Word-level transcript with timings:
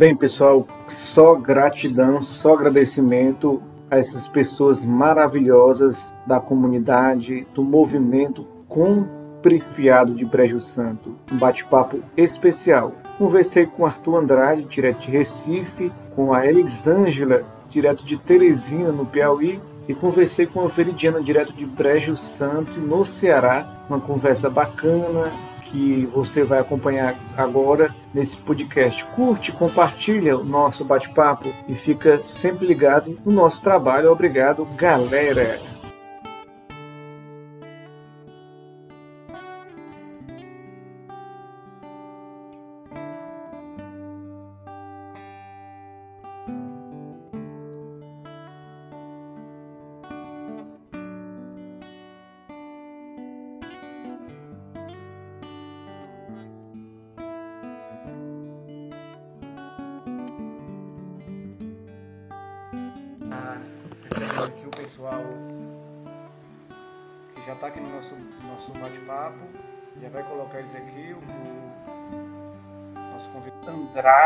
Bem, 0.00 0.16
pessoal, 0.16 0.66
só 0.88 1.34
gratidão, 1.34 2.22
só 2.22 2.54
agradecimento 2.54 3.62
a 3.90 3.98
essas 3.98 4.26
pessoas 4.26 4.82
maravilhosas 4.82 6.14
da 6.26 6.40
comunidade, 6.40 7.46
do 7.54 7.62
movimento 7.62 8.46
Comprifiado 8.66 10.14
de 10.14 10.24
Brejo 10.24 10.58
Santo. 10.58 11.18
Um 11.30 11.36
bate-papo 11.36 12.02
especial. 12.16 12.94
Conversei 13.18 13.66
com 13.66 13.84
Arthur 13.84 14.16
Andrade, 14.16 14.62
direto 14.62 15.00
de 15.00 15.10
Recife, 15.10 15.92
com 16.16 16.32
a 16.32 16.46
Elisângela, 16.46 17.42
direto 17.68 18.02
de 18.02 18.16
Teresina, 18.16 18.90
no 18.90 19.04
Piauí, 19.04 19.60
e 19.86 19.94
conversei 19.94 20.46
com 20.46 20.62
a 20.62 20.68
Veridiana, 20.68 21.20
direto 21.20 21.52
de 21.52 21.66
Brejo 21.66 22.16
Santo, 22.16 22.80
no 22.80 23.04
Ceará. 23.04 23.84
Uma 23.86 24.00
conversa 24.00 24.48
bacana, 24.48 25.30
que 25.70 26.06
você 26.06 26.44
vai 26.44 26.58
acompanhar 26.58 27.16
agora 27.36 27.94
nesse 28.12 28.36
podcast. 28.36 29.04
Curte, 29.16 29.52
compartilha 29.52 30.36
o 30.36 30.44
nosso 30.44 30.84
bate-papo 30.84 31.48
e 31.68 31.74
fica 31.74 32.22
sempre 32.22 32.66
ligado 32.66 33.18
no 33.24 33.32
nosso 33.32 33.62
trabalho. 33.62 34.10
Obrigado, 34.10 34.64
galera! 34.76 35.79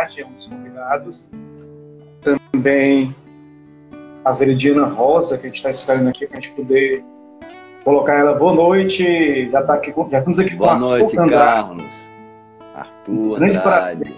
Andrade 0.05 0.20
é 0.20 0.27
um 0.27 0.33
dos 0.33 0.47
convidados. 0.47 1.30
Também 2.52 3.14
a 4.24 4.33
Veridiana 4.33 4.86
Rosa, 4.86 5.38
que 5.38 5.47
a 5.47 5.48
gente 5.48 5.56
está 5.56 5.70
esperando 5.70 6.08
aqui 6.08 6.27
para 6.27 6.38
a 6.38 6.41
gente 6.41 6.55
poder 6.55 7.05
colocar 7.83 8.14
ela. 8.14 8.34
Boa 8.34 8.55
noite. 8.55 9.48
Já, 9.50 9.62
tá 9.62 9.75
aqui, 9.75 9.92
já 10.10 10.19
estamos 10.19 10.38
aqui 10.38 10.55
Boa 10.55 10.75
com 10.75 10.80
noite, 10.80 11.19
Arthur 11.19 11.30
Carlos. 11.30 11.94
Arthur 12.75 13.42
Andrade. 13.42 14.14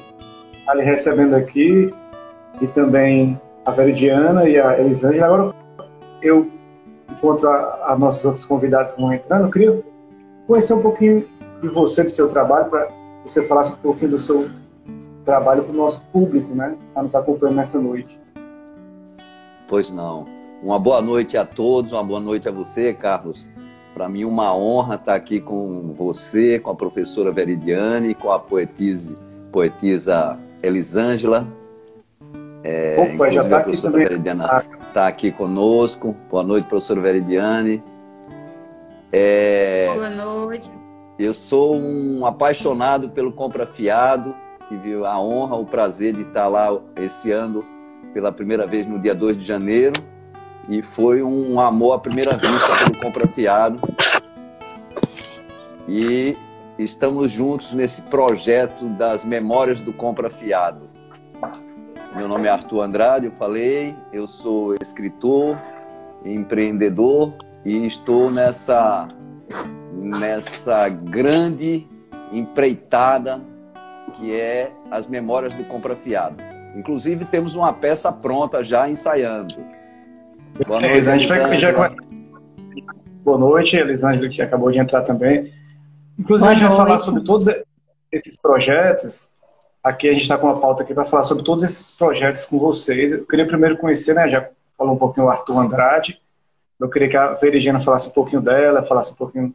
Está 0.53 0.75
lhe 0.75 0.83
recebendo 0.83 1.35
aqui. 1.35 1.95
E 2.61 2.67
também 2.69 3.41
a 3.65 3.71
Veridiana 3.71 4.49
e 4.49 4.59
a 4.59 4.79
Elisângela. 4.79 5.27
Agora 5.27 5.55
eu, 6.23 6.51
enquanto 7.11 7.47
a, 7.47 7.93
a 7.93 7.99
nossos 7.99 8.25
outros 8.25 8.45
convidados 8.45 8.97
vão 8.97 9.13
entrando, 9.13 9.47
eu 9.47 9.51
queria 9.51 9.83
conhecer 10.47 10.75
um 10.75 10.83
pouquinho 10.83 11.27
de 11.61 11.69
você, 11.69 12.03
do 12.03 12.11
seu 12.11 12.29
trabalho, 12.31 12.71
para 12.71 12.89
você 13.25 13.45
falasse 13.47 13.75
um 13.75 13.77
pouquinho 13.77 14.13
do 14.13 14.19
seu 14.19 14.49
trabalho 15.27 15.65
para 15.65 15.73
o 15.73 15.77
nosso 15.77 16.03
público, 16.13 16.55
né? 16.55 16.79
Está 16.89 17.03
nos 17.03 17.15
acompanhando 17.15 17.57
nessa 17.57 17.81
noite. 17.81 18.19
Pois 19.69 19.91
não. 19.91 20.27
Uma 20.63 20.79
boa 20.79 21.03
noite 21.03 21.37
a 21.37 21.45
todos, 21.45 21.93
uma 21.93 22.05
boa 22.05 22.21
noite 22.21 22.49
a 22.49 22.53
você, 22.53 22.95
Carlos. 22.95 23.49
Para 23.93 24.09
mim, 24.09 24.25
uma 24.25 24.55
honra 24.57 24.95
estar 24.95 25.15
aqui 25.15 25.41
com 25.41 25.93
você, 25.97 26.61
com 26.61 26.71
a 26.71 26.75
professora 26.75 27.33
Veridiane, 27.33 28.15
com 28.15 28.31
a 28.31 28.39
poetisa, 28.39 29.17
poetisa 29.51 30.39
Elisângela. 30.63 31.47
É, 32.63 32.97
Opa, 32.99 33.31
já 33.31 33.43
está 33.43 33.59
aqui 33.59 33.81
também. 33.81 34.07
Veridiana, 34.07 34.65
está 34.87 35.07
aqui 35.09 35.33
conosco. 35.33 36.15
Boa 36.31 36.45
noite, 36.45 36.69
professor 36.69 37.01
Veridiane. 37.01 37.83
É... 39.13 39.91
Boa 39.93 40.11
noite. 40.11 40.69
Eu 41.19 41.33
sou 41.33 41.75
um 41.75 42.25
apaixonado 42.27 43.09
pelo 43.11 43.33
Compra 43.33 43.67
Fiado. 43.67 44.35
Tive 44.69 45.05
a 45.05 45.21
honra, 45.21 45.57
o 45.57 45.65
prazer 45.65 46.15
de 46.15 46.23
estar 46.23 46.49
lá 46.49 46.77
esse 46.97 47.31
ano 47.31 47.65
pela 48.13 48.33
primeira 48.33 48.67
vez 48.67 48.87
no 48.87 48.99
dia 48.99 49.15
2 49.15 49.37
de 49.37 49.45
janeiro. 49.45 49.95
E 50.69 50.83
foi 50.83 51.23
um 51.23 51.61
amor 51.61 51.93
à 51.93 51.99
primeira 51.99 52.37
vista 52.37 52.77
pelo 52.79 52.99
Compra 53.01 53.29
Fiado. 53.29 53.81
E 55.89 56.37
estamos 56.77 57.31
juntos 57.31 57.73
nesse 57.73 58.03
projeto 58.03 58.89
das 58.89 59.25
Memórias 59.25 59.81
do 59.81 59.93
Compra 59.93 60.29
Fiado. 60.29 60.91
Meu 62.17 62.27
nome 62.27 62.49
é 62.49 62.51
Arthur 62.51 62.81
Andrade, 62.81 63.27
eu 63.27 63.33
falei, 63.33 63.95
eu 64.13 64.27
sou 64.27 64.75
escritor, 64.83 65.57
empreendedor 66.25 67.31
e 67.65 67.87
estou 67.87 68.31
nessa 68.31 69.07
nessa 69.93 70.89
grande 70.89 71.87
empreitada 72.33 73.41
que 74.17 74.35
é 74.35 74.73
as 74.91 75.07
memórias 75.07 75.55
do 75.55 75.65
Compra 75.65 75.97
Fiado. 75.97 76.37
Inclusive 76.75 77.25
temos 77.27 77.55
uma 77.55 77.73
peça 77.73 78.13
pronta 78.13 78.65
já 78.65 78.89
ensaiando. 78.89 79.55
Boa 80.67 80.81
noite, 80.81 81.09
é, 81.09 81.13
a 81.13 81.17
gente 81.17 81.29
vai, 81.29 81.59
já 81.59 81.73
Boa 83.23 83.39
noite, 83.39 83.77
Elisângela, 83.77 84.29
que 84.29 84.41
acabou 84.41 84.71
de 84.71 84.79
entrar 84.79 85.03
também. 85.03 85.53
Inclusive, 86.19 86.49
Boa 86.49 86.53
a 86.53 86.55
gente 86.55 86.69
vai 86.69 86.77
falar 86.77 86.99
sobre 86.99 87.23
todos 87.23 87.47
esses 88.13 88.37
projetos 88.39 89.31
Aqui 89.87 90.09
a 90.09 90.13
gente 90.13 90.23
está 90.23 90.37
com 90.37 90.49
uma 90.49 90.61
pauta 90.61 90.83
aqui 90.83 90.93
para 90.93 91.05
falar 91.05 91.23
sobre 91.23 91.45
todos 91.45 91.63
esses 91.63 91.93
projetos 91.93 92.45
com 92.45 92.59
vocês. 92.59 93.13
Eu 93.13 93.25
queria 93.25 93.47
primeiro 93.47 93.77
conhecer, 93.77 94.17
né? 94.17 94.29
Já 94.29 94.51
falou 94.77 94.97
um 94.97 94.99
pouquinho 94.99 95.27
o 95.27 95.31
Arthur 95.31 95.61
Andrade. 95.61 96.21
Eu 96.81 96.91
queria 96.91 97.09
que 97.09 97.17
a 97.17 97.35
Verigiana 97.35 97.79
falasse 97.79 98.09
um 98.09 98.11
pouquinho 98.11 98.43
dela, 98.43 98.83
falasse 98.83 99.13
um 99.13 99.15
pouquinho 99.15 99.55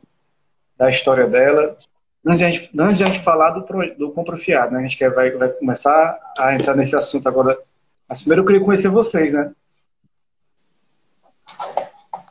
da 0.78 0.90
história 0.90 1.28
dela. 1.28 1.76
Antes 2.26 2.40
de 2.40 2.80
antes 2.80 2.98
de 3.00 3.04
a 3.04 3.08
gente 3.08 3.20
falar 3.22 3.50
do, 3.52 3.66
do 3.98 4.12
Comprofiado, 4.12 4.74
né? 4.74 4.80
A 4.80 4.82
gente 4.84 4.98
quer, 4.98 5.12
vai, 5.14 5.32
vai 5.32 5.50
começar 5.50 6.16
a 6.38 6.54
entrar 6.54 6.76
nesse 6.76 6.96
assunto 6.96 7.28
agora. 7.28 7.58
Mas 8.08 8.20
primeiro 8.20 8.44
eu 8.44 8.46
queria 8.46 8.64
conhecer 8.64 8.90
vocês, 8.90 9.34
né? 9.34 9.52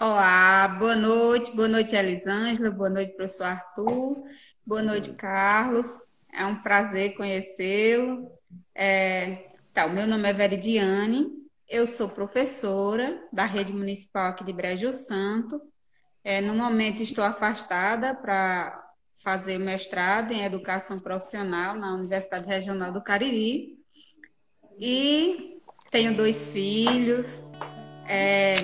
Olá, 0.01 0.69
boa 0.79 0.95
noite, 0.95 1.55
boa 1.55 1.69
noite, 1.69 1.97
Elisângela, 1.97 2.71
boa 2.71 2.89
noite, 2.89 3.15
professor 3.15 3.49
Arthur, 3.49 4.23
boa 4.65 4.83
noite, 4.83 5.11
Carlos. 5.13 6.01
É 6.33 6.47
um 6.47 6.57
prazer 6.63 7.17
conhecê-lo. 7.17 8.31
É, 8.75 9.49
tá, 9.75 9.89
meu 9.89 10.07
nome 10.07 10.29
é 10.29 10.33
Veridiane, 10.33 11.27
eu 11.69 11.87
sou 11.87 12.09
professora 12.09 13.21
da 13.33 13.45
rede 13.45 13.73
municipal 13.73 14.29
aqui 14.29 14.45
de 14.45 14.53
Brejo 14.53 14.93
Santo. 14.93 15.61
É, 16.23 16.41
no 16.41 16.55
momento 16.55 17.03
estou 17.03 17.25
afastada 17.25 18.15
para 18.15 18.90
fazer 19.23 19.59
mestrado 19.59 20.33
em 20.33 20.45
educação 20.45 20.99
profissional 20.99 21.75
na 21.75 21.95
Universidade 21.95 22.47
Regional 22.47 22.93
do 22.93 23.03
Cariri. 23.03 23.79
E 24.79 25.61
tenho 25.91 26.17
dois 26.17 26.51
filhos. 26.51 27.47
É, 28.09 28.55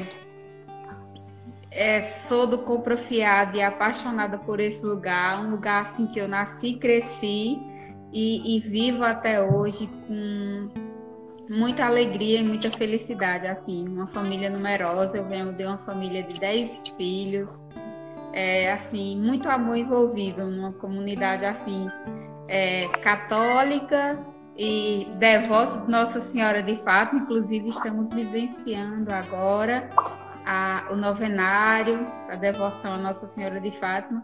é, 1.71 2.01
sou 2.01 2.47
do 2.47 2.59
Compra 2.59 2.97
Fiado 2.97 3.57
e 3.57 3.63
apaixonada 3.63 4.39
por 4.39 4.59
esse 4.61 4.85
lugar, 4.85 5.45
um 5.45 5.51
lugar 5.51 5.83
assim 5.83 6.07
que 6.07 6.19
eu 6.19 6.27
nasci, 6.27 6.75
cresci 6.75 7.59
e, 8.13 8.57
e 8.57 8.61
vivo 8.61 9.05
até 9.05 9.43
hoje 9.43 9.87
com 9.87 10.71
muita 11.49 11.85
alegria 11.85 12.41
e 12.41 12.43
muita 12.43 12.71
felicidade, 12.71 13.47
assim, 13.47 13.87
uma 13.87 14.07
família 14.07 14.51
numerosa, 14.51 15.19
eu 15.19 15.29
venho 15.29 15.53
de 15.53 15.65
uma 15.65 15.79
família 15.79 16.23
de 16.23 16.41
10 16.41 16.89
filhos, 16.97 17.63
é, 18.37 18.71
assim, 18.71 19.19
muito 19.19 19.49
amor 19.49 19.79
envolvido 19.79 20.45
numa 20.45 20.71
comunidade, 20.71 21.47
assim, 21.47 21.89
é, 22.47 22.87
católica 23.03 24.19
e 24.55 25.09
devota 25.19 25.79
de 25.79 25.91
Nossa 25.91 26.21
Senhora 26.21 26.63
de 26.63 26.77
Fátima, 26.77 27.23
inclusive 27.23 27.71
estamos 27.71 28.13
vivenciando 28.13 29.11
agora 29.11 29.89
a, 30.45 30.85
o 30.91 30.97
novenário, 30.97 32.07
a 32.29 32.37
devoção 32.37 32.93
à 32.93 32.99
Nossa 32.99 33.27
Senhora 33.27 33.59
de 33.59 33.71
Fátima, 33.71 34.23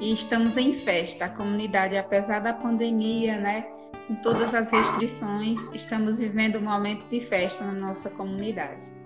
e 0.00 0.10
estamos 0.10 0.56
em 0.56 0.72
festa. 0.72 1.26
A 1.26 1.28
comunidade, 1.28 1.98
apesar 1.98 2.40
da 2.40 2.54
pandemia, 2.54 3.38
né, 3.38 3.66
com 4.08 4.14
todas 4.16 4.54
as 4.54 4.70
restrições, 4.70 5.58
estamos 5.74 6.18
vivendo 6.18 6.56
um 6.56 6.62
momento 6.62 7.06
de 7.10 7.20
festa 7.20 7.62
na 7.62 7.74
nossa 7.74 8.08
comunidade. 8.08 8.99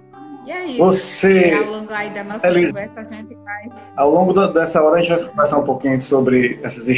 E 0.47 0.51
é 0.51 0.67
isso. 0.67 0.79
Você, 0.79 1.49
e 1.49 1.55
ao 1.55 1.71
longo 1.71 1.93
aí 1.93 2.11
da 2.11 2.25
nossa 2.25 2.47
Elis... 2.49 2.69
conversa, 2.69 3.01
a 3.01 3.05
gente 3.05 3.35
vai. 3.35 3.71
Ao 3.97 4.11
longo 4.11 4.33
dessa 4.49 4.83
hora, 4.83 4.97
a 4.97 5.03
gente 5.03 5.17
vai 5.17 5.29
conversar 5.29 5.59
um 5.59 5.65
pouquinho 5.65 6.01
sobre 6.01 6.61
essas 6.63 6.89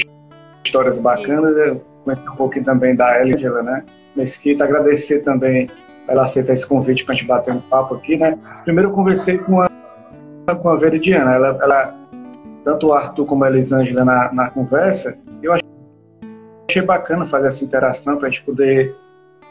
histórias 0.64 0.98
bacanas. 0.98 1.56
Eu 1.56 1.81
conhecer 2.04 2.28
um 2.28 2.37
pouquinho 2.37 2.64
também 2.64 2.94
da 2.94 3.20
Elisângela, 3.20 3.62
né? 3.62 3.84
Mesquita, 4.14 4.64
agradecer 4.64 5.22
também 5.22 5.69
ela 6.08 6.25
aceita 6.25 6.52
esse 6.52 6.66
convite 6.66 7.04
para 7.04 7.14
a 7.14 7.16
gente 7.16 7.26
bater 7.26 7.52
um 7.52 7.60
papo 7.60 7.94
aqui, 7.94 8.16
né? 8.16 8.38
Primeiro 8.64 8.90
eu 8.90 8.94
conversei 8.94 9.38
com 9.38 9.60
a, 9.60 9.69
com 10.62 10.69
a 10.69 10.76
Veridiana, 10.76 11.34
ela, 11.34 11.58
ela 11.60 11.94
tanto 12.64 12.88
o 12.88 12.93
Arthur 12.93 13.26
como 13.26 13.44
a 13.44 13.50
Elisângela 13.50 14.04
na, 14.04 14.32
na 14.32 14.50
conversa, 14.50 15.19
eu 15.43 15.52
achei 15.52 16.82
bacana 16.82 17.25
fazer 17.25 17.48
essa 17.48 17.64
interação 17.64 18.19
para 18.19 18.28
a 18.28 18.31
gente 18.31 18.44
poder 18.44 18.94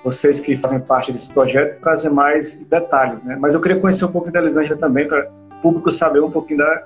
vocês 0.06 0.40
que 0.40 0.56
fazem 0.56 0.80
parte 0.80 1.12
desse 1.12 1.34
projeto, 1.34 1.82
trazer 1.82 2.12
mais 2.12 2.64
detalhes, 2.70 3.26
né? 3.26 3.36
Mas 3.40 3.56
eu 3.56 3.60
queria 3.60 3.82
conhecer 3.82 4.06
um 4.06 4.12
pouco 4.12 4.32
da 4.32 4.40
Elisângela 4.40 4.80
também, 4.80 5.08
para 5.08 5.28
o 5.58 5.62
público 5.64 5.92
saber 5.92 6.22
um 6.22 6.30
pouquinho 6.30 6.60
da, 6.60 6.84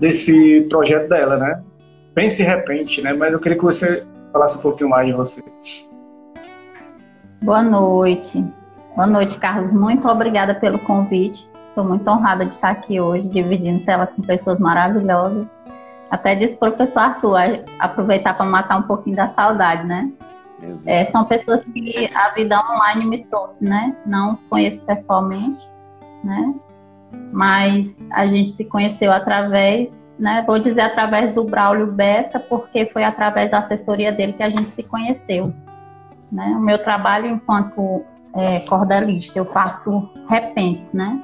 desse 0.00 0.62
projeto 0.68 1.08
dela, 1.08 1.36
né? 1.36 1.62
Pense 2.14 2.38
de 2.38 2.42
repente, 2.42 3.00
né? 3.00 3.12
Mas 3.12 3.32
eu 3.32 3.38
queria 3.38 3.56
que 3.56 3.62
você 3.62 4.04
falasse 4.32 4.58
um 4.58 4.60
pouquinho 4.60 4.90
mais 4.90 5.06
de 5.06 5.12
você. 5.12 5.40
Boa 7.40 7.62
noite. 7.62 8.44
Boa 8.96 9.06
noite, 9.06 9.38
Carlos. 9.38 9.72
Muito 9.72 10.08
obrigada 10.08 10.56
pelo 10.56 10.80
convite. 10.80 11.48
Estou 11.68 11.84
muito 11.84 12.10
honrada 12.10 12.44
de 12.44 12.52
estar 12.52 12.70
aqui 12.70 13.00
hoje, 13.00 13.28
dividindo 13.28 13.84
tela 13.84 14.08
com 14.08 14.20
pessoas 14.22 14.58
maravilhosas. 14.58 15.46
Até 16.10 16.34
disse 16.34 16.54
o 16.54 16.58
professor 16.58 16.98
Arthur, 16.98 17.62
aproveitar 17.78 18.34
para 18.34 18.44
matar 18.44 18.78
um 18.78 18.82
pouquinho 18.82 19.14
da 19.14 19.32
saudade, 19.34 19.86
né? 19.86 20.10
É, 20.86 21.04
são 21.06 21.24
pessoas 21.24 21.62
que 21.64 22.10
a 22.14 22.30
vida 22.30 22.60
online 22.72 23.06
me 23.06 23.24
trouxe, 23.24 23.62
né? 23.62 23.96
Não 24.04 24.34
os 24.34 24.42
conheço 24.44 24.80
pessoalmente, 24.82 25.60
né? 26.24 26.54
Mas 27.32 28.04
a 28.10 28.26
gente 28.26 28.50
se 28.50 28.64
conheceu 28.64 29.12
através, 29.12 29.96
né? 30.18 30.42
Vou 30.46 30.58
dizer 30.58 30.80
através 30.80 31.32
do 31.34 31.44
Braulio 31.44 31.92
Bessa, 31.92 32.40
porque 32.40 32.86
foi 32.86 33.04
através 33.04 33.50
da 33.50 33.58
assessoria 33.58 34.10
dele 34.10 34.32
que 34.32 34.42
a 34.42 34.50
gente 34.50 34.68
se 34.70 34.82
conheceu. 34.82 35.54
Né? 36.30 36.44
O 36.56 36.60
meu 36.60 36.82
trabalho 36.82 37.26
enquanto 37.26 38.04
é, 38.34 38.60
cordelista, 38.60 39.38
eu 39.38 39.46
faço 39.46 40.10
repentes, 40.28 40.92
né? 40.92 41.22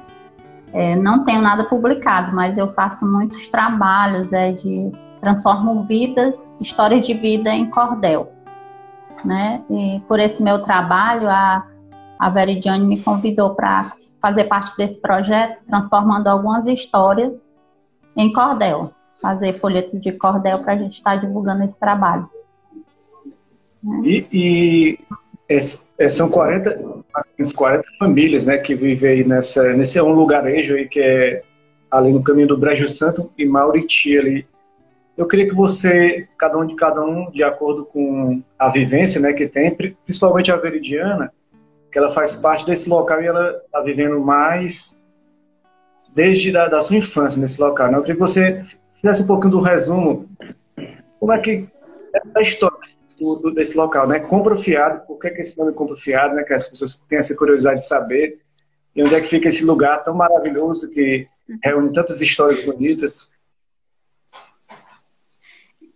É, 0.73 0.95
não 0.95 1.23
tenho 1.23 1.41
nada 1.41 1.65
publicado, 1.65 2.35
mas 2.35 2.57
eu 2.57 2.71
faço 2.73 3.05
muitos 3.05 3.47
trabalhos 3.49 4.33
é, 4.33 4.51
de 4.51 4.91
transformo 5.21 5.83
vidas, 5.83 6.35
histórias 6.59 7.05
de 7.05 7.13
vida 7.13 7.53
em 7.53 7.69
cordel 7.69 8.34
né? 9.25 9.63
E 9.69 10.01
por 10.07 10.19
esse 10.19 10.41
meu 10.41 10.61
trabalho, 10.63 11.29
a, 11.29 11.65
a 12.19 12.29
Veridiane 12.29 12.85
me 12.85 13.01
convidou 13.01 13.55
para 13.55 13.91
fazer 14.21 14.45
parte 14.45 14.75
desse 14.77 14.99
projeto, 15.01 15.59
transformando 15.67 16.27
algumas 16.27 16.65
histórias 16.67 17.33
em 18.15 18.31
cordel, 18.31 18.91
fazer 19.21 19.59
folhetos 19.59 20.01
de 20.01 20.11
cordel 20.13 20.59
para 20.59 20.73
a 20.73 20.77
gente 20.77 20.93
estar 20.93 21.19
tá 21.19 21.25
divulgando 21.25 21.63
esse 21.63 21.79
trabalho. 21.79 22.29
E, 24.03 24.25
e 24.31 24.99
é, 25.47 26.09
são 26.09 26.29
40, 26.29 27.03
40 27.55 27.83
famílias 27.99 28.45
né, 28.45 28.57
que 28.57 28.73
vivem 28.73 29.11
aí 29.11 29.23
nessa, 29.23 29.73
nesse 29.73 30.01
um 30.01 30.11
lugarejo 30.11 30.75
aí 30.75 30.87
que 30.87 30.99
é 30.99 31.41
ali 31.91 32.11
no 32.11 32.23
caminho 32.23 32.47
do 32.47 32.57
Brejo 32.57 32.87
Santo 32.87 33.31
e 33.37 33.45
Mauriti 33.45 34.17
ali 34.17 34.47
eu 35.17 35.27
queria 35.27 35.47
que 35.47 35.55
você, 35.55 36.27
cada 36.37 36.57
um 36.57 36.65
de 36.65 36.75
cada 36.75 37.03
um, 37.03 37.31
de 37.31 37.43
acordo 37.43 37.85
com 37.85 38.43
a 38.59 38.69
vivência 38.69 39.21
né, 39.21 39.33
que 39.33 39.47
tem, 39.47 39.73
principalmente 40.03 40.51
a 40.51 40.57
Veridiana, 40.57 41.31
que 41.91 41.97
ela 41.97 42.09
faz 42.09 42.35
parte 42.35 42.65
desse 42.65 42.89
local 42.89 43.21
e 43.21 43.27
ela 43.27 43.61
está 43.65 43.79
vivendo 43.81 44.19
mais 44.19 45.01
desde 46.13 46.51
da, 46.51 46.67
da, 46.67 46.81
sua 46.81 46.97
infância 46.97 47.39
nesse 47.39 47.61
local. 47.61 47.89
Né? 47.89 47.97
Eu 47.97 48.01
queria 48.01 48.15
que 48.15 48.21
você 48.21 48.61
fizesse 48.93 49.23
um 49.23 49.27
pouquinho 49.27 49.51
do 49.51 49.59
resumo, 49.59 50.29
como 51.19 51.31
é 51.31 51.39
que 51.39 51.67
é 52.13 52.21
a 52.35 52.41
história 52.41 52.77
do, 53.19 53.51
desse 53.51 53.77
local, 53.77 54.07
né? 54.07 54.19
Compra 54.19 54.55
Fiado, 54.55 55.05
por 55.05 55.19
que, 55.19 55.29
que 55.29 55.41
esse 55.41 55.57
nome 55.57 55.71
é 55.71 55.73
Compra 55.73 55.95
Fiado, 55.95 56.35
né? 56.35 56.43
Que 56.43 56.53
as 56.53 56.67
pessoas 56.67 56.95
têm 57.07 57.19
essa 57.19 57.35
curiosidade 57.35 57.79
de 57.79 57.87
saber. 57.87 58.39
E 58.95 59.03
onde 59.03 59.15
é 59.15 59.21
que 59.21 59.27
fica 59.27 59.47
esse 59.47 59.65
lugar 59.65 60.03
tão 60.03 60.13
maravilhoso 60.13 60.89
que 60.91 61.27
reúne 61.63 61.91
tantas 61.93 62.21
histórias 62.21 62.63
bonitas. 62.65 63.29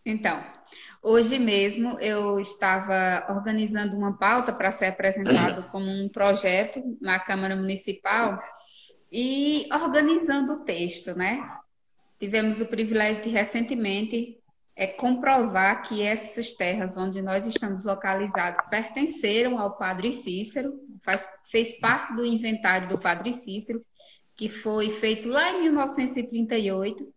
Então, 0.10 0.44
hoje 1.04 1.38
mesmo 1.38 2.00
eu 2.00 2.40
estava 2.40 3.26
organizando 3.30 3.96
uma 3.96 4.18
pauta 4.18 4.52
para 4.52 4.72
ser 4.72 4.88
apresentado 4.88 5.70
como 5.72 5.90
um 5.90 6.10
projeto 6.10 6.82
na 7.00 7.20
Câmara 7.20 7.56
Municipal 7.56 8.42
e 9.12 9.68
organizando 9.72 10.54
o 10.54 10.64
texto, 10.64 11.16
né? 11.16 11.48
Tivemos 12.20 12.60
o 12.60 12.66
privilégio 12.66 13.24
de 13.24 13.30
recentemente 13.30 14.38
é, 14.76 14.88
comprovar 14.88 15.84
que 15.84 16.02
essas 16.02 16.54
terras 16.54 16.98
onde 16.98 17.22
nós 17.22 17.46
estamos 17.46 17.86
localizados 17.86 18.60
pertenceram 18.70 19.60
ao 19.60 19.78
Padre 19.78 20.12
Cícero, 20.12 20.74
faz, 21.04 21.30
fez 21.50 21.80
parte 21.80 22.16
do 22.16 22.26
inventário 22.26 22.90
do 22.90 22.98
Padre 22.98 23.34
Cícero, 23.34 23.84
que 24.36 24.50
foi 24.50 24.90
feito 24.90 25.30
lá 25.30 25.52
em 25.52 25.64
1938 25.64 27.14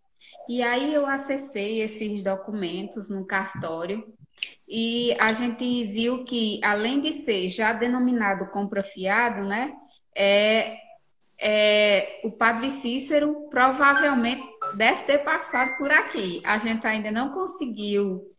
e 0.47 0.61
aí 0.61 0.93
eu 0.93 1.05
acessei 1.05 1.81
esses 1.81 2.23
documentos 2.23 3.09
no 3.09 3.25
cartório 3.25 4.05
e 4.67 5.15
a 5.19 5.33
gente 5.33 5.85
viu 5.87 6.23
que, 6.23 6.59
além 6.63 6.99
de 6.99 7.13
ser 7.13 7.47
já 7.49 7.73
denominado 7.73 8.47
compra 8.47 8.83
fiado, 8.83 9.43
né, 9.45 9.73
é, 10.15 10.77
é, 11.39 12.21
o 12.23 12.31
padre 12.31 12.71
Cícero 12.71 13.47
provavelmente 13.49 14.43
deve 14.75 15.03
ter 15.03 15.19
passado 15.19 15.77
por 15.77 15.91
aqui. 15.91 16.41
A 16.43 16.57
gente 16.57 16.85
ainda 16.85 17.11
não 17.11 17.29
conseguiu 17.29 18.29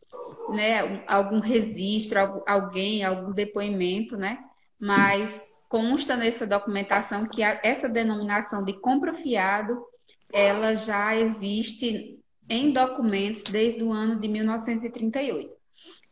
né, 0.51 1.03
algum 1.07 1.41
registro, 1.41 2.43
alguém, 2.47 3.05
algum 3.05 3.33
depoimento, 3.33 4.17
né, 4.17 4.39
mas 4.79 5.53
consta 5.69 6.17
nessa 6.17 6.47
documentação 6.47 7.27
que 7.27 7.43
essa 7.43 7.89
denominação 7.89 8.65
de 8.65 8.73
compra 8.75 9.13
fiado 9.13 9.85
ela 10.35 10.75
já 10.75 11.15
existe 11.15 12.21
em 12.49 12.73
documentos 12.73 13.45
desde 13.45 13.85
o 13.85 13.93
ano 13.93 14.19
de 14.19 14.27
1938. 14.27 15.55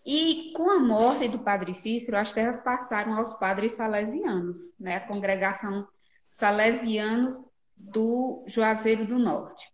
E 0.07 0.53
com 0.57 0.71
a 0.71 0.79
morte 0.79 1.27
do 1.27 1.41
padre 1.41 1.75
Cícero, 1.75 2.17
as 2.17 2.33
terras 2.33 2.61
passaram 2.61 3.17
aos 3.17 3.33
padres 3.35 3.73
salesianos, 3.73 4.59
né, 4.79 4.97
a 4.97 5.07
congregação 5.09 5.89
salesianos 6.31 7.37
do 7.77 8.45
Juazeiro 8.47 9.05
do 9.05 9.19
Norte. 9.19 9.69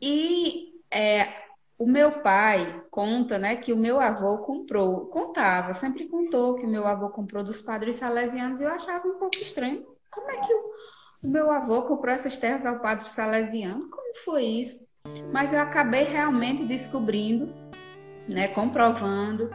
E 0.00 0.72
é, 0.88 1.32
o 1.76 1.84
meu 1.84 2.22
pai 2.22 2.80
conta, 2.92 3.40
né, 3.40 3.56
que 3.56 3.72
o 3.72 3.76
meu 3.76 3.98
avô 3.98 4.38
comprou, 4.38 5.06
contava, 5.06 5.74
sempre 5.74 6.06
contou 6.06 6.54
que 6.54 6.64
o 6.64 6.70
meu 6.70 6.86
avô 6.86 7.08
comprou 7.08 7.42
dos 7.42 7.60
padres 7.60 7.96
salesianos 7.96 8.60
e 8.60 8.64
eu 8.64 8.70
achava 8.70 9.08
um 9.08 9.18
pouco 9.18 9.34
estranho. 9.34 9.84
Como 10.10 10.30
é 10.30 10.36
que 10.40 10.54
o, 10.54 10.72
o 11.24 11.28
meu 11.28 11.50
avô 11.50 11.82
comprou 11.82 12.14
essas 12.14 12.36
terras 12.36 12.66
ao 12.66 12.80
padre 12.80 13.08
salesiano. 13.08 13.88
Como 13.88 14.14
foi 14.24 14.44
isso? 14.44 14.86
Mas 15.32 15.52
eu 15.52 15.60
acabei 15.60 16.04
realmente 16.04 16.64
descobrindo, 16.64 17.52
né, 18.28 18.48
comprovando 18.48 19.50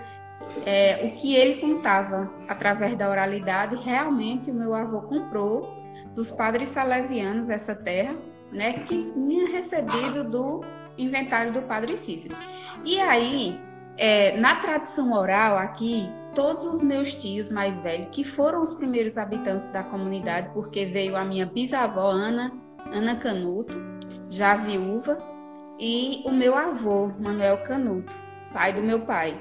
é, 0.65 1.05
o 1.05 1.15
que 1.15 1.35
ele 1.35 1.61
contava 1.61 2.31
através 2.47 2.97
da 2.97 3.07
oralidade. 3.07 3.75
Realmente 3.75 4.49
o 4.49 4.53
meu 4.53 4.73
avô 4.73 5.01
comprou 5.03 5.71
dos 6.15 6.31
padres 6.31 6.69
salesianos 6.69 7.49
essa 7.51 7.75
terra, 7.75 8.15
né, 8.51 8.73
que 8.73 9.11
tinha 9.11 9.47
recebido 9.49 10.23
do 10.23 10.61
inventário 10.97 11.53
do 11.53 11.61
padre 11.61 11.95
Cícero. 11.97 12.35
E 12.83 12.99
aí, 12.99 13.59
é, 13.95 14.35
na 14.37 14.55
tradição 14.55 15.13
oral 15.13 15.55
aqui, 15.55 16.09
todos 16.33 16.65
os 16.65 16.81
meus 16.81 17.13
tios 17.13 17.49
mais 17.49 17.81
velhos, 17.81 18.09
que 18.11 18.23
foram 18.23 18.61
os 18.61 18.73
primeiros 18.73 19.17
habitantes 19.17 19.69
da 19.69 19.83
comunidade, 19.83 20.49
porque 20.53 20.85
veio 20.85 21.15
a 21.15 21.25
minha 21.25 21.45
bisavó 21.45 22.09
Ana, 22.09 22.51
Ana 22.91 23.15
Canuto, 23.15 23.73
já 24.29 24.55
viúva, 24.55 25.17
e 25.79 26.23
o 26.25 26.31
meu 26.31 26.57
avô, 26.57 27.11
Manuel 27.19 27.59
Canuto, 27.63 28.13
pai 28.53 28.73
do 28.73 28.81
meu 28.81 29.01
pai. 29.01 29.37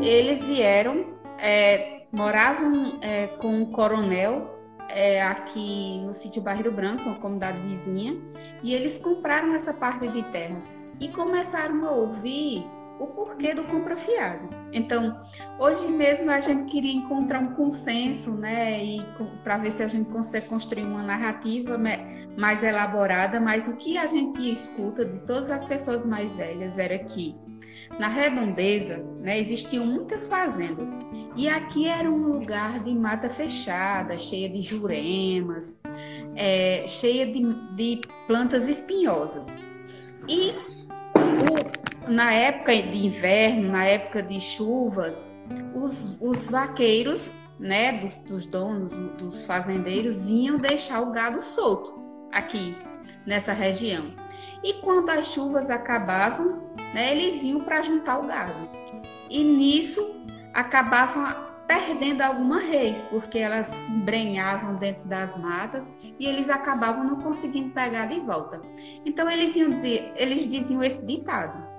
Eles 0.00 0.46
vieram, 0.46 1.06
é, 1.38 2.02
moravam 2.12 2.98
é, 3.02 3.26
com 3.26 3.62
o 3.62 3.70
coronel 3.70 4.58
é, 4.88 5.22
aqui 5.22 6.00
no 6.04 6.14
sítio 6.14 6.40
Barreiro 6.42 6.72
Branco, 6.72 7.02
uma 7.04 7.16
comunidade 7.16 7.58
vizinha, 7.58 8.16
e 8.62 8.72
eles 8.72 8.98
compraram 8.98 9.54
essa 9.54 9.74
parte 9.74 10.06
de 10.08 10.22
terra 10.30 10.60
e 11.00 11.08
começaram 11.08 11.86
a 11.86 11.92
ouvir 11.92 12.64
o 12.98 13.06
porquê 13.06 13.54
do 13.54 13.64
compra 13.64 13.96
fiado. 13.96 14.59
Então, 14.72 15.20
hoje 15.58 15.86
mesmo 15.88 16.30
a 16.30 16.40
gente 16.40 16.70
queria 16.70 16.92
encontrar 16.92 17.40
um 17.40 17.54
consenso, 17.54 18.32
né, 18.32 18.84
e 18.84 19.02
para 19.42 19.56
ver 19.56 19.72
se 19.72 19.82
a 19.82 19.88
gente 19.88 20.08
consegue 20.10 20.46
construir 20.46 20.84
uma 20.84 21.02
narrativa 21.02 21.78
mais 22.36 22.62
elaborada, 22.62 23.40
mas 23.40 23.68
o 23.68 23.76
que 23.76 23.98
a 23.98 24.06
gente 24.06 24.52
escuta 24.52 25.04
de 25.04 25.18
todas 25.20 25.50
as 25.50 25.64
pessoas 25.64 26.06
mais 26.06 26.36
velhas 26.36 26.78
era 26.78 26.98
que 26.98 27.34
na 27.98 28.08
redondeza, 28.08 28.98
né, 29.20 29.38
existiam 29.38 29.84
muitas 29.84 30.28
fazendas. 30.28 30.98
E 31.36 31.48
aqui 31.48 31.88
era 31.88 32.10
um 32.10 32.28
lugar 32.28 32.80
de 32.80 32.94
mata 32.94 33.28
fechada, 33.28 34.16
cheia 34.16 34.48
de 34.48 34.62
juremas, 34.62 35.78
é, 36.36 36.84
cheia 36.86 37.26
de, 37.26 37.42
de 37.74 38.00
plantas 38.26 38.68
espinhosas. 38.68 39.58
E 40.28 40.52
o, 41.14 41.79
na 42.10 42.32
época 42.32 42.74
de 42.74 43.06
inverno, 43.06 43.70
na 43.70 43.84
época 43.84 44.22
de 44.22 44.40
chuvas, 44.40 45.32
os, 45.74 46.18
os 46.20 46.50
vaqueiros, 46.50 47.32
né, 47.58 47.92
dos, 47.98 48.18
dos 48.20 48.46
donos, 48.46 48.92
dos 49.16 49.44
fazendeiros, 49.44 50.24
vinham 50.24 50.58
deixar 50.58 51.00
o 51.00 51.12
gado 51.12 51.42
solto 51.42 52.00
aqui 52.32 52.76
nessa 53.26 53.52
região. 53.52 54.12
E 54.62 54.74
quando 54.74 55.10
as 55.10 55.28
chuvas 55.28 55.70
acabavam, 55.70 56.74
né, 56.94 57.12
eles 57.12 57.42
iam 57.42 57.60
para 57.60 57.82
juntar 57.82 58.18
o 58.18 58.26
gado. 58.26 58.52
E 59.28 59.44
nisso 59.44 60.24
acabavam 60.52 61.50
perdendo 61.70 62.22
alguma 62.22 62.58
reis, 62.58 63.04
porque 63.04 63.38
elas 63.38 63.68
se 63.68 63.92
embrenhavam 63.92 64.74
dentro 64.74 65.04
das 65.04 65.38
matas 65.38 65.94
e 66.18 66.26
eles 66.26 66.50
acabavam 66.50 67.04
não 67.04 67.16
conseguindo 67.20 67.70
pegar 67.70 68.06
de 68.06 68.18
volta. 68.18 68.60
Então 69.06 69.30
eles 69.30 69.54
iam 69.54 69.70
dizer, 69.70 70.12
eles 70.16 70.48
diziam 70.48 70.82
esse 70.82 71.00
ditado: 71.06 71.69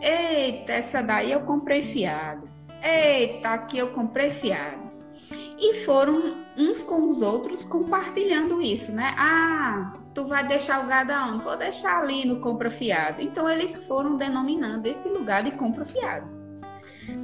Eita, 0.00 0.72
essa 0.72 1.02
daí 1.02 1.32
eu 1.32 1.40
comprei 1.40 1.82
fiado. 1.82 2.48
Eita, 2.82 3.50
aqui 3.50 3.78
eu 3.78 3.88
comprei 3.90 4.30
fiado. 4.30 4.88
E 5.58 5.74
foram 5.84 6.36
uns 6.56 6.82
com 6.82 7.08
os 7.08 7.20
outros 7.20 7.64
compartilhando 7.64 8.62
isso, 8.62 8.92
né? 8.92 9.14
Ah, 9.18 9.94
tu 10.14 10.26
vai 10.26 10.46
deixar 10.46 10.84
o 10.84 10.86
gado 10.86 11.12
aonde? 11.12 11.42
Vou 11.42 11.56
deixar 11.56 12.00
ali 12.00 12.24
no 12.24 12.40
compra 12.40 12.70
fiado. 12.70 13.20
Então 13.20 13.48
eles 13.50 13.84
foram 13.86 14.16
denominando 14.16 14.86
esse 14.86 15.08
lugar 15.08 15.42
de 15.42 15.50
compra 15.52 15.84
fiado. 15.84 16.38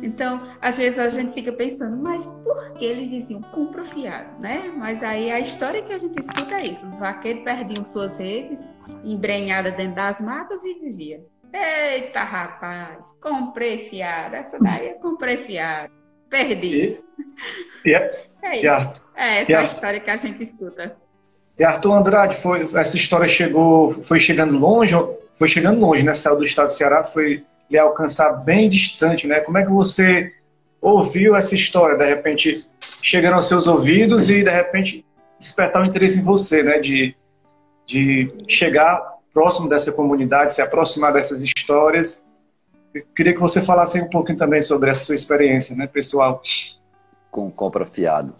Então, 0.02 0.40
às 0.60 0.78
vezes 0.78 0.98
a 0.98 1.08
gente 1.08 1.32
fica 1.32 1.52
pensando, 1.52 1.96
mas 1.96 2.26
por 2.42 2.72
que 2.72 2.84
eles 2.84 3.10
diziam 3.10 3.40
compra 3.42 3.84
fiado, 3.84 4.40
né? 4.40 4.72
Mas 4.76 5.02
aí 5.02 5.30
a 5.30 5.38
história 5.38 5.82
que 5.82 5.92
a 5.92 5.98
gente 5.98 6.18
escuta 6.18 6.56
é 6.56 6.66
isso: 6.66 6.86
os 6.86 6.98
vaqueiros 6.98 7.44
perdiam 7.44 7.84
suas 7.84 8.16
reses, 8.16 8.72
embrenhadas 9.04 9.76
dentro 9.76 9.94
das 9.94 10.20
matas, 10.20 10.64
e 10.64 10.78
dizia: 10.80 11.24
Eita, 11.56 12.24
rapaz, 12.24 13.14
comprei 13.20 13.88
fiado, 13.88 14.34
essa 14.34 14.58
daí 14.58 14.88
eu 14.88 14.94
comprei 14.94 15.36
fiado, 15.36 15.92
perdi. 16.28 16.98
E, 17.84 17.90
e, 17.90 17.94
é, 17.94 18.24
é 18.42 18.56
isso. 18.56 18.68
Arthur, 18.68 19.02
é 19.14 19.42
essa 19.42 19.58
a 19.58 19.62
história 19.62 20.00
que 20.00 20.10
a 20.10 20.16
gente 20.16 20.42
escuta. 20.42 20.96
E 21.56 21.62
Arthur 21.62 21.92
Andrade, 21.92 22.34
foi, 22.34 22.68
essa 22.74 22.96
história 22.96 23.28
chegou, 23.28 23.92
foi 24.02 24.18
chegando 24.18 24.58
longe, 24.58 24.96
foi 25.30 25.46
chegando 25.46 25.78
longe, 25.78 26.04
né? 26.04 26.12
Saiu 26.12 26.38
do 26.38 26.44
estado 26.44 26.66
do 26.66 26.72
Ceará, 26.72 27.04
foi 27.04 27.44
lhe 27.70 27.78
alcançar 27.78 28.32
bem 28.32 28.68
distante, 28.68 29.28
né? 29.28 29.38
Como 29.38 29.56
é 29.56 29.64
que 29.64 29.70
você 29.70 30.32
ouviu 30.80 31.36
essa 31.36 31.54
história, 31.54 31.96
de 31.96 32.04
repente 32.04 32.66
chegando 33.00 33.34
aos 33.34 33.46
seus 33.46 33.68
ouvidos 33.68 34.28
e 34.28 34.42
de 34.42 34.50
repente 34.50 35.06
despertar 35.38 35.82
o 35.82 35.86
interesse 35.86 36.18
em 36.18 36.22
você, 36.22 36.64
né? 36.64 36.80
De, 36.80 37.14
de 37.86 38.34
chegar 38.48 39.13
próximo 39.34 39.68
dessa 39.68 39.92
comunidade, 39.92 40.54
se 40.54 40.62
aproximar 40.62 41.12
dessas 41.12 41.42
histórias. 41.42 42.24
Eu 42.94 43.04
queria 43.14 43.34
que 43.34 43.40
você 43.40 43.60
falasse 43.60 44.00
um 44.00 44.08
pouquinho 44.08 44.38
também 44.38 44.62
sobre 44.62 44.88
essa 44.88 45.04
sua 45.04 45.16
experiência, 45.16 45.74
né, 45.74 45.88
pessoal? 45.88 46.40
Com 47.32 47.50
compra 47.50 47.84
fiado. 47.84 48.32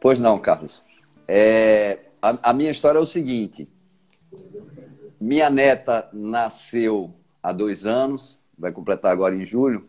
Pois 0.00 0.18
não, 0.18 0.38
Carlos. 0.38 0.82
É, 1.28 1.98
a, 2.20 2.50
a 2.50 2.52
minha 2.54 2.70
história 2.70 2.98
é 2.98 3.02
o 3.02 3.06
seguinte: 3.06 3.68
minha 5.20 5.50
neta 5.50 6.08
nasceu 6.12 7.14
há 7.42 7.52
dois 7.52 7.84
anos, 7.84 8.40
vai 8.58 8.72
completar 8.72 9.12
agora 9.12 9.36
em 9.36 9.44
julho, 9.44 9.86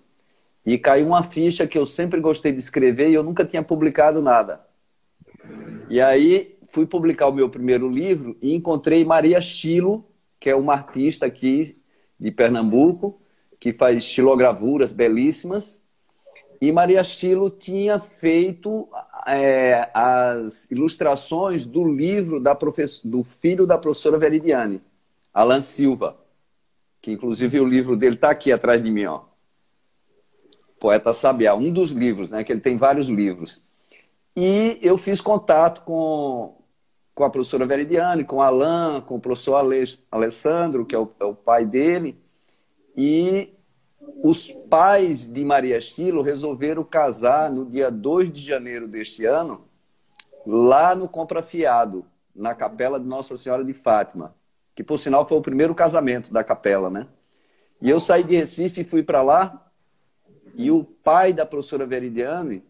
e 0.65 0.77
caiu 0.77 1.07
uma 1.07 1.23
ficha 1.23 1.65
que 1.65 1.77
eu 1.77 1.85
sempre 1.85 2.19
gostei 2.19 2.51
de 2.51 2.59
escrever 2.59 3.09
e 3.09 3.13
eu 3.13 3.23
nunca 3.23 3.45
tinha 3.45 3.63
publicado 3.63 4.21
nada. 4.21 4.65
E 5.89 6.01
aí 6.01 6.57
fui 6.71 6.85
publicar 6.85 7.27
o 7.27 7.33
meu 7.33 7.49
primeiro 7.49 7.89
livro 7.89 8.35
e 8.41 8.53
encontrei 8.53 9.05
Maria 9.05 9.39
Estilo, 9.39 10.05
que 10.45 10.49
é 10.51 10.55
uma 10.55 10.73
artista 10.73 11.25
aqui 11.25 11.75
de 12.19 12.29
Pernambuco, 12.29 13.19
que 13.59 13.73
faz 13.73 13.97
estilogravuras 13.97 14.93
belíssimas. 14.93 15.81
E 16.61 16.71
Maria 16.71 17.01
Estilo 17.01 17.49
tinha 17.49 17.99
feito 17.99 18.87
é, 19.25 19.89
as 19.91 20.69
ilustrações 20.69 21.65
do 21.65 21.83
livro 21.83 22.39
da 22.39 22.55
do 23.03 23.23
filho 23.23 23.65
da 23.65 23.75
professora 23.75 24.19
Veridiane, 24.19 24.83
Alan 25.33 25.61
Silva 25.61 26.23
que 27.01 27.11
inclusive 27.11 27.59
o 27.59 27.67
livro 27.67 27.95
dele 27.95 28.15
está 28.15 28.29
aqui 28.29 28.51
atrás 28.51 28.83
de 28.83 28.89
mim, 28.91 29.05
ó. 29.05 29.21
Poeta 30.79 31.11
Sabiá, 31.13 31.55
um 31.55 31.71
dos 31.71 31.89
livros, 31.89 32.29
né? 32.29 32.43
Que 32.43 32.51
ele 32.51 32.61
tem 32.61 32.77
vários 32.77 33.07
livros. 33.07 33.63
E 34.35 34.77
eu 34.79 34.95
fiz 34.95 35.21
contato 35.21 35.83
com, 35.83 36.55
com 37.15 37.23
a 37.23 37.29
professora 37.29 37.65
Veridiane, 37.65 38.23
com 38.23 38.35
o 38.35 38.41
Alain, 38.41 39.01
com 39.01 39.15
o 39.15 39.19
professor 39.19 39.65
Alessandro, 40.11 40.85
que 40.85 40.93
é 40.93 40.99
o, 40.99 41.09
é 41.19 41.25
o 41.25 41.33
pai 41.33 41.65
dele, 41.65 42.21
e 42.95 43.53
os 44.21 44.49
pais 44.51 45.25
de 45.25 45.43
Maria 45.43 45.77
Estilo 45.77 46.21
resolveram 46.21 46.83
casar 46.83 47.49
no 47.49 47.65
dia 47.65 47.89
2 47.89 48.31
de 48.31 48.41
janeiro 48.41 48.87
deste 48.87 49.25
ano, 49.25 49.65
lá 50.45 50.93
no 50.93 51.09
Compra 51.09 51.41
Fiado, 51.41 52.05
na 52.35 52.53
capela 52.53 52.99
de 52.99 53.07
Nossa 53.07 53.37
Senhora 53.37 53.63
de 53.63 53.73
Fátima 53.73 54.35
que 54.75 54.83
por 54.83 54.99
sinal 54.99 55.25
foi 55.25 55.37
o 55.37 55.41
primeiro 55.41 55.73
casamento 55.73 56.31
da 56.33 56.43
capela, 56.43 56.89
né? 56.89 57.07
E 57.81 57.89
eu 57.89 57.99
saí 57.99 58.23
de 58.23 58.35
Recife 58.35 58.81
e 58.81 58.85
fui 58.85 59.01
para 59.01 59.21
lá, 59.21 59.71
e 60.53 60.69
o 60.69 60.83
pai 60.83 61.31
da 61.31 61.45
professora 61.45 61.85
Veridiane, 61.85 62.63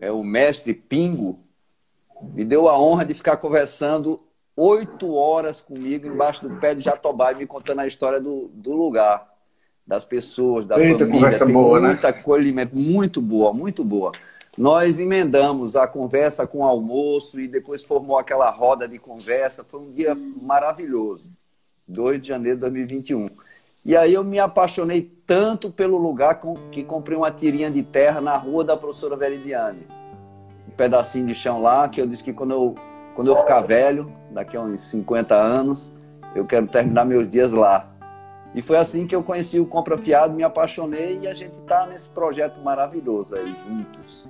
é 0.00 0.10
o 0.12 0.22
mestre 0.22 0.72
Pingo, 0.72 1.41
me 2.34 2.44
deu 2.44 2.68
a 2.68 2.78
honra 2.78 3.04
de 3.04 3.14
ficar 3.14 3.36
conversando 3.36 4.20
oito 4.56 5.14
horas 5.14 5.60
comigo 5.60 6.06
embaixo 6.06 6.46
do 6.46 6.56
pé 6.56 6.74
de 6.74 6.82
Jatobá, 6.82 7.32
me 7.32 7.46
contando 7.46 7.80
a 7.80 7.86
história 7.86 8.20
do, 8.20 8.50
do 8.52 8.72
lugar, 8.72 9.28
das 9.86 10.04
pessoas, 10.04 10.66
da 10.66 10.78
Eita, 10.78 10.98
família. 10.98 11.14
Conversa 11.14 11.44
Tem 11.44 11.54
boa, 11.54 11.80
muito 11.80 12.02
né? 12.02 12.08
acolhimento, 12.08 12.78
muito 12.78 13.20
boa, 13.20 13.52
muito 13.52 13.84
boa. 13.84 14.12
Nós 14.56 15.00
emendamos 15.00 15.76
a 15.76 15.86
conversa 15.86 16.46
com 16.46 16.58
o 16.58 16.64
almoço 16.64 17.40
e 17.40 17.48
depois 17.48 17.82
formou 17.82 18.18
aquela 18.18 18.50
roda 18.50 18.86
de 18.86 18.98
conversa. 18.98 19.64
Foi 19.64 19.80
um 19.80 19.90
dia 19.90 20.14
maravilhoso. 20.14 21.24
2 21.88 22.20
de 22.20 22.28
janeiro 22.28 22.58
de 22.58 22.60
2021. 22.60 23.30
E 23.84 23.96
aí 23.96 24.14
eu 24.14 24.22
me 24.22 24.38
apaixonei 24.38 25.10
tanto 25.26 25.70
pelo 25.70 25.96
lugar 25.96 26.40
que 26.70 26.84
comprei 26.84 27.16
uma 27.16 27.30
tirinha 27.30 27.70
de 27.70 27.82
terra 27.82 28.20
na 28.20 28.36
rua 28.36 28.62
da 28.62 28.76
professora 28.76 29.16
Veridiane. 29.16 29.86
Um 30.68 30.70
pedacinho 30.72 31.26
de 31.26 31.34
chão 31.34 31.60
lá, 31.60 31.88
que 31.88 32.00
eu 32.00 32.06
disse 32.06 32.24
que 32.24 32.32
quando 32.32 32.52
eu, 32.52 32.74
quando 33.14 33.28
eu 33.28 33.36
ficar 33.36 33.60
velho, 33.60 34.12
daqui 34.30 34.56
a 34.56 34.60
uns 34.60 34.82
50 34.82 35.34
anos, 35.34 35.92
eu 36.34 36.44
quero 36.44 36.66
terminar 36.66 37.04
meus 37.04 37.28
dias 37.28 37.52
lá. 37.52 37.88
E 38.54 38.60
foi 38.60 38.76
assim 38.76 39.06
que 39.06 39.14
eu 39.14 39.22
conheci 39.22 39.58
o 39.58 39.66
Compra 39.66 39.96
Fiado, 39.96 40.34
me 40.34 40.42
apaixonei 40.42 41.20
e 41.20 41.28
a 41.28 41.34
gente 41.34 41.54
está 41.60 41.86
nesse 41.86 42.10
projeto 42.10 42.60
maravilhoso 42.60 43.34
aí, 43.34 43.54
juntos. 43.66 44.28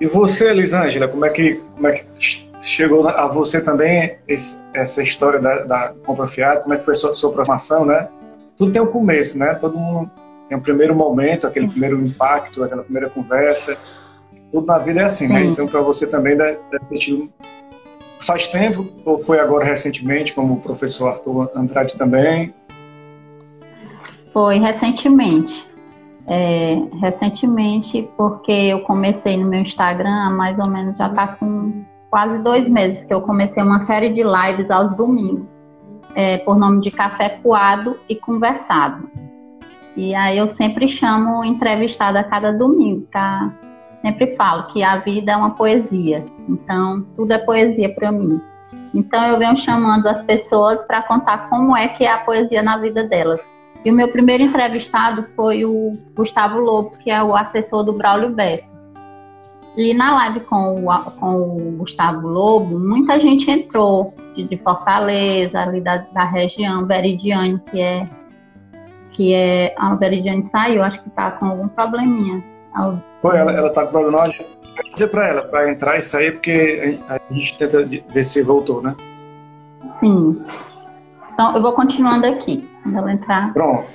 E 0.00 0.06
você, 0.06 0.50
Elisângela, 0.50 1.08
como 1.08 1.24
é 1.24 1.30
que, 1.30 1.54
como 1.74 1.88
é 1.88 1.92
que 1.92 2.48
chegou 2.60 3.08
a 3.08 3.26
você 3.26 3.62
também 3.62 4.18
esse, 4.26 4.62
essa 4.74 5.02
história 5.02 5.38
da, 5.38 5.62
da, 5.62 5.94
compra 6.04 6.26
fiado? 6.26 6.62
Como 6.62 6.74
é 6.74 6.76
que 6.76 6.84
foi 6.84 6.92
a 6.92 6.96
sua, 6.96 7.14
sua 7.14 7.30
aproximação, 7.30 7.86
né? 7.86 8.08
Tudo 8.56 8.72
tem 8.72 8.82
um 8.82 8.86
começo, 8.86 9.38
né? 9.38 9.54
Todo 9.54 9.78
mundo 9.78 10.10
tem 10.48 10.58
um 10.58 10.60
primeiro 10.60 10.94
momento, 10.94 11.46
aquele 11.46 11.68
primeiro 11.68 12.04
impacto, 12.04 12.62
aquela 12.62 12.82
primeira 12.82 13.08
conversa. 13.08 13.78
Tudo 14.54 14.68
na 14.68 14.78
vida 14.78 15.00
é 15.00 15.04
assim, 15.04 15.26
né? 15.26 15.42
Então, 15.46 15.66
para 15.66 15.80
você 15.80 16.06
também 16.06 16.36
deve 16.36 16.60
ter 16.88 16.96
tido 16.96 17.28
faz 18.20 18.46
tempo 18.46 18.86
ou 19.04 19.18
foi 19.18 19.40
agora 19.40 19.64
recentemente, 19.64 20.32
como 20.32 20.54
o 20.54 20.60
professor 20.60 21.08
Arthur 21.08 21.50
Andrade 21.56 21.96
também? 21.96 22.54
Foi 24.32 24.60
recentemente. 24.60 25.68
É, 26.28 26.76
recentemente, 27.00 28.08
porque 28.16 28.52
eu 28.52 28.78
comecei 28.82 29.36
no 29.36 29.50
meu 29.50 29.60
Instagram, 29.60 30.30
mais 30.30 30.56
ou 30.56 30.68
menos 30.68 30.96
já 30.98 31.08
está 31.08 31.26
com 31.26 31.84
quase 32.08 32.38
dois 32.38 32.68
meses 32.68 33.04
que 33.04 33.12
eu 33.12 33.22
comecei 33.22 33.60
uma 33.60 33.84
série 33.84 34.10
de 34.10 34.22
lives 34.22 34.70
aos 34.70 34.96
domingos, 34.96 35.48
é, 36.14 36.38
por 36.38 36.56
nome 36.56 36.80
de 36.80 36.92
Café 36.92 37.40
Coado 37.42 37.98
e 38.08 38.14
Conversado. 38.14 39.10
E 39.96 40.14
aí 40.14 40.38
eu 40.38 40.48
sempre 40.48 40.88
chamo 40.88 41.44
entrevistada 41.44 42.20
a 42.20 42.24
cada 42.24 42.52
domingo, 42.52 43.04
tá? 43.10 43.52
Sempre 44.04 44.36
falo 44.36 44.66
que 44.66 44.82
a 44.82 44.98
vida 44.98 45.32
é 45.32 45.36
uma 45.36 45.54
poesia, 45.54 46.26
então 46.46 47.06
tudo 47.16 47.32
é 47.32 47.38
poesia 47.38 47.88
para 47.94 48.12
mim. 48.12 48.38
Então 48.92 49.24
eu 49.24 49.38
venho 49.38 49.56
chamando 49.56 50.06
as 50.06 50.22
pessoas 50.22 50.84
para 50.84 51.00
contar 51.00 51.48
como 51.48 51.74
é 51.74 51.88
que 51.88 52.04
é 52.04 52.12
a 52.12 52.18
poesia 52.18 52.62
na 52.62 52.76
vida 52.76 53.04
delas. 53.04 53.40
E 53.82 53.90
o 53.90 53.94
meu 53.94 54.08
primeiro 54.08 54.42
entrevistado 54.42 55.24
foi 55.34 55.64
o 55.64 55.94
Gustavo 56.14 56.60
Lobo, 56.60 56.98
que 56.98 57.10
é 57.10 57.22
o 57.22 57.34
assessor 57.34 57.82
do 57.82 57.94
Braulio 57.94 58.28
Bessa. 58.28 58.70
E 59.74 59.94
na 59.94 60.14
live 60.14 60.40
com 60.40 60.84
o, 60.84 61.10
com 61.12 61.34
o 61.36 61.76
Gustavo 61.78 62.28
Lobo, 62.28 62.78
muita 62.78 63.18
gente 63.18 63.50
entrou 63.50 64.14
de, 64.36 64.44
de 64.44 64.56
Fortaleza, 64.58 65.60
ali 65.60 65.80
da, 65.80 65.96
da, 66.12 66.24
região, 66.24 66.86
Veridiane, 66.86 67.58
que 67.70 67.80
é 67.80 68.06
que 69.12 69.32
é 69.32 69.74
a 69.78 69.94
Veridiane 69.94 70.44
saiu, 70.44 70.82
acho 70.82 71.02
que 71.02 71.08
está 71.08 71.30
com 71.30 71.46
algum 71.46 71.68
probleminha. 71.68 72.44
Foi, 73.24 73.38
ela, 73.38 73.52
ela 73.52 73.70
tá 73.70 73.86
com 73.86 73.92
problema. 73.92 74.18
Vou 74.18 74.92
dizer 74.92 75.08
para 75.08 75.26
ela, 75.26 75.42
para 75.44 75.70
entrar 75.70 75.96
e 75.96 76.02
sair, 76.02 76.32
porque 76.32 76.98
a 77.08 77.18
gente 77.32 77.56
tenta 77.56 77.82
ver 77.82 78.22
se 78.22 78.42
voltou, 78.42 78.82
né? 78.82 78.94
Sim. 79.98 80.44
Então, 81.32 81.56
eu 81.56 81.62
vou 81.62 81.72
continuando 81.72 82.26
aqui, 82.26 82.68
quando 82.82 82.98
ela 82.98 83.12
entrar. 83.12 83.54
Pronto. 83.54 83.86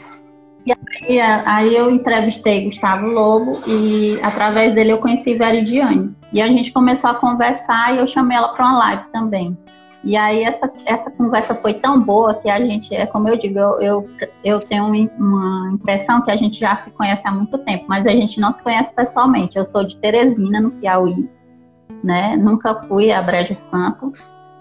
E 0.65 0.71
aí, 0.71 1.21
aí, 1.21 1.75
eu 1.75 1.91
entrevistei 1.91 2.65
Gustavo 2.65 3.05
Lobo 3.05 3.61
e 3.67 4.19
através 4.23 4.73
dele 4.73 4.93
eu 4.93 4.97
conheci 4.97 5.35
Veridiane. 5.35 6.11
E 6.33 6.41
a 6.41 6.47
gente 6.47 6.73
começou 6.73 7.11
a 7.11 7.13
conversar 7.13 7.93
e 7.93 7.99
eu 7.99 8.07
chamei 8.07 8.35
ela 8.35 8.47
para 8.47 8.65
uma 8.65 8.79
live 8.79 9.03
também. 9.13 9.55
E 10.03 10.15
aí 10.15 10.43
essa, 10.43 10.71
essa 10.85 11.11
conversa 11.11 11.53
foi 11.55 11.73
tão 11.75 12.01
boa 12.01 12.33
que 12.33 12.49
a 12.49 12.59
gente, 12.59 12.93
é 12.95 13.05
como 13.05 13.27
eu 13.27 13.37
digo, 13.37 13.59
eu, 13.59 13.79
eu, 13.81 14.09
eu 14.43 14.59
tenho 14.59 14.85
uma 14.85 15.71
impressão 15.73 16.21
que 16.21 16.31
a 16.31 16.37
gente 16.37 16.57
já 16.57 16.77
se 16.77 16.89
conhece 16.91 17.21
há 17.25 17.31
muito 17.31 17.57
tempo, 17.59 17.85
mas 17.87 18.05
a 18.05 18.11
gente 18.11 18.39
não 18.39 18.55
se 18.55 18.63
conhece 18.63 18.93
pessoalmente. 18.93 19.57
Eu 19.57 19.67
sou 19.67 19.83
de 19.83 19.97
Teresina, 19.97 20.61
no 20.61 20.71
Piauí, 20.71 21.29
né? 22.01 22.37
Nunca 22.37 22.75
fui 22.87 23.11
a 23.11 23.21
Brejo 23.21 23.55
Santo, 23.55 24.11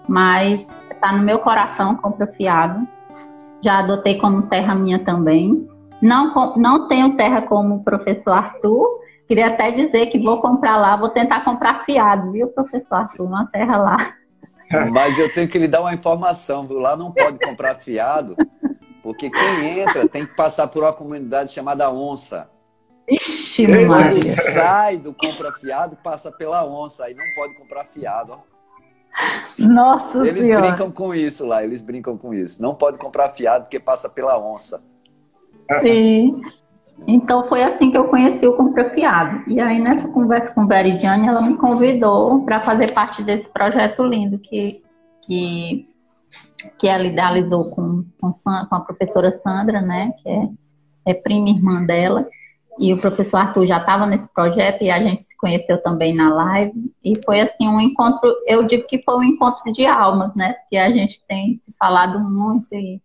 mas 0.07 0.67
está 0.91 1.13
no 1.13 1.23
meu 1.23 1.39
coração 1.39 1.95
compra 1.95 2.27
fiado. 2.27 2.85
Já 3.61 3.79
adotei 3.79 4.17
como 4.17 4.43
terra 4.43 4.75
minha 4.75 4.99
também. 4.99 5.67
Não, 6.01 6.33
não 6.57 6.87
tenho 6.87 7.15
terra 7.15 7.41
como 7.41 7.75
o 7.75 7.83
professor 7.83 8.31
Arthur. 8.31 8.87
Queria 9.27 9.47
até 9.47 9.71
dizer 9.71 10.07
que 10.07 10.19
vou 10.19 10.41
comprar 10.41 10.75
lá, 10.77 10.95
vou 10.97 11.09
tentar 11.09 11.45
comprar 11.45 11.85
fiado, 11.85 12.31
viu, 12.31 12.47
professor 12.47 12.95
Arthur? 12.95 13.25
Uma 13.25 13.45
terra 13.47 13.77
lá. 13.77 14.18
Mas 14.91 15.17
eu 15.17 15.33
tenho 15.33 15.47
que 15.47 15.57
lhe 15.57 15.67
dar 15.67 15.81
uma 15.81 15.93
informação, 15.93 16.67
viu? 16.67 16.79
Lá 16.79 16.95
não 16.95 17.11
pode 17.11 17.39
comprar 17.39 17.75
fiado, 17.75 18.35
porque 19.01 19.29
quem 19.29 19.79
entra 19.79 20.07
tem 20.07 20.25
que 20.25 20.35
passar 20.35 20.67
por 20.67 20.83
uma 20.83 20.93
comunidade 20.93 21.51
chamada 21.51 21.91
Onça. 21.91 22.49
Ixi, 23.09 23.65
Quando 23.87 24.23
sai 24.23 24.97
do 24.97 25.13
compra 25.13 25.51
fiado, 25.53 25.95
passa 26.03 26.31
pela 26.31 26.63
onça, 26.63 27.05
aí 27.05 27.15
não 27.15 27.25
pode 27.33 27.55
comprar 27.55 27.85
fiado. 27.85 28.33
Ó. 28.33 28.39
Nossa 29.57 30.19
Eles 30.25 30.45
senhora. 30.45 30.67
brincam 30.67 30.91
com 30.91 31.13
isso 31.15 31.45
lá, 31.45 31.63
eles 31.63 31.81
brincam 31.81 32.15
com 32.15 32.33
isso. 32.33 32.61
Não 32.61 32.75
pode 32.75 32.97
comprar 32.99 33.29
fiado 33.31 33.65
porque 33.65 33.79
passa 33.79 34.09
pela 34.09 34.39
onça. 34.39 34.83
Sim. 35.81 36.39
Então 37.07 37.47
foi 37.47 37.63
assim 37.63 37.91
que 37.91 37.97
eu 37.97 38.05
conheci 38.05 38.45
o 38.47 38.55
Compra 38.55 38.89
Fiado. 38.91 39.43
E 39.47 39.59
aí 39.59 39.79
nessa 39.79 40.07
conversa 40.07 40.53
com 40.53 40.67
Veridiane, 40.67 41.27
ela 41.27 41.41
me 41.41 41.57
convidou 41.57 42.43
para 42.43 42.61
fazer 42.61 42.93
parte 42.93 43.23
desse 43.23 43.49
projeto 43.49 44.03
lindo 44.03 44.39
que, 44.39 44.81
que, 45.21 45.87
que 46.77 46.87
ela 46.87 47.05
idealizou 47.05 47.71
com, 47.71 48.05
com, 48.19 48.31
com 48.31 48.75
a 48.75 48.79
professora 48.81 49.33
Sandra, 49.33 49.81
né? 49.81 50.13
Que 50.21 50.29
é, 50.29 50.49
é 51.07 51.13
prima 51.13 51.49
irmã 51.49 51.83
dela. 51.83 52.27
E 52.77 52.93
o 52.93 52.97
professor 52.97 53.37
Arthur 53.37 53.65
já 53.65 53.77
estava 53.77 54.05
nesse 54.05 54.31
projeto 54.33 54.83
e 54.83 54.89
a 54.89 55.03
gente 55.03 55.23
se 55.23 55.35
conheceu 55.35 55.81
também 55.83 56.15
na 56.15 56.33
live. 56.33 56.93
E 57.03 57.13
foi 57.25 57.41
assim 57.41 57.67
um 57.67 57.81
encontro, 57.81 58.33
eu 58.47 58.63
digo 58.63 58.87
que 58.87 59.01
foi 59.03 59.15
um 59.15 59.23
encontro 59.23 59.73
de 59.73 59.85
almas, 59.85 60.33
né? 60.33 60.53
Porque 60.53 60.77
a 60.77 60.89
gente 60.89 61.21
tem 61.27 61.61
falado 61.77 62.19
muito 62.19 62.67
e, 62.71 63.01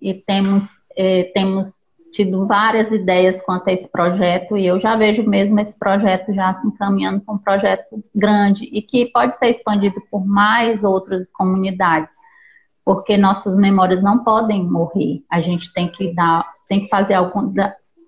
e 0.00 0.14
temos, 0.14 0.68
eh, 0.96 1.30
temos 1.32 1.81
tido 2.12 2.46
várias 2.46 2.92
ideias 2.92 3.42
quanto 3.42 3.68
a 3.68 3.72
esse 3.72 3.90
projeto 3.90 4.56
e 4.56 4.66
eu 4.66 4.78
já 4.78 4.96
vejo 4.96 5.28
mesmo 5.28 5.58
esse 5.58 5.78
projeto 5.78 6.32
já 6.34 6.54
se 6.60 6.66
encaminhando 6.66 7.20
para 7.22 7.34
um 7.34 7.38
projeto 7.38 8.04
grande 8.14 8.68
e 8.70 8.82
que 8.82 9.06
pode 9.06 9.36
ser 9.38 9.56
expandido 9.56 10.00
por 10.10 10.24
mais 10.24 10.84
outras 10.84 11.30
comunidades, 11.32 12.12
porque 12.84 13.16
nossas 13.16 13.56
memórias 13.56 14.02
não 14.02 14.22
podem 14.22 14.62
morrer. 14.62 15.24
A 15.30 15.40
gente 15.40 15.72
tem 15.72 15.90
que 15.90 16.14
dar, 16.14 16.46
tem 16.68 16.80
que 16.80 16.88
fazer 16.88 17.14
algum, 17.14 17.52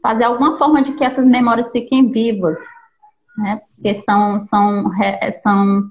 fazer 0.02 0.25
alguma 0.25 0.58
forma 0.58 0.82
de 0.82 0.92
que 0.92 1.04
essas 1.04 1.26
memórias 1.26 1.73
fiquem 1.73 2.11
vivas, 2.11 2.58
né? 3.38 3.62
Porque 3.75 3.94
são, 3.96 4.42
são, 4.42 4.90
são 5.42 5.90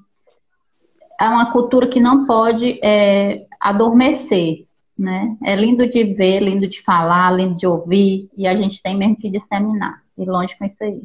é 1.19 1.27
uma 1.27 1.51
cultura 1.51 1.87
que 1.87 1.99
não 1.99 2.25
pode 2.25 2.79
é, 2.83 3.45
adormecer, 3.59 4.65
né? 4.97 5.35
É 5.43 5.55
lindo 5.55 5.87
de 5.87 6.03
ver, 6.03 6.39
lindo 6.41 6.67
de 6.67 6.81
falar, 6.81 7.31
lindo 7.31 7.55
de 7.55 7.67
ouvir, 7.67 8.29
e 8.37 8.47
a 8.47 8.55
gente 8.55 8.81
tem 8.81 8.97
mesmo 8.97 9.15
que 9.17 9.29
disseminar. 9.29 10.01
E 10.17 10.25
longe 10.25 10.55
com 10.57 10.65
isso 10.65 10.83
aí. 10.83 11.01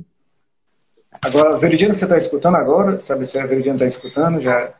Agora, 1.22 1.56
Veridiana, 1.58 1.94
você 1.94 2.04
está 2.04 2.16
escutando 2.16 2.56
agora? 2.56 2.98
Sabe 3.00 3.26
se 3.26 3.38
a 3.38 3.46
Veridiana 3.46 3.76
está 3.76 3.86
escutando? 3.86 4.40
Já 4.40 4.74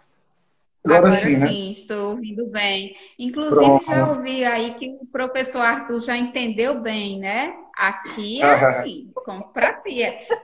Agora, 0.85 0.99
Agora 0.99 1.11
sim, 1.13 1.37
né? 1.37 1.49
sim, 1.49 1.71
estou 1.71 2.11
ouvindo 2.13 2.47
bem. 2.47 2.97
Inclusive, 3.19 3.61
Pronto. 3.61 3.87
já 3.87 4.09
ouvi 4.09 4.45
aí 4.45 4.75
que 4.75 4.97
o 5.01 5.07
professor 5.07 5.61
Arthur 5.61 6.01
já 6.01 6.17
entendeu 6.17 6.81
bem, 6.81 7.19
né? 7.19 7.55
Aqui 7.77 8.43
é 8.43 8.51
assim, 8.51 9.11
compra, 9.15 9.83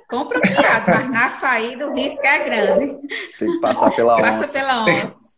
compra 0.09 0.41
fiado, 0.47 0.91
mas 0.91 1.11
na 1.11 1.29
saída 1.31 1.89
o 1.89 1.95
risco 1.95 2.25
é 2.25 2.45
grande. 2.45 3.09
Tem 3.39 3.51
que 3.53 3.61
passar 3.61 3.91
pela 3.93 4.15
onça. 4.15 4.23
Passa 4.23 4.53
pela 4.53 4.85
onça. 4.85 5.34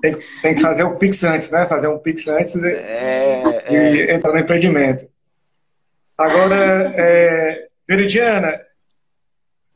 Tem, 0.00 0.16
tem, 0.42 0.54
que 0.54 0.60
fazer 0.60 0.84
o 0.84 0.96
Pix 0.96 1.22
antes, 1.24 1.50
né? 1.50 1.66
Fazer 1.66 1.88
um 1.88 1.98
Pix 1.98 2.26
antes 2.28 2.54
de, 2.54 2.68
é, 2.68 3.64
de 3.68 3.76
é. 3.76 4.14
entrar 4.14 4.32
no 4.32 4.38
empreendimento. 4.38 5.06
Agora, 6.16 6.94
é, 6.96 7.68
Veridiana, 7.86 8.60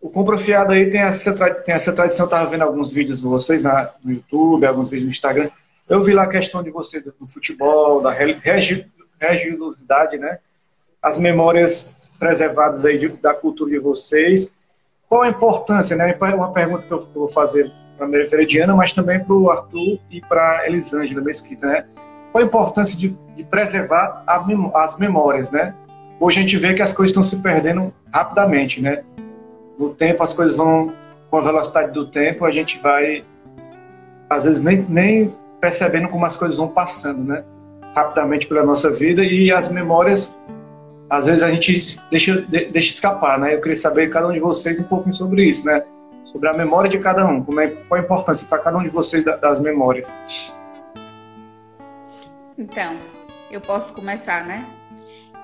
o 0.00 0.08
Compra 0.08 0.38
Fiado 0.38 0.72
aí 0.72 0.88
tem 0.88 1.02
essa, 1.02 1.34
tem 1.54 1.74
essa 1.74 1.92
tradição, 1.92 2.24
estava 2.24 2.48
vendo 2.48 2.62
alguns 2.62 2.92
vídeos 2.92 3.20
de 3.20 3.26
vocês 3.26 3.62
na, 3.62 3.92
no 4.02 4.12
YouTube, 4.12 4.64
alguns 4.64 4.90
vídeos 4.90 5.06
no 5.06 5.10
Instagram. 5.10 5.50
Eu 5.88 6.02
vi 6.02 6.14
lá 6.14 6.22
a 6.22 6.28
questão 6.28 6.62
de 6.62 6.70
você 6.70 7.00
do, 7.00 7.12
do 7.18 7.26
futebol, 7.26 8.00
da 8.00 8.10
religiosidade, 8.10 10.16
né? 10.16 10.38
As 11.02 11.18
memórias 11.18 12.12
preservadas 12.18 12.84
aí 12.84 12.98
de, 12.98 13.08
da 13.08 13.34
cultura 13.34 13.70
de 13.70 13.78
vocês. 13.78 14.58
Qual 15.08 15.22
a 15.22 15.28
importância, 15.28 15.96
né? 15.96 16.16
Uma 16.34 16.52
pergunta 16.52 16.86
que 16.86 16.92
eu 16.92 17.00
vou 17.00 17.28
fazer 17.28 17.70
para 18.00 18.06
a 18.06 18.10
Maria 18.10 18.26
Ferediana, 18.26 18.74
mas 18.74 18.92
também 18.92 19.20
para 19.20 19.34
o 19.34 19.50
Arthur 19.50 19.98
e 20.10 20.22
para 20.22 20.60
a 20.60 20.66
Elisângela 20.66 21.20
Mesquita, 21.20 21.66
né? 21.66 21.84
Qual 22.32 22.42
a 22.42 22.46
importância 22.46 22.98
de, 22.98 23.14
de 23.36 23.44
preservar 23.44 24.24
as 24.74 24.96
memórias, 24.98 25.50
né? 25.50 25.74
Hoje 26.18 26.38
a 26.38 26.42
gente 26.42 26.56
vê 26.56 26.72
que 26.72 26.82
as 26.82 26.92
coisas 26.92 27.10
estão 27.10 27.22
se 27.22 27.42
perdendo 27.42 27.92
rapidamente, 28.12 28.80
né? 28.80 29.02
no 29.80 29.94
tempo 29.94 30.22
as 30.22 30.34
coisas 30.34 30.56
vão 30.56 30.92
com 31.30 31.38
a 31.38 31.40
velocidade 31.40 31.92
do 31.92 32.06
tempo, 32.06 32.44
a 32.44 32.50
gente 32.50 32.78
vai 32.80 33.24
às 34.28 34.44
vezes 34.44 34.62
nem, 34.62 34.84
nem 34.88 35.34
percebendo 35.60 36.08
como 36.08 36.26
as 36.26 36.36
coisas 36.36 36.58
vão 36.58 36.68
passando, 36.68 37.24
né? 37.24 37.42
Rapidamente 37.94 38.46
pela 38.46 38.62
nossa 38.62 38.90
vida 38.90 39.24
e 39.24 39.50
as 39.50 39.70
memórias 39.70 40.38
às 41.08 41.26
vezes 41.26 41.42
a 41.42 41.50
gente 41.50 42.00
deixa, 42.10 42.40
deixa 42.42 42.90
escapar, 42.90 43.38
né? 43.38 43.54
Eu 43.54 43.60
queria 43.60 43.74
saber 43.74 44.10
cada 44.10 44.28
um 44.28 44.32
de 44.32 44.38
vocês 44.38 44.78
um 44.78 44.84
pouquinho 44.84 45.12
sobre 45.12 45.48
isso, 45.48 45.66
né? 45.66 45.82
Sobre 46.30 46.48
a 46.48 46.52
memória 46.52 46.88
de 46.88 46.98
cada 46.98 47.26
um, 47.26 47.42
como 47.42 47.60
é, 47.60 47.68
qual 47.68 48.00
a 48.00 48.04
importância 48.04 48.46
para 48.46 48.58
cada 48.58 48.78
um 48.78 48.82
de 48.82 48.88
vocês 48.88 49.24
das 49.24 49.60
memórias. 49.60 50.14
Então, 52.56 52.96
eu 53.50 53.60
posso 53.60 53.92
começar, 53.92 54.46
né? 54.46 54.64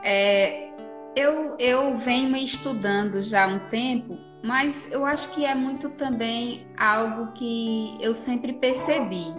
É, 0.03 0.69
eu, 1.17 1.57
eu 1.59 1.97
venho 1.97 2.37
estudando 2.37 3.23
já 3.23 3.45
há 3.45 3.49
um 3.49 3.59
tempo 3.71 4.17
mas 4.47 4.89
eu 4.93 5.05
acho 5.05 5.31
que 5.31 5.45
é 5.45 5.57
muito 5.57 5.89
também 5.91 6.69
algo 6.77 7.33
que 7.33 7.99
eu 8.01 8.15
sempre 8.15 8.53
percebi, 8.53 9.35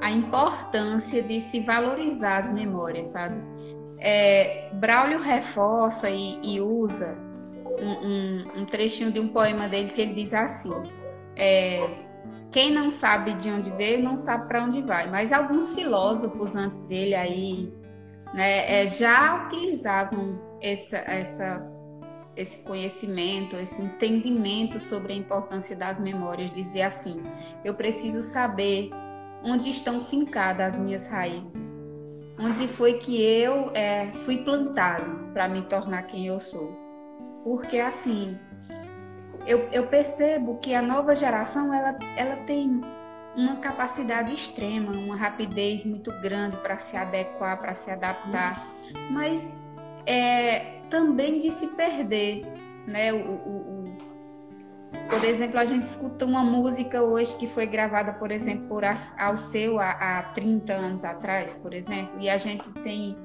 a 0.00 0.10
importância 0.10 1.22
de 1.22 1.40
se 1.40 1.60
valorizar 1.60 2.38
as 2.38 2.52
memórias, 2.52 3.06
sabe? 3.08 3.36
É, 4.00 4.68
Braulio 4.72 5.20
reforça 5.20 6.10
e, 6.10 6.40
e 6.42 6.60
usa 6.60 7.16
um, 7.84 8.60
um, 8.60 8.64
trechinho 8.66 9.10
de 9.10 9.20
um 9.20 9.28
poema 9.28 9.68
dele 9.68 9.90
que 9.90 10.00
ele 10.00 10.14
diz 10.14 10.34
assim: 10.34 10.72
é, 11.36 11.88
quem 12.50 12.72
não 12.72 12.90
sabe 12.90 13.34
de 13.34 13.50
onde 13.50 13.70
veio 13.70 14.02
não 14.02 14.16
sabe 14.16 14.48
para 14.48 14.64
onde 14.64 14.82
vai. 14.82 15.08
Mas 15.10 15.32
alguns 15.32 15.74
filósofos 15.74 16.56
antes 16.56 16.80
dele 16.82 17.14
aí 17.14 17.72
né, 18.34 18.82
é, 18.82 18.86
já 18.86 19.46
utilizavam 19.46 20.38
essa, 20.60 20.98
essa 20.98 21.78
esse 22.36 22.62
conhecimento, 22.62 23.56
esse 23.56 23.82
entendimento 23.82 24.78
sobre 24.78 25.12
a 25.12 25.16
importância 25.16 25.74
das 25.74 25.98
memórias, 25.98 26.54
dizer 26.54 26.82
assim: 26.82 27.22
eu 27.64 27.74
preciso 27.74 28.22
saber 28.22 28.90
onde 29.42 29.70
estão 29.70 30.04
fincadas 30.04 30.74
as 30.74 30.78
minhas 30.78 31.08
raízes, 31.08 31.76
onde 32.38 32.68
foi 32.68 32.94
que 32.94 33.20
eu 33.20 33.70
é, 33.74 34.12
fui 34.24 34.38
plantado 34.38 35.32
para 35.32 35.48
me 35.48 35.62
tornar 35.62 36.04
quem 36.04 36.26
eu 36.26 36.38
sou. 36.38 36.87
Porque 37.44 37.78
assim, 37.78 38.38
eu, 39.46 39.68
eu, 39.72 39.86
percebo 39.86 40.58
que 40.58 40.74
a 40.74 40.82
nova 40.82 41.14
geração 41.16 41.72
ela, 41.72 41.98
ela 42.16 42.36
tem 42.44 42.80
uma 43.34 43.56
capacidade 43.56 44.34
extrema, 44.34 44.92
uma 44.92 45.16
rapidez 45.16 45.84
muito 45.84 46.10
grande 46.20 46.56
para 46.58 46.76
se 46.76 46.96
adequar, 46.96 47.58
para 47.58 47.74
se 47.74 47.90
adaptar, 47.90 48.66
mas 49.10 49.58
é, 50.04 50.80
também 50.90 51.40
de 51.40 51.50
se 51.50 51.68
perder, 51.68 52.42
né? 52.86 53.12
O, 53.12 53.16
o, 53.16 53.84
o, 53.84 53.98
por 55.08 55.24
exemplo, 55.24 55.58
a 55.58 55.64
gente 55.64 55.84
escuta 55.84 56.26
uma 56.26 56.42
música 56.42 57.02
hoje 57.02 57.36
que 57.36 57.46
foi 57.46 57.66
gravada, 57.66 58.12
por 58.12 58.30
exemplo, 58.30 58.68
por 58.68 58.82
Alceu 58.84 59.78
há, 59.78 59.90
há 59.90 60.22
30 60.34 60.72
anos 60.72 61.04
atrás, 61.04 61.54
por 61.54 61.72
exemplo, 61.72 62.20
e 62.20 62.28
a 62.28 62.36
gente 62.36 62.68
tem 62.82 63.16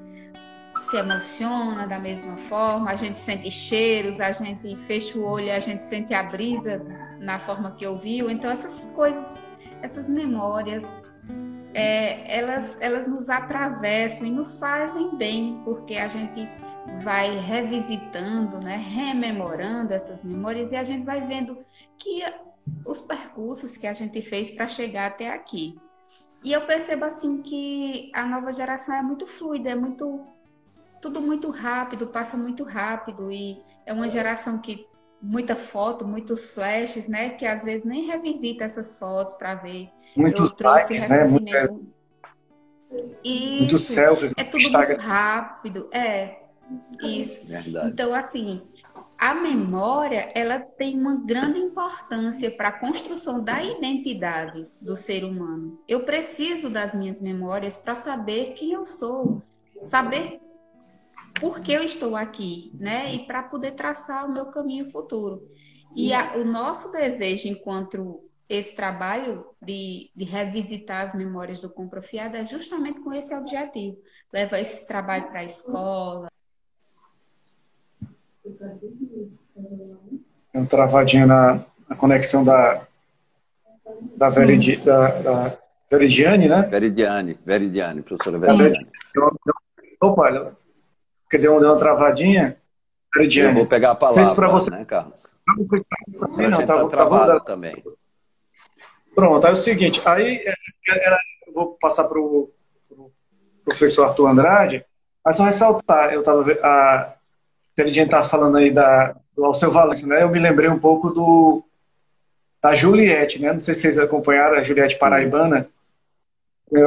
se 0.80 0.96
emociona 0.96 1.86
da 1.86 1.98
mesma 1.98 2.36
forma, 2.36 2.90
a 2.90 2.94
gente 2.94 3.18
sente 3.18 3.50
cheiros, 3.50 4.20
a 4.20 4.32
gente 4.32 4.76
fecha 4.76 5.18
o 5.18 5.24
olho, 5.24 5.52
a 5.52 5.58
gente 5.58 5.82
sente 5.82 6.12
a 6.12 6.22
brisa 6.22 6.82
na 7.18 7.38
forma 7.38 7.72
que 7.72 7.86
ouviu. 7.86 8.30
Então 8.30 8.50
essas 8.50 8.92
coisas, 8.94 9.40
essas 9.82 10.08
memórias, 10.08 10.96
é, 11.72 12.38
elas, 12.38 12.78
elas 12.80 13.06
nos 13.06 13.28
atravessam 13.28 14.26
e 14.26 14.30
nos 14.30 14.58
fazem 14.58 15.16
bem, 15.16 15.60
porque 15.64 15.96
a 15.96 16.08
gente 16.08 16.48
vai 17.02 17.36
revisitando, 17.38 18.64
né, 18.64 18.76
rememorando 18.76 19.92
essas 19.92 20.22
memórias 20.22 20.70
e 20.70 20.76
a 20.76 20.84
gente 20.84 21.04
vai 21.04 21.20
vendo 21.26 21.58
que 21.98 22.22
os 22.84 23.00
percursos 23.00 23.76
que 23.76 23.86
a 23.86 23.92
gente 23.92 24.20
fez 24.22 24.50
para 24.50 24.68
chegar 24.68 25.06
até 25.06 25.30
aqui. 25.30 25.78
E 26.42 26.52
eu 26.52 26.60
percebo 26.66 27.06
assim 27.06 27.40
que 27.40 28.10
a 28.14 28.26
nova 28.26 28.52
geração 28.52 28.94
é 28.94 29.02
muito 29.02 29.26
fluida, 29.26 29.70
é 29.70 29.74
muito 29.74 30.26
tudo 31.04 31.20
muito 31.20 31.50
rápido, 31.50 32.06
passa 32.06 32.34
muito 32.34 32.64
rápido 32.64 33.30
e 33.30 33.62
é 33.84 33.92
uma 33.92 34.08
geração 34.08 34.56
que 34.56 34.86
muita 35.20 35.54
foto, 35.54 36.08
muitos 36.08 36.48
flashes, 36.48 37.06
né, 37.06 37.28
que 37.28 37.44
às 37.44 37.62
vezes 37.62 37.84
nem 37.84 38.06
revisita 38.06 38.64
essas 38.64 38.98
fotos 38.98 39.34
para 39.34 39.54
ver. 39.54 39.90
Muitos 40.16 40.50
eu 40.50 40.56
likes, 40.66 41.06
né? 41.06 41.24
Muita... 41.24 41.76
Isso, 43.22 43.58
muitos 43.58 43.82
selfies. 43.82 44.32
É 44.34 44.44
tudo 44.44 44.62
Instagram. 44.62 44.96
muito 44.96 45.06
rápido, 45.06 45.88
é. 45.92 46.38
Isso. 47.02 47.46
Verdade. 47.46 47.90
Então, 47.90 48.14
assim, 48.14 48.62
a 49.18 49.34
memória 49.34 50.32
ela 50.34 50.58
tem 50.58 50.98
uma 50.98 51.16
grande 51.16 51.58
importância 51.58 52.50
para 52.50 52.68
a 52.68 52.72
construção 52.72 53.44
da 53.44 53.62
identidade 53.62 54.66
do 54.80 54.96
ser 54.96 55.22
humano. 55.22 55.78
Eu 55.86 56.04
preciso 56.04 56.70
das 56.70 56.94
minhas 56.94 57.20
memórias 57.20 57.76
para 57.76 57.94
saber 57.94 58.54
quem 58.54 58.72
eu 58.72 58.86
sou, 58.86 59.42
saber 59.82 60.40
por 61.40 61.60
que 61.60 61.72
eu 61.72 61.82
estou 61.82 62.16
aqui, 62.16 62.72
né? 62.74 63.14
E 63.14 63.26
para 63.26 63.42
poder 63.42 63.72
traçar 63.72 64.26
o 64.26 64.32
meu 64.32 64.46
caminho 64.46 64.90
futuro. 64.90 65.48
E 65.94 66.12
a, 66.12 66.36
o 66.36 66.44
nosso 66.44 66.90
desejo 66.90 67.48
enquanto 67.48 68.28
esse 68.48 68.74
trabalho 68.74 69.46
de, 69.60 70.10
de, 70.14 70.24
revisitar 70.24 71.06
as 71.06 71.14
memórias 71.14 71.60
do 71.62 71.70
Compra 71.70 72.02
Fiado 72.02 72.36
é 72.36 72.44
justamente 72.44 73.00
com 73.00 73.12
esse 73.12 73.34
objetivo. 73.34 73.96
Levar 74.32 74.60
esse 74.60 74.86
trabalho 74.86 75.28
para 75.28 75.40
a 75.40 75.44
escola, 75.44 76.28
tem 80.52 80.60
um 80.60 80.66
travadinho 80.66 81.26
na, 81.26 81.64
na 81.88 81.96
conexão 81.96 82.44
da, 82.44 82.86
da, 84.16 84.28
Veridi, 84.28 84.76
da, 84.76 85.08
da 85.20 85.58
Veridiane, 85.90 86.48
né? 86.48 86.62
Veridiane, 86.62 87.38
Veridiane, 87.44 88.02
professora 88.02 88.38
Veridiane. 88.38 88.86
Opa, 90.00 90.54
porque 91.34 91.38
deu, 91.38 91.58
deu 91.58 91.70
uma 91.70 91.76
travadinha. 91.76 92.56
Eu 93.16 93.54
vou 93.54 93.66
pegar 93.66 93.92
a 93.92 93.94
palavra, 93.94 94.24
se 94.24 94.34
você... 94.34 94.70
né, 94.70 94.84
Carlos? 94.84 95.14
Não, 95.46 96.50
não, 96.50 96.66
tá, 96.66 96.78
tá 96.78 96.88
travado 96.88 97.40
também. 97.40 97.84
Pronto, 99.14 99.44
aí 99.44 99.50
é 99.50 99.54
o 99.54 99.56
seguinte, 99.56 100.00
aí 100.04 100.42
é, 100.44 100.50
é, 100.50 101.16
eu 101.46 101.52
vou 101.52 101.76
passar 101.80 102.04
para 102.04 102.18
o 102.18 102.50
pro 102.88 103.12
professor 103.64 104.06
Arthur 104.06 104.26
Andrade, 104.26 104.84
mas 105.24 105.36
só 105.36 105.44
ressaltar, 105.44 106.12
eu 106.12 106.20
estava 106.20 106.44
a, 106.62 107.14
a 107.78 107.86
gente 107.86 108.10
tá 108.10 108.22
falando 108.22 108.56
aí 108.56 108.70
da, 108.70 109.14
do 109.36 109.44
Alceu 109.44 109.70
Valença, 109.70 110.06
né? 110.06 110.22
Eu 110.22 110.28
me 110.28 110.38
lembrei 110.40 110.68
um 110.68 110.78
pouco 110.78 111.10
do 111.10 111.62
da 112.60 112.74
Juliette, 112.74 113.40
né? 113.40 113.52
Não 113.52 113.60
sei 113.60 113.74
se 113.74 113.82
vocês 113.82 113.98
acompanharam 113.98 114.56
a 114.56 114.62
Juliette 114.62 114.98
Paraibana, 114.98 115.68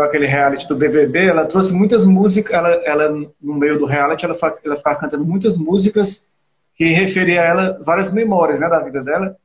aquele 0.03 0.25
reality 0.25 0.67
do 0.67 0.75
BBB, 0.75 1.27
ela 1.27 1.45
trouxe 1.45 1.73
muitas 1.73 2.05
músicas, 2.05 2.53
ela, 2.53 2.69
ela 2.83 3.09
no 3.41 3.53
meio 3.55 3.77
do 3.79 3.85
reality, 3.85 4.25
ela, 4.25 4.35
ela 4.63 4.75
ficava 4.75 4.99
cantando 4.99 5.23
muitas 5.23 5.57
músicas 5.57 6.29
que 6.75 6.89
referia 6.89 7.41
a 7.41 7.45
ela 7.45 7.79
várias 7.83 8.11
memórias, 8.11 8.59
né, 8.59 8.69
da 8.69 8.79
vida 8.79 9.01
dela. 9.01 9.35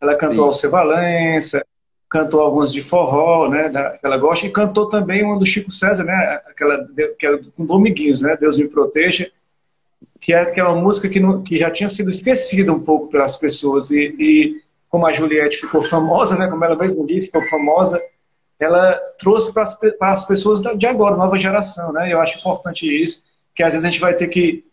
Ela 0.00 0.14
cantou 0.14 0.36
Sim. 0.36 0.42
Alceu 0.42 0.70
Valença, 0.70 1.64
cantou 2.08 2.40
algumas 2.40 2.72
de 2.72 2.80
forró, 2.80 3.48
né, 3.48 3.68
da, 3.68 3.90
que 3.98 4.06
ela 4.06 4.16
gosta, 4.16 4.46
e 4.46 4.50
cantou 4.50 4.88
também 4.88 5.24
uma 5.24 5.38
do 5.38 5.46
Chico 5.46 5.70
César, 5.70 6.04
né, 6.04 6.40
aquela 6.46 6.86
que 7.18 7.26
é 7.26 7.38
com 7.56 7.66
Dominguinhos, 7.66 8.22
né, 8.22 8.36
Deus 8.36 8.56
me 8.56 8.68
proteja, 8.68 9.30
que 10.20 10.32
é, 10.32 10.44
que 10.46 10.60
uma 10.60 10.74
música 10.74 11.08
que, 11.08 11.20
não, 11.20 11.42
que 11.42 11.58
já 11.58 11.70
tinha 11.70 11.88
sido 11.88 12.10
esquecida 12.10 12.72
um 12.72 12.80
pouco 12.80 13.08
pelas 13.08 13.36
pessoas. 13.36 13.90
E, 13.90 14.14
e, 14.18 14.62
como 14.88 15.06
a 15.06 15.12
Juliette 15.12 15.58
ficou 15.58 15.82
famosa, 15.82 16.36
né, 16.38 16.48
como 16.48 16.64
ela 16.64 16.76
mesma 16.76 17.04
disse, 17.06 17.26
ficou 17.26 17.44
famosa, 17.44 18.00
ela 18.60 18.94
trouxe 19.18 19.52
para 19.52 20.10
as 20.12 20.24
pessoas 20.26 20.60
de 20.60 20.86
agora, 20.86 21.16
nova 21.16 21.38
geração. 21.38 21.92
Né? 21.92 22.12
Eu 22.12 22.20
acho 22.20 22.38
importante 22.38 22.86
isso, 22.86 23.24
que 23.54 23.62
às 23.62 23.72
vezes 23.72 23.84
a 23.84 23.90
gente 23.90 24.00
vai 24.00 24.14
ter 24.14 24.28
que 24.28 24.64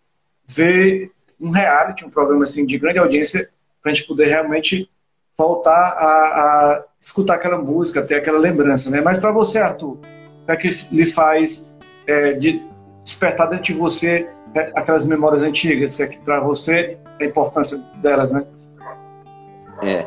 ver 0.48 1.12
um 1.40 1.52
reality, 1.52 2.06
um 2.06 2.10
programa 2.10 2.44
assim, 2.44 2.66
de 2.66 2.78
grande 2.78 3.00
audiência, 3.00 3.50
para 3.82 3.92
a 3.92 3.94
gente 3.94 4.08
poder 4.08 4.28
realmente 4.28 4.90
voltar 5.38 5.72
a, 5.72 6.06
a, 6.06 6.84
escutar 7.00 7.36
aquela 7.36 7.58
música, 7.58 8.02
ter 8.02 8.16
aquela 8.16 8.40
lembrança. 8.40 8.90
Né? 8.90 9.02
Mas 9.02 9.18
para 9.18 9.32
você, 9.32 9.60
Arthur, 9.60 9.98
o 9.98 10.46
que 10.46 10.52
é 10.52 10.56
que 10.56 10.70
lhe 10.92 11.06
faz 11.06 11.78
é, 12.08 12.34
de 12.34 12.64
despertar 13.04 13.50
dentro 13.50 13.66
de 13.66 13.74
você 13.74 14.28
é, 14.56 14.72
aquelas 14.76 15.06
memórias 15.06 15.44
antigas, 15.44 15.94
que 15.94 16.04
é 16.04 16.08
para 16.08 16.40
você 16.40 16.98
a 17.20 17.26
importância 17.26 17.78
delas, 18.02 18.32
né? 18.32 18.46
É, 19.84 20.06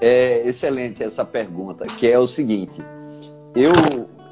é 0.00 0.48
excelente 0.48 1.02
essa 1.02 1.24
pergunta, 1.24 1.86
que 1.86 2.10
é 2.10 2.18
o 2.18 2.26
seguinte: 2.26 2.82
eu, 3.54 3.72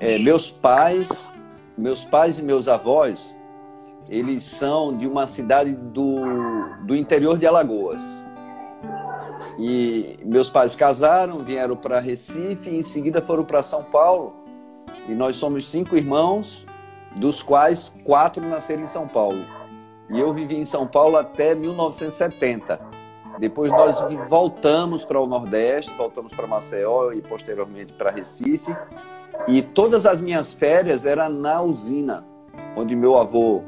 é, 0.00 0.18
meus 0.18 0.50
pais, 0.50 1.30
meus 1.78 2.04
pais 2.04 2.38
e 2.38 2.42
meus 2.42 2.66
avós, 2.66 3.36
eles 4.08 4.42
são 4.42 4.96
de 4.96 5.06
uma 5.06 5.26
cidade 5.26 5.74
do, 5.74 6.16
do 6.84 6.94
interior 6.94 7.38
de 7.38 7.46
Alagoas. 7.46 8.02
E 9.58 10.18
meus 10.24 10.50
pais 10.50 10.74
casaram, 10.74 11.44
vieram 11.44 11.76
para 11.76 12.00
Recife 12.00 12.70
e 12.70 12.78
em 12.78 12.82
seguida 12.82 13.22
foram 13.22 13.44
para 13.44 13.62
São 13.62 13.84
Paulo. 13.84 14.34
E 15.08 15.12
nós 15.12 15.36
somos 15.36 15.68
cinco 15.68 15.96
irmãos 15.96 16.66
dos 17.16 17.42
quais 17.42 17.92
quatro 18.04 18.42
nasceram 18.46 18.82
em 18.82 18.86
São 18.86 19.06
Paulo. 19.06 19.44
E 20.10 20.18
eu 20.18 20.32
vivi 20.32 20.56
em 20.56 20.64
São 20.64 20.86
Paulo 20.86 21.16
até 21.16 21.54
1970. 21.54 22.80
Depois 23.38 23.70
nós 23.72 23.98
voltamos 24.28 25.04
para 25.04 25.20
o 25.20 25.26
Nordeste, 25.26 25.92
voltamos 25.94 26.32
para 26.32 26.46
Maceió 26.46 27.12
e 27.12 27.22
posteriormente 27.22 27.92
para 27.92 28.10
Recife. 28.10 28.74
E 29.48 29.60
todas 29.60 30.06
as 30.06 30.20
minhas 30.20 30.52
férias 30.52 31.04
eram 31.04 31.28
na 31.28 31.60
usina, 31.62 32.24
onde 32.76 32.94
meu 32.94 33.18
avô 33.18 33.62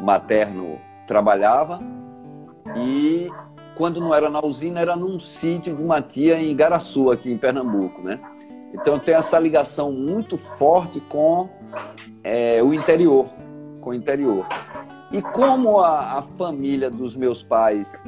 materno 0.00 0.78
trabalhava. 1.06 1.80
E 2.76 3.30
quando 3.76 4.00
não 4.00 4.14
era 4.14 4.30
na 4.30 4.40
usina, 4.44 4.80
era 4.80 4.96
num 4.96 5.18
sítio 5.18 5.76
de 5.76 5.82
uma 5.82 6.00
tia 6.00 6.40
em 6.40 6.50
Igaraçu, 6.50 7.10
aqui 7.10 7.30
em 7.30 7.38
Pernambuco, 7.38 8.00
né? 8.02 8.20
Então 8.74 8.98
tenho 8.98 9.18
essa 9.18 9.38
ligação 9.38 9.92
muito 9.92 10.38
forte 10.38 10.98
com 11.00 11.48
é, 12.24 12.62
o 12.62 12.72
interior, 12.72 13.26
com 13.80 13.90
o 13.90 13.94
interior. 13.94 14.46
E 15.12 15.20
como 15.20 15.78
a, 15.78 16.18
a, 16.18 16.22
família 16.22 16.90
dos 16.90 17.14
meus 17.14 17.42
pais, 17.42 18.02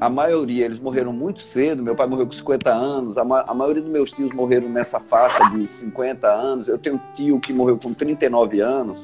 a 0.00 0.10
maioria, 0.10 0.64
eles 0.64 0.78
morreram 0.78 1.12
muito 1.12 1.40
cedo, 1.40 1.82
meu 1.82 1.96
pai 1.96 2.06
morreu 2.06 2.26
com 2.26 2.32
50 2.32 2.70
anos, 2.70 3.16
a, 3.16 3.24
ma 3.24 3.42
a 3.42 3.54
maioria 3.54 3.82
dos 3.82 3.90
meus 3.90 4.12
tios 4.12 4.32
morreram 4.32 4.68
nessa 4.68 5.00
faixa 5.00 5.42
de 5.50 5.66
50 5.66 6.28
anos, 6.28 6.68
eu 6.68 6.78
tenho 6.78 6.96
um 6.96 7.14
tio 7.14 7.40
que 7.40 7.52
morreu 7.52 7.78
com 7.78 7.94
39 7.94 8.60
anos, 8.60 8.98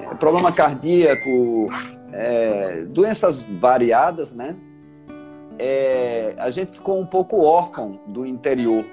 é, 0.00 0.14
problema 0.16 0.50
cardíaco, 0.50 1.68
é, 2.12 2.84
doenças 2.88 3.40
variadas, 3.42 4.34
né? 4.34 4.56
É, 5.58 6.34
a 6.38 6.50
gente 6.50 6.72
ficou 6.72 6.98
um 6.98 7.06
pouco 7.06 7.42
órfão 7.42 8.00
do 8.06 8.24
interior 8.24 8.84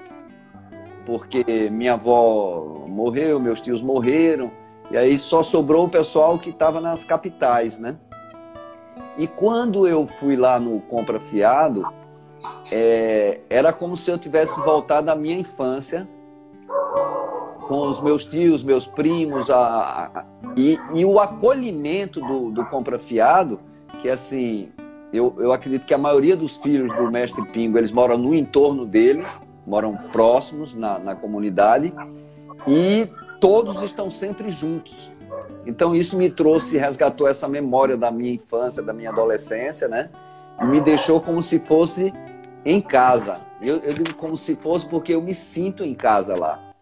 porque 1.08 1.70
minha 1.70 1.94
avó 1.94 2.84
morreu, 2.86 3.40
meus 3.40 3.62
tios 3.62 3.80
morreram, 3.80 4.50
e 4.90 4.96
aí 4.96 5.18
só 5.18 5.42
sobrou 5.42 5.86
o 5.86 5.88
pessoal 5.88 6.38
que 6.38 6.50
estava 6.50 6.82
nas 6.82 7.02
capitais, 7.02 7.78
né? 7.78 7.96
E 9.18 9.26
quando 9.26 9.86
eu 9.86 10.06
fui 10.06 10.36
lá 10.36 10.60
no 10.60 10.80
Compra 10.82 11.18
Fiado, 11.18 11.84
é, 12.70 13.40
era 13.50 13.72
como 13.72 13.96
se 13.96 14.10
eu 14.10 14.16
tivesse 14.16 14.58
voltado 14.60 15.10
à 15.10 15.16
minha 15.16 15.36
infância, 15.36 16.08
com 17.66 17.88
os 17.88 18.00
meus 18.00 18.24
tios, 18.24 18.62
meus 18.62 18.86
primos, 18.86 19.50
a, 19.50 19.58
a, 20.14 20.24
e, 20.56 20.78
e, 20.94 21.04
o 21.04 21.20
acolhimento 21.20 22.20
do, 22.20 22.50
do 22.50 22.64
Compra 22.66 22.98
Fiado, 22.98 23.60
que 24.00 24.08
assim, 24.08 24.70
eu, 25.12 25.34
eu 25.38 25.52
acredito 25.52 25.84
que 25.84 25.92
a 25.92 25.98
maioria 25.98 26.36
dos 26.36 26.56
filhos 26.56 26.94
do 26.96 27.10
mestre 27.10 27.44
Pingo, 27.48 27.76
eles 27.76 27.92
moram 27.92 28.16
no 28.16 28.34
entorno 28.34 28.86
dele, 28.86 29.26
moram 29.66 29.96
próximos 30.12 30.74
na, 30.74 30.98
na 30.98 31.14
comunidade 31.14 31.92
e 32.66 33.06
todos 33.38 33.82
estão 33.82 34.10
sempre 34.10 34.50
juntos. 34.50 35.10
Então 35.66 35.94
isso 35.94 36.16
me 36.16 36.30
trouxe, 36.30 36.78
resgatou 36.78 37.28
essa 37.28 37.48
memória 37.48 37.96
da 37.96 38.10
minha 38.10 38.32
infância, 38.32 38.82
da 38.82 38.92
minha 38.92 39.10
adolescência, 39.10 39.88
né? 39.88 40.10
E 40.60 40.64
me 40.64 40.80
deixou 40.80 41.20
como 41.20 41.42
se 41.42 41.58
fosse 41.60 42.12
em 42.64 42.80
casa. 42.80 43.40
Eu, 43.60 43.76
eu 43.78 43.92
digo 43.92 44.14
como 44.14 44.36
se 44.36 44.56
fosse 44.56 44.86
porque 44.86 45.14
eu 45.14 45.22
me 45.22 45.34
sinto 45.34 45.84
em 45.84 45.94
casa 45.94 46.36
lá. 46.36 46.72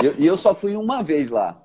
E 0.00 0.06
eu, 0.06 0.12
eu, 0.12 0.36
só 0.36 0.54
fui 0.54 0.76
uma 0.76 1.02
vez 1.02 1.28
lá. 1.28 1.56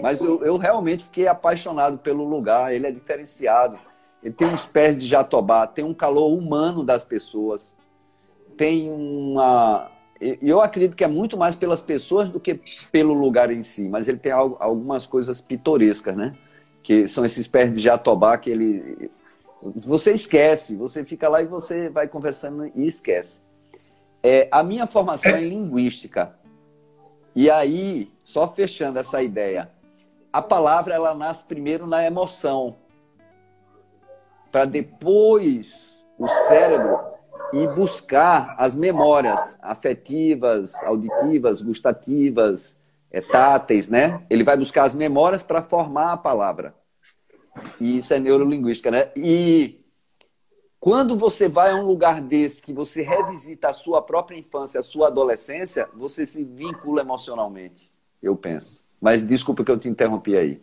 Mas 0.00 0.20
eu, 0.20 0.44
eu 0.44 0.56
realmente 0.56 1.04
fiquei 1.04 1.26
apaixonado 1.26 1.98
pelo 1.98 2.24
lugar. 2.24 2.74
Ele 2.74 2.86
é 2.86 2.90
diferenciado. 2.90 3.78
Ele 4.22 4.34
tem 4.34 4.48
uns 4.48 4.66
pés 4.66 5.00
de 5.00 5.06
jatobá, 5.06 5.66
tem 5.66 5.84
um 5.84 5.94
calor 5.94 6.36
humano 6.36 6.82
das 6.82 7.04
pessoas, 7.04 7.76
tem 8.56 8.90
uma, 8.90 9.88
eu 10.20 10.60
acredito 10.60 10.96
que 10.96 11.04
é 11.04 11.08
muito 11.08 11.36
mais 11.36 11.56
pelas 11.56 11.82
pessoas 11.82 12.30
do 12.30 12.40
que 12.40 12.60
pelo 12.90 13.12
lugar 13.12 13.50
em 13.50 13.62
si, 13.62 13.88
mas 13.88 14.08
ele 14.08 14.18
tem 14.18 14.32
algumas 14.32 15.06
coisas 15.06 15.40
pitorescas, 15.40 16.16
né? 16.16 16.34
Que 16.82 17.06
são 17.06 17.24
esses 17.24 17.46
pés 17.46 17.74
de 17.74 17.80
jatobá 17.80 18.38
que 18.38 18.50
ele. 18.50 19.10
Você 19.62 20.12
esquece, 20.12 20.76
você 20.76 21.04
fica 21.04 21.28
lá 21.28 21.42
e 21.42 21.46
você 21.46 21.90
vai 21.90 22.08
conversando 22.08 22.70
e 22.74 22.86
esquece. 22.86 23.40
É, 24.22 24.48
a 24.50 24.62
minha 24.62 24.86
formação 24.86 25.32
é, 25.32 25.42
é 25.42 25.44
linguística. 25.44 26.34
E 27.34 27.50
aí, 27.50 28.10
só 28.22 28.48
fechando 28.50 28.98
essa 28.98 29.22
ideia, 29.22 29.70
a 30.32 30.40
palavra 30.40 30.94
ela 30.94 31.14
nasce 31.14 31.44
primeiro 31.44 31.86
na 31.86 32.04
emoção, 32.04 32.76
para 34.50 34.64
depois 34.64 36.06
o 36.18 36.26
cérebro 36.28 36.98
ir 37.52 37.74
buscar 37.74 38.54
as 38.58 38.74
memórias 38.74 39.58
afetivas, 39.62 40.74
auditivas, 40.84 41.62
gustativas, 41.62 42.82
é, 43.10 43.20
táteis, 43.20 43.88
né? 43.88 44.24
Ele 44.28 44.44
vai 44.44 44.56
buscar 44.56 44.84
as 44.84 44.94
memórias 44.94 45.42
para 45.42 45.62
formar 45.62 46.12
a 46.12 46.16
palavra. 46.16 46.74
E 47.80 47.98
isso 47.98 48.12
é 48.12 48.18
neurolinguística, 48.18 48.90
né? 48.90 49.10
E 49.16 49.80
quando 50.78 51.16
você 51.16 51.48
vai 51.48 51.70
a 51.70 51.76
um 51.76 51.86
lugar 51.86 52.20
desse, 52.20 52.62
que 52.62 52.72
você 52.72 53.02
revisita 53.02 53.68
a 53.68 53.72
sua 53.72 54.02
própria 54.02 54.38
infância, 54.38 54.80
a 54.80 54.84
sua 54.84 55.08
adolescência, 55.08 55.88
você 55.94 56.26
se 56.26 56.44
vincula 56.44 57.00
emocionalmente, 57.00 57.90
eu 58.22 58.36
penso. 58.36 58.82
Mas 59.00 59.26
desculpa 59.26 59.64
que 59.64 59.70
eu 59.70 59.78
te 59.78 59.88
interrompi 59.88 60.36
aí. 60.36 60.60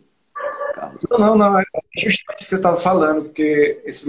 Carlos. 0.74 1.00
Não, 1.10 1.18
não, 1.18 1.36
não. 1.36 1.58
É 1.58 1.64
justamente 1.96 2.24
o 2.32 2.36
que 2.36 2.44
você 2.44 2.56
estava 2.56 2.76
falando, 2.76 3.24
porque 3.24 3.82
esse, 3.84 4.08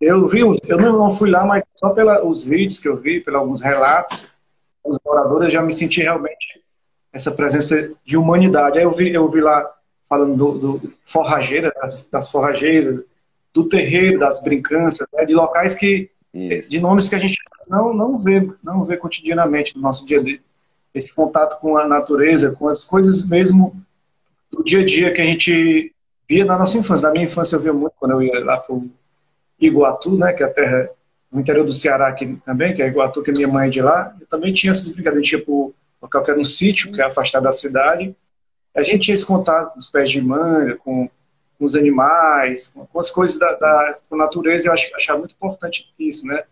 eu 0.00 0.28
vi, 0.28 0.40
eu 0.40 0.78
não 0.78 1.10
fui 1.10 1.30
lá, 1.30 1.44
mas 1.44 1.62
só 1.76 1.90
pelos 1.90 2.44
vídeos 2.44 2.78
que 2.78 2.88
eu 2.88 2.96
vi, 2.96 3.20
pelos 3.20 3.40
alguns 3.40 3.62
relatos, 3.62 4.32
os 4.84 4.98
moradores, 5.04 5.46
eu 5.46 5.50
já 5.50 5.62
me 5.62 5.72
senti 5.72 6.02
realmente 6.02 6.62
essa 7.12 7.32
presença 7.32 7.90
de 8.04 8.16
humanidade. 8.16 8.78
Aí 8.78 8.84
eu 8.84 8.92
vi, 8.92 9.12
eu 9.12 9.28
vi 9.28 9.40
lá 9.40 9.68
falando 10.08 10.36
do, 10.36 10.78
do 10.78 10.92
forrageira, 11.04 11.72
das 12.10 12.30
forrageiras, 12.30 13.02
do 13.52 13.68
terreiro, 13.68 14.18
das 14.18 14.42
brincanças, 14.42 15.06
né, 15.12 15.24
de 15.24 15.34
locais 15.34 15.74
que, 15.74 16.10
Isso. 16.32 16.70
de 16.70 16.80
nomes 16.80 17.08
que 17.08 17.14
a 17.14 17.18
gente 17.18 17.36
não, 17.68 17.92
não 17.92 18.16
vê, 18.16 18.48
não 18.62 18.84
vê 18.84 18.96
cotidianamente 18.96 19.76
no 19.76 19.82
nosso 19.82 20.06
dia 20.06 20.20
a 20.20 20.22
dia. 20.22 20.40
Esse 20.94 21.14
contato 21.14 21.60
com 21.60 21.76
a 21.76 21.86
natureza, 21.86 22.52
com 22.52 22.68
as 22.68 22.84
coisas 22.84 23.28
mesmo 23.28 23.74
do 24.50 24.64
dia 24.64 24.80
a 24.80 24.84
dia 24.84 25.12
que 25.12 25.20
a 25.20 25.24
gente 25.24 25.92
via 26.28 26.44
na 26.44 26.58
nossa 26.58 26.78
infância. 26.78 27.06
Na 27.06 27.12
minha 27.12 27.24
infância 27.24 27.56
eu 27.56 27.60
via 27.60 27.72
muito 27.72 27.94
quando 27.98 28.12
eu 28.12 28.22
ia 28.22 28.44
lá 28.44 28.58
para 28.58 28.74
o 28.74 28.88
Iguatu, 29.60 30.16
né, 30.16 30.32
que 30.32 30.42
é 30.42 30.46
a 30.46 30.52
terra 30.52 30.90
no 31.30 31.40
interior 31.40 31.64
do 31.64 31.72
Ceará 31.72 32.08
aqui 32.08 32.38
também, 32.44 32.74
que 32.74 32.82
é 32.82 32.86
Iguatu, 32.86 33.22
que 33.22 33.30
é 33.30 33.34
minha 33.34 33.48
mãe 33.48 33.68
é 33.68 33.70
de 33.70 33.82
lá. 33.82 34.14
Eu 34.20 34.26
também 34.26 34.52
tinha 34.52 34.70
essas 34.70 34.92
brincadeiras, 34.92 35.28
tipo 35.28 35.74
local 36.00 36.22
que 36.22 36.30
era 36.30 36.40
um 36.40 36.44
sítio, 36.44 36.92
que 36.92 37.00
é 37.00 37.04
afastado 37.04 37.42
da 37.42 37.52
cidade. 37.52 38.14
A 38.74 38.82
gente 38.82 39.04
tinha 39.04 39.14
esse 39.14 39.26
contato 39.26 39.72
com 39.72 39.78
os 39.78 39.88
pés 39.88 40.10
de 40.10 40.20
manga, 40.20 40.76
com, 40.76 41.10
com 41.58 41.64
os 41.64 41.74
animais, 41.74 42.68
com, 42.68 42.86
com 42.86 43.00
as 43.00 43.10
coisas 43.10 43.38
da, 43.38 43.52
da 43.52 44.00
natureza, 44.12 44.68
eu 44.68 44.72
acho, 44.72 44.94
achava 44.94 45.18
muito 45.18 45.34
importante 45.34 45.92
isso, 45.98 46.26
né? 46.26 46.44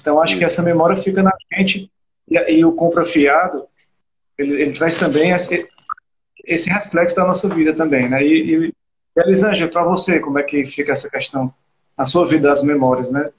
Então, 0.00 0.20
acho 0.20 0.38
que 0.38 0.44
essa 0.44 0.62
memória 0.62 0.96
fica 0.96 1.22
na 1.22 1.32
gente 1.52 1.90
e, 2.28 2.36
e 2.36 2.64
o 2.64 2.72
compra 2.72 3.04
fiado, 3.04 3.66
ele, 4.38 4.62
ele, 4.62 4.72
traz 4.72 4.96
também 4.96 5.30
esse, 5.32 5.68
esse, 6.44 6.70
reflexo 6.70 7.16
da 7.16 7.26
nossa 7.26 7.48
vida 7.48 7.74
também, 7.74 8.08
né? 8.08 8.22
E, 8.22 8.66
e 8.66 8.74
Elisângela, 9.16 9.70
para 9.70 9.84
você, 9.84 10.20
como 10.20 10.38
é 10.38 10.42
que 10.44 10.64
fica 10.64 10.92
essa 10.92 11.10
questão 11.10 11.52
na 11.98 12.04
sua 12.04 12.24
vida 12.24 12.48
das 12.48 12.62
memórias, 12.62 13.10
né? 13.10 13.30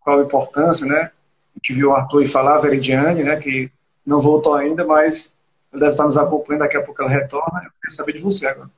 Qual 0.00 0.20
a 0.20 0.22
importância, 0.22 0.86
né? 0.86 1.04
A 1.04 1.10
gente 1.56 1.72
viu 1.72 1.88
o 1.88 1.94
Arthur 1.94 2.28
falar, 2.28 2.56
a 2.56 2.60
Veridiane, 2.60 3.24
né? 3.24 3.36
Que 3.36 3.70
não 4.04 4.20
voltou 4.20 4.54
ainda, 4.54 4.84
mas 4.84 5.40
ela 5.72 5.80
deve 5.80 5.92
estar 5.92 6.04
nos 6.04 6.18
acompanhando, 6.18 6.62
daqui 6.62 6.76
a 6.76 6.82
pouco 6.82 7.02
ela 7.02 7.10
retorna. 7.10 7.62
Eu 7.64 7.70
quero 7.82 7.94
saber 7.94 8.12
de 8.12 8.18
você 8.18 8.46
agora. 8.46 8.70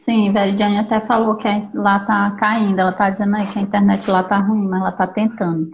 Sim, 0.00 0.32
Veridiane 0.32 0.78
até 0.78 1.00
falou 1.00 1.36
que 1.36 1.48
lá 1.74 1.98
está 1.98 2.30
caindo, 2.40 2.80
ela 2.80 2.90
está 2.90 3.10
dizendo 3.10 3.36
aí 3.36 3.52
que 3.52 3.58
a 3.58 3.62
internet 3.62 4.10
lá 4.10 4.22
está 4.22 4.38
ruim, 4.38 4.66
mas 4.66 4.80
ela 4.80 4.90
está 4.90 5.06
tentando. 5.06 5.70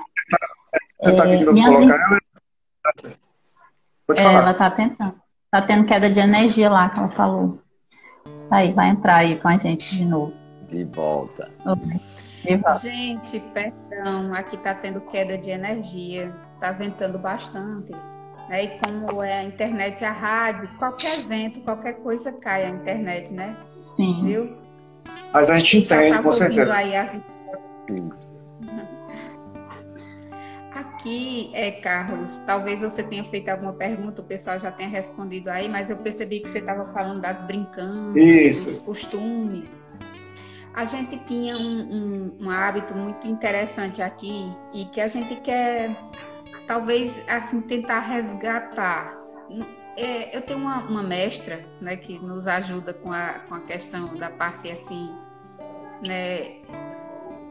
Tentar 1.01 1.29
é, 1.29 1.45
colocar 1.45 1.95
ela. 1.95 2.19
Pode 4.07 4.21
é, 4.21 4.23
falar. 4.25 4.41
Ela 4.41 4.51
está 4.51 4.71
tentando. 4.73 5.15
Está 5.45 5.63
tendo 5.63 5.87
queda 5.87 6.11
de 6.11 6.19
energia 6.19 6.69
lá, 6.69 6.91
que 6.91 6.99
ela 6.99 7.11
falou. 7.11 7.61
Aí, 8.51 8.73
vai 8.73 8.89
entrar 8.89 9.19
aí 9.19 9.39
com 9.39 9.47
a 9.47 9.57
gente 9.57 9.95
de 9.95 10.05
novo. 10.05 10.33
De 10.69 10.83
volta. 10.85 11.49
De 11.77 12.01
Gente, 12.81 13.41
perdão, 13.53 14.35
aqui 14.35 14.57
está 14.57 14.75
tendo 14.75 15.01
queda 15.03 15.39
de 15.39 15.51
energia. 15.51 16.35
Está 16.55 16.73
ventando 16.73 17.19
bastante. 17.19 17.93
Né? 18.49 18.65
E 18.65 18.79
como 18.79 19.23
é 19.23 19.41
a 19.41 19.45
internet, 19.45 20.05
a 20.05 20.13
rádio, 20.13 20.69
qualquer 20.79 21.21
vento, 21.27 21.61
qualquer 21.61 21.95
coisa 21.95 22.33
cai 22.33 22.65
a 22.65 22.71
internet, 22.71 23.33
né? 23.33 23.57
Sim. 23.97 24.25
Viu? 24.25 24.57
Mas 25.33 25.51
a 25.51 25.59
gente 25.59 25.79
entende, 25.79 26.23
com 26.23 26.33
certeza. 26.33 26.75
Aí 26.75 26.95
as... 26.95 27.21
Aqui, 30.75 31.51
é, 31.55 31.71
Carlos, 31.71 32.39
talvez 32.47 32.81
você 32.81 33.03
tenha 33.03 33.25
feito 33.25 33.49
alguma 33.49 33.73
pergunta, 33.73 34.21
o 34.21 34.25
pessoal 34.25 34.59
já 34.59 34.73
tenha 34.73 34.89
respondido 34.89 35.51
aí, 35.51 35.69
mas 35.69 35.91
eu 35.91 35.97
percebi 35.97 36.41
que 36.41 36.49
você 36.49 36.59
estava 36.59 36.87
falando 36.93 37.21
das 37.21 37.43
brincanças, 37.43 38.17
Isso. 38.17 38.71
dos 38.71 38.79
costumes. 38.81 39.83
A 40.75 40.85
gente 40.85 41.17
tinha 41.27 41.57
um, 41.57 41.61
um, 41.61 42.37
um 42.41 42.51
hábito 42.51 42.95
muito 42.95 43.29
interessante 43.29 44.03
aqui 44.03 44.53
e 44.73 44.87
que 44.87 45.01
a 45.01 45.07
gente 45.07 45.37
quer 45.37 45.91
talvez 46.67 47.23
assim 47.29 47.61
tentar 47.61 48.01
resgatar. 48.01 49.17
É, 49.97 50.37
eu 50.37 50.43
tenho 50.43 50.59
uma, 50.59 50.79
uma, 50.79 51.03
mestra, 51.03 51.65
né, 51.81 51.95
que 51.95 52.19
nos 52.19 52.49
ajuda 52.49 52.93
com 52.93 53.13
a, 53.13 53.35
com 53.49 53.55
a 53.55 53.61
questão 53.61 54.17
da 54.17 54.29
parte 54.29 54.69
assim, 54.69 55.09
né, 56.05 56.57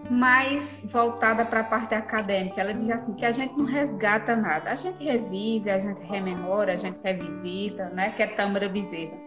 mais 0.09 0.81
voltada 0.91 1.45
para 1.45 1.61
a 1.61 1.63
parte 1.63 1.95
acadêmica. 1.95 2.59
Ela 2.59 2.73
diz 2.73 2.89
assim 2.89 3.13
que 3.13 3.25
a 3.25 3.31
gente 3.31 3.57
não 3.57 3.63
resgata 3.63 4.35
nada, 4.35 4.69
a 4.69 4.75
gente 4.75 5.01
revive, 5.01 5.69
a 5.69 5.79
gente 5.79 6.01
rememora, 6.01 6.73
a 6.73 6.75
gente 6.75 6.99
revisita, 7.01 7.85
né, 7.89 8.11
que 8.11 8.21
é 8.21 8.27
Tâmara 8.27 8.67
Bezerra. 8.67 9.17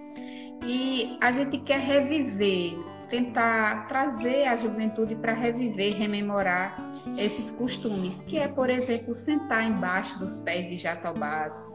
E 0.67 1.17
a 1.21 1.33
gente 1.33 1.57
quer 1.59 1.81
reviver 1.81 2.77
tentar 3.09 3.87
trazer 3.89 4.47
a 4.47 4.57
juventude 4.57 5.15
para 5.15 5.33
reviver, 5.33 5.95
rememorar 5.95 6.77
esses 7.17 7.53
costumes, 7.53 8.23
que 8.23 8.39
é, 8.39 8.49
por 8.49 8.69
exemplo, 8.71 9.15
sentar 9.15 9.65
embaixo 9.65 10.19
dos 10.19 10.39
pés 10.41 10.69
de 10.69 10.79
jatobás, 10.79 11.71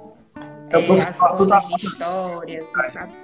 é, 0.70 1.10
as 1.10 1.20
rodas 1.20 1.67
de 1.67 1.86
histórias? 1.86 2.72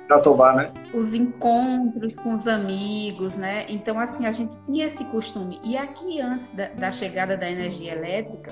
Jatobá, 0.10 0.54
né? 0.54 0.72
Os 0.94 1.14
encontros 1.14 2.20
com 2.20 2.34
os 2.34 2.48
amigos, 2.48 3.38
né? 3.38 3.66
Então, 3.70 4.00
assim, 4.00 4.26
a 4.26 4.32
gente 4.32 4.54
tinha 4.66 4.88
esse 4.88 5.06
costume. 5.06 5.60
E 5.64 5.78
aqui, 5.78 6.20
antes 6.20 6.52
da, 6.52 6.68
da 6.68 6.92
chegada 6.92 7.38
da 7.38 7.50
energia 7.50 7.94
elétrica, 7.94 8.52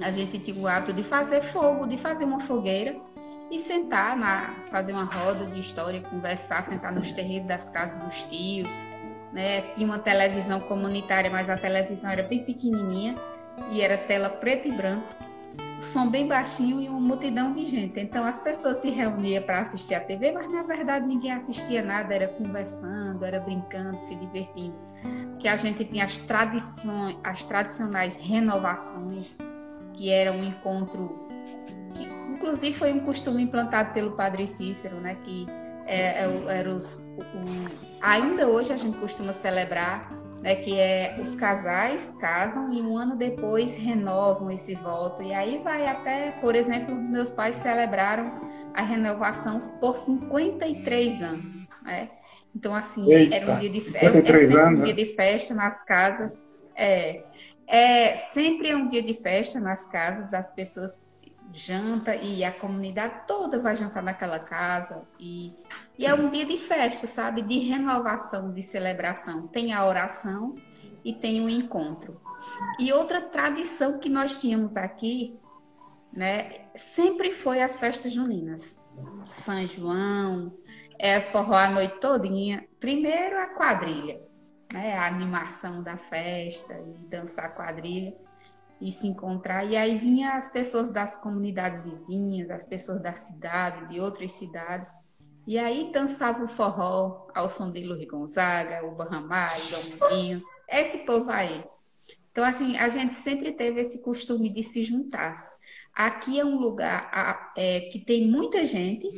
a 0.00 0.10
gente 0.12 0.38
tinha 0.38 0.60
o 0.60 0.68
hábito 0.68 0.92
de 0.92 1.02
fazer 1.02 1.40
fogo, 1.40 1.86
de 1.86 1.98
fazer 1.98 2.24
uma 2.24 2.38
fogueira 2.38 2.96
e 3.50 3.60
sentar 3.60 4.16
na 4.16 4.54
fazer 4.70 4.92
uma 4.92 5.04
roda 5.04 5.46
de 5.46 5.60
história, 5.60 6.00
conversar, 6.00 6.62
sentar 6.64 6.92
nos 6.92 7.12
terreiros 7.12 7.46
das 7.46 7.68
casas 7.68 8.02
dos 8.02 8.24
tios, 8.24 8.72
né? 9.32 9.62
Tinha 9.74 9.86
uma 9.86 9.98
televisão 9.98 10.60
comunitária, 10.60 11.30
mas 11.30 11.48
a 11.48 11.56
televisão 11.56 12.10
era 12.10 12.22
bem 12.22 12.44
pequenininha 12.44 13.14
e 13.70 13.80
era 13.80 13.96
tela 13.96 14.28
preto 14.28 14.68
e 14.68 14.72
branco, 14.72 15.06
som 15.80 16.08
bem 16.08 16.26
baixinho 16.26 16.80
e 16.80 16.88
uma 16.88 17.00
multidão 17.00 17.52
de 17.52 17.66
gente. 17.66 18.00
Então 18.00 18.24
as 18.24 18.40
pessoas 18.40 18.78
se 18.78 18.90
reuniam 18.90 19.42
para 19.42 19.60
assistir 19.60 19.94
a 19.94 20.00
TV, 20.00 20.32
mas 20.32 20.50
na 20.50 20.62
verdade 20.62 21.06
ninguém 21.06 21.32
assistia 21.32 21.82
nada, 21.82 22.14
era 22.14 22.28
conversando, 22.28 23.24
era 23.24 23.38
brincando, 23.40 24.00
se 24.00 24.14
divertindo. 24.16 24.76
Que 25.38 25.48
a 25.48 25.56
gente 25.56 25.84
tinha 25.84 26.04
as 26.04 26.18
tradições, 26.18 27.16
as 27.22 27.44
tradicionais 27.44 28.16
renovações, 28.16 29.36
que 29.92 30.10
era 30.10 30.32
um 30.32 30.42
encontro 30.42 31.25
inclusive 32.34 32.72
foi 32.76 32.92
um 32.92 33.00
costume 33.00 33.42
implantado 33.42 33.92
pelo 33.92 34.12
padre 34.12 34.46
Cícero, 34.46 34.96
né, 34.96 35.16
que 35.24 35.46
é, 35.86 36.24
é, 36.24 36.58
era 36.58 36.70
os, 36.70 36.96
o, 37.16 38.02
ainda 38.02 38.48
hoje 38.48 38.72
a 38.72 38.76
gente 38.76 38.98
costuma 38.98 39.32
celebrar, 39.32 40.10
né, 40.42 40.56
que 40.56 40.78
é 40.78 41.18
os 41.20 41.34
casais 41.34 42.16
casam 42.20 42.72
e 42.72 42.80
um 42.80 42.96
ano 42.96 43.16
depois 43.16 43.76
renovam 43.76 44.50
esse 44.50 44.74
voto. 44.74 45.22
E 45.22 45.32
aí 45.32 45.58
vai 45.62 45.86
até, 45.86 46.32
por 46.40 46.54
exemplo, 46.54 46.94
meus 46.94 47.30
pais 47.30 47.56
celebraram 47.56 48.40
a 48.74 48.82
renovação 48.82 49.58
por 49.80 49.96
53 49.96 51.22
anos, 51.22 51.68
né? 51.82 52.10
Então, 52.54 52.74
assim, 52.74 53.10
Eita, 53.12 53.36
era 53.36 53.52
um 53.52 53.58
dia 53.58 53.70
de 53.70 53.80
festa, 53.84 54.58
anos, 54.58 54.80
um 54.80 54.84
dia 54.84 54.94
né? 54.94 55.04
de 55.04 55.14
festa 55.14 55.54
nas 55.54 55.82
casas. 55.82 56.38
É, 56.74 57.22
é 57.66 58.16
sempre 58.16 58.70
é 58.70 58.76
um 58.76 58.88
dia 58.88 59.02
de 59.02 59.12
festa 59.12 59.60
nas 59.60 59.86
casas, 59.86 60.32
as 60.32 60.50
pessoas 60.50 60.98
janta 61.52 62.14
e 62.14 62.44
a 62.44 62.52
comunidade 62.52 63.26
toda 63.26 63.58
vai 63.58 63.74
jantar 63.74 64.02
naquela 64.02 64.38
casa 64.38 65.02
e, 65.18 65.54
e 65.98 66.04
é 66.04 66.14
um 66.14 66.30
dia 66.30 66.44
de 66.44 66.56
festa, 66.56 67.06
sabe? 67.06 67.42
De 67.42 67.58
renovação, 67.58 68.52
de 68.52 68.62
celebração. 68.62 69.46
Tem 69.48 69.72
a 69.72 69.86
oração 69.86 70.54
e 71.04 71.12
tem 71.12 71.40
o 71.40 71.48
encontro. 71.48 72.20
E 72.78 72.92
outra 72.92 73.20
tradição 73.20 73.98
que 73.98 74.10
nós 74.10 74.40
tínhamos 74.40 74.76
aqui, 74.76 75.38
né, 76.12 76.66
sempre 76.74 77.32
foi 77.32 77.62
as 77.62 77.78
festas 77.78 78.12
juninas. 78.12 78.80
São 79.26 79.66
João, 79.66 80.52
é 80.98 81.20
forró 81.20 81.54
a 81.54 81.70
noite 81.70 82.00
todinha. 82.00 82.66
Primeiro 82.80 83.38
a 83.38 83.46
quadrilha, 83.46 84.20
né, 84.72 84.96
a 84.96 85.06
animação 85.06 85.82
da 85.82 85.96
festa 85.96 86.74
e 86.74 87.06
dançar 87.08 87.54
quadrilha. 87.54 88.14
E 88.80 88.92
se 88.92 89.06
encontrar. 89.06 89.64
E 89.64 89.76
aí 89.76 89.96
vinha 89.96 90.34
as 90.34 90.50
pessoas 90.50 90.90
das 90.90 91.16
comunidades 91.20 91.82
vizinhas, 91.82 92.50
as 92.50 92.64
pessoas 92.64 93.00
da 93.00 93.12
cidade, 93.12 93.88
de 93.88 94.00
outras 94.00 94.32
cidades. 94.32 94.90
E 95.46 95.58
aí 95.58 95.90
dançava 95.92 96.44
o 96.44 96.48
forró 96.48 97.28
ao 97.34 97.48
som 97.48 97.70
de 97.70 97.84
Luiz 97.84 98.06
Gonzaga, 98.08 98.84
o 98.84 98.94
Bahamai, 98.94 99.48
Dominguinhos, 100.00 100.44
esse 100.68 100.98
povo 100.98 101.30
aí. 101.30 101.64
Então, 102.32 102.44
assim, 102.44 102.76
a 102.76 102.88
gente 102.88 103.14
sempre 103.14 103.52
teve 103.52 103.80
esse 103.80 104.02
costume 104.02 104.50
de 104.50 104.62
se 104.62 104.84
juntar. 104.84 105.50
Aqui 105.94 106.38
é 106.38 106.44
um 106.44 106.58
lugar 106.58 107.52
é, 107.56 107.80
que 107.92 107.98
tem 107.98 108.28
muita 108.28 108.64
gente, 108.64 109.08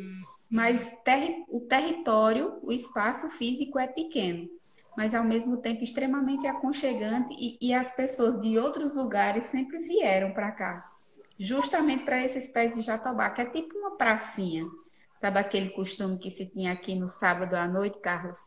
mas 0.51 0.95
ter, 1.03 1.45
o 1.49 1.61
território, 1.61 2.59
o 2.63 2.71
espaço 2.71 3.29
físico 3.31 3.79
é 3.79 3.87
pequeno 3.87 4.49
mas 4.99 5.15
ao 5.15 5.23
mesmo 5.23 5.59
tempo 5.59 5.85
extremamente 5.85 6.45
aconchegante 6.49 7.33
e, 7.39 7.57
e 7.61 7.73
as 7.73 7.95
pessoas 7.95 8.41
de 8.41 8.59
outros 8.59 8.97
lugares 8.97 9.45
sempre 9.45 9.79
vieram 9.79 10.33
para 10.33 10.51
cá, 10.51 10.91
justamente 11.39 12.03
para 12.03 12.25
esses 12.25 12.49
pés 12.49 12.75
de 12.75 12.83
jatobá, 12.83 13.31
que 13.31 13.41
é 13.41 13.45
tipo 13.45 13.79
uma 13.79 13.93
pracinha. 13.93 14.67
Sabe 15.21 15.39
aquele 15.39 15.71
costume 15.71 16.19
que 16.19 16.29
se 16.33 16.51
tinha 16.51 16.73
aqui 16.73 16.97
no 16.97 17.07
sábado 17.07 17.55
à 17.55 17.69
noite, 17.69 18.01
Carlos? 18.01 18.39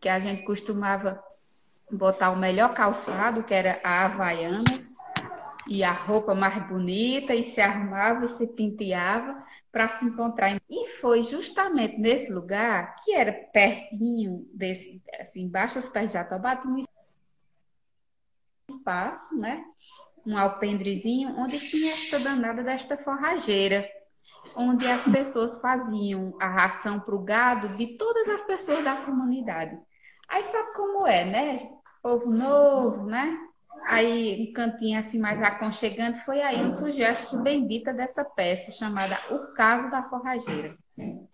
Que 0.00 0.08
a 0.08 0.18
gente 0.18 0.42
costumava 0.42 1.22
botar 1.88 2.32
o 2.32 2.36
melhor 2.36 2.74
calçado, 2.74 3.44
que 3.44 3.54
era 3.54 3.80
a 3.84 4.06
Havaianas, 4.06 4.92
e 5.68 5.82
a 5.82 5.92
roupa 5.92 6.34
mais 6.34 6.56
bonita, 6.68 7.34
e 7.34 7.42
se 7.42 7.60
arrumava 7.60 8.24
e 8.24 8.28
se 8.28 8.46
penteava 8.46 9.44
para 9.72 9.88
se 9.88 10.04
encontrar. 10.04 10.60
E 10.70 10.86
foi 11.00 11.22
justamente 11.22 11.98
nesse 11.98 12.32
lugar, 12.32 12.96
que 13.04 13.12
era 13.12 13.32
pertinho 13.32 14.48
desse, 14.54 15.02
assim, 15.20 15.42
embaixo 15.42 15.78
dos 15.78 15.88
pés 15.88 16.08
de 16.08 16.14
Jatobá, 16.14 16.56
tinha 16.56 16.72
um 16.72 16.80
espaço, 18.70 19.36
né? 19.38 19.64
Um 20.24 20.36
alpendrezinho, 20.38 21.36
onde 21.38 21.58
tinha 21.58 21.90
esta 21.90 22.18
danada 22.18 22.62
desta 22.62 22.96
forrageira, 22.96 23.88
onde 24.56 24.86
as 24.86 25.04
pessoas 25.04 25.60
faziam 25.60 26.36
a 26.40 26.48
ração 26.48 26.98
para 26.98 27.14
o 27.14 27.22
gado 27.22 27.76
de 27.76 27.98
todas 27.98 28.28
as 28.28 28.42
pessoas 28.42 28.82
da 28.82 28.96
comunidade. 28.96 29.78
Aí 30.28 30.42
sabe 30.42 30.72
como 30.74 31.06
é, 31.06 31.24
né? 31.24 31.78
Povo 32.02 32.30
novo, 32.30 33.04
né? 33.04 33.45
Aí, 33.84 34.48
um 34.48 34.52
cantinho 34.52 34.98
assim 34.98 35.18
mais 35.18 35.40
aconchegante, 35.42 36.18
foi 36.20 36.42
aí 36.42 36.74
surgiu 36.74 37.06
a 37.06 37.36
bendita 37.42 37.92
dessa 37.92 38.24
peça, 38.24 38.70
chamada 38.72 39.18
O 39.30 39.54
Caso 39.54 39.90
da 39.90 40.02
Forrageira. 40.02 40.76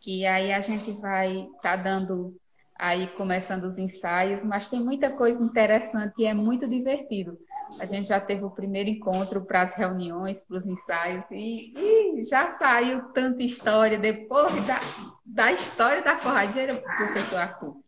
Que 0.01 0.27
aí 0.27 0.53
a 0.53 0.61
gente 0.61 0.91
vai 0.93 1.47
estar 1.57 1.61
tá 1.63 1.77
dando 1.77 2.37
aí 2.79 3.07
começando 3.17 3.65
os 3.65 3.79
ensaios, 3.79 4.45
mas 4.45 4.69
tem 4.69 4.81
muita 4.81 5.11
coisa 5.11 5.43
interessante 5.43 6.15
e 6.19 6.25
é 6.25 6.35
muito 6.35 6.69
divertido. 6.69 7.39
A 7.81 7.87
gente 7.87 8.09
já 8.09 8.21
teve 8.21 8.45
o 8.45 8.51
primeiro 8.51 8.91
encontro 8.91 9.43
para 9.43 9.63
as 9.63 9.75
reuniões, 9.75 10.43
para 10.43 10.59
os 10.59 10.67
ensaios, 10.67 11.25
e, 11.31 11.73
e, 11.75 12.25
já 12.25 12.49
saiu 12.59 13.03
tanta 13.15 13.43
história 13.43 13.97
depois 13.97 14.53
da, 14.67 14.81
da 15.25 15.53
história 15.53 16.03
da 16.03 16.19
forrageira, 16.19 16.83
professor 16.99 17.39
Arthur 17.39 17.82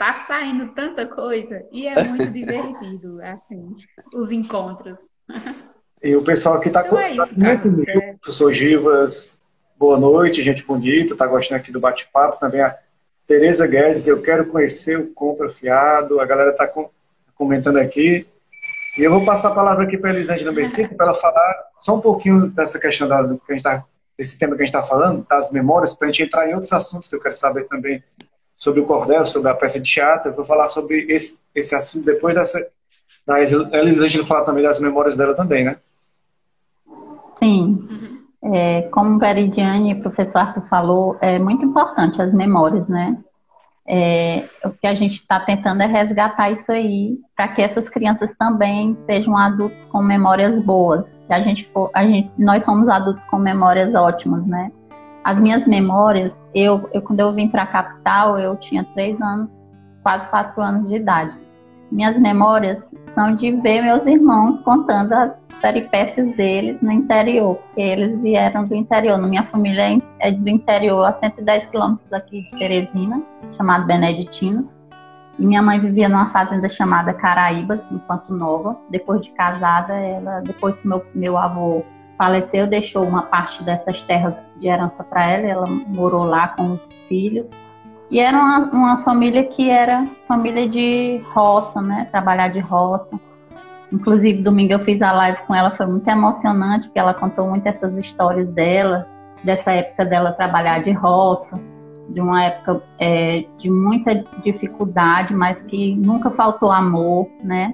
tá 0.00 0.14
saindo 0.14 0.68
tanta 0.68 1.06
coisa 1.06 1.62
e 1.70 1.86
é 1.86 2.02
muito 2.02 2.28
divertido, 2.32 3.20
assim, 3.22 3.76
os 4.14 4.32
encontros. 4.32 4.98
E 6.02 6.16
o 6.16 6.22
pessoal 6.22 6.54
aqui 6.54 6.70
tá, 6.70 6.80
então 6.86 6.98
é 6.98 7.10
isso, 7.10 7.38
tá 7.38 7.58
comigo. 7.58 7.84
É... 7.86 8.14
Professor 8.14 8.50
Givas, 8.50 9.42
boa 9.78 9.98
noite, 9.98 10.42
gente 10.42 10.64
bonita, 10.64 11.14
tá 11.14 11.26
gostando 11.26 11.60
aqui 11.60 11.70
do 11.70 11.78
bate-papo. 11.78 12.40
Também 12.40 12.62
a 12.62 12.74
Tereza 13.26 13.66
Guedes, 13.66 14.08
eu 14.08 14.22
quero 14.22 14.46
conhecer 14.46 14.98
o 14.98 15.12
Compra 15.12 15.50
Fiado. 15.50 16.18
A 16.18 16.24
galera 16.24 16.56
tá 16.56 16.66
com, 16.66 16.88
comentando 17.34 17.76
aqui. 17.76 18.26
E 18.98 19.02
eu 19.02 19.10
vou 19.10 19.22
passar 19.26 19.50
a 19.50 19.54
palavra 19.54 19.84
aqui 19.84 19.98
para 19.98 20.12
a 20.12 20.14
Elisângela 20.14 20.50
Mesquita 20.50 20.94
para 20.94 21.08
ela 21.08 21.14
falar 21.14 21.68
só 21.76 21.94
um 21.94 22.00
pouquinho 22.00 22.48
dessa 22.48 22.80
questão 22.80 23.06
que 23.06 23.12
a 23.12 23.52
gente 23.52 23.62
tá, 23.62 23.84
desse 24.16 24.38
tema 24.38 24.56
que 24.56 24.62
a 24.62 24.64
gente 24.64 24.74
está 24.74 24.82
falando, 24.82 25.26
das 25.28 25.52
memórias, 25.52 25.94
para 25.94 26.08
a 26.08 26.10
gente 26.10 26.22
entrar 26.22 26.48
em 26.48 26.54
outros 26.54 26.72
assuntos 26.72 27.06
que 27.06 27.14
eu 27.14 27.20
quero 27.20 27.34
saber 27.34 27.68
também 27.68 28.02
sobre 28.60 28.80
o 28.80 28.84
cordel, 28.84 29.24
sobre 29.24 29.50
a 29.50 29.54
peça 29.54 29.80
de 29.80 29.90
teatro. 29.90 30.30
Eu 30.30 30.36
vou 30.36 30.44
falar 30.44 30.68
sobre 30.68 31.06
esse, 31.08 31.42
esse 31.54 31.74
assunto 31.74 32.04
depois 32.04 32.34
dessa. 32.34 32.60
Da 33.26 33.40
Elisângela 33.40 34.24
falar 34.24 34.44
também 34.44 34.62
das 34.62 34.78
memórias 34.78 35.16
dela 35.16 35.34
também, 35.34 35.64
né? 35.64 35.76
Sim. 37.38 37.88
É, 38.42 38.82
como 38.82 39.18
Veridiane 39.18 39.90
e 39.90 39.94
o 39.94 40.02
professor 40.02 40.38
Arthur 40.38 40.66
falou, 40.68 41.16
é 41.20 41.38
muito 41.38 41.64
importante 41.64 42.20
as 42.20 42.34
memórias, 42.34 42.86
né? 42.88 43.16
É, 43.86 44.48
o 44.64 44.70
que 44.70 44.86
a 44.86 44.94
gente 44.94 45.16
está 45.16 45.40
tentando 45.40 45.82
é 45.82 45.86
resgatar 45.86 46.50
isso 46.50 46.70
aí, 46.70 47.18
para 47.36 47.48
que 47.48 47.62
essas 47.62 47.88
crianças 47.88 48.34
também 48.38 48.96
sejam 49.06 49.36
adultos 49.36 49.86
com 49.86 50.02
memórias 50.02 50.62
boas. 50.64 51.20
A 51.28 51.40
gente 51.40 51.68
for, 51.72 51.90
a 51.94 52.04
gente, 52.04 52.30
nós 52.38 52.64
somos 52.64 52.88
adultos 52.88 53.24
com 53.26 53.38
memórias 53.38 53.94
ótimas, 53.94 54.46
né? 54.46 54.70
As 55.24 55.38
minhas 55.38 55.66
memórias, 55.66 56.38
eu, 56.54 56.88
eu 56.92 57.02
quando 57.02 57.20
eu 57.20 57.32
vim 57.32 57.48
para 57.48 57.62
a 57.62 57.66
capital, 57.66 58.38
eu 58.38 58.56
tinha 58.56 58.84
três 58.94 59.20
anos, 59.20 59.50
quase 60.02 60.26
quatro 60.28 60.62
anos 60.62 60.88
de 60.88 60.96
idade. 60.96 61.38
Minhas 61.92 62.16
memórias 62.18 62.88
são 63.08 63.34
de 63.34 63.50
ver 63.50 63.82
meus 63.82 64.06
irmãos 64.06 64.60
contando 64.60 65.12
as 65.12 65.36
peripécias 65.60 66.36
deles 66.36 66.80
no 66.80 66.92
interior, 66.92 67.56
porque 67.56 67.80
eles 67.80 68.18
vieram 68.20 68.64
do 68.64 68.74
interior. 68.74 69.18
Minha 69.18 69.42
família 69.44 70.00
é 70.20 70.30
do 70.30 70.48
interior, 70.48 71.04
a 71.04 71.12
110 71.14 71.66
quilômetros 71.66 72.12
aqui 72.12 72.42
de 72.42 72.58
Teresina, 72.58 73.20
chamado 73.56 73.86
Beneditinos. 73.86 74.76
E 75.38 75.44
minha 75.44 75.60
mãe 75.60 75.80
vivia 75.80 76.08
numa 76.08 76.30
fazenda 76.30 76.68
chamada 76.68 77.12
Caraíbas, 77.12 77.80
no 77.90 77.98
Panto 78.00 78.32
Nova. 78.32 78.76
Depois 78.88 79.22
de 79.22 79.30
casada, 79.32 79.94
ela, 79.94 80.40
depois 80.40 80.76
que 80.76 80.86
meu, 80.86 81.04
meu 81.14 81.36
avô 81.36 81.82
faleceu, 82.20 82.66
deixou 82.66 83.02
uma 83.02 83.22
parte 83.22 83.64
dessas 83.64 84.02
terras 84.02 84.34
de 84.58 84.68
herança 84.68 85.02
para 85.02 85.26
ela, 85.26 85.46
ela 85.46 85.64
morou 85.88 86.22
lá 86.22 86.48
com 86.48 86.72
os 86.72 86.94
filhos. 87.08 87.46
E 88.10 88.20
era 88.20 88.36
uma, 88.36 88.58
uma, 88.70 89.02
família 89.04 89.42
que 89.44 89.70
era 89.70 90.04
família 90.28 90.68
de 90.68 91.24
roça, 91.32 91.80
né? 91.80 92.08
Trabalhar 92.10 92.48
de 92.48 92.60
roça. 92.60 93.18
Inclusive, 93.90 94.42
domingo 94.42 94.74
eu 94.74 94.80
fiz 94.80 95.00
a 95.00 95.12
live 95.12 95.38
com 95.46 95.54
ela, 95.54 95.70
foi 95.70 95.86
muito 95.86 96.06
emocionante, 96.06 96.88
porque 96.88 96.98
ela 96.98 97.14
contou 97.14 97.48
muito 97.48 97.66
essas 97.66 97.96
histórias 97.96 98.46
dela, 98.50 99.08
dessa 99.42 99.72
época 99.72 100.04
dela 100.04 100.32
trabalhar 100.32 100.80
de 100.80 100.92
roça, 100.92 101.58
de 102.10 102.20
uma 102.20 102.44
época 102.44 102.82
é, 102.98 103.46
de 103.56 103.70
muita 103.70 104.26
dificuldade, 104.42 105.32
mas 105.32 105.62
que 105.62 105.96
nunca 105.96 106.30
faltou 106.30 106.70
amor, 106.70 107.30
né? 107.42 107.72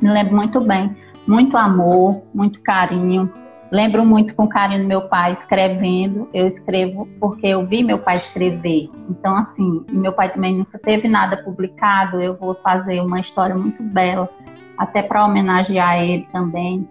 Me 0.00 0.10
lembro 0.10 0.34
muito 0.34 0.60
bem. 0.60 0.96
Muito 1.28 1.56
amor, 1.56 2.22
muito 2.34 2.60
carinho, 2.62 3.30
Lembro 3.70 4.04
muito 4.04 4.34
com 4.34 4.48
carinho 4.48 4.82
do 4.82 4.88
meu 4.88 5.02
pai 5.02 5.32
escrevendo. 5.32 6.28
Eu 6.34 6.48
escrevo 6.48 7.06
porque 7.20 7.46
eu 7.46 7.64
vi 7.64 7.84
meu 7.84 7.98
pai 7.98 8.16
escrever. 8.16 8.90
Então, 9.08 9.36
assim, 9.36 9.84
meu 9.90 10.12
pai 10.12 10.32
também 10.32 10.58
nunca 10.58 10.76
teve 10.78 11.06
nada 11.06 11.36
publicado. 11.44 12.20
Eu 12.20 12.36
vou 12.36 12.54
fazer 12.56 13.00
uma 13.00 13.20
história 13.20 13.54
muito 13.54 13.80
bela, 13.80 14.28
até 14.76 15.02
para 15.02 15.24
homenagear 15.24 16.02
ele 16.02 16.26
também. 16.32 16.88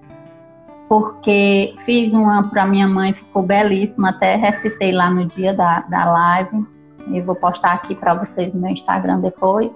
Porque 0.87 1.75
fiz 1.79 2.13
uma 2.13 2.49
para 2.49 2.65
minha 2.65 2.87
mãe, 2.87 3.13
ficou 3.13 3.43
belíssima. 3.43 4.11
Até 4.11 4.35
recitei 4.37 4.93
lá 4.93 5.09
no 5.09 5.25
dia 5.25 5.53
da, 5.53 5.81
da 5.81 6.05
live. 6.05 6.65
Eu 7.11 7.25
vou 7.25 7.35
postar 7.35 7.73
aqui 7.73 7.93
para 7.93 8.13
vocês 8.13 8.53
no 8.53 8.61
meu 8.61 8.71
Instagram 8.71 9.19
depois. 9.19 9.75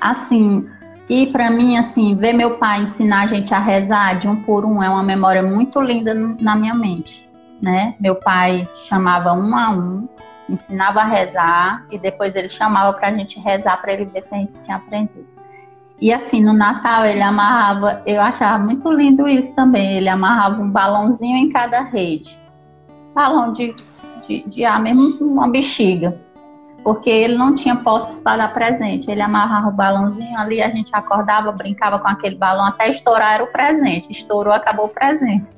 Assim, 0.00 0.68
e 1.08 1.28
para 1.28 1.50
mim, 1.50 1.76
assim, 1.76 2.16
ver 2.16 2.32
meu 2.32 2.58
pai 2.58 2.82
ensinar 2.82 3.24
a 3.24 3.26
gente 3.28 3.54
a 3.54 3.60
rezar 3.60 4.18
de 4.18 4.26
um 4.26 4.42
por 4.42 4.64
um 4.64 4.82
é 4.82 4.90
uma 4.90 5.04
memória 5.04 5.42
muito 5.42 5.80
linda 5.80 6.12
na 6.40 6.56
minha 6.56 6.74
mente, 6.74 7.30
né? 7.62 7.94
Meu 8.00 8.16
pai 8.16 8.68
chamava 8.84 9.32
um 9.32 9.56
a 9.56 9.70
um, 9.70 10.08
ensinava 10.48 11.00
a 11.00 11.04
rezar 11.04 11.86
e 11.92 11.98
depois 11.98 12.34
ele 12.34 12.48
chamava 12.48 12.92
para 12.92 13.08
a 13.08 13.12
gente 13.12 13.38
rezar 13.38 13.80
para 13.80 13.92
ele 13.92 14.06
ver 14.06 14.24
se 14.24 14.34
a 14.34 14.38
gente 14.38 14.58
tinha 14.64 14.76
aprendido. 14.76 15.26
E 16.00 16.12
assim, 16.12 16.44
no 16.44 16.52
Natal 16.52 17.06
ele 17.06 17.22
amarrava, 17.22 18.02
eu 18.04 18.20
achava 18.20 18.62
muito 18.62 18.90
lindo 18.90 19.28
isso 19.28 19.52
também, 19.54 19.98
ele 19.98 20.08
amarrava 20.08 20.60
um 20.60 20.70
balãozinho 20.70 21.36
em 21.36 21.50
cada 21.50 21.82
rede. 21.82 22.36
Balão 23.14 23.52
de, 23.52 23.74
de, 24.26 24.42
de 24.42 24.64
ar, 24.64 24.80
mesmo 24.80 25.24
uma 25.24 25.48
bexiga 25.48 26.25
porque 26.86 27.10
ele 27.10 27.36
não 27.36 27.52
tinha 27.52 27.74
posse 27.74 28.22
para 28.22 28.46
presente. 28.46 29.10
Ele 29.10 29.20
amarrava 29.20 29.66
o 29.66 29.72
balãozinho 29.72 30.38
ali, 30.38 30.62
a 30.62 30.70
gente 30.70 30.88
acordava, 30.94 31.50
brincava 31.50 31.98
com 31.98 32.06
aquele 32.06 32.36
balão 32.36 32.64
até 32.64 32.88
estourar 32.88 33.34
era 33.34 33.42
o 33.42 33.48
presente. 33.48 34.12
Estourou, 34.12 34.52
acabou 34.52 34.86
o 34.86 34.88
presente. 34.88 35.50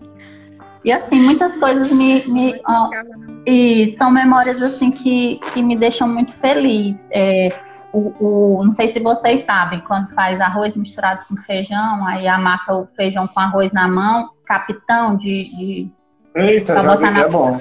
E 0.83 0.91
assim, 0.91 1.21
muitas 1.21 1.59
coisas 1.59 1.93
me. 1.93 2.27
me 2.29 2.59
ó, 2.67 2.89
e 3.47 3.95
são 3.99 4.11
memórias 4.11 4.63
assim 4.63 4.91
que, 4.91 5.39
que 5.53 5.63
me 5.63 5.77
deixam 5.77 6.09
muito 6.09 6.33
feliz. 6.33 6.99
É, 7.11 7.51
o, 7.93 8.15
o, 8.19 8.65
não 8.65 8.71
sei 8.71 8.89
se 8.89 8.99
vocês 8.99 9.43
sabem, 9.43 9.81
quando 9.81 10.09
faz 10.15 10.41
arroz 10.41 10.75
misturado 10.77 11.27
com 11.29 11.37
feijão, 11.43 12.07
aí 12.07 12.27
amassa 12.27 12.73
o 12.73 12.89
feijão 12.97 13.27
com 13.27 13.39
arroz 13.39 13.71
na 13.71 13.87
mão, 13.87 14.31
capitão 14.47 15.15
de. 15.15 15.55
de 15.55 15.89
Eita, 16.35 16.83
já 16.83 16.97
vi, 16.97 17.03
na... 17.03 17.21
é 17.21 17.29
bom. 17.29 17.55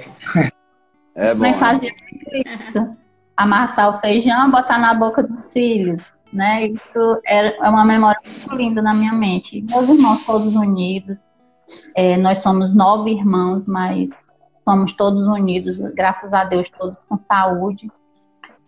É 1.15 1.33
bom. 1.33 1.41
Mãe 1.41 1.53
fazia 1.55 1.91
isso 2.31 3.06
amassar 3.37 3.89
o 3.89 3.99
feijão, 3.99 4.49
botar 4.49 4.79
na 4.79 4.95
boca 4.95 5.21
dos 5.21 5.53
filhos, 5.53 6.03
né? 6.33 6.65
Isso 6.65 7.21
é, 7.25 7.55
é 7.55 7.69
uma 7.69 7.85
memória 7.85 8.19
muito 8.25 8.55
linda 8.55 8.81
na 8.81 8.93
minha 8.93 9.13
mente. 9.13 9.63
Meus 9.69 9.87
irmãos 9.87 10.25
todos 10.25 10.55
unidos, 10.55 11.19
é, 11.95 12.17
nós 12.17 12.39
somos 12.39 12.73
nove 12.75 13.11
irmãos, 13.11 13.67
mas 13.67 14.09
somos 14.65 14.91
todos 14.93 15.25
unidos, 15.27 15.77
graças 15.93 16.33
a 16.33 16.43
Deus, 16.43 16.69
todos 16.69 16.97
com 17.07 17.17
saúde. 17.17 17.89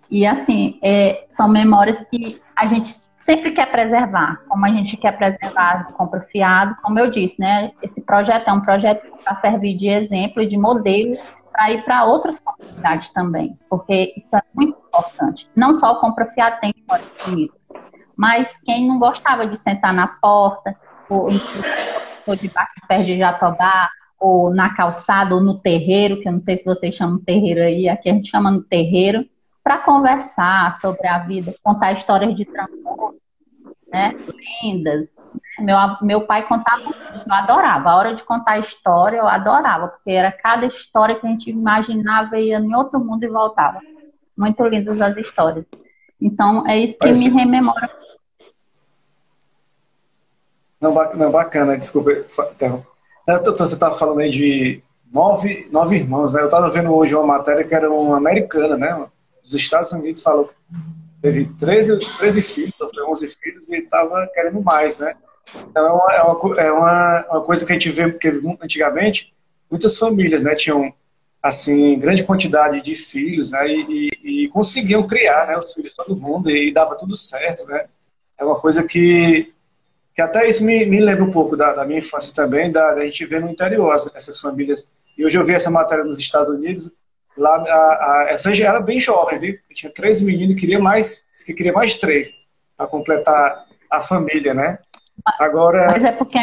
E 0.09 0.25
assim, 0.25 0.79
é, 0.81 1.25
são 1.31 1.47
memórias 1.47 1.97
que 2.05 2.39
a 2.55 2.65
gente 2.65 2.89
sempre 3.17 3.51
quer 3.51 3.69
preservar, 3.69 4.41
como 4.47 4.65
a 4.65 4.69
gente 4.69 4.97
quer 4.97 5.15
preservar 5.17 5.87
o 5.89 5.93
compra 5.93 6.21
fiado, 6.31 6.75
como 6.81 6.97
eu 6.97 7.11
disse, 7.11 7.39
né? 7.39 7.71
Esse 7.81 8.01
projeto 8.01 8.47
é 8.47 8.53
um 8.53 8.61
projeto 8.61 9.05
para 9.23 9.35
servir 9.35 9.77
de 9.77 9.87
exemplo 9.87 10.41
e 10.41 10.47
de 10.47 10.57
modelo 10.57 11.15
para 11.59 11.71
ir 11.73 11.83
para 11.83 12.05
outras 12.05 12.39
comunidades 12.39 13.11
também, 13.11 13.59
porque 13.69 14.13
isso 14.15 14.33
é 14.33 14.41
muito 14.53 14.79
importante. 14.87 15.49
Não 15.53 15.73
só 15.73 15.91
o 15.91 15.99
compra 15.99 16.25
fiado 16.27 16.57
tem 16.61 16.73
história 16.73 17.05
bonita, 17.25 17.53
mas 18.15 18.49
quem 18.63 18.87
não 18.87 18.97
gostava 18.97 19.45
de 19.45 19.57
sentar 19.57 19.93
na 19.93 20.07
porta, 20.07 20.73
ou, 21.09 21.27
ou 22.25 22.35
debaixo 22.37 22.75
de 22.81 22.87
pé 22.87 22.97
de 22.99 23.17
jatobá, 23.17 23.89
ou 24.17 24.53
na 24.53 24.73
calçada, 24.73 25.35
ou 25.35 25.41
no 25.41 25.59
terreiro, 25.59 26.21
que 26.21 26.29
eu 26.29 26.31
não 26.31 26.39
sei 26.39 26.55
se 26.55 26.63
vocês 26.63 26.95
chamam 26.95 27.19
terreiro 27.19 27.59
aí, 27.59 27.89
aqui 27.89 28.09
a 28.09 28.13
gente 28.13 28.29
chama 28.29 28.49
no 28.49 28.63
terreiro, 28.63 29.25
para 29.61 29.79
conversar 29.79 30.79
sobre 30.79 31.07
a 31.09 31.19
vida, 31.19 31.53
contar 31.61 31.91
histórias 31.91 32.33
de 32.37 32.45
transporte, 32.45 33.19
né, 33.91 34.13
lendas. 34.63 35.09
Meu, 35.59 35.77
meu 36.01 36.21
pai 36.21 36.47
contava, 36.47 36.83
eu 36.83 37.33
adorava. 37.33 37.89
A 37.89 37.95
hora 37.95 38.15
de 38.15 38.23
contar 38.23 38.59
história, 38.59 39.17
eu 39.17 39.27
adorava, 39.27 39.89
porque 39.89 40.11
era 40.11 40.31
cada 40.31 40.65
história 40.65 41.15
que 41.15 41.25
a 41.25 41.29
gente 41.29 41.49
imaginava 41.49 42.39
ia 42.39 42.59
em 42.59 42.75
outro 42.75 42.99
mundo 42.99 43.23
e 43.23 43.27
voltava. 43.27 43.79
Muito 44.37 44.63
lindas 44.65 45.01
as 45.01 45.15
histórias. 45.17 45.65
Então, 46.21 46.65
é 46.67 46.77
isso 46.77 46.97
que 46.97 47.07
Mas... 47.07 47.23
me 47.23 47.29
rememora. 47.29 47.89
Não, 50.79 50.93
não 51.13 51.31
bacana, 51.31 51.77
desculpa. 51.77 52.11
Você 52.25 53.73
estava 53.73 53.91
falando 53.91 54.19
aí 54.19 54.29
de 54.29 54.81
nove, 55.11 55.67
nove 55.71 55.97
irmãos, 55.97 56.33
né? 56.33 56.41
Eu 56.41 56.45
estava 56.45 56.69
vendo 56.69 56.93
hoje 56.93 57.15
uma 57.15 57.25
matéria 57.25 57.63
que 57.63 57.75
era 57.75 57.91
uma 57.91 58.17
americana, 58.17 58.77
né? 58.77 59.05
Dos 59.43 59.55
Estados 59.55 59.91
Unidos 59.91 60.21
falou 60.21 60.45
que 60.45 60.53
teve 61.21 61.45
13, 61.59 61.99
13 62.17 62.41
filhos, 62.41 62.73
11 63.09 63.27
filhos, 63.29 63.69
e 63.69 63.77
estava 63.77 64.27
querendo 64.33 64.61
mais, 64.61 64.97
né? 64.97 65.15
Então 65.69 65.85
é 65.85 65.91
uma, 65.91 66.13
é 66.13 66.21
uma, 66.21 66.61
é 66.61 66.71
uma, 66.71 67.25
uma 67.31 67.41
coisa 67.41 67.65
que 67.65 67.71
a 67.71 67.75
gente 67.75 67.89
vê, 67.89 68.07
porque 68.07 68.29
antigamente 68.61 69.33
muitas 69.69 69.97
famílias 69.97 70.43
né, 70.43 70.55
tinham 70.55 70.93
assim 71.41 71.97
grande 71.97 72.23
quantidade 72.23 72.81
de 72.81 72.95
filhos 72.95 73.51
né, 73.51 73.67
e, 73.67 74.09
e, 74.23 74.45
e 74.45 74.49
conseguiam 74.49 75.07
criar 75.07 75.47
né, 75.47 75.57
os 75.57 75.73
filhos 75.73 75.91
de 75.91 75.95
todo 75.95 76.19
mundo 76.19 76.49
e 76.49 76.73
dava 76.73 76.97
tudo 76.97 77.15
certo. 77.15 77.65
Né? 77.65 77.85
É 78.37 78.43
uma 78.43 78.59
coisa 78.59 78.83
que, 78.83 79.51
que 80.13 80.21
até 80.21 80.47
isso 80.47 80.63
me, 80.63 80.85
me 80.85 80.99
lembra 80.99 81.23
um 81.23 81.31
pouco 81.31 81.55
da, 81.55 81.73
da 81.73 81.85
minha 81.85 81.99
infância 81.99 82.33
também, 82.33 82.71
da, 82.71 82.93
da 82.93 83.05
gente 83.05 83.25
ver 83.25 83.41
no 83.41 83.49
interior 83.49 83.95
essas 84.13 84.39
famílias. 84.39 84.87
E 85.17 85.25
hoje 85.25 85.37
eu 85.37 85.43
vi 85.43 85.53
essa 85.53 85.71
matéria 85.71 86.03
nos 86.03 86.19
Estados 86.19 86.49
Unidos, 86.49 86.91
lá 87.39 87.55
a, 87.55 87.63
a, 87.63 88.27
essa 88.29 88.53
já 88.53 88.67
era 88.67 88.81
bem 88.81 88.99
jovem, 88.99 89.39
viu? 89.39 89.57
tinha 89.73 89.91
três 89.91 90.21
meninos 90.21 90.55
e 90.55 90.59
queria 90.59 90.79
mais, 90.79 91.25
que 91.45 91.53
queria 91.53 91.73
mais 91.73 91.95
três 91.95 92.43
para 92.75 92.87
completar 92.87 93.65
a 93.89 94.01
família, 94.01 94.53
né? 94.53 94.77
Agora. 95.39 95.87
Mas 95.87 96.05
é 96.05 96.11
porque 96.11 96.37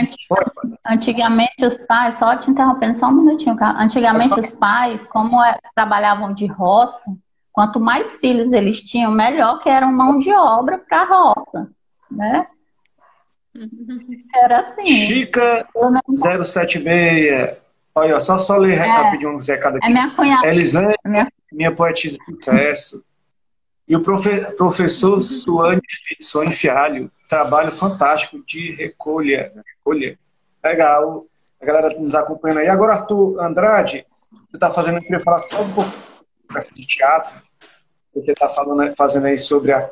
antigamente 0.85 1.65
os 1.65 1.83
pais, 1.85 2.19
só 2.19 2.37
te 2.37 2.51
interrompendo 2.51 2.99
só 2.99 3.09
um 3.09 3.23
minutinho, 3.23 3.57
cara. 3.57 3.83
Antigamente 3.83 4.39
os 4.39 4.53
pais, 4.53 5.07
como 5.09 5.43
é, 5.43 5.57
trabalhavam 5.75 6.35
de 6.35 6.47
roça, 6.47 7.11
quanto 7.53 7.81
mais 7.81 8.17
filhos 8.17 8.53
eles 8.53 8.83
tinham, 8.83 9.11
melhor 9.11 9.61
que 9.61 9.69
eram 9.69 9.93
mão 9.93 10.19
de 10.19 10.33
obra 10.33 10.79
para 10.79 11.03
a 11.03 11.05
roça, 11.05 11.71
né? 12.11 12.47
Era 14.35 14.61
assim. 14.61 14.87
Chica 14.87 15.67
076. 16.19 17.57
Olha, 17.99 18.21
só, 18.21 18.39
só 18.39 18.59
ler 18.59 18.75
é, 18.75 18.83
rapidinho 18.83 19.31
um 19.35 19.39
recado 19.39 19.79
aqui. 19.79 19.87
É 19.87 19.89
minha 19.89 20.15
cunhada. 20.15 20.47
Elisane, 20.47 20.95
é 21.03 21.09
minha... 21.09 21.33
minha 21.51 21.75
poetisa 21.75 22.19
de 22.29 22.35
sucesso. 22.35 23.03
E 23.89 23.97
o 23.97 24.03
profe 24.03 24.39
professor 24.55 25.23
Suane, 25.23 25.81
Suane 26.21 26.53
Fialho, 26.53 27.11
trabalho 27.27 27.73
fantástico 27.73 28.45
de 28.45 28.75
recolha. 28.75 29.51
recolha. 29.79 30.19
Legal. 30.63 31.25
A 31.59 31.65
galera 31.65 31.99
nos 31.99 32.15
acompanhando 32.15 32.59
aí. 32.59 32.69
Agora, 32.69 32.93
Arthur 32.93 33.41
Andrade, 33.41 34.05
você 34.31 34.57
está 34.57 34.69
fazendo, 34.69 34.99
eu 34.99 35.03
queria 35.03 35.21
falar 35.21 35.39
só 35.39 35.63
um 35.63 35.73
pouco 35.73 35.91
de 36.75 36.87
teatro. 36.87 37.33
Você 38.15 38.33
está 38.33 38.47
fazendo 38.95 39.27
aí 39.27 39.39
sobre 39.39 39.73
a 39.73 39.89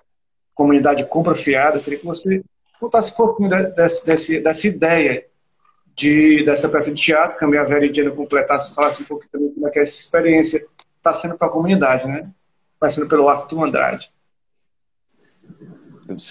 comunidade 0.55 1.07
compra 1.07 1.35
fiada. 1.35 1.79
Eu 1.79 1.83
queria 1.83 2.01
que 2.01 2.07
você 2.07 2.45
contasse 2.79 3.15
um 3.15 3.17
pouquinho 3.17 3.49
dessa, 3.49 4.05
dessa, 4.05 4.41
dessa 4.41 4.69
ideia 4.69 5.25
de, 5.95 6.45
dessa 6.45 6.69
peça 6.69 6.93
de 6.93 7.01
teatro, 7.01 7.39
que 7.39 7.57
a 7.57 7.65
Veridiana 7.65 8.11
completasse, 8.11 8.75
falasse 8.75 9.03
um 9.03 9.07
pouquinho 9.07 9.31
também 9.31 9.51
como 9.51 9.69
é 9.69 9.71
que 9.71 9.79
essa 9.79 9.95
experiência 9.95 10.67
está 10.97 11.13
sendo 11.13 11.39
para 11.39 11.47
a 11.47 11.51
comunidade, 11.51 12.07
né? 12.07 12.29
Passando 12.79 13.09
pelo 13.09 13.29
Arthur 13.29 13.65
Andrade. 13.65 14.11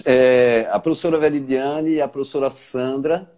É, 0.05 0.67
a 0.71 0.79
professora 0.79 1.17
Veridiane 1.17 1.91
e 1.91 2.01
a 2.01 2.07
professora 2.07 2.49
Sandra, 2.49 3.31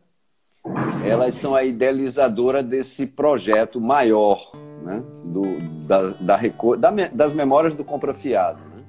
elas 1.05 1.35
são 1.35 1.53
a 1.53 1.63
idealizadora 1.63 2.63
desse 2.63 3.05
projeto 3.05 3.79
maior, 3.79 4.51
né? 4.83 5.03
Do, 5.23 5.59
da, 5.87 6.09
da, 6.09 6.37
da, 6.77 7.07
das 7.13 7.33
memórias 7.33 7.75
do 7.75 7.83
Compra 7.83 8.13
Fiado. 8.13 8.59
Né? 8.59 8.83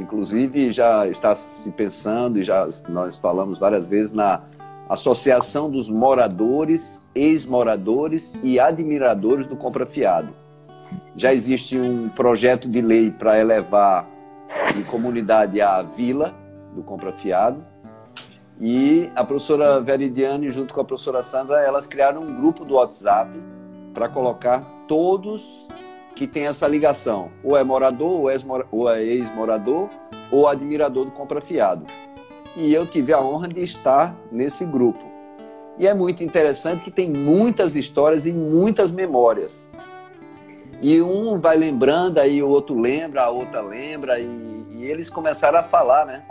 Inclusive, 0.00 0.72
já 0.72 1.06
está 1.06 1.36
se 1.36 1.70
pensando, 1.70 2.38
e 2.38 2.42
já 2.42 2.66
nós 2.88 3.16
falamos 3.16 3.58
várias 3.58 3.86
vezes, 3.86 4.12
na 4.12 4.42
Associação 4.88 5.70
dos 5.70 5.88
Moradores, 5.88 7.08
Ex-Moradores 7.14 8.32
e 8.42 8.60
Admiradores 8.60 9.46
do 9.46 9.56
Compra 9.56 9.86
Fiado. 9.86 10.34
Já 11.16 11.32
existe 11.32 11.78
um 11.78 12.08
projeto 12.08 12.68
de 12.68 12.80
lei 12.80 13.10
para 13.10 13.38
elevar 13.38 14.06
em 14.76 14.82
comunidade 14.82 15.60
a 15.60 15.82
vila, 15.82 16.34
do 16.74 16.82
Compra 16.82 17.12
Fiado. 17.12 17.64
E 18.60 19.10
a 19.16 19.24
professora 19.24 19.80
Veridiane, 19.80 20.50
junto 20.50 20.74
com 20.74 20.80
a 20.80 20.84
professora 20.84 21.22
Sandra, 21.22 21.60
elas 21.60 21.86
criaram 21.86 22.22
um 22.22 22.36
grupo 22.36 22.64
do 22.64 22.74
WhatsApp 22.74 23.30
para 23.92 24.08
colocar 24.08 24.60
todos 24.86 25.66
que 26.14 26.26
têm 26.26 26.46
essa 26.46 26.68
ligação. 26.68 27.30
Ou 27.42 27.56
é 27.56 27.64
morador, 27.64 28.30
ou 28.70 28.90
é 28.90 29.02
ex-morador, 29.02 29.88
ou 30.30 30.46
admirador 30.46 31.04
do 31.06 31.10
Compra 31.10 31.40
Fiado. 31.40 31.84
E 32.56 32.72
eu 32.72 32.86
tive 32.86 33.12
a 33.12 33.20
honra 33.20 33.48
de 33.48 33.62
estar 33.62 34.14
nesse 34.30 34.64
grupo. 34.64 35.02
E 35.78 35.86
é 35.86 35.94
muito 35.94 36.22
interessante 36.22 36.84
que 36.84 36.90
tem 36.90 37.10
muitas 37.10 37.74
histórias 37.74 38.26
e 38.26 38.32
muitas 38.32 38.92
memórias. 38.92 39.68
E 40.80 41.00
um 41.02 41.38
vai 41.38 41.56
lembrando, 41.56 42.18
aí 42.18 42.42
o 42.42 42.48
outro 42.48 42.78
lembra, 42.78 43.22
a 43.22 43.30
outra 43.30 43.60
lembra, 43.60 44.20
e, 44.20 44.66
e 44.76 44.84
eles 44.84 45.10
começaram 45.10 45.58
a 45.58 45.62
falar, 45.62 46.06
né? 46.06 46.22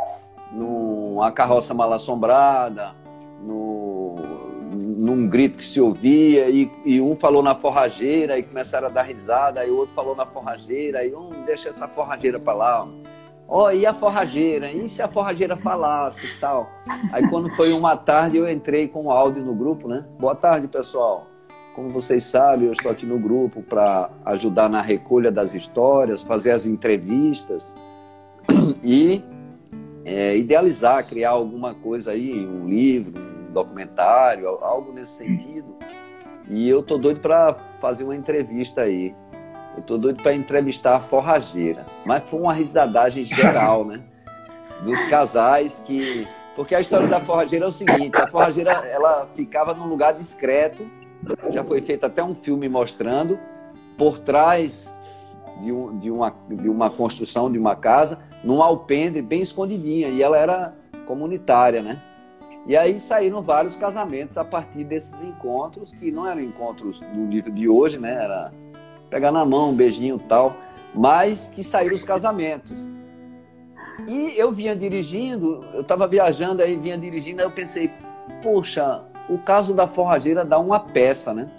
numa 0.53 1.31
carroça 1.31 1.73
mal 1.73 1.91
assombrada, 1.91 2.95
no, 3.41 4.15
num 4.71 5.27
grito 5.27 5.57
que 5.57 5.65
se 5.65 5.81
ouvia, 5.81 6.49
e, 6.49 6.71
e, 6.85 7.01
um 7.01 7.15
falou 7.15 7.41
na 7.41 7.55
forrageira 7.55 8.37
e 8.37 8.43
começaram 8.43 8.87
a 8.87 8.91
dar 8.91 9.03
risada, 9.03 9.65
e 9.65 9.71
o 9.71 9.77
outro 9.77 9.95
falou 9.95 10.15
na 10.15 10.25
forrageira, 10.25 11.03
e 11.03 11.13
um 11.13 11.29
deixa 11.45 11.69
essa 11.69 11.87
forrageira 11.87 12.39
para 12.39 12.53
lá. 12.53 12.87
Ó, 13.47 13.65
oh, 13.65 13.71
e 13.71 13.85
a 13.85 13.93
forrageira? 13.93 14.71
E 14.71 14.87
se 14.87 15.01
a 15.01 15.07
forrageira 15.07 15.55
falasse 15.57 16.25
e 16.25 16.39
tal? 16.39 16.69
Aí 17.11 17.27
quando 17.29 17.49
foi 17.55 17.73
uma 17.73 17.95
tarde 17.95 18.37
eu 18.37 18.49
entrei 18.49 18.87
com 18.87 19.05
o 19.05 19.11
áudio 19.11 19.43
no 19.43 19.53
grupo, 19.53 19.87
né? 19.87 20.05
Boa 20.19 20.33
tarde, 20.33 20.67
pessoal. 20.67 21.27
Como 21.75 21.89
vocês 21.89 22.23
sabem, 22.23 22.67
eu 22.67 22.71
estou 22.71 22.91
aqui 22.91 23.05
no 23.05 23.19
grupo 23.19 23.61
para 23.61 24.09
ajudar 24.25 24.69
na 24.69 24.81
recolha 24.81 25.31
das 25.31 25.53
histórias, 25.53 26.21
fazer 26.21 26.51
as 26.51 26.65
entrevistas. 26.65 27.75
E 28.83 29.23
é, 30.05 30.37
idealizar, 30.37 31.07
criar 31.07 31.31
alguma 31.31 31.73
coisa 31.73 32.11
aí, 32.11 32.45
um 32.45 32.67
livro, 32.67 33.19
um 33.19 33.53
documentário, 33.53 34.47
algo 34.61 34.91
nesse 34.91 35.23
sentido. 35.23 35.75
E 36.49 36.67
eu 36.67 36.83
tô 36.83 36.97
doido 36.97 37.21
para 37.21 37.53
fazer 37.79 38.03
uma 38.03 38.15
entrevista 38.15 38.81
aí. 38.81 39.15
Eu 39.75 39.83
tô 39.83 39.97
doido 39.97 40.21
para 40.21 40.33
entrevistar 40.33 40.95
a 40.95 40.99
forrageira. 40.99 41.85
Mas 42.05 42.23
foi 42.23 42.39
uma 42.39 42.53
risadagem 42.53 43.25
geral, 43.25 43.85
né? 43.85 44.01
Dos 44.83 45.03
casais 45.05 45.81
que. 45.85 46.27
Porque 46.55 46.75
a 46.75 46.81
história 46.81 47.07
da 47.07 47.19
forrageira 47.19 47.65
é 47.65 47.67
o 47.67 47.71
seguinte: 47.71 48.15
a 48.15 48.27
forrageira 48.27 48.71
ela 48.71 49.27
ficava 49.35 49.73
num 49.73 49.87
lugar 49.87 50.13
discreto. 50.13 50.85
Já 51.51 51.63
foi 51.63 51.81
feito 51.81 52.05
até 52.05 52.23
um 52.23 52.35
filme 52.35 52.67
mostrando 52.67 53.39
por 53.97 54.19
trás 54.19 54.93
de, 55.61 55.71
um, 55.71 55.97
de, 55.97 56.11
uma, 56.11 56.35
de 56.49 56.69
uma 56.69 56.89
construção 56.89 57.51
de 57.51 57.57
uma 57.57 57.75
casa 57.75 58.19
num 58.43 58.61
alpendre 58.61 59.21
bem 59.21 59.41
escondidinha, 59.41 60.09
e 60.09 60.21
ela 60.21 60.37
era 60.37 60.73
comunitária, 61.05 61.81
né? 61.81 62.01
E 62.65 62.77
aí 62.77 62.99
saíram 62.99 63.41
vários 63.41 63.75
casamentos 63.75 64.37
a 64.37 64.43
partir 64.43 64.83
desses 64.83 65.21
encontros, 65.21 65.93
que 65.93 66.11
não 66.11 66.27
eram 66.27 66.41
encontros 66.41 67.01
no 67.13 67.25
nível 67.25 67.51
de 67.53 67.67
hoje, 67.67 67.99
né? 67.99 68.11
Era 68.11 68.53
pegar 69.13 69.31
na 69.31 69.45
mão, 69.45 69.69
um 69.69 69.75
beijinho 69.75 70.17
tal, 70.17 70.57
mas 70.95 71.47
que 71.53 71.63
saíram 71.63 71.93
os 71.93 72.03
casamentos. 72.03 72.89
E 74.07 74.33
eu 74.35 74.51
vinha 74.51 74.75
dirigindo, 74.75 75.63
eu 75.71 75.81
estava 75.81 76.07
viajando, 76.07 76.63
aí 76.63 76.75
vinha 76.75 76.97
dirigindo, 76.97 77.39
aí 77.39 77.45
eu 77.45 77.51
pensei, 77.51 77.91
poxa, 78.41 79.03
o 79.29 79.37
caso 79.37 79.75
da 79.75 79.85
forrageira 79.85 80.43
dá 80.43 80.57
uma 80.57 80.79
peça, 80.79 81.31
né? 81.31 81.51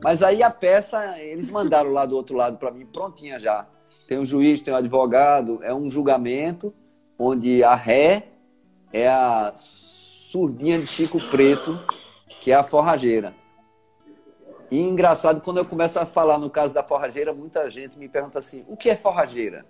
Mas 0.00 0.22
aí 0.22 0.40
a 0.40 0.50
peça, 0.50 1.18
eles 1.18 1.48
mandaram 1.48 1.90
lá 1.90 2.06
do 2.06 2.14
outro 2.14 2.36
lado 2.36 2.56
para 2.58 2.70
mim, 2.70 2.86
prontinha 2.86 3.40
já. 3.40 3.66
Tem 4.06 4.16
um 4.16 4.24
juiz, 4.24 4.62
tem 4.62 4.72
um 4.72 4.76
advogado, 4.76 5.58
é 5.64 5.74
um 5.74 5.90
julgamento 5.90 6.72
onde 7.18 7.64
a 7.64 7.74
ré 7.74 8.28
é 8.92 9.08
a 9.08 9.52
surdinha 9.56 10.78
de 10.78 10.86
Chico 10.86 11.18
Preto, 11.28 11.76
que 12.40 12.52
é 12.52 12.54
a 12.54 12.62
forrageira. 12.62 13.34
E 14.70 14.80
engraçado, 14.80 15.40
quando 15.40 15.58
eu 15.58 15.64
começo 15.64 15.98
a 15.98 16.04
falar 16.04 16.38
no 16.38 16.50
caso 16.50 16.74
da 16.74 16.82
forrageira, 16.82 17.32
muita 17.32 17.70
gente 17.70 17.98
me 17.98 18.08
pergunta 18.08 18.38
assim: 18.38 18.64
o 18.68 18.76
que 18.76 18.90
é 18.90 18.96
forrageira? 18.96 19.64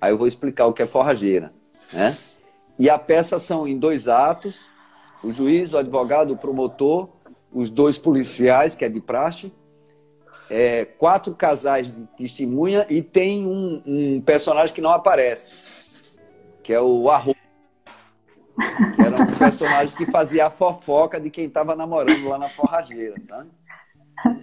Aí 0.00 0.12
eu 0.12 0.18
vou 0.18 0.26
explicar 0.26 0.66
o 0.66 0.72
que 0.72 0.82
é 0.82 0.86
forrageira. 0.86 1.52
Né? 1.92 2.16
E 2.78 2.88
a 2.88 2.98
peça 2.98 3.38
são 3.38 3.68
em 3.68 3.78
dois 3.78 4.08
atos: 4.08 4.66
o 5.22 5.30
juiz, 5.30 5.72
o 5.72 5.78
advogado, 5.78 6.32
o 6.32 6.36
promotor, 6.36 7.08
os 7.52 7.68
dois 7.68 7.98
policiais, 7.98 8.74
que 8.74 8.84
é 8.84 8.88
de 8.88 9.00
praxe, 9.00 9.52
é, 10.50 10.84
quatro 10.84 11.34
casais 11.34 11.94
de 11.94 12.06
testemunha 12.16 12.86
e 12.88 13.02
tem 13.02 13.46
um, 13.46 13.82
um, 13.86 14.20
personagem 14.20 14.74
que 14.74 14.80
não 14.80 14.90
aparece, 14.90 15.54
que 16.62 16.72
é 16.72 16.80
o 16.80 17.10
Arroz. 17.10 17.36
Era 18.98 19.22
um 19.22 19.34
personagem 19.34 19.96
que 19.96 20.10
fazia 20.10 20.46
a 20.46 20.50
fofoca 20.50 21.20
de 21.20 21.28
quem 21.28 21.46
estava 21.46 21.74
namorando 21.74 22.28
lá 22.28 22.38
na 22.38 22.48
forrageira, 22.48 23.16
sabe? 23.22 23.50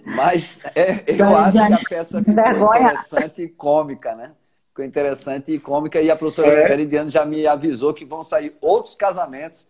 Mas 0.06 0.60
é, 0.76 1.04
eu 1.08 1.36
acho 1.36 1.58
que 1.58 1.74
a 1.74 1.80
peça 1.90 2.24
ficou 2.24 2.76
interessante 2.76 3.42
e 3.42 3.50
cômica, 3.50 4.16
né? 4.16 4.32
Ficou 4.70 4.86
interessante 4.86 5.52
e 5.52 5.60
cômica. 5.60 6.02
E 6.02 6.10
a 6.10 6.16
professora 6.16 6.52
é. 6.52 6.68
Veridiano 6.68 7.10
já 7.10 7.26
me 7.26 7.46
avisou 7.48 7.94
que 7.94 8.06
vão 8.06 8.24
sair 8.24 8.56
outros 8.62 8.96
casamentos 8.96 9.68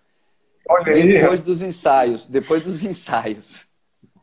Olha 0.70 0.94
depois 0.94 1.40
aí. 1.40 1.46
dos 1.46 1.62
ensaios. 1.62 2.26
Depois 2.26 2.64
dos 2.64 2.84
ensaios. 2.84 3.62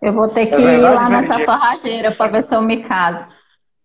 Eu 0.01 0.13
vou 0.13 0.29
ter 0.29 0.43
é 0.43 0.47
que 0.47 0.55
é 0.55 0.59
verdade, 0.59 0.77
ir 0.77 0.81
lá 0.81 1.09
nessa 1.09 1.45
forrageira 1.45 2.13
para 2.13 2.31
ver 2.31 2.47
se 2.47 2.55
eu 2.55 2.63
me 2.63 2.85
caso. 2.85 3.27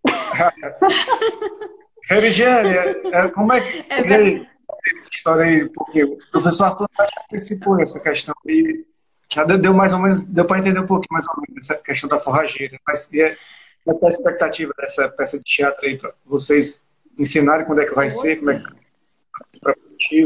Veridiane, 2.09 2.75
é, 3.11 3.27
como 3.29 3.53
é 3.53 3.61
que. 3.61 3.85
É 3.89 4.53
essa 4.99 5.09
história 5.13 5.45
aí, 5.45 5.69
porque 5.69 6.03
o 6.03 6.17
professor 6.31 6.65
Arthur 6.65 6.89
antecipou 7.23 7.79
essa 7.79 7.99
questão 7.99 8.35
e 8.45 8.85
já 9.33 9.43
deu 9.43 9.73
mais 9.73 9.93
ou 9.93 9.99
menos, 9.99 10.23
deu 10.23 10.45
para 10.45 10.59
entender 10.59 10.79
um 10.79 10.85
pouquinho 10.85 11.11
mais 11.11 11.25
ou 11.27 11.35
menos 11.47 11.69
essa 11.69 11.81
questão 11.81 12.07
da 12.07 12.19
forrageira. 12.19 12.79
Mas 12.87 13.11
e 13.11 13.21
é, 13.21 13.37
qual 13.83 13.99
é 14.01 14.05
a 14.05 14.09
expectativa 14.09 14.73
dessa 14.77 15.09
peça 15.09 15.37
de 15.37 15.43
teatro 15.43 15.85
aí 15.85 15.97
para 15.97 16.13
vocês 16.25 16.85
ensinarem 17.17 17.65
quando 17.65 17.81
é 17.81 17.85
que 17.85 17.95
vai 17.95 18.09
ser, 18.09 18.37
como 18.37 18.51
é 18.51 18.59
que 18.59 19.69
é 20.09 20.25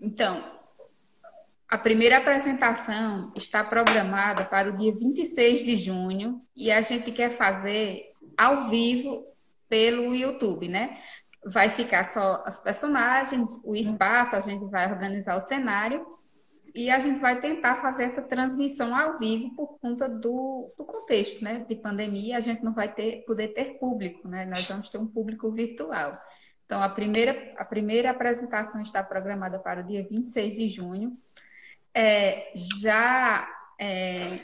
Então, 0.00 0.44
a 1.68 1.78
primeira 1.78 2.18
apresentação 2.18 3.32
está 3.34 3.64
programada 3.64 4.44
para 4.44 4.70
o 4.70 4.76
dia 4.76 4.92
26 4.92 5.64
de 5.64 5.76
junho 5.76 6.40
e 6.56 6.70
a 6.70 6.80
gente 6.80 7.10
quer 7.10 7.30
fazer 7.30 8.12
ao 8.36 8.68
vivo 8.68 9.26
pelo 9.68 10.14
YouTube, 10.14 10.68
né? 10.68 10.98
Vai 11.44 11.68
ficar 11.68 12.04
só 12.04 12.42
as 12.46 12.60
personagens, 12.60 13.60
o 13.64 13.74
espaço, 13.74 14.36
a 14.36 14.40
gente 14.40 14.64
vai 14.70 14.90
organizar 14.90 15.36
o 15.36 15.40
cenário 15.40 16.14
e 16.74 16.90
a 16.90 16.98
gente 16.98 17.20
vai 17.20 17.40
tentar 17.40 17.76
fazer 17.76 18.04
essa 18.04 18.20
transmissão 18.20 18.96
ao 18.96 19.16
vivo 19.16 19.54
por 19.54 19.78
conta 19.78 20.08
do, 20.08 20.74
do 20.76 20.84
contexto, 20.84 21.44
né? 21.44 21.64
De 21.68 21.76
pandemia, 21.76 22.36
a 22.36 22.40
gente 22.40 22.64
não 22.64 22.74
vai 22.74 22.92
ter, 22.92 23.24
poder 23.24 23.48
ter 23.48 23.78
público, 23.78 24.26
né? 24.26 24.44
Nós 24.44 24.66
vamos 24.66 24.90
ter 24.90 24.98
um 24.98 25.06
público 25.06 25.52
virtual. 25.52 26.18
Então, 26.66 26.82
a 26.82 26.88
primeira, 26.88 27.54
a 27.56 27.64
primeira 27.64 28.10
apresentação 28.10 28.82
está 28.82 29.04
programada 29.04 29.56
para 29.58 29.82
o 29.82 29.84
dia 29.84 30.02
26 30.02 30.52
de 30.52 30.68
junho. 30.68 31.16
É, 31.94 32.50
já, 32.80 33.48
é, 33.78 34.40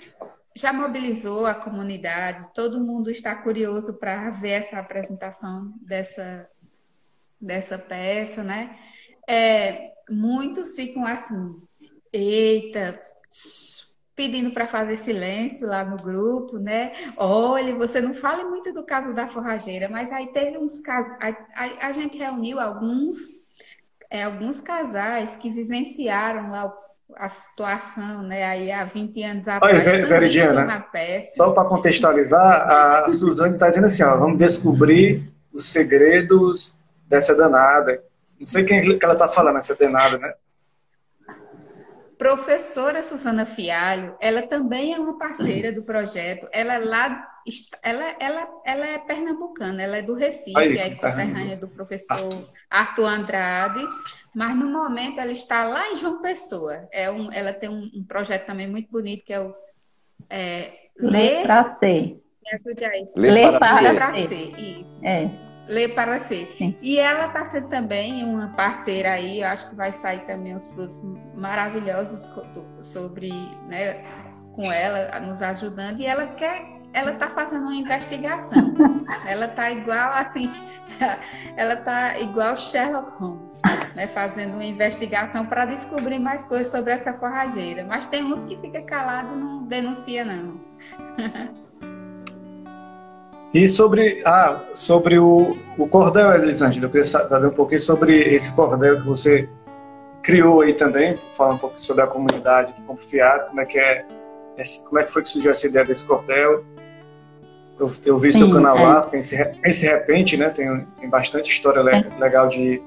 já 0.54 0.72
mobilizou 0.72 1.46
a 1.46 1.54
comunidade, 1.54 2.54
todo 2.54 2.78
mundo 2.78 3.10
está 3.10 3.34
curioso 3.34 3.98
para 3.98 4.30
ver 4.30 4.50
essa 4.50 4.78
apresentação 4.78 5.74
dessa, 5.82 6.48
dessa 7.40 7.76
peça, 7.76 8.44
né? 8.44 8.78
É, 9.28 9.90
muitos 10.08 10.76
ficam 10.76 11.04
assim, 11.04 11.60
eita, 12.12 13.00
pedindo 14.14 14.50
para 14.50 14.66
fazer 14.66 14.96
silêncio 14.96 15.66
lá 15.66 15.84
no 15.84 15.96
grupo, 15.96 16.58
né? 16.58 16.92
Olha, 17.16 17.74
você 17.74 18.00
não 18.00 18.14
fale 18.14 18.44
muito 18.44 18.72
do 18.72 18.82
caso 18.82 19.14
da 19.14 19.28
forrageira, 19.28 19.88
mas 19.88 20.12
aí 20.12 20.26
teve 20.28 20.58
uns 20.58 20.80
casos, 20.80 21.12
a, 21.20 21.28
a, 21.54 21.88
a 21.88 21.92
gente 21.92 22.18
reuniu 22.18 22.60
alguns, 22.60 23.16
é, 24.10 24.24
alguns 24.24 24.60
casais 24.60 25.36
que 25.36 25.48
vivenciaram 25.48 26.50
lá 26.50 26.70
a 27.16 27.28
situação, 27.28 28.22
né? 28.22 28.44
Aí 28.44 28.70
há 28.70 28.84
20 28.84 29.22
anos 29.22 29.48
atrás. 29.48 29.86
Olha, 29.86 30.06
Veridiana, 30.06 30.86
só 31.34 31.52
para 31.52 31.68
contextualizar, 31.68 33.04
a 33.04 33.10
Suzane 33.10 33.54
está 33.54 33.68
dizendo 33.68 33.86
assim, 33.86 34.02
ó, 34.02 34.16
vamos 34.16 34.38
descobrir 34.38 35.32
os 35.52 35.64
segredos 35.64 36.78
dessa 37.08 37.34
danada. 37.34 38.02
Não 38.38 38.46
sei 38.46 38.64
quem 38.64 38.98
que 38.98 39.04
ela 39.04 39.14
está 39.14 39.28
falando, 39.28 39.56
essa 39.56 39.74
danada, 39.74 40.18
né? 40.18 40.32
Professora 42.20 43.02
Susana 43.02 43.46
Fialho, 43.46 44.14
ela 44.20 44.42
também 44.42 44.92
é 44.92 44.98
uma 44.98 45.16
parceira 45.16 45.72
do 45.72 45.82
projeto. 45.82 46.46
Ela 46.52 46.74
é 46.74 46.78
lá, 46.78 47.28
ela, 47.82 48.16
ela, 48.20 48.48
ela 48.62 48.86
é 48.86 48.98
pernambucana, 48.98 49.82
ela 49.82 49.96
é 49.96 50.02
do 50.02 50.12
Recife, 50.12 50.54
Aí, 50.54 50.76
é 50.76 50.90
conterrânea 50.90 51.56
do 51.56 51.66
professor 51.66 52.44
Arthur 52.68 53.06
Andrade, 53.06 53.82
mas 54.34 54.54
no 54.54 54.70
momento 54.70 55.18
ela 55.18 55.32
está 55.32 55.64
lá 55.64 55.88
em 55.92 55.96
João 55.96 56.20
Pessoa. 56.20 56.86
É 56.92 57.10
um, 57.10 57.32
ela 57.32 57.54
tem 57.54 57.70
um, 57.70 57.90
um 57.94 58.04
projeto 58.04 58.44
também 58.44 58.68
muito 58.68 58.90
bonito 58.92 59.24
que 59.24 59.32
é 59.32 59.40
o 59.40 59.54
é, 60.28 60.72
Ler 60.98 61.44
para 61.44 61.78
Ser. 61.78 62.20
Ler 63.16 63.58
para, 63.58 63.94
para 63.94 64.12
ser. 64.12 64.60
Isso. 64.60 65.00
É. 65.06 65.49
Lê 65.70 65.86
para 65.86 66.18
ser. 66.18 66.52
Sim. 66.58 66.76
E 66.82 66.98
ela 66.98 67.28
está 67.28 67.44
sendo 67.44 67.68
também 67.68 68.24
uma 68.24 68.48
parceira 68.48 69.12
aí, 69.12 69.40
eu 69.40 69.46
acho 69.46 69.70
que 69.70 69.76
vai 69.76 69.92
sair 69.92 70.26
também 70.26 70.52
os 70.52 70.74
frutos 70.74 71.00
maravilhosos 71.36 72.34
sobre, 72.80 73.30
né, 73.68 74.02
com 74.52 74.64
ela 74.64 75.20
nos 75.20 75.40
ajudando. 75.40 76.00
E 76.00 76.06
ela 76.06 76.26
quer, 76.26 76.66
ela 76.92 77.12
está 77.12 77.30
fazendo 77.30 77.62
uma 77.62 77.74
investigação. 77.76 78.74
ela 79.24 79.46
está 79.46 79.70
igual 79.70 80.12
assim, 80.14 80.52
ela 81.56 81.74
está 81.74 82.18
igual 82.18 82.56
Sherlock 82.56 83.16
Holmes, 83.22 83.60
né, 83.94 84.08
fazendo 84.08 84.54
uma 84.54 84.64
investigação 84.64 85.46
para 85.46 85.66
descobrir 85.66 86.18
mais 86.18 86.44
coisas 86.46 86.72
sobre 86.72 86.92
essa 86.94 87.12
forrageira. 87.12 87.84
Mas 87.84 88.08
tem 88.08 88.24
uns 88.24 88.44
que 88.44 88.56
fica 88.56 88.82
calado, 88.82 89.36
não 89.36 89.62
denuncia 89.62 90.24
não. 90.24 90.60
E 93.52 93.66
sobre, 93.66 94.22
ah, 94.24 94.60
sobre 94.74 95.18
o, 95.18 95.56
o 95.76 95.88
cordel, 95.88 96.32
Elisângela, 96.32 96.86
eu 96.86 96.90
queria 96.90 97.04
saber 97.04 97.46
um 97.46 97.50
pouquinho 97.50 97.80
sobre 97.80 98.34
esse 98.34 98.54
cordel 98.54 99.00
que 99.00 99.06
você 99.06 99.48
criou 100.22 100.60
aí 100.60 100.72
também, 100.74 101.16
falar 101.32 101.54
um 101.54 101.58
pouco 101.58 101.80
sobre 101.80 102.02
a 102.02 102.06
comunidade 102.06 102.72
de 102.74 102.82
Confiado, 102.82 103.48
como 103.48 103.60
é 103.60 103.66
que 103.66 103.78
é, 103.78 104.04
como 104.84 105.00
é 105.00 105.04
que 105.04 105.12
foi 105.12 105.22
que 105.22 105.28
surgiu 105.30 105.50
essa 105.50 105.66
ideia 105.66 105.84
desse 105.84 106.06
cordel. 106.06 106.64
Eu, 107.78 107.90
eu 108.04 108.18
vi 108.18 108.32
Sim, 108.32 108.40
seu 108.40 108.52
canal 108.52 108.78
é. 108.78 108.82
lá, 108.82 109.02
Pense 109.02 109.34
Repente, 109.34 110.36
né? 110.36 110.50
Tem, 110.50 110.86
tem 111.00 111.08
bastante 111.08 111.50
história 111.50 111.80
é. 111.80 112.20
legal 112.20 112.48
de 112.48 112.80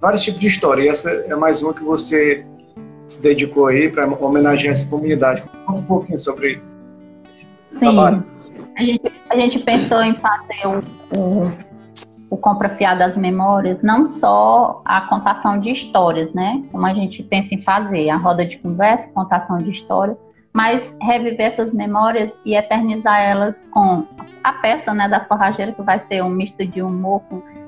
vários 0.00 0.22
tipos 0.22 0.40
de 0.40 0.46
história. 0.46 0.82
E 0.82 0.88
essa 0.88 1.10
é 1.10 1.36
mais 1.36 1.62
uma 1.62 1.74
que 1.74 1.84
você 1.84 2.44
se 3.06 3.20
dedicou 3.20 3.66
aí 3.66 3.90
para 3.90 4.06
homenagear 4.06 4.72
essa 4.72 4.86
comunidade. 4.86 5.42
Fala 5.66 5.78
um 5.78 5.84
pouquinho 5.84 6.18
sobre 6.18 6.60
esse 7.30 7.46
Sim. 7.70 7.78
trabalho. 7.78 8.37
A 8.78 8.82
gente, 8.82 9.12
a 9.28 9.36
gente 9.36 9.58
pensou 9.58 10.00
em 10.02 10.14
fazer 10.14 10.64
o, 10.64 10.78
o, 11.18 11.52
o 12.30 12.36
Compra 12.36 12.68
Fiado 12.68 13.00
das 13.00 13.16
Memórias, 13.16 13.82
não 13.82 14.04
só 14.04 14.80
a 14.84 15.00
contação 15.00 15.58
de 15.58 15.72
histórias, 15.72 16.32
né? 16.32 16.62
Como 16.70 16.86
a 16.86 16.94
gente 16.94 17.24
pensa 17.24 17.56
em 17.56 17.60
fazer, 17.60 18.08
a 18.08 18.16
roda 18.16 18.46
de 18.46 18.56
conversa, 18.58 19.08
contação 19.08 19.58
de 19.58 19.72
história, 19.72 20.16
mas 20.52 20.94
reviver 21.02 21.46
essas 21.46 21.74
memórias 21.74 22.38
e 22.44 22.54
eternizar 22.54 23.20
elas 23.20 23.56
com 23.72 24.06
a 24.44 24.52
peça 24.52 24.94
né, 24.94 25.08
da 25.08 25.24
forrageira, 25.24 25.72
que 25.72 25.82
vai 25.82 26.00
ser 26.06 26.22
um 26.22 26.30
misto 26.30 26.64
de 26.64 26.80
humor, 26.80 27.20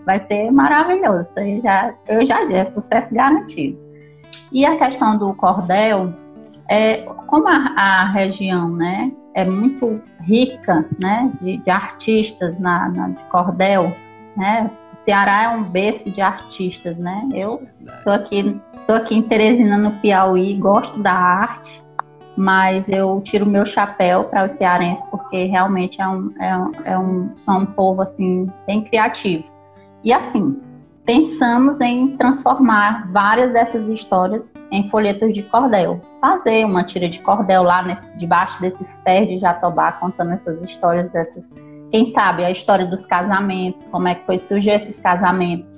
vai 0.06 0.24
ser 0.28 0.52
maravilhoso. 0.52 1.26
Eu 1.36 1.60
já, 1.60 1.94
eu 2.06 2.24
já 2.24 2.44
disse, 2.44 2.54
é 2.54 2.64
sucesso 2.66 3.12
garantido. 3.12 3.76
E 4.52 4.64
a 4.64 4.76
questão 4.76 5.18
do 5.18 5.34
cordel, 5.34 6.14
é, 6.68 6.98
como 7.26 7.48
a, 7.48 7.74
a 7.76 8.12
região, 8.12 8.70
né, 8.70 9.10
é 9.34 9.44
muito 9.44 10.00
rica 10.20 10.84
né, 10.98 11.30
de, 11.40 11.58
de 11.58 11.70
artistas 11.70 12.58
na, 12.58 12.88
na, 12.88 13.08
de 13.08 13.22
cordel. 13.24 13.94
Né? 14.36 14.70
O 14.92 14.96
Ceará 14.96 15.44
é 15.44 15.48
um 15.48 15.62
berço 15.62 16.10
de 16.10 16.20
artistas. 16.20 16.96
Né? 16.96 17.28
Eu 17.32 17.66
estou 17.86 18.12
aqui, 18.12 18.60
tô 18.86 18.92
aqui 18.92 19.16
em 19.16 19.22
Teresina, 19.22 19.76
no 19.76 19.92
Piauí, 19.92 20.54
gosto 20.54 21.00
da 21.00 21.12
arte, 21.12 21.82
mas 22.36 22.88
eu 22.88 23.20
tiro 23.20 23.46
meu 23.46 23.66
chapéu 23.66 24.24
para 24.24 24.46
os 24.46 24.52
cearenses 24.52 25.04
porque 25.10 25.44
realmente 25.44 26.00
é 26.00 26.08
um, 26.08 26.32
é, 26.40 26.92
é 26.92 26.98
um, 26.98 27.36
são 27.36 27.60
um 27.60 27.66
povo 27.66 28.02
assim, 28.02 28.50
bem 28.66 28.82
criativo. 28.82 29.44
E 30.02 30.12
assim, 30.12 30.58
pensamos 31.04 31.80
em 31.80 32.16
transformar 32.16 33.10
várias 33.10 33.52
dessas 33.52 33.86
histórias 33.88 34.52
em 34.70 34.88
folhetos 34.90 35.32
de 35.32 35.42
cordel. 35.44 36.00
Fazer 36.20 36.64
uma 36.64 36.84
tira 36.84 37.08
de 37.08 37.20
cordel 37.20 37.62
lá 37.62 37.82
né, 37.82 38.00
debaixo 38.18 38.60
desses 38.60 38.88
pés 39.04 39.28
de 39.28 39.38
jatobá, 39.38 39.92
contando 39.92 40.32
essas 40.32 40.62
histórias 40.62 41.10
dessas. 41.10 41.44
Quem 41.90 42.04
sabe 42.06 42.44
a 42.44 42.50
história 42.50 42.86
dos 42.86 43.04
casamentos, 43.06 43.86
como 43.88 44.06
é 44.06 44.14
que 44.14 44.24
foi 44.24 44.38
surgir 44.38 44.70
esses 44.70 45.00
casamentos, 45.00 45.68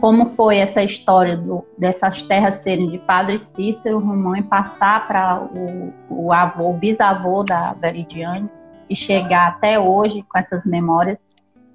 como 0.00 0.26
foi 0.26 0.58
essa 0.58 0.82
história 0.82 1.36
do, 1.36 1.64
dessas 1.78 2.22
terras 2.22 2.56
serem 2.56 2.88
de 2.88 2.98
Padre 2.98 3.38
Cícero 3.38 4.00
Romão 4.00 4.36
e 4.36 4.42
passar 4.42 5.06
para 5.06 5.40
o, 5.42 5.92
o 6.10 6.32
avô, 6.32 6.70
o 6.70 6.74
bisavô 6.74 7.44
da 7.44 7.72
Veridiane 7.74 8.50
e 8.90 8.96
chegar 8.96 9.48
até 9.48 9.78
hoje 9.78 10.22
com 10.22 10.38
essas 10.38 10.64
memórias. 10.64 11.18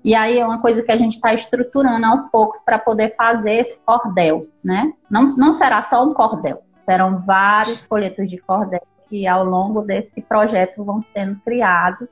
E 0.03 0.15
aí 0.15 0.39
é 0.39 0.45
uma 0.45 0.61
coisa 0.61 0.81
que 0.81 0.91
a 0.91 0.97
gente 0.97 1.15
está 1.15 1.33
estruturando 1.33 2.05
aos 2.05 2.25
poucos 2.27 2.61
para 2.63 2.79
poder 2.79 3.15
fazer 3.15 3.51
esse 3.51 3.79
cordel, 3.85 4.47
né? 4.63 4.93
Não, 5.09 5.27
não 5.35 5.53
será 5.53 5.83
só 5.83 6.03
um 6.03 6.13
cordel, 6.13 6.63
serão 6.85 7.19
vários 7.19 7.79
folhetos 7.81 8.29
de 8.29 8.37
cordel 8.37 8.81
que 9.09 9.27
ao 9.27 9.43
longo 9.43 9.81
desse 9.81 10.21
projeto 10.21 10.83
vão 10.83 11.03
sendo 11.13 11.39
criados. 11.41 12.07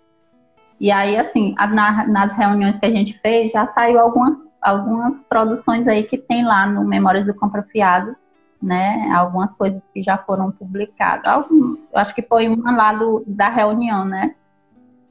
E 0.80 0.92
aí, 0.92 1.16
assim, 1.18 1.56
na, 1.56 2.08
nas 2.08 2.34
reuniões 2.34 2.78
que 2.78 2.86
a 2.86 2.92
gente 2.92 3.18
fez, 3.20 3.52
já 3.52 3.68
saiu 3.68 4.00
algumas, 4.00 4.38
algumas 4.62 5.24
produções 5.26 5.88
aí 5.88 6.04
que 6.04 6.18
tem 6.18 6.44
lá 6.44 6.68
no 6.68 6.84
Memórias 6.84 7.26
do 7.26 7.34
Comprofiado, 7.34 8.16
né? 8.62 9.10
Algumas 9.16 9.56
coisas 9.56 9.82
que 9.94 10.04
já 10.04 10.18
foram 10.18 10.52
publicadas. 10.52 11.32
Algum, 11.32 11.78
eu 11.94 12.00
acho 12.00 12.14
que 12.14 12.22
foi 12.22 12.48
uma 12.48 12.76
lá 12.76 12.94
do, 12.94 13.24
da 13.26 13.50
reunião, 13.50 14.04
né? 14.04 14.36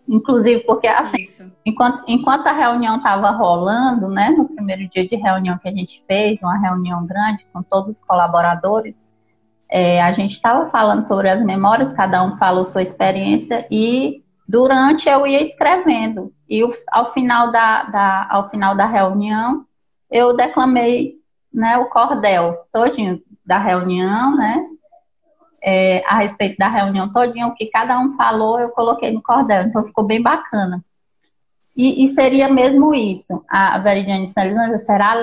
Inclusive, 0.09 0.61
porque 0.65 0.87
assim, 0.87 1.25
enquanto, 1.65 2.05
enquanto 2.07 2.47
a 2.47 2.53
reunião 2.53 2.97
estava 2.97 3.31
rolando, 3.31 4.09
né, 4.09 4.31
no 4.31 4.49
primeiro 4.49 4.89
dia 4.89 5.07
de 5.07 5.17
reunião 5.17 5.59
que 5.59 5.69
a 5.69 5.73
gente 5.73 6.03
fez, 6.07 6.39
uma 6.41 6.59
reunião 6.59 7.05
grande 7.05 7.45
com 7.53 7.63
todos 7.63 7.97
os 7.97 8.05
colaboradores, 8.05 8.97
é, 9.69 10.01
a 10.01 10.13
gente 10.13 10.33
estava 10.33 10.71
falando 10.71 11.03
sobre 11.03 11.29
as 11.29 11.45
memórias, 11.45 11.93
cada 11.93 12.23
um 12.23 12.37
falou 12.37 12.65
sua 12.65 12.83
experiência 12.83 13.67
e 13.71 14.23
durante 14.49 15.09
eu 15.09 15.27
ia 15.27 15.43
escrevendo. 15.43 16.33
E 16.49 16.63
ao, 16.89 17.13
final 17.13 17.51
da, 17.51 17.83
da, 17.85 18.29
ao 18.31 18.49
final 18.49 18.77
da 18.77 18.87
reunião, 18.87 19.65
eu 20.09 20.37
declamei 20.37 21.17
né, 21.53 21.77
o 21.79 21.87
cordel 21.87 22.57
todinho 22.73 23.21
da 23.45 23.59
reunião, 23.59 24.37
né? 24.37 24.65
É, 25.63 26.05
a 26.07 26.19
respeito 26.19 26.57
da 26.59 26.69
reunião 26.69 27.13
todinha, 27.13 27.47
o 27.47 27.55
que 27.55 27.67
cada 27.67 27.99
um 27.99 28.17
falou, 28.17 28.61
eu 28.61 28.71
coloquei 28.71 29.11
no 29.11 29.23
cordel, 29.23 29.63
então 29.63 29.85
ficou 29.85 30.05
bem 30.05 30.23
bacana. 30.23 30.85
E, 31.77 32.05
e 32.05 32.09
seria 32.09 32.49
mesmo 32.49 32.95
isso. 32.95 33.45
A 33.49 33.79
Veridiane 33.79 34.27
Sinalizando 34.27 34.79
será 34.79 35.15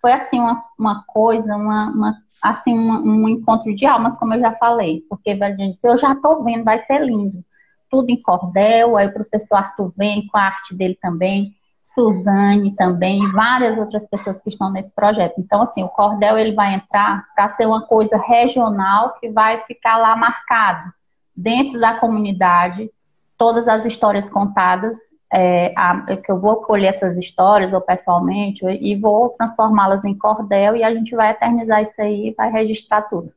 foi 0.00 0.12
assim 0.12 0.38
uma, 0.38 0.64
uma 0.78 1.04
coisa, 1.04 1.56
uma, 1.56 1.90
uma 1.90 2.16
assim 2.40 2.72
uma, 2.72 3.00
um 3.00 3.28
encontro 3.28 3.74
de 3.74 3.84
almas, 3.84 4.16
como 4.16 4.34
eu 4.34 4.40
já 4.40 4.52
falei, 4.52 5.02
porque 5.08 5.34
Veridiane 5.34 5.72
disse, 5.72 5.88
eu 5.88 5.96
já 5.96 6.12
estou 6.12 6.44
vendo, 6.44 6.64
vai 6.64 6.78
ser 6.80 7.04
lindo. 7.04 7.44
Tudo 7.90 8.10
em 8.10 8.22
cordel, 8.22 8.96
aí 8.96 9.08
o 9.08 9.12
professor 9.12 9.56
Arthur 9.56 9.92
vem 9.96 10.26
com 10.28 10.38
a 10.38 10.42
arte 10.42 10.74
dele 10.74 10.96
também. 11.00 11.57
Suzane 11.98 12.76
também 12.76 13.24
e 13.24 13.32
várias 13.32 13.76
outras 13.76 14.06
pessoas 14.06 14.40
que 14.40 14.50
estão 14.50 14.70
nesse 14.70 14.92
projeto. 14.92 15.34
Então, 15.38 15.62
assim, 15.62 15.82
o 15.82 15.88
cordel 15.88 16.38
ele 16.38 16.54
vai 16.54 16.74
entrar 16.74 17.26
para 17.34 17.48
ser 17.48 17.66
uma 17.66 17.82
coisa 17.82 18.16
regional 18.16 19.14
que 19.18 19.28
vai 19.28 19.64
ficar 19.64 19.96
lá 19.96 20.14
marcado 20.14 20.92
dentro 21.36 21.80
da 21.80 21.94
comunidade, 21.94 22.88
todas 23.36 23.66
as 23.66 23.84
histórias 23.84 24.30
contadas, 24.30 24.96
é, 25.32 25.74
a, 25.76 26.16
que 26.16 26.30
eu 26.30 26.38
vou 26.38 26.56
colher 26.62 26.94
essas 26.94 27.16
histórias 27.16 27.72
ou 27.72 27.80
pessoalmente 27.80 28.64
e 28.64 28.94
vou 28.96 29.30
transformá-las 29.30 30.04
em 30.04 30.16
cordel 30.16 30.76
e 30.76 30.84
a 30.84 30.94
gente 30.94 31.14
vai 31.16 31.30
eternizar 31.30 31.82
isso 31.82 32.00
aí 32.00 32.28
e 32.28 32.34
vai 32.34 32.50
registrar 32.50 33.02
tudo. 33.02 33.32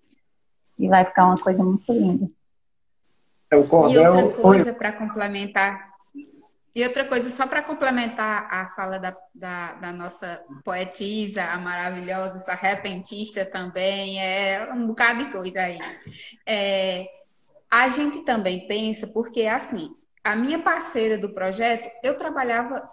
E 0.78 0.88
vai 0.88 1.03
ficar 1.03 1.26
uma 1.26 1.36
coisa 1.36 1.64
muito 1.64 1.91
linda. 1.91 2.30
É 3.49 3.55
o 3.55 3.68
cordel. 3.68 4.03
E 4.03 4.24
outra 4.24 4.41
coisa 4.41 4.74
para 4.74 4.91
complementar 4.91 5.91
e 6.74 6.84
outra 6.84 7.05
coisa, 7.05 7.30
só 7.30 7.45
para 7.45 7.61
complementar 7.61 8.47
a 8.49 8.69
fala 8.69 8.97
da, 8.97 9.15
da, 9.36 9.74
da, 9.74 9.91
nossa 9.91 10.41
poetisa, 10.63 11.43
a 11.43 11.57
maravilhosa, 11.57 12.38
essa 12.38 12.53
repentista 12.53 13.45
também, 13.45 14.22
é 14.22 14.69
um 14.74 14.88
bocado 14.88 15.26
de 15.26 15.32
coisa 15.32 15.59
aí. 15.59 15.80
É, 16.45 17.07
a 17.69 17.89
gente 17.89 18.24
também 18.24 18.67
pensa, 18.67 19.05
porque 19.07 19.47
assim, 19.47 19.93
a 20.24 20.36
minha 20.36 20.59
parceira 20.59 21.17
do 21.17 21.34
projeto, 21.34 21.89
eu 22.03 22.15
trabalhava 22.15 22.88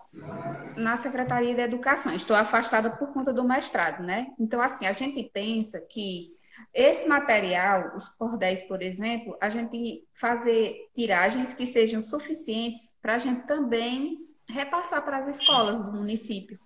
na 0.77 0.97
Secretaria 0.97 1.55
de 1.55 1.61
Educação, 1.61 2.15
estou 2.15 2.35
afastada 2.35 2.91
por 2.91 3.13
conta 3.13 3.33
do 3.33 3.45
mestrado, 3.45 4.03
né? 4.03 4.29
Então, 4.41 4.61
assim, 4.61 4.87
a 4.87 4.93
gente 4.93 5.23
pensa 5.33 5.81
que 5.81 6.33
esse 6.73 7.09
material, 7.09 7.97
os 7.97 8.09
cordéis, 8.09 8.63
por 8.63 8.83
exemplo, 8.83 9.37
a 9.41 9.49
gente 9.49 10.05
fazer 10.13 10.89
tiragens 10.95 11.55
que 11.55 11.67
sejam 11.67 12.03
suficientes 12.03 12.93
para 13.01 13.15
a 13.15 13.19
gente 13.19 13.47
também 13.47 14.19
repassar 14.49 15.05
para 15.05 15.19
as 15.19 15.29
escolas 15.29 15.85
do 15.85 15.93
município, 15.93 16.59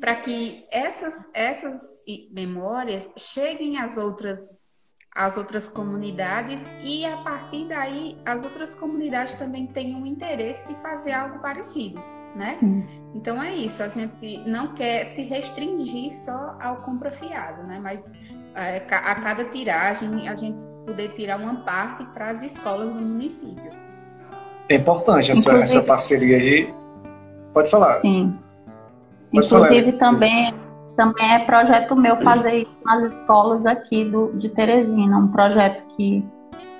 para 0.00 0.16
que 0.16 0.66
essas, 0.70 1.30
essas 1.34 2.04
memórias 2.30 3.12
cheguem 3.16 3.78
às 3.78 3.96
outras 3.96 4.56
às 5.16 5.38
outras 5.38 5.70
comunidades 5.70 6.70
e 6.82 7.06
a 7.06 7.16
partir 7.22 7.66
daí 7.66 8.18
as 8.22 8.44
outras 8.44 8.74
comunidades 8.74 9.34
também 9.34 9.66
tenham 9.66 10.04
interesse 10.04 10.68
de 10.68 10.74
fazer 10.82 11.12
algo 11.12 11.38
parecido, 11.38 11.98
né? 12.34 12.58
Então 13.14 13.42
é 13.42 13.54
isso, 13.54 13.82
a 13.82 13.88
gente 13.88 14.36
não 14.46 14.74
quer 14.74 15.06
se 15.06 15.22
restringir 15.22 16.12
só 16.12 16.58
ao 16.60 16.82
compra 16.82 17.10
fiado, 17.10 17.62
né? 17.62 17.80
Mas 17.80 18.04
é, 18.56 18.82
a 18.90 19.14
cada 19.16 19.44
tiragem 19.44 20.28
a 20.28 20.34
gente 20.34 20.58
poder 20.86 21.08
tirar 21.10 21.38
uma 21.38 21.56
parte 21.56 22.04
para 22.14 22.30
as 22.30 22.42
escolas 22.42 22.88
do 22.88 22.94
município. 22.94 23.70
É 24.68 24.74
importante 24.76 25.30
essa, 25.30 25.52
essa 25.58 25.82
parceria 25.82 26.36
aí. 26.36 26.74
Pode 27.52 27.70
falar. 27.70 28.00
Sim. 28.00 28.36
Pode 29.32 29.46
Inclusive 29.46 29.92
falar. 29.92 29.98
também 29.98 30.54
também 30.96 31.34
é 31.34 31.40
projeto 31.40 31.94
meu 31.94 32.16
fazer 32.16 32.54
isso 32.54 32.76
nas 32.82 33.12
escolas 33.12 33.66
aqui 33.66 34.04
do, 34.06 34.32
de 34.38 34.48
Teresina, 34.48 35.18
um 35.18 35.28
projeto 35.28 35.84
que 35.94 36.24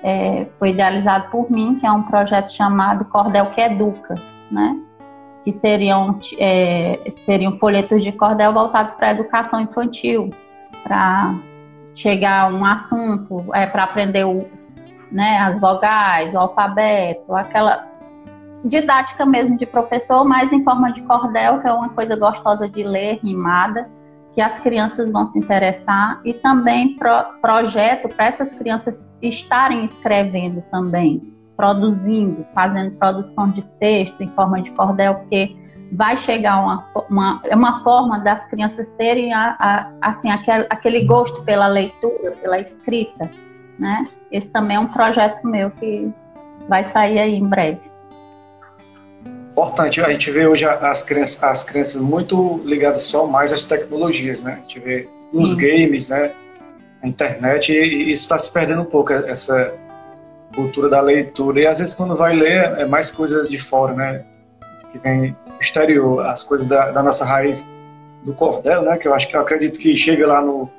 é, 0.03 0.47
foi 0.57 0.71
idealizado 0.71 1.29
por 1.29 1.51
mim, 1.51 1.77
que 1.79 1.85
é 1.85 1.91
um 1.91 2.01
projeto 2.03 2.51
chamado 2.51 3.05
Cordel 3.05 3.51
que 3.51 3.61
Educa, 3.61 4.15
né? 4.51 4.75
Que 5.43 5.51
seriam, 5.51 6.17
é, 6.39 6.99
seriam 7.11 7.57
folhetos 7.57 8.03
de 8.03 8.11
cordel 8.11 8.51
voltados 8.51 8.95
para 8.95 9.09
a 9.09 9.11
educação 9.11 9.61
infantil, 9.61 10.31
para 10.83 11.35
chegar 11.97 12.53
um 12.53 12.63
assunto, 12.63 13.43
é, 13.55 13.65
para 13.65 13.83
aprender 13.83 14.23
o, 14.23 14.47
né, 15.11 15.39
as 15.39 15.59
vogais, 15.59 16.31
o 16.33 16.37
alfabeto, 16.37 17.35
aquela 17.35 17.87
didática 18.63 19.25
mesmo 19.25 19.57
de 19.57 19.65
professor, 19.65 20.23
mas 20.23 20.53
em 20.53 20.63
forma 20.63 20.93
de 20.93 21.01
cordel, 21.01 21.59
que 21.59 21.67
é 21.67 21.73
uma 21.73 21.89
coisa 21.89 22.15
gostosa 22.15 22.69
de 22.69 22.83
ler, 22.83 23.19
rimada, 23.23 23.89
que 24.35 24.41
as 24.41 24.59
crianças 24.59 25.11
vão 25.11 25.25
se 25.25 25.39
interessar, 25.39 26.21
e 26.23 26.33
também 26.33 26.95
pro, 26.95 27.39
projeto 27.41 28.13
para 28.15 28.27
essas 28.27 28.49
crianças 28.49 29.09
estarem 29.19 29.83
escrevendo 29.85 30.63
também, 30.69 31.33
produzindo, 31.55 32.45
fazendo 32.53 32.95
produção 32.97 33.49
de 33.49 33.63
texto 33.79 34.21
em 34.21 34.29
forma 34.33 34.61
de 34.61 34.69
cordel, 34.71 35.15
porque 35.15 35.55
vai 35.91 36.17
chegar 36.17 36.59
uma, 36.59 36.85
uma, 37.09 37.41
uma 37.51 37.83
forma 37.83 38.19
das 38.19 38.45
crianças 38.47 38.87
terem 38.97 39.33
a, 39.33 39.55
a, 39.59 39.91
assim, 40.01 40.29
aquele, 40.29 40.65
aquele 40.69 41.05
gosto 41.05 41.43
pela 41.43 41.67
leitura, 41.67 42.31
pela 42.41 42.59
escrita, 42.59 43.29
né? 43.79 44.07
Esse 44.31 44.49
também 44.49 44.77
é 44.77 44.79
um 44.79 44.87
projeto 44.87 45.45
meu 45.47 45.71
que 45.71 46.11
vai 46.67 46.83
sair 46.91 47.19
aí 47.19 47.35
em 47.35 47.47
breve. 47.47 47.79
Importante, 49.51 50.01
a 50.01 50.11
gente 50.11 50.29
vê 50.29 50.45
hoje 50.45 50.65
as 50.65 51.01
crianças, 51.01 51.43
as 51.43 51.63
crianças 51.63 52.01
muito 52.01 52.61
ligadas 52.63 53.03
só 53.03 53.25
mais 53.25 53.51
às 53.51 53.65
tecnologias, 53.65 54.43
né? 54.43 54.53
A 54.53 54.55
gente 54.57 54.79
vê 54.79 55.09
nos 55.33 55.53
games, 55.53 56.09
né? 56.09 56.31
A 57.01 57.07
internet, 57.07 57.71
e 57.71 58.11
isso 58.11 58.23
está 58.23 58.37
se 58.37 58.51
perdendo 58.51 58.81
um 58.81 58.85
pouco, 58.85 59.13
essa 59.13 59.73
cultura 60.53 60.89
da 60.89 61.01
leitura. 61.01 61.61
E 61.61 61.67
às 61.67 61.79
vezes 61.79 61.93
quando 61.93 62.15
vai 62.15 62.35
ler, 62.35 62.79
é 62.79 62.85
mais 62.85 63.09
coisas 63.09 63.49
de 63.49 63.57
fora, 63.57 63.93
né? 63.93 64.23
Que 64.91 64.99
vem 64.99 65.35
exterior, 65.59 66.25
as 66.25 66.43
coisas 66.43 66.67
da, 66.67 66.91
da, 66.91 67.03
nossa 67.03 67.25
raiz 67.25 67.71
do 68.23 68.33
cordel, 68.33 68.83
né? 68.83 68.97
Que 68.97 69.07
eu 69.07 69.13
acho 69.13 69.27
que 69.27 69.35
eu 69.35 69.41
acredito 69.41 69.79
que 69.79 69.95
chega 69.95 70.25
lá 70.27 70.41
no, 70.41 70.69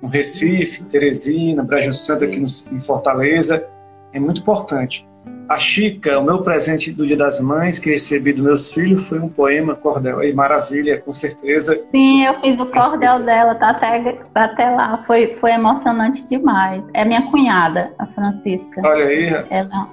no 0.00 0.08
Recife, 0.08 0.84
Teresina, 0.84 1.62
Brejo 1.62 1.92
Santo 1.92 2.24
aqui 2.24 2.38
no, 2.38 2.46
em 2.46 2.80
Fortaleza, 2.80 3.66
é 4.12 4.20
muito 4.20 4.40
importante. 4.40 5.08
A 5.48 5.58
Chica, 5.58 6.16
o 6.16 6.22
meu 6.22 6.42
presente 6.42 6.92
do 6.92 7.04
Dia 7.04 7.16
das 7.16 7.40
Mães 7.40 7.80
que 7.80 7.90
recebi 7.90 8.32
dos 8.32 8.44
meus 8.44 8.72
filhos 8.72 9.08
foi 9.08 9.18
um 9.18 9.28
poema 9.28 9.74
cordel. 9.74 10.20
Aí, 10.20 10.32
maravilha, 10.32 11.00
com 11.00 11.10
certeza. 11.10 11.76
Sim, 11.90 12.24
eu 12.24 12.40
fiz 12.40 12.60
o 12.60 12.66
cordel 12.66 13.16
dela, 13.24 13.56
tá 13.56 13.70
até, 13.70 14.12
tá 14.32 14.44
até 14.44 14.70
lá. 14.70 15.02
Foi, 15.08 15.36
foi 15.40 15.50
emocionante 15.50 16.22
demais. 16.28 16.84
É 16.94 17.04
minha 17.04 17.28
cunhada, 17.32 17.92
a 17.98 18.06
Francisca. 18.06 18.80
Olha 18.84 19.06
aí. 19.06 19.26
Ela, 19.50 19.88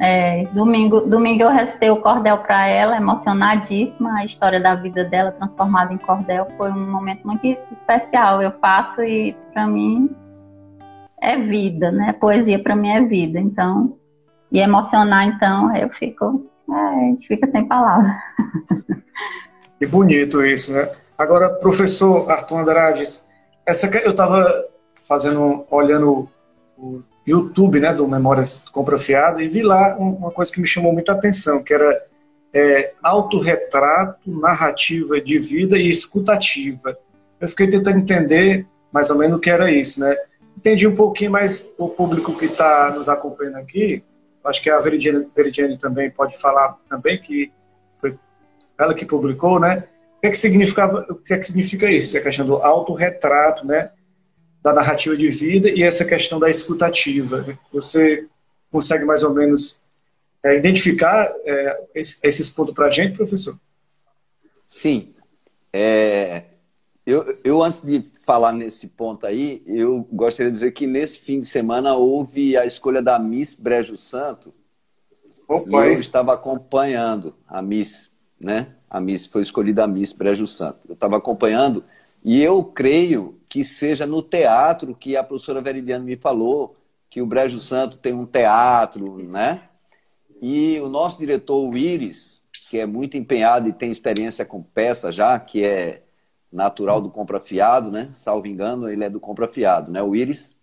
É, 0.00 0.44
domingo, 0.52 1.00
domingo 1.00 1.42
eu 1.42 1.50
recitei 1.50 1.90
o 1.90 2.00
cordel 2.00 2.38
para 2.38 2.66
ela, 2.66 2.96
emocionadíssima. 2.96 4.18
A 4.18 4.24
história 4.24 4.60
da 4.60 4.74
vida 4.74 5.04
dela 5.04 5.32
transformada 5.32 5.92
em 5.92 5.98
cordel 5.98 6.46
foi 6.56 6.70
um 6.70 6.90
momento 6.90 7.26
muito 7.26 7.46
especial. 7.46 8.42
Eu 8.42 8.52
faço 8.60 9.02
e 9.02 9.34
para 9.52 9.66
mim 9.66 10.14
é 11.20 11.36
vida, 11.36 11.90
né? 11.90 12.12
Poesia 12.12 12.62
para 12.62 12.76
mim 12.76 12.90
é 12.90 13.02
vida. 13.02 13.40
Então, 13.40 13.96
e 14.50 14.58
emocionar, 14.60 15.26
então, 15.26 15.74
eu 15.74 15.88
fico, 15.88 16.46
é, 16.70 16.74
a 16.74 17.00
gente 17.06 17.26
fica 17.26 17.46
sem 17.46 17.66
palavras. 17.66 18.12
Que 19.78 19.86
bonito 19.88 20.46
isso, 20.46 20.72
né? 20.72 20.88
Agora, 21.18 21.50
professor 21.50 22.30
Arthur 22.30 22.58
Andrades, 22.58 23.28
essa 23.66 23.88
eu 23.98 24.12
estava 24.12 24.64
fazendo, 24.94 25.66
olhando 25.68 26.28
o 26.78 27.00
YouTube, 27.26 27.80
né, 27.80 27.94
do 27.94 28.06
Memórias 28.06 28.64
Compra 28.70 28.98
Fiado, 28.98 29.40
e 29.40 29.48
vi 29.48 29.62
lá 29.62 29.96
uma 29.96 30.30
coisa 30.30 30.52
que 30.52 30.60
me 30.60 30.66
chamou 30.66 30.92
muita 30.92 31.12
atenção, 31.12 31.62
que 31.62 31.72
era 31.72 32.04
é, 32.52 32.92
autorretrato, 33.02 34.30
narrativa 34.30 35.20
de 35.20 35.38
vida 35.38 35.78
e 35.78 35.88
escutativa. 35.88 36.96
Eu 37.40 37.48
fiquei 37.48 37.68
tentando 37.68 37.98
entender 37.98 38.66
mais 38.92 39.10
ou 39.10 39.16
menos 39.16 39.38
o 39.38 39.40
que 39.40 39.50
era 39.50 39.70
isso, 39.70 40.00
né? 40.00 40.16
Entendi 40.56 40.86
um 40.86 40.94
pouquinho, 40.94 41.30
mas 41.30 41.74
o 41.78 41.88
público 41.88 42.36
que 42.36 42.44
está 42.44 42.92
nos 42.94 43.08
acompanhando 43.08 43.56
aqui, 43.56 44.04
acho 44.44 44.62
que 44.62 44.68
a 44.68 44.78
Veridiane, 44.78 45.26
Veridiane 45.34 45.78
também 45.78 46.10
pode 46.10 46.38
falar 46.38 46.76
também, 46.88 47.20
que 47.20 47.50
foi 47.94 48.18
ela 48.78 48.94
que 48.94 49.06
publicou, 49.06 49.58
né? 49.58 49.84
O 50.18 50.20
que 50.20 50.26
é 50.26 50.30
que, 50.30 50.36
significava, 50.36 51.06
o 51.08 51.14
que, 51.16 51.34
é 51.34 51.38
que 51.38 51.46
significa 51.46 51.90
isso? 51.90 52.16
A 52.16 52.20
questão 52.20 52.46
do 52.46 52.56
autorretrato, 52.56 53.66
né? 53.66 53.90
Da 54.62 54.72
narrativa 54.72 55.16
de 55.16 55.28
vida 55.28 55.68
e 55.68 55.82
essa 55.82 56.04
questão 56.04 56.38
da 56.38 56.48
escutativa. 56.48 57.44
Você 57.72 58.26
consegue 58.70 59.04
mais 59.04 59.24
ou 59.24 59.34
menos 59.34 59.82
é, 60.42 60.56
identificar 60.56 61.32
é, 61.44 61.84
esses 61.94 62.48
pontos 62.48 62.74
para 62.74 62.86
a 62.86 62.90
gente, 62.90 63.16
professor? 63.16 63.58
Sim. 64.68 65.14
É, 65.72 66.44
eu, 67.04 67.38
eu, 67.42 67.62
antes 67.62 67.80
de 67.80 68.04
falar 68.24 68.52
nesse 68.52 68.88
ponto 68.88 69.26
aí, 69.26 69.62
eu 69.66 70.06
gostaria 70.12 70.50
de 70.50 70.58
dizer 70.58 70.72
que 70.72 70.86
nesse 70.86 71.18
fim 71.18 71.40
de 71.40 71.46
semana 71.46 71.94
houve 71.94 72.56
a 72.56 72.64
escolha 72.64 73.02
da 73.02 73.18
Miss 73.18 73.58
Brejo 73.58 73.96
Santo. 73.96 74.54
Opa, 75.48 75.86
e 75.86 75.94
eu 75.94 76.00
estava 76.00 76.32
acompanhando 76.32 77.34
a 77.48 77.60
Miss, 77.60 78.16
né? 78.40 78.74
A 78.88 79.00
Miss 79.00 79.26
foi 79.26 79.42
escolhida 79.42 79.82
a 79.84 79.88
Miss 79.88 80.12
Brejo 80.12 80.46
Santo. 80.46 80.78
Eu 80.88 80.94
estava 80.94 81.16
acompanhando 81.16 81.84
e 82.24 82.40
eu 82.40 82.62
creio 82.64 83.40
que 83.48 83.64
seja 83.64 84.06
no 84.06 84.22
teatro 84.22 84.94
que 84.94 85.16
a 85.16 85.24
professora 85.24 85.60
Veridiana 85.60 86.04
me 86.04 86.16
falou, 86.16 86.76
que 87.10 87.20
o 87.20 87.26
Brejo 87.26 87.60
Santo 87.60 87.98
tem 87.98 88.14
um 88.14 88.24
teatro, 88.24 89.18
né? 89.30 89.68
E 90.40 90.80
o 90.80 90.88
nosso 90.88 91.18
diretor, 91.18 91.68
o 91.68 91.76
Iris, 91.76 92.46
que 92.70 92.78
é 92.78 92.86
muito 92.86 93.16
empenhado 93.16 93.68
e 93.68 93.72
tem 93.72 93.90
experiência 93.90 94.46
com 94.46 94.62
peça 94.62 95.12
já, 95.12 95.38
que 95.38 95.62
é 95.62 96.02
natural 96.50 97.00
do 97.00 97.10
Compra 97.10 97.38
Fiado, 97.38 97.90
né? 97.90 98.10
Salvo 98.14 98.46
engano, 98.46 98.88
ele 98.88 99.04
é 99.04 99.10
do 99.10 99.20
Compra 99.20 99.46
Fiado, 99.46 99.92
né? 99.92 100.02
O 100.02 100.16
Iris. 100.16 100.56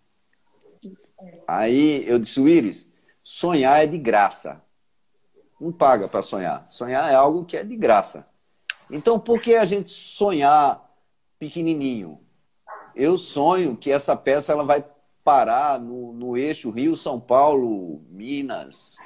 Aí 1.48 2.04
eu 2.08 2.18
disse, 2.18 2.42
Iris, 2.42 2.92
sonhar 3.24 3.84
é 3.84 3.86
de 3.86 3.98
graça. 3.98 4.64
Não 5.62 5.72
paga 5.72 6.08
para 6.08 6.22
sonhar. 6.22 6.66
Sonhar 6.70 7.12
é 7.12 7.16
algo 7.16 7.46
que 7.46 7.58
é 7.58 7.64
de 7.64 7.76
graça. 7.76 8.28
Então, 8.90 9.20
por 9.20 9.40
que 9.42 9.54
a 9.56 9.66
gente 9.66 9.90
sonhar 9.90 10.89
pequenininho. 11.40 12.20
Eu 12.96 13.18
sonho 13.18 13.76
que 13.78 13.92
essa 13.92 14.16
peça 14.16 14.52
ela 14.52 14.64
vai 14.64 14.86
parar 15.24 15.80
no, 15.80 16.12
no 16.12 16.38
eixo 16.38 16.70
Rio, 16.70 16.98
São 16.98 17.20
Paulo, 17.20 18.02
Minas. 18.10 18.98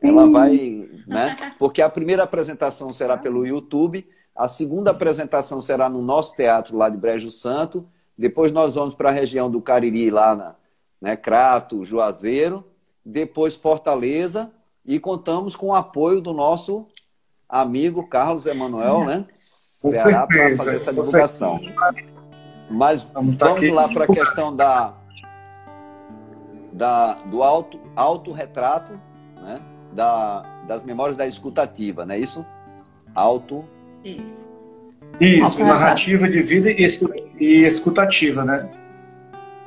Ela 0.00 0.28
vai, 0.28 0.88
né? 1.06 1.36
Porque 1.58 1.80
a 1.80 1.88
primeira 1.88 2.24
apresentação 2.24 2.92
será 2.92 3.16
pelo 3.16 3.46
YouTube, 3.46 4.06
a 4.34 4.48
segunda 4.48 4.90
apresentação 4.90 5.60
será 5.60 5.88
no 5.88 6.02
nosso 6.02 6.34
teatro 6.34 6.76
lá 6.76 6.88
de 6.88 6.96
Brejo 6.96 7.30
Santo. 7.30 7.86
Depois 8.16 8.50
nós 8.50 8.74
vamos 8.74 8.94
para 8.94 9.10
a 9.10 9.12
região 9.12 9.50
do 9.50 9.60
Cariri, 9.60 10.10
lá 10.10 10.34
na 10.34 10.56
né, 11.00 11.16
Crato, 11.16 11.84
Juazeiro. 11.84 12.64
Depois 13.04 13.56
Fortaleza. 13.56 14.52
E 14.84 14.98
contamos 14.98 15.54
com 15.54 15.68
o 15.68 15.74
apoio 15.74 16.20
do 16.20 16.32
nosso 16.32 16.86
amigo 17.48 18.08
Carlos 18.08 18.46
Emanuel, 18.46 19.04
né? 19.04 19.26
Com 19.82 19.92
Ceará 19.92 20.26
para 20.26 20.56
fazer 20.56 20.76
essa 20.76 20.92
divulgação. 20.92 21.60
Mas 22.70 23.04
vamos, 23.04 23.36
vamos 23.36 23.68
lá 23.70 23.88
para 23.88 24.04
a 24.04 24.06
questão 24.06 24.54
da, 24.54 24.94
da, 26.72 27.14
do 27.26 27.42
auto, 27.42 27.78
autorretrato, 27.94 28.98
né? 29.36 29.60
da, 29.92 30.44
das 30.66 30.82
memórias 30.84 31.16
da 31.16 31.26
escutativa, 31.26 32.06
não 32.06 32.14
é 32.14 32.18
isso? 32.18 32.46
Auto. 33.14 33.64
Isso. 34.04 34.50
Isso, 35.20 35.62
narrativa 35.64 36.26
de 36.26 36.40
vida 36.40 36.70
e 36.70 37.64
escutativa, 37.64 38.44
né? 38.44 38.68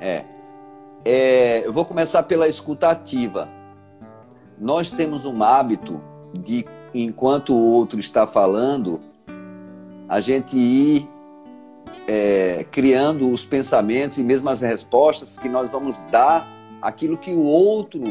É. 0.01 0.24
é. 1.05 1.61
Eu 1.66 1.72
vou 1.72 1.86
começar 1.86 2.24
pela 2.24 2.47
escutativa. 2.47 3.47
Nós 4.59 4.91
temos 4.91 5.26
um 5.26 5.43
hábito 5.43 6.01
de, 6.34 6.66
enquanto 6.93 7.53
o 7.53 7.59
outro 7.59 7.99
está 7.99 8.26
falando, 8.26 8.99
a 10.08 10.20
gente 10.20 10.58
ir 10.58 11.10
é, 12.08 12.66
criando 12.72 13.30
os 13.30 13.45
pensamentos 13.45 14.18
e 14.18 14.24
mesmo 14.24 14.49
as 14.49 14.62
respostas 14.62 15.38
que 15.38 15.49
nós 15.49 15.70
vamos 15.70 15.95
dar 16.12 16.47
aquilo 16.82 17.18
que 17.18 17.32
o 17.32 17.43
outro 17.43 18.03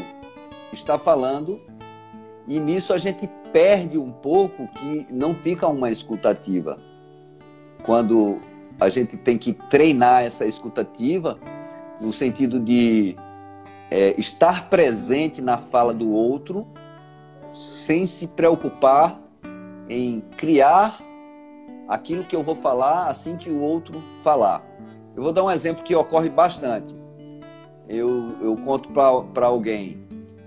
está 0.73 0.99
falando 0.99 1.61
e 2.47 2.59
nisso 2.59 2.93
a 2.93 2.99
gente 2.99 3.29
perde 3.53 3.97
um 3.97 4.11
pouco 4.11 4.67
que 4.69 5.07
não 5.11 5.35
fica 5.35 5.69
uma 5.69 5.91
escutativa. 5.91 6.77
Quando 7.85 8.41
a 8.81 8.89
gente 8.89 9.17
tem 9.17 9.39
que 9.39 9.53
treinar 9.53 10.25
essa 10.25 10.45
escutativa 10.45 11.39
no 12.01 12.13
sentido 12.13 12.59
de 12.59 13.17
é, 13.91 14.19
estar 14.19 14.69
presente 14.69 15.41
na 15.41 15.57
fala 15.57 15.95
do 15.95 16.11
outro 16.11 16.67
sem 17.53 18.05
se 18.05 18.29
preocupar 18.29 19.21
em 19.89 20.21
criar 20.37 20.99
aquilo 21.89 22.25
que 22.25 22.35
eu 22.35 22.43
vou 22.43 22.57
falar 22.57 23.09
assim 23.09 23.37
que 23.37 23.51
o 23.51 23.61
outro 23.61 24.03
falar. 24.23 24.63
Eu 25.17 25.23
vou 25.23 25.33
dar 25.33 25.45
um 25.45 25.51
exemplo 25.51 25.85
que 25.85 25.95
ocorre 25.95 26.29
bastante. 26.29 26.95
Eu, 27.89 28.37
eu 28.41 28.57
conto 28.57 28.89
para 28.91 29.47
alguém. 29.47 30.03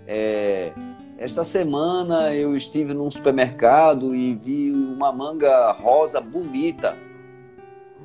É, 0.05 0.73
esta 1.17 1.43
semana 1.43 2.33
eu 2.33 2.55
estive 2.55 2.93
num 2.93 3.09
supermercado 3.09 4.13
e 4.13 4.35
vi 4.35 4.71
uma 4.71 5.11
manga 5.11 5.71
rosa 5.71 6.19
bonita. 6.19 6.95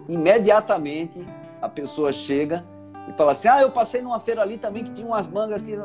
Imediatamente 0.09 1.25
a 1.61 1.69
pessoa 1.69 2.13
chega 2.13 2.65
e 3.09 3.13
fala 3.13 3.33
assim: 3.33 3.49
Ah, 3.49 3.61
eu 3.63 3.71
passei 3.71 4.03
numa 4.03 4.21
feira 4.21 4.43
ali 4.43 4.59
também 4.59 4.85
que 4.85 4.93
tinha 4.93 5.07
umas 5.07 5.27
mangas 5.27 5.63
que. 5.63 5.79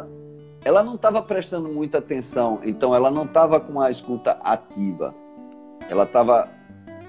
Ela 0.63 0.83
não 0.83 0.95
estava 0.95 1.21
prestando 1.21 1.69
muita 1.69 1.99
atenção, 1.99 2.59
então 2.63 2.93
ela 2.93 3.09
não 3.09 3.23
estava 3.23 3.59
com 3.59 3.79
a 3.79 3.89
escuta 3.89 4.31
ativa. 4.43 5.13
Ela 5.89 6.03
estava 6.03 6.49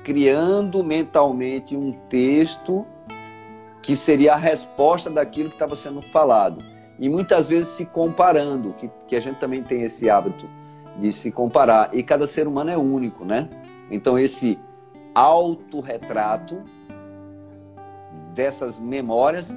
criando 0.08 0.82
mentalmente 0.82 1.76
um 1.76 1.92
texto 2.08 2.86
que 3.82 3.94
seria 3.94 4.32
a 4.32 4.36
resposta 4.38 5.10
daquilo 5.10 5.50
que 5.50 5.56
estava 5.56 5.76
sendo 5.76 6.00
falado. 6.00 6.64
E 6.98 7.10
muitas 7.10 7.50
vezes 7.50 7.68
se 7.68 7.84
comparando, 7.84 8.72
que, 8.72 8.90
que 9.06 9.14
a 9.14 9.20
gente 9.20 9.38
também 9.38 9.62
tem 9.62 9.82
esse 9.82 10.08
hábito 10.08 10.48
de 10.98 11.12
se 11.12 11.30
comparar. 11.30 11.94
E 11.94 12.02
cada 12.02 12.26
ser 12.26 12.48
humano 12.48 12.70
é 12.70 12.76
único, 12.78 13.22
né? 13.22 13.50
Então, 13.90 14.18
esse 14.18 14.58
autorretrato 15.14 16.62
dessas 18.34 18.80
memórias 18.80 19.54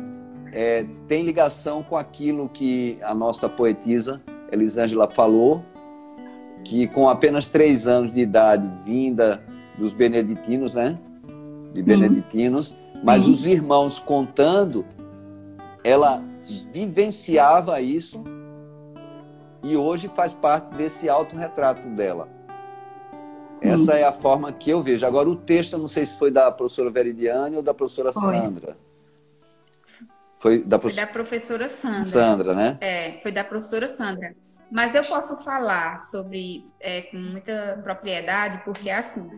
é, 0.51 0.85
tem 1.07 1.23
ligação 1.23 1.81
com 1.81 1.95
aquilo 1.95 2.49
que 2.49 2.99
a 3.03 3.15
nossa 3.15 3.47
poetisa 3.47 4.21
Elisângela 4.51 5.07
falou, 5.07 5.63
que 6.65 6.89
com 6.89 7.07
apenas 7.07 7.47
três 7.47 7.87
anos 7.87 8.13
de 8.13 8.19
idade, 8.19 8.69
vinda 8.83 9.49
dos 9.81 9.95
beneditinos, 9.95 10.75
né? 10.75 10.99
De 11.73 11.81
beneditinos, 11.81 12.75
mas 13.03 13.27
os 13.27 13.45
irmãos 13.47 13.97
contando, 13.97 14.85
ela 15.83 16.23
vivenciava 16.71 17.81
isso 17.81 18.23
e 19.63 19.75
hoje 19.75 20.07
faz 20.09 20.35
parte 20.35 20.75
desse 20.75 21.09
autorretrato 21.09 21.87
dela. 21.89 22.29
Essa 23.59 23.93
é 23.93 24.03
a 24.03 24.11
forma 24.11 24.51
que 24.51 24.69
eu 24.69 24.83
vejo. 24.83 25.05
Agora, 25.05 25.29
o 25.29 25.35
texto, 25.35 25.73
eu 25.73 25.79
não 25.79 25.87
sei 25.87 26.05
se 26.05 26.17
foi 26.17 26.31
da 26.31 26.51
professora 26.51 26.89
Veridiane 26.91 27.55
ou 27.55 27.63
da 27.63 27.73
professora 27.73 28.13
foi. 28.13 28.21
Sandra. 28.21 28.77
Foi 30.39 30.63
da, 30.63 30.79
foi 30.79 30.93
da 30.93 31.07
professora 31.07 31.67
Sandra. 31.67 32.05
Sandra, 32.05 32.53
né? 32.55 32.77
É, 32.81 33.19
foi 33.21 33.31
da 33.31 33.43
professora 33.43 33.87
Sandra. 33.87 34.35
Mas 34.71 34.95
eu 34.95 35.03
posso 35.03 35.37
falar 35.37 35.99
sobre 36.01 36.65
é, 36.79 37.03
com 37.03 37.17
muita 37.17 37.79
propriedade, 37.83 38.61
porque 38.63 38.89
é 38.89 38.97
assim, 38.97 39.29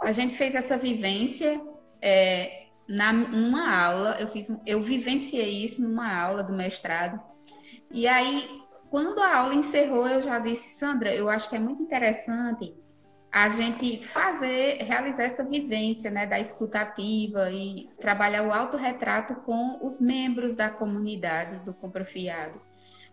a 0.00 0.12
gente 0.12 0.34
fez 0.34 0.54
essa 0.54 0.76
vivência 0.76 1.60
é, 2.00 2.66
na, 2.88 3.12
numa 3.12 3.84
aula, 3.86 4.16
eu, 4.20 4.28
fiz, 4.28 4.52
eu 4.66 4.82
vivenciei 4.82 5.64
isso 5.64 5.82
numa 5.82 6.14
aula 6.14 6.42
do 6.42 6.52
mestrado. 6.52 7.20
E 7.90 8.06
aí, 8.06 8.48
quando 8.90 9.20
a 9.20 9.38
aula 9.38 9.54
encerrou, 9.54 10.06
eu 10.06 10.22
já 10.22 10.38
disse, 10.38 10.78
Sandra, 10.78 11.14
eu 11.14 11.28
acho 11.28 11.48
que 11.48 11.56
é 11.56 11.58
muito 11.58 11.82
interessante 11.82 12.74
a 13.32 13.48
gente 13.48 13.98
fazer, 14.06 14.78
realizar 14.82 15.24
essa 15.24 15.42
vivência 15.42 16.08
né, 16.08 16.24
da 16.24 16.38
escutativa 16.38 17.50
e 17.50 17.88
trabalhar 18.00 18.44
o 18.46 18.52
autorretrato 18.52 19.34
com 19.42 19.84
os 19.84 20.00
membros 20.00 20.54
da 20.54 20.70
comunidade 20.70 21.64
do 21.64 21.74
Comprofiado, 21.74 22.60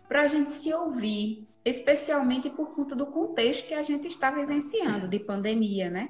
para 0.06 0.22
a 0.22 0.28
gente 0.28 0.52
se 0.52 0.72
ouvir, 0.72 1.48
especialmente 1.64 2.48
por 2.48 2.72
conta 2.72 2.94
do 2.94 3.06
contexto 3.06 3.66
que 3.66 3.74
a 3.74 3.82
gente 3.82 4.06
está 4.06 4.30
vivenciando 4.30 5.08
de 5.08 5.18
pandemia, 5.18 5.90
né? 5.90 6.08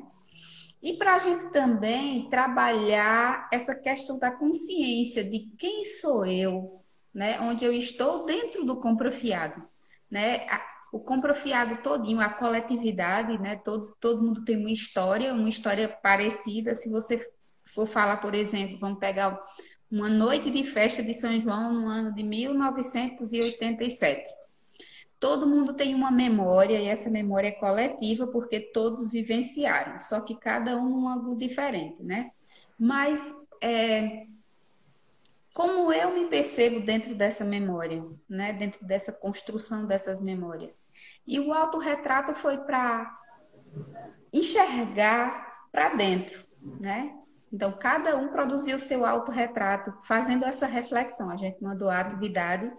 E 0.82 0.94
para 0.94 1.14
a 1.14 1.18
gente 1.18 1.50
também 1.50 2.28
trabalhar 2.28 3.48
essa 3.52 3.74
questão 3.74 4.18
da 4.18 4.32
consciência 4.32 5.22
de 5.22 5.52
quem 5.56 5.84
sou 5.84 6.26
eu, 6.26 6.82
né? 7.14 7.40
Onde 7.40 7.64
eu 7.64 7.72
estou 7.72 8.26
dentro 8.26 8.64
do 8.64 8.80
Comprofiado, 8.80 9.62
né? 10.10 10.44
o 10.92 11.00
comprofiado 11.00 11.82
todinho, 11.82 12.20
a 12.20 12.28
coletividade, 12.28 13.38
né? 13.38 13.56
Todo, 13.56 13.96
todo 13.98 14.22
mundo 14.22 14.44
tem 14.44 14.58
uma 14.58 14.70
história, 14.70 15.32
uma 15.32 15.48
história 15.48 15.88
parecida. 15.88 16.74
Se 16.74 16.90
você 16.90 17.26
for 17.64 17.86
falar, 17.86 18.18
por 18.18 18.34
exemplo, 18.34 18.78
vamos 18.78 18.98
pegar 18.98 19.42
uma 19.90 20.10
noite 20.10 20.50
de 20.50 20.64
festa 20.64 21.02
de 21.02 21.14
São 21.14 21.40
João 21.40 21.72
no 21.72 21.88
ano 21.88 22.14
de 22.14 22.22
1987. 22.22 24.41
Todo 25.22 25.46
mundo 25.46 25.72
tem 25.72 25.94
uma 25.94 26.10
memória 26.10 26.80
e 26.80 26.88
essa 26.88 27.08
memória 27.08 27.46
é 27.46 27.52
coletiva 27.52 28.26
porque 28.26 28.58
todos 28.58 29.12
vivenciaram, 29.12 30.00
só 30.00 30.20
que 30.20 30.34
cada 30.34 30.76
um 30.76 30.88
num 30.88 31.08
ângulo 31.08 31.38
diferente, 31.38 32.02
né? 32.02 32.32
Mas 32.76 33.32
é, 33.60 34.26
como 35.54 35.92
eu 35.92 36.12
me 36.12 36.26
percebo 36.28 36.80
dentro 36.80 37.14
dessa 37.14 37.44
memória, 37.44 38.04
né? 38.28 38.52
dentro 38.52 38.84
dessa 38.84 39.12
construção 39.12 39.86
dessas 39.86 40.20
memórias. 40.20 40.82
E 41.24 41.38
o 41.38 41.52
autorretrato 41.52 42.34
foi 42.34 42.56
para 42.56 43.16
enxergar 44.32 45.68
para 45.70 45.90
dentro, 45.90 46.44
né? 46.60 47.16
Então, 47.52 47.70
cada 47.70 48.16
um 48.16 48.26
produziu 48.26 48.74
o 48.74 48.80
seu 48.80 49.06
autorretrato, 49.06 49.94
fazendo 50.02 50.44
essa 50.44 50.66
reflexão. 50.66 51.30
A 51.30 51.36
gente 51.36 51.62
mandou 51.62 51.88
a 51.88 52.00
atividade 52.00 52.72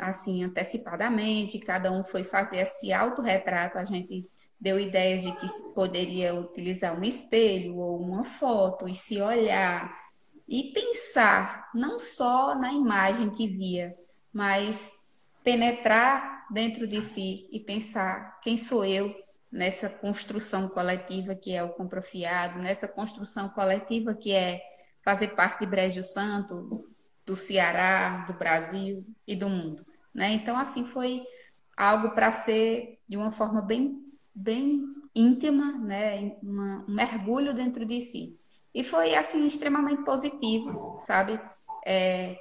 assim, 0.00 0.42
antecipadamente, 0.42 1.58
cada 1.58 1.92
um 1.92 2.02
foi 2.02 2.24
fazer 2.24 2.58
esse 2.58 2.92
autorretrato, 2.92 3.78
a 3.78 3.84
gente 3.84 4.26
deu 4.58 4.80
ideias 4.80 5.22
de 5.22 5.32
que 5.32 5.46
poderia 5.74 6.34
utilizar 6.34 6.98
um 6.98 7.04
espelho 7.04 7.76
ou 7.76 8.00
uma 8.00 8.24
foto 8.24 8.88
e 8.88 8.94
se 8.94 9.20
olhar 9.20 9.92
e 10.48 10.72
pensar 10.72 11.70
não 11.74 11.98
só 11.98 12.54
na 12.54 12.72
imagem 12.72 13.30
que 13.30 13.46
via, 13.46 13.94
mas 14.32 14.92
penetrar 15.42 16.46
dentro 16.50 16.86
de 16.86 17.02
si 17.02 17.48
e 17.52 17.60
pensar 17.60 18.40
quem 18.40 18.56
sou 18.56 18.84
eu 18.84 19.14
nessa 19.50 19.88
construção 19.88 20.68
coletiva 20.68 21.34
que 21.34 21.52
é 21.52 21.62
o 21.62 21.70
comprofiado, 21.70 22.58
nessa 22.58 22.88
construção 22.88 23.48
coletiva 23.50 24.14
que 24.14 24.32
é 24.32 24.60
fazer 25.02 25.28
parte 25.28 25.60
de 25.60 25.66
Brejo 25.66 26.02
Santo, 26.02 26.88
do 27.24 27.36
Ceará, 27.36 28.24
do 28.26 28.34
Brasil 28.34 29.04
e 29.26 29.34
do 29.34 29.48
mundo. 29.48 29.84
Né? 30.14 30.32
Então, 30.32 30.56
assim, 30.56 30.84
foi 30.84 31.22
algo 31.76 32.10
para 32.10 32.30
ser 32.30 32.98
de 33.08 33.16
uma 33.16 33.30
forma 33.30 33.60
bem, 33.60 33.98
bem 34.34 34.84
íntima, 35.14 35.72
né? 35.78 36.36
Uma, 36.42 36.84
um 36.88 36.94
mergulho 36.94 37.54
dentro 37.54 37.84
de 37.84 38.00
si. 38.00 38.38
E 38.74 38.82
foi, 38.82 39.14
assim, 39.14 39.46
extremamente 39.46 40.04
positivo, 40.04 40.98
sabe? 41.00 41.40
É, 41.86 42.36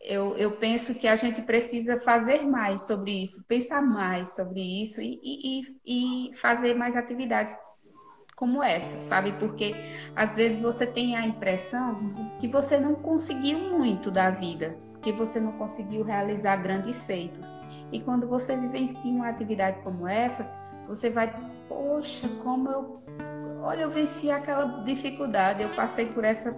eu, 0.00 0.36
eu 0.36 0.56
penso 0.56 0.94
que 0.94 1.08
a 1.08 1.16
gente 1.16 1.42
precisa 1.42 1.98
fazer 1.98 2.42
mais 2.42 2.86
sobre 2.86 3.22
isso, 3.22 3.44
pensar 3.44 3.82
mais 3.82 4.34
sobre 4.34 4.60
isso 4.82 5.00
e, 5.00 5.20
e, 5.22 6.30
e 6.30 6.36
fazer 6.36 6.74
mais 6.74 6.96
atividades 6.96 7.54
como 8.38 8.62
essa, 8.62 9.02
sabe? 9.02 9.32
Porque 9.32 9.74
às 10.14 10.36
vezes 10.36 10.62
você 10.62 10.86
tem 10.86 11.16
a 11.16 11.26
impressão 11.26 12.14
que 12.38 12.46
você 12.46 12.78
não 12.78 12.94
conseguiu 12.94 13.58
muito 13.58 14.12
da 14.12 14.30
vida, 14.30 14.76
que 15.02 15.10
você 15.10 15.40
não 15.40 15.52
conseguiu 15.52 16.04
realizar 16.04 16.56
grandes 16.56 17.04
feitos. 17.04 17.56
E 17.90 18.00
quando 18.00 18.28
você 18.28 18.56
vivencia 18.56 19.10
uma 19.10 19.28
atividade 19.28 19.80
como 19.82 20.06
essa, 20.06 20.48
você 20.86 21.10
vai, 21.10 21.34
poxa, 21.68 22.28
como 22.42 22.70
eu 22.70 23.02
Olha, 23.60 23.82
eu 23.82 23.90
venci 23.90 24.30
aquela 24.30 24.80
dificuldade, 24.82 25.62
eu 25.62 25.68
passei 25.70 26.06
por 26.06 26.24
essa, 26.24 26.56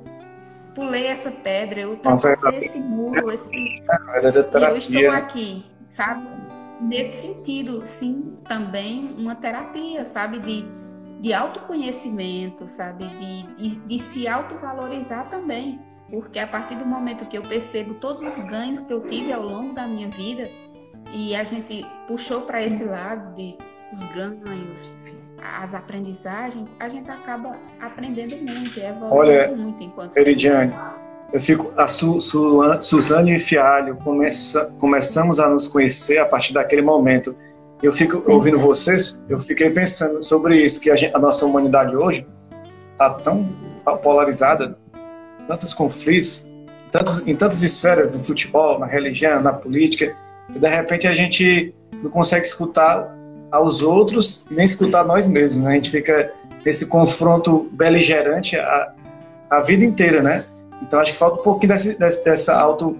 pulei 0.75 1.07
essa 1.07 1.31
pedra, 1.31 1.81
eu 1.81 1.91
ultrapassei 1.91 2.59
esse 2.59 2.79
muro, 2.79 3.33
esse. 3.33 3.57
E 3.57 3.83
eu 4.23 4.77
estou 4.77 5.11
aqui, 5.11 5.65
sabe? 5.85 6.29
Nesse 6.81 7.27
sentido, 7.27 7.83
sim, 7.87 8.39
também 8.47 9.15
uma 9.19 9.35
terapia, 9.35 10.05
sabe? 10.05 10.39
De, 10.41 10.65
de 11.21 11.33
autoconhecimento, 11.33 12.67
sabe? 12.67 13.05
De, 13.07 13.43
de, 13.57 13.77
de 13.77 13.99
se 13.99 14.27
autovalorizar 14.27 15.29
também. 15.29 15.79
Porque 16.11 16.39
a 16.39 16.47
partir 16.47 16.75
do 16.75 16.85
momento 16.85 17.27
que 17.27 17.39
eu 17.39 17.43
percebo 17.43 17.95
todos 17.95 18.23
os 18.23 18.39
ganhos 18.47 18.83
que 18.83 18.93
eu 18.93 19.01
tive 19.09 19.33
ao 19.33 19.43
longo 19.43 19.75
da 19.75 19.87
minha 19.87 20.09
vida, 20.09 20.49
e 21.13 21.35
a 21.35 21.45
gente 21.45 21.87
puxou 22.07 22.43
para 22.43 22.63
esse 22.63 22.85
lado 22.85 23.35
de 23.35 23.57
os 23.93 24.05
ganhos, 24.07 24.99
as 25.63 25.75
aprendizagens, 25.75 26.69
a 26.79 26.89
gente 26.89 27.11
acaba 27.11 27.57
aprendendo 27.81 28.37
muito, 28.37 28.79
evoluindo 28.79 29.15
Olha, 29.15 29.57
muito 29.57 29.83
enquanto 29.83 30.17
Eridiane, 30.17 30.73
eu 31.33 31.41
fico 31.41 31.73
a 31.77 31.89
Su, 31.89 32.21
Su, 32.21 32.61
Suzane 32.81 33.35
e 33.35 33.39
Fialho 33.39 33.97
começa, 33.97 34.73
começamos 34.79 35.41
a 35.41 35.49
nos 35.49 35.67
conhecer 35.67 36.19
a 36.19 36.27
partir 36.27 36.53
daquele 36.53 36.83
momento. 36.83 37.35
Eu 37.83 37.93
fico 37.93 38.23
ouvindo 38.31 38.59
vocês, 38.59 39.23
eu 39.29 39.41
fiquei 39.41 39.71
pensando 39.71 40.23
sobre 40.23 40.63
isso 40.63 40.81
que 40.81 40.91
a, 40.91 40.97
gente, 40.97 41.15
a 41.15 41.19
nossa 41.19 41.47
humanidade 41.47 41.97
hoje 41.97 42.27
está 42.93 43.11
tão 43.15 43.49
polarizada, 44.03 44.77
tantos 45.49 45.73
conflitos, 45.73 46.47
tantos, 46.91 47.27
em 47.27 47.35
tantas 47.35 47.63
esferas 47.63 48.11
no 48.11 48.23
futebol, 48.23 48.79
na 48.79 48.87
religião, 48.87 49.41
na 49.41 49.53
política, 49.53 50.15
que 50.53 50.59
de 50.59 50.69
repente 50.69 51.09
a 51.09 51.15
gente 51.15 51.75
não 52.03 52.11
consegue 52.11 52.45
escutar 52.45 53.17
aos 53.51 53.81
outros 53.83 54.47
e 54.51 54.55
nem 54.55 54.65
escutar 54.65 55.05
nós 55.05 55.27
mesmos. 55.27 55.65
Né? 55.65 55.71
A 55.71 55.75
gente 55.75 55.91
fica 55.91 56.33
nesse 56.65 56.87
confronto 56.87 57.69
beligerante 57.73 58.57
a, 58.57 58.93
a 59.49 59.61
vida 59.61 59.85
inteira, 59.85 60.23
né? 60.23 60.45
Então 60.83 61.01
acho 61.01 61.13
que 61.13 61.19
falta 61.19 61.41
um 61.41 61.43
pouquinho 61.43 61.73
desse, 61.73 61.99
desse, 61.99 62.25
dessa 62.25 62.59
auto 62.59 62.97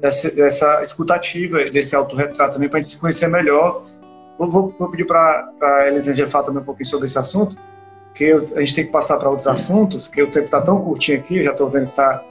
dessa, 0.00 0.30
dessa 0.34 0.82
escutativa, 0.82 1.64
desse 1.64 1.94
autorretrato 1.94 2.54
também 2.54 2.68
para 2.68 2.78
a 2.78 2.82
gente 2.82 2.92
se 2.92 3.00
conhecer 3.00 3.28
melhor. 3.28 3.84
Vou, 4.38 4.48
vou, 4.50 4.74
vou 4.78 4.90
pedir 4.90 5.06
para 5.06 5.48
a 5.60 5.88
Elisângela 5.88 6.28
falar 6.28 6.44
também 6.44 6.62
um 6.62 6.64
pouquinho 6.64 6.86
sobre 6.86 7.06
esse 7.06 7.18
assunto, 7.18 7.56
que 8.14 8.24
eu, 8.24 8.48
a 8.56 8.60
gente 8.60 8.74
tem 8.74 8.86
que 8.86 8.92
passar 8.92 9.18
para 9.18 9.28
outros 9.28 9.46
assuntos, 9.46 10.08
que 10.08 10.22
o 10.22 10.30
tempo 10.30 10.46
está 10.46 10.60
tão 10.60 10.80
curtinho 10.82 11.18
aqui, 11.18 11.44
já 11.44 11.52
estou 11.52 11.68
vendo 11.68 11.84
que 11.84 11.90
está 11.90 12.22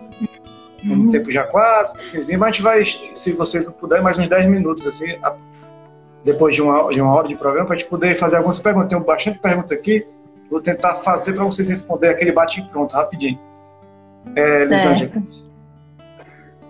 uhum. 0.83 1.07
o 1.07 1.09
tempo 1.09 1.31
já 1.31 1.43
quase, 1.43 1.97
finzinho, 2.03 2.39
mas 2.39 2.49
a 2.49 2.51
gente 2.51 2.61
vai, 2.61 2.83
se 2.83 3.33
vocês 3.33 3.65
não 3.65 3.73
puderem, 3.73 4.03
mais 4.03 4.17
uns 4.17 4.29
10 4.29 4.45
minutos, 4.47 4.87
assim, 4.87 5.05
depois 6.23 6.55
de 6.55 6.61
uma, 6.61 6.89
de 6.89 7.01
uma 7.01 7.13
hora 7.13 7.27
de 7.27 7.35
programa, 7.35 7.67
para 7.67 7.75
a 7.75 7.77
gente 7.77 7.87
poder 7.87 8.15
fazer 8.15 8.37
algumas 8.37 8.57
perguntas. 8.57 8.89
Tem 8.89 8.99
bastante 8.99 9.39
pergunta 9.39 9.73
aqui, 9.73 10.05
vou 10.49 10.59
tentar 10.59 10.95
fazer 10.95 11.33
para 11.33 11.43
vocês 11.43 11.69
responder 11.69 12.09
aquele 12.09 12.31
bate 12.31 12.61
pronto, 12.71 12.93
rapidinho. 12.93 13.39
É, 14.35 14.65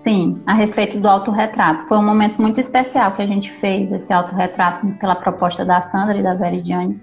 Sim, 0.06 0.39
a 0.45 0.53
respeito 0.53 0.99
do 0.99 1.08
autorretrato. 1.08 1.88
Foi 1.88 1.97
um 1.97 2.06
momento 2.06 2.39
muito 2.39 2.60
especial 2.60 3.14
que 3.16 3.24
a 3.24 3.26
gente 3.26 3.49
fez 3.49 3.91
esse 3.91 4.14
autorretrato 4.14 4.86
pela 4.99 5.16
proposta 5.16 5.66
da 5.66 5.82
Sandra 5.82 6.20
e 6.20 6.22
da 6.22 6.36
Veridiane. 6.36 7.01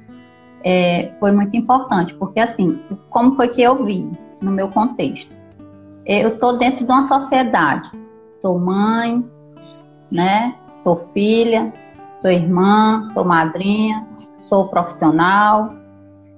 É, 0.63 1.11
foi 1.19 1.33
muito 1.33 1.57
importante, 1.57 2.15
porque 2.15 2.39
assim, 2.39 2.81
como 3.11 3.35
foi 3.35 3.49
que 3.49 3.61
eu 3.61 3.85
vi 3.85 4.09
no 4.41 4.53
meu 4.53 4.69
contexto? 4.69 5.35
Eu 6.07 6.35
estou 6.35 6.57
dentro 6.57 6.87
de 6.87 6.93
uma 6.93 7.03
sociedade, 7.03 7.91
sou 8.41 8.57
mãe, 8.57 9.29
né? 10.09 10.55
Sou 10.85 10.95
filha, 10.95 11.73
sou 12.21 12.31
irmã, 12.31 13.11
sou 13.15 13.25
madrinha, 13.25 14.07
sou 14.43 14.69
profissional. 14.69 15.75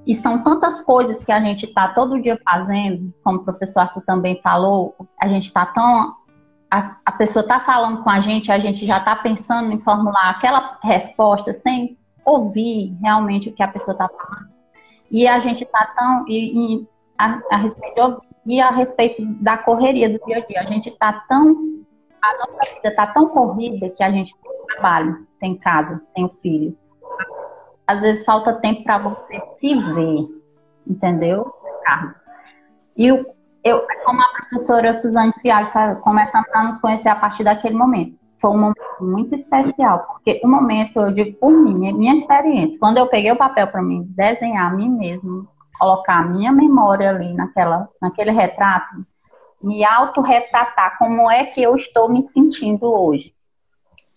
E 0.07 0.15
são 0.15 0.43
tantas 0.43 0.81
coisas 0.81 1.23
que 1.23 1.31
a 1.31 1.41
gente 1.41 1.67
está 1.67 1.93
todo 1.93 2.23
dia 2.23 2.41
fazendo, 2.43 3.13
como 3.23 3.41
o 3.41 3.45
professor 3.45 3.81
Arthur 3.81 4.03
também 4.07 4.41
falou, 4.43 4.95
a 5.21 5.29
gente 5.29 5.49
está 5.49 5.67
tão. 5.67 6.24
A, 6.75 6.97
a 7.07 7.13
pessoa 7.13 7.45
está 7.45 7.61
falando 7.61 8.03
com 8.03 8.11
a 8.11 8.19
gente, 8.19 8.51
a 8.51 8.59
gente 8.59 8.85
já 8.85 8.97
está 8.97 9.15
pensando 9.15 9.71
em 9.71 9.79
formular 9.79 10.31
aquela 10.31 10.77
resposta 10.83 11.55
sem 11.55 11.97
ouvir 12.25 12.97
realmente 13.01 13.49
o 13.49 13.53
que 13.53 13.63
a 13.63 13.69
pessoa 13.69 13.93
está 13.93 14.09
falando. 14.09 14.49
E 15.09 15.29
a 15.29 15.39
gente 15.39 15.63
está 15.63 15.87
tão. 15.97 16.25
E, 16.27 16.81
e 16.81 16.89
a, 17.17 17.41
a, 17.53 17.57
respeito 17.59 18.21
de, 18.45 18.55
e 18.57 18.61
a 18.61 18.71
respeito 18.73 19.25
da 19.41 19.57
correria 19.57 20.09
do 20.09 20.19
dia 20.27 20.39
a 20.39 20.41
dia, 20.41 20.61
a 20.63 20.67
gente 20.67 20.89
está 20.89 21.13
tão. 21.29 21.85
A 22.21 22.39
nossa 22.39 22.75
vida 22.75 22.89
está 22.89 23.07
tão 23.07 23.29
corrida 23.29 23.89
que 23.91 24.03
a 24.03 24.11
gente 24.11 24.35
trabalho, 24.75 25.29
tem 25.39 25.57
casa, 25.57 26.03
tem 26.13 26.29
filho. 26.43 26.77
Às 27.87 28.01
vezes 28.01 28.25
falta 28.25 28.53
tempo 28.55 28.83
para 28.83 28.99
você 28.99 29.41
se 29.59 29.75
ver, 29.77 30.27
entendeu, 30.89 31.55
Carlos? 31.85 32.17
E 32.97 33.07
eu, 33.07 33.25
eu, 33.65 33.87
como 34.05 34.21
a 34.21 34.29
professora 34.29 34.95
Suzane 34.95 35.33
Fialho 35.41 35.71
começamos 36.03 36.49
a 36.53 36.65
nos 36.65 36.79
conhecer 36.81 37.09
a 37.09 37.17
partir 37.17 37.43
daquele 37.43 37.75
momento. 37.75 38.17
foi 38.35 38.51
um 38.51 38.59
momento 38.59 38.83
muito 39.01 39.35
especial, 39.35 40.07
porque 40.07 40.41
o 40.45 40.49
momento, 40.49 41.01
eu 41.01 41.13
digo 41.13 41.39
por 41.39 41.51
mim, 41.51 41.93
minha 41.95 42.15
experiência, 42.17 42.79
quando 42.79 42.99
eu 42.99 43.07
peguei 43.07 43.33
o 43.33 43.37
papel 43.37 43.69
para 43.69 43.81
mim 43.81 44.05
desenhar 44.09 44.71
a 44.71 44.75
mim 44.75 44.91
mesmo, 44.91 45.49
colocar 45.79 46.19
a 46.19 46.25
minha 46.25 46.53
memória 46.53 47.09
ali 47.09 47.33
naquela, 47.33 47.89
naquele 48.03 48.33
retrato, 48.33 49.07
me 49.63 49.83
autorretratar 49.83 50.99
como 50.99 51.31
é 51.31 51.47
que 51.47 51.63
eu 51.63 51.75
estou 51.75 52.09
me 52.09 52.23
sentindo 52.25 52.93
hoje. 52.93 53.33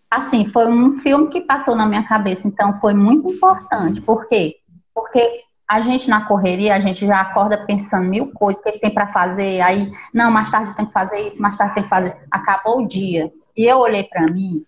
Assim, 0.09 0.45
foi 0.51 0.67
um 0.67 0.93
filme 0.93 1.27
que 1.29 1.41
passou 1.41 1.75
na 1.75 1.85
minha 1.85 2.03
cabeça, 2.03 2.47
então 2.47 2.79
foi 2.79 2.93
muito 2.93 3.29
importante. 3.29 4.01
Por 4.01 4.27
quê? 4.27 4.57
Porque 4.93 5.43
a 5.69 5.81
gente 5.81 6.09
na 6.09 6.25
correria, 6.25 6.75
a 6.75 6.79
gente 6.79 7.05
já 7.05 7.19
acorda 7.19 7.65
pensando 7.65 8.07
mil 8.07 8.31
coisas, 8.31 8.61
o 8.61 8.63
que, 8.63 8.79
tem 8.79 8.93
para 8.93 9.07
fazer, 9.07 9.59
aí, 9.61 9.91
não, 10.13 10.31
mais 10.31 10.49
tarde 10.49 10.75
tem 10.75 10.85
que 10.85 10.93
fazer 10.93 11.27
isso, 11.27 11.41
mais 11.41 11.57
tarde 11.57 11.75
tem 11.75 11.83
que 11.83 11.89
fazer. 11.89 12.15
Acabou 12.31 12.79
o 12.79 12.87
dia. 12.87 13.31
E 13.55 13.65
eu 13.65 13.79
olhei 13.79 14.03
para 14.03 14.21
mim, 14.21 14.65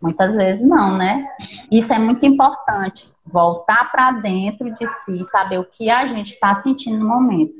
muitas 0.00 0.34
vezes 0.34 0.66
não, 0.66 0.96
né? 0.96 1.24
Isso 1.70 1.92
é 1.92 1.98
muito 1.98 2.26
importante. 2.26 3.12
Voltar 3.24 3.90
para 3.92 4.10
dentro 4.12 4.74
de 4.74 4.86
si, 4.86 5.24
saber 5.26 5.58
o 5.58 5.64
que 5.64 5.88
a 5.88 6.06
gente 6.06 6.32
está 6.32 6.56
sentindo 6.56 6.98
no 6.98 7.08
momento. 7.08 7.54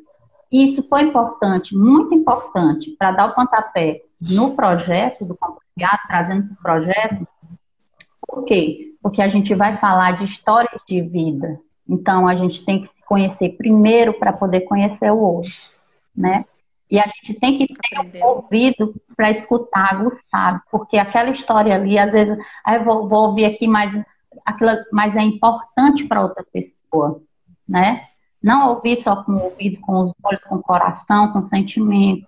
Isso 0.50 0.82
foi 0.88 1.02
importante, 1.02 1.76
muito 1.76 2.14
importante, 2.14 2.90
para 2.98 3.12
dar 3.12 3.26
o 3.26 3.34
pontapé 3.34 4.02
no 4.20 4.54
projeto 4.54 5.24
do 5.24 5.36
compartilhado, 5.36 6.02
trazendo 6.06 6.48
para 6.48 6.54
o 6.54 6.62
projeto. 6.62 7.28
Por 8.26 8.44
quê? 8.44 8.94
Porque 9.02 9.22
a 9.22 9.28
gente 9.28 9.54
vai 9.54 9.76
falar 9.76 10.12
de 10.12 10.24
histórias 10.24 10.80
de 10.88 11.00
vida. 11.02 11.60
Então, 11.88 12.26
a 12.26 12.34
gente 12.34 12.64
tem 12.64 12.80
que 12.80 12.88
se 12.88 13.04
conhecer 13.06 13.50
primeiro 13.56 14.14
para 14.14 14.32
poder 14.32 14.62
conhecer 14.62 15.10
o 15.12 15.18
outro, 15.18 15.52
né? 16.16 16.44
E 16.90 16.98
a 16.98 17.06
gente 17.06 17.34
tem 17.34 17.56
que 17.56 17.66
ter 17.66 18.00
um 18.00 18.24
ouvido 18.24 18.94
para 19.16 19.30
escutar, 19.30 20.02
gostar, 20.02 20.62
porque 20.70 20.96
aquela 20.96 21.30
história 21.30 21.74
ali, 21.74 21.98
às 21.98 22.12
vezes, 22.12 22.38
aí 22.64 22.76
eu 22.76 22.84
vou, 22.84 23.08
vou 23.08 23.28
ouvir 23.28 23.46
aqui, 23.46 23.66
mas, 23.66 23.92
aquilo, 24.44 24.70
mas 24.92 25.16
é 25.16 25.22
importante 25.22 26.04
para 26.04 26.22
outra 26.22 26.44
pessoa, 26.52 27.20
né? 27.68 28.06
Não 28.42 28.74
ouvir 28.74 28.96
só 28.96 29.22
com 29.24 29.32
o 29.32 29.44
ouvido, 29.44 29.80
com 29.80 30.02
os 30.02 30.12
olhos, 30.22 30.44
com 30.44 30.56
o 30.56 30.62
coração, 30.62 31.32
com 31.32 31.38
o 31.38 31.46
sentimento, 31.46 32.26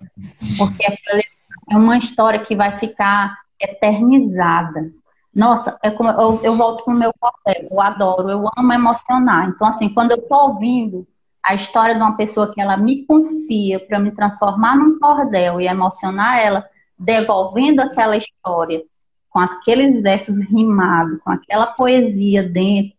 porque 0.57 0.85
é 0.85 1.77
uma 1.77 1.99
história 1.99 2.41
que 2.41 2.57
vai 2.57 2.79
ficar 2.79 3.39
eternizada. 3.61 4.91
Nossa, 5.37 5.79
é 5.83 5.91
como 5.91 6.09
eu, 6.09 6.41
eu 6.43 6.57
volto 6.57 6.83
o 6.87 6.95
meu 6.95 7.13
papel, 7.21 7.67
eu 7.71 7.79
adoro, 7.79 8.31
eu 8.31 8.49
amo 8.57 8.73
emocionar. 8.73 9.51
Então, 9.51 9.69
assim, 9.69 9.93
quando 9.93 10.13
eu 10.13 10.17
estou 10.17 10.49
ouvindo 10.49 11.07
a 11.43 11.55
história 11.55 11.95
de 11.95 12.01
uma 12.01 12.17
pessoa 12.17 12.55
que 12.55 12.59
ela 12.59 12.75
me 12.79 13.05
confia 13.05 13.79
para 13.79 14.01
me 14.01 14.13
transformar 14.13 14.79
num 14.79 14.99
cordel 14.99 15.61
e 15.61 15.67
emocionar 15.67 16.39
ela, 16.39 16.67
devolvendo 16.99 17.81
aquela 17.81 18.17
história 18.17 18.83
com 19.29 19.39
aqueles 19.39 20.01
versos 20.01 20.43
rimados, 20.49 21.21
com 21.23 21.31
aquela 21.31 21.67
poesia 21.67 22.43
dentro, 22.43 22.97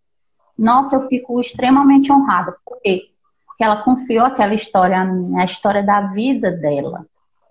nossa, 0.56 0.96
eu 0.96 1.08
fico 1.08 1.42
extremamente 1.42 2.12
honrada. 2.12 2.56
Por 2.64 2.80
quê? 2.84 3.10
Porque 3.48 3.64
ela 3.64 3.82
confiou 3.82 4.28
aquela 4.28 4.54
história 4.54 5.02
a 5.02 5.06
mim, 5.06 5.40
a 5.40 5.46
história 5.46 5.82
da 5.82 6.02
vida 6.02 6.52
dela, 6.52 7.04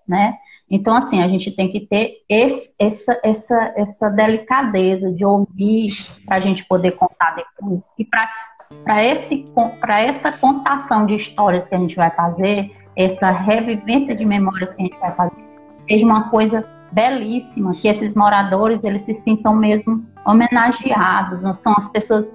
né? 0.07 0.35
Então, 0.69 0.95
assim, 0.95 1.21
a 1.21 1.27
gente 1.27 1.51
tem 1.51 1.71
que 1.71 1.81
ter 1.81 2.23
esse, 2.29 2.73
essa, 2.79 3.19
essa, 3.23 3.73
essa 3.75 4.09
delicadeza 4.09 5.11
de 5.11 5.25
ouvir 5.25 5.91
para 6.25 6.37
a 6.37 6.39
gente 6.39 6.65
poder 6.65 6.91
contar 6.91 7.35
depois. 7.35 7.81
E 7.97 8.05
para 8.05 10.01
essa 10.01 10.31
contação 10.31 11.05
de 11.05 11.15
histórias 11.15 11.67
que 11.67 11.75
a 11.75 11.79
gente 11.79 11.95
vai 11.95 12.09
fazer, 12.11 12.71
essa 12.95 13.29
revivência 13.31 14.15
de 14.15 14.25
memórias 14.25 14.73
que 14.73 14.81
a 14.81 14.85
gente 14.85 14.99
vai 14.99 15.13
fazer, 15.13 15.43
seja 15.87 16.05
uma 16.05 16.29
coisa 16.29 16.65
belíssima, 16.91 17.73
que 17.73 17.87
esses 17.87 18.15
moradores 18.15 18.83
eles 18.83 19.01
se 19.01 19.13
sintam 19.21 19.53
mesmo 19.55 20.05
homenageados, 20.25 21.43
são 21.57 21.73
as 21.77 21.89
pessoas, 21.89 22.27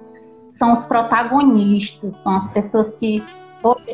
são 0.51 0.71
os 0.71 0.85
protagonistas, 0.85 2.15
são 2.23 2.37
as 2.37 2.49
pessoas 2.51 2.93
que 2.95 3.23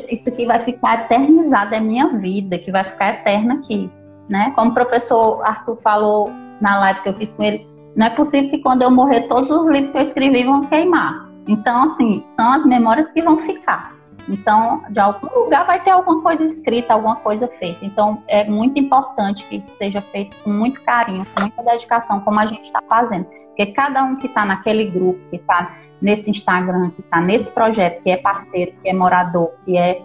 isso 0.08 0.28
aqui 0.28 0.46
vai 0.46 0.60
ficar 0.60 1.04
eternizado, 1.04 1.74
é 1.74 1.80
minha 1.80 2.08
vida, 2.08 2.58
que 2.58 2.72
vai 2.72 2.84
ficar 2.84 3.10
eterna 3.10 3.54
aqui, 3.54 3.90
né? 4.28 4.52
Como 4.56 4.70
o 4.70 4.74
professor 4.74 5.42
Arthur 5.44 5.76
falou 5.76 6.30
na 6.60 6.78
live 6.80 7.02
que 7.02 7.08
eu 7.08 7.14
fiz 7.14 7.32
com 7.32 7.42
ele, 7.42 7.66
não 7.96 8.06
é 8.06 8.10
possível 8.10 8.50
que 8.50 8.58
quando 8.58 8.82
eu 8.82 8.90
morrer 8.90 9.22
todos 9.22 9.50
os 9.50 9.66
livros 9.68 9.92
que 9.92 9.98
eu 9.98 10.02
escrevi 10.02 10.44
vão 10.44 10.66
queimar. 10.66 11.28
Então, 11.48 11.84
assim, 11.84 12.24
são 12.28 12.52
as 12.52 12.64
memórias 12.64 13.10
que 13.12 13.22
vão 13.22 13.38
ficar. 13.38 13.94
Então, 14.28 14.82
de 14.90 15.00
algum 15.00 15.26
lugar 15.40 15.66
vai 15.66 15.80
ter 15.82 15.90
alguma 15.90 16.22
coisa 16.22 16.44
escrita, 16.44 16.92
alguma 16.92 17.16
coisa 17.16 17.48
feita. 17.58 17.84
Então, 17.84 18.22
é 18.28 18.44
muito 18.44 18.78
importante 18.78 19.44
que 19.46 19.56
isso 19.56 19.70
seja 19.70 20.00
feito 20.00 20.36
com 20.42 20.50
muito 20.50 20.80
carinho, 20.82 21.26
com 21.34 21.42
muita 21.42 21.62
dedicação, 21.62 22.20
como 22.20 22.38
a 22.38 22.46
gente 22.46 22.64
está 22.64 22.80
fazendo. 22.88 23.24
Porque 23.24 23.66
cada 23.66 24.04
um 24.04 24.16
que 24.16 24.26
está 24.26 24.44
naquele 24.44 24.84
grupo, 24.84 25.18
que 25.30 25.36
está 25.36 25.76
nesse 26.00 26.30
Instagram, 26.30 26.90
que 26.90 27.00
está 27.00 27.20
nesse 27.20 27.50
projeto, 27.50 28.02
que 28.02 28.10
é 28.10 28.16
parceiro, 28.16 28.72
que 28.82 28.88
é 28.88 28.92
morador, 28.92 29.50
que 29.64 29.76
é 29.76 30.02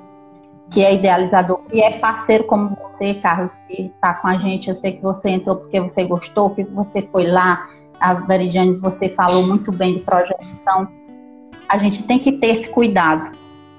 que 0.70 0.84
é 0.84 0.96
idealizador, 0.96 1.60
que 1.70 1.82
é 1.82 2.00
parceiro 2.00 2.44
como 2.46 2.76
você, 2.76 3.14
Carlos, 3.16 3.56
que 3.68 3.84
está 3.84 4.16
com 4.16 4.28
a 4.28 4.38
gente. 4.38 4.70
Eu 4.70 4.76
sei 4.76 4.94
que 4.94 5.02
você 5.02 5.30
entrou 5.30 5.58
porque 5.58 5.80
você 5.80 6.04
gostou, 6.04 6.50
que 6.50 6.64
você 6.64 7.02
foi 7.04 7.28
lá. 7.28 7.68
A 8.00 8.14
Veridiane, 8.14 8.76
você 8.78 9.10
falou 9.10 9.48
muito 9.48 9.72
bem 9.72 9.94
do 9.94 10.00
projeto. 10.02 10.46
Então, 10.62 10.88
a 11.70 11.78
gente 11.78 12.04
tem 12.04 12.20
que 12.20 12.34
ter 12.34 12.48
esse 12.48 12.68
cuidado 12.70 13.32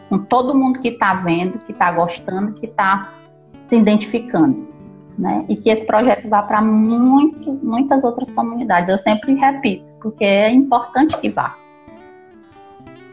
com 0.08 0.18
todo 0.18 0.54
mundo 0.54 0.78
que 0.78 0.88
está 0.88 1.14
vendo, 1.14 1.58
que 1.58 1.72
está 1.72 1.90
gostando, 1.92 2.52
que 2.54 2.66
está 2.66 3.12
se 3.64 3.76
identificando. 3.76 4.68
Né? 5.18 5.44
E 5.48 5.56
que 5.56 5.68
esse 5.68 5.84
projeto 5.84 6.28
vá 6.28 6.42
para 6.42 6.62
muitas 6.62 8.04
outras 8.04 8.30
comunidades. 8.30 8.88
Eu 8.88 8.98
sempre 8.98 9.34
repito, 9.34 9.84
porque 10.00 10.24
é 10.24 10.50
importante 10.50 11.16
que 11.18 11.30
vá. 11.30 11.54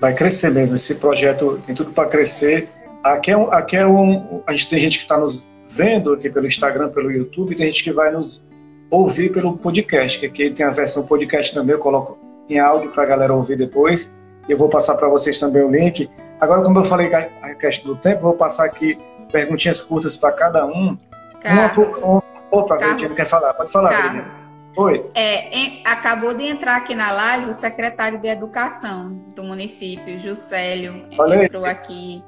Vai 0.03 0.13
crescer 0.13 0.51
mesmo. 0.51 0.75
Esse 0.75 0.95
projeto 0.95 1.61
tem 1.65 1.73
tudo 1.73 1.91
para 1.91 2.09
crescer. 2.09 2.67
Aqui 3.01 3.31
é, 3.31 3.37
um, 3.37 3.49
aqui 3.49 3.77
é 3.77 3.87
um. 3.87 4.43
A 4.45 4.51
gente 4.51 4.69
tem 4.69 4.77
gente 4.77 4.97
que 4.97 5.05
está 5.05 5.17
nos 5.17 5.47
vendo 5.65 6.11
aqui 6.11 6.29
pelo 6.29 6.45
Instagram, 6.45 6.89
pelo 6.89 7.09
YouTube, 7.09 7.55
tem 7.55 7.67
gente 7.67 7.85
que 7.85 7.91
vai 7.93 8.11
nos 8.11 8.45
ouvir 8.91 9.31
pelo 9.31 9.57
podcast, 9.57 10.19
que 10.19 10.25
aqui 10.25 10.49
tem 10.49 10.65
a 10.65 10.71
versão 10.71 11.05
podcast 11.05 11.53
também, 11.53 11.73
eu 11.73 11.79
coloco 11.79 12.19
em 12.49 12.59
áudio 12.59 12.91
para 12.91 13.03
a 13.03 13.05
galera 13.05 13.33
ouvir 13.33 13.55
depois. 13.55 14.13
Eu 14.49 14.57
vou 14.57 14.67
passar 14.67 14.95
para 14.95 15.07
vocês 15.07 15.39
também 15.39 15.63
o 15.63 15.71
link. 15.71 16.09
Agora, 16.41 16.61
como 16.63 16.79
eu 16.79 16.83
falei 16.83 17.09
a 17.15 17.55
questão 17.55 17.93
do 17.93 17.97
tempo, 17.97 18.23
vou 18.23 18.33
passar 18.33 18.65
aqui 18.65 18.97
perguntinhas 19.31 19.81
curtas 19.81 20.17
para 20.17 20.33
cada 20.33 20.65
um. 20.65 20.97
Carlos, 21.39 21.97
uma 22.03 22.19
por... 22.19 22.23
Opa, 22.51 22.75
Carlos, 22.75 23.15
quer 23.15 23.25
falar? 23.25 23.53
Pode 23.53 23.71
falar, 23.71 23.89
Carlos. 23.91 24.52
Oi. 24.75 25.05
É, 25.13 25.81
acabou 25.85 26.33
de 26.33 26.43
entrar 26.43 26.77
aqui 26.77 26.95
na 26.95 27.11
live 27.11 27.49
o 27.49 27.53
secretário 27.53 28.19
de 28.19 28.27
Educação 28.27 29.09
do 29.35 29.43
município, 29.43 30.19
Juscelio, 30.19 31.05
Olha 31.17 31.45
entrou 31.45 31.65
aqui. 31.65 32.23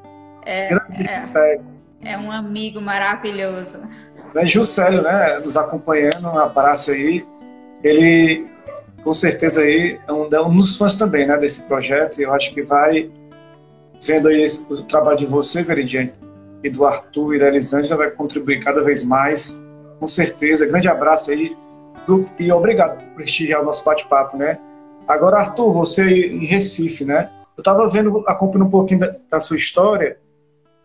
É, 0.46 0.74
é, 0.74 1.60
é, 2.04 2.18
um 2.18 2.32
amigo 2.32 2.80
maravilhoso. 2.80 3.82
É 4.36 4.46
Juscelio, 4.46 5.02
né? 5.02 5.40
Nos 5.40 5.58
acompanhando, 5.58 6.28
um 6.28 6.38
abraço 6.38 6.92
aí. 6.92 7.26
Ele 7.84 8.46
com 9.04 9.14
certeza 9.14 9.62
aí 9.62 10.00
é 10.08 10.12
um, 10.12 10.28
um 10.48 10.56
dos 10.56 10.78
fãs 10.78 10.96
também, 10.96 11.28
né, 11.28 11.38
desse 11.38 11.68
projeto. 11.68 12.20
E 12.20 12.24
eu 12.24 12.34
acho 12.34 12.52
que 12.54 12.64
vai 12.64 13.10
vendo 14.04 14.28
aí 14.28 14.42
esse, 14.42 14.72
o 14.72 14.82
trabalho 14.84 15.20
de 15.20 15.28
você, 15.28 15.62
Veridiane, 15.62 16.12
e 16.64 16.70
do 16.70 16.86
Arthur 16.86 17.36
e 17.36 17.40
da 17.40 17.48
Elisângela, 17.48 17.96
vai 17.96 18.10
contribuir 18.10 18.64
cada 18.64 18.84
vez 18.84 19.04
mais, 19.04 19.64
com 20.00 20.08
certeza. 20.08 20.66
Grande 20.66 20.88
abraço 20.88 21.30
aí 21.30 21.56
e 22.40 22.52
obrigado 22.52 22.98
por 22.98 23.16
prestigiar 23.16 23.62
o 23.62 23.66
nosso 23.66 23.84
bate-papo, 23.84 24.38
né? 24.38 24.60
Agora, 25.08 25.38
Arthur, 25.38 25.72
você 25.74 26.28
em 26.28 26.46
Recife, 26.46 27.06
né? 27.06 27.30
Eu 27.56 27.62
estava 27.62 27.88
vendo, 27.88 28.24
acompanhando 28.28 28.68
um 28.68 28.72
pouquinho 28.72 29.00
da, 29.02 29.16
da, 29.30 29.40
sua 29.40 29.58
história. 29.58 30.18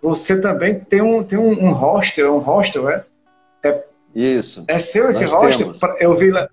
Você 0.03 0.41
também 0.41 0.79
tem 0.81 1.03
um, 1.03 1.25
tem 1.25 1.39
um, 1.39 1.51
um 1.51 1.73
hostel, 1.73 2.37
um 2.37 2.39
hostel, 2.39 2.89
é? 2.89 3.05
é 3.65 3.85
Isso. 4.15 4.65
É 4.69 4.79
seu 4.79 5.09
esse 5.09 5.25
hostel? 5.25 5.73
Temos. 5.73 5.97
Eu 5.99 6.15
vi 6.15 6.31
lá, 6.31 6.49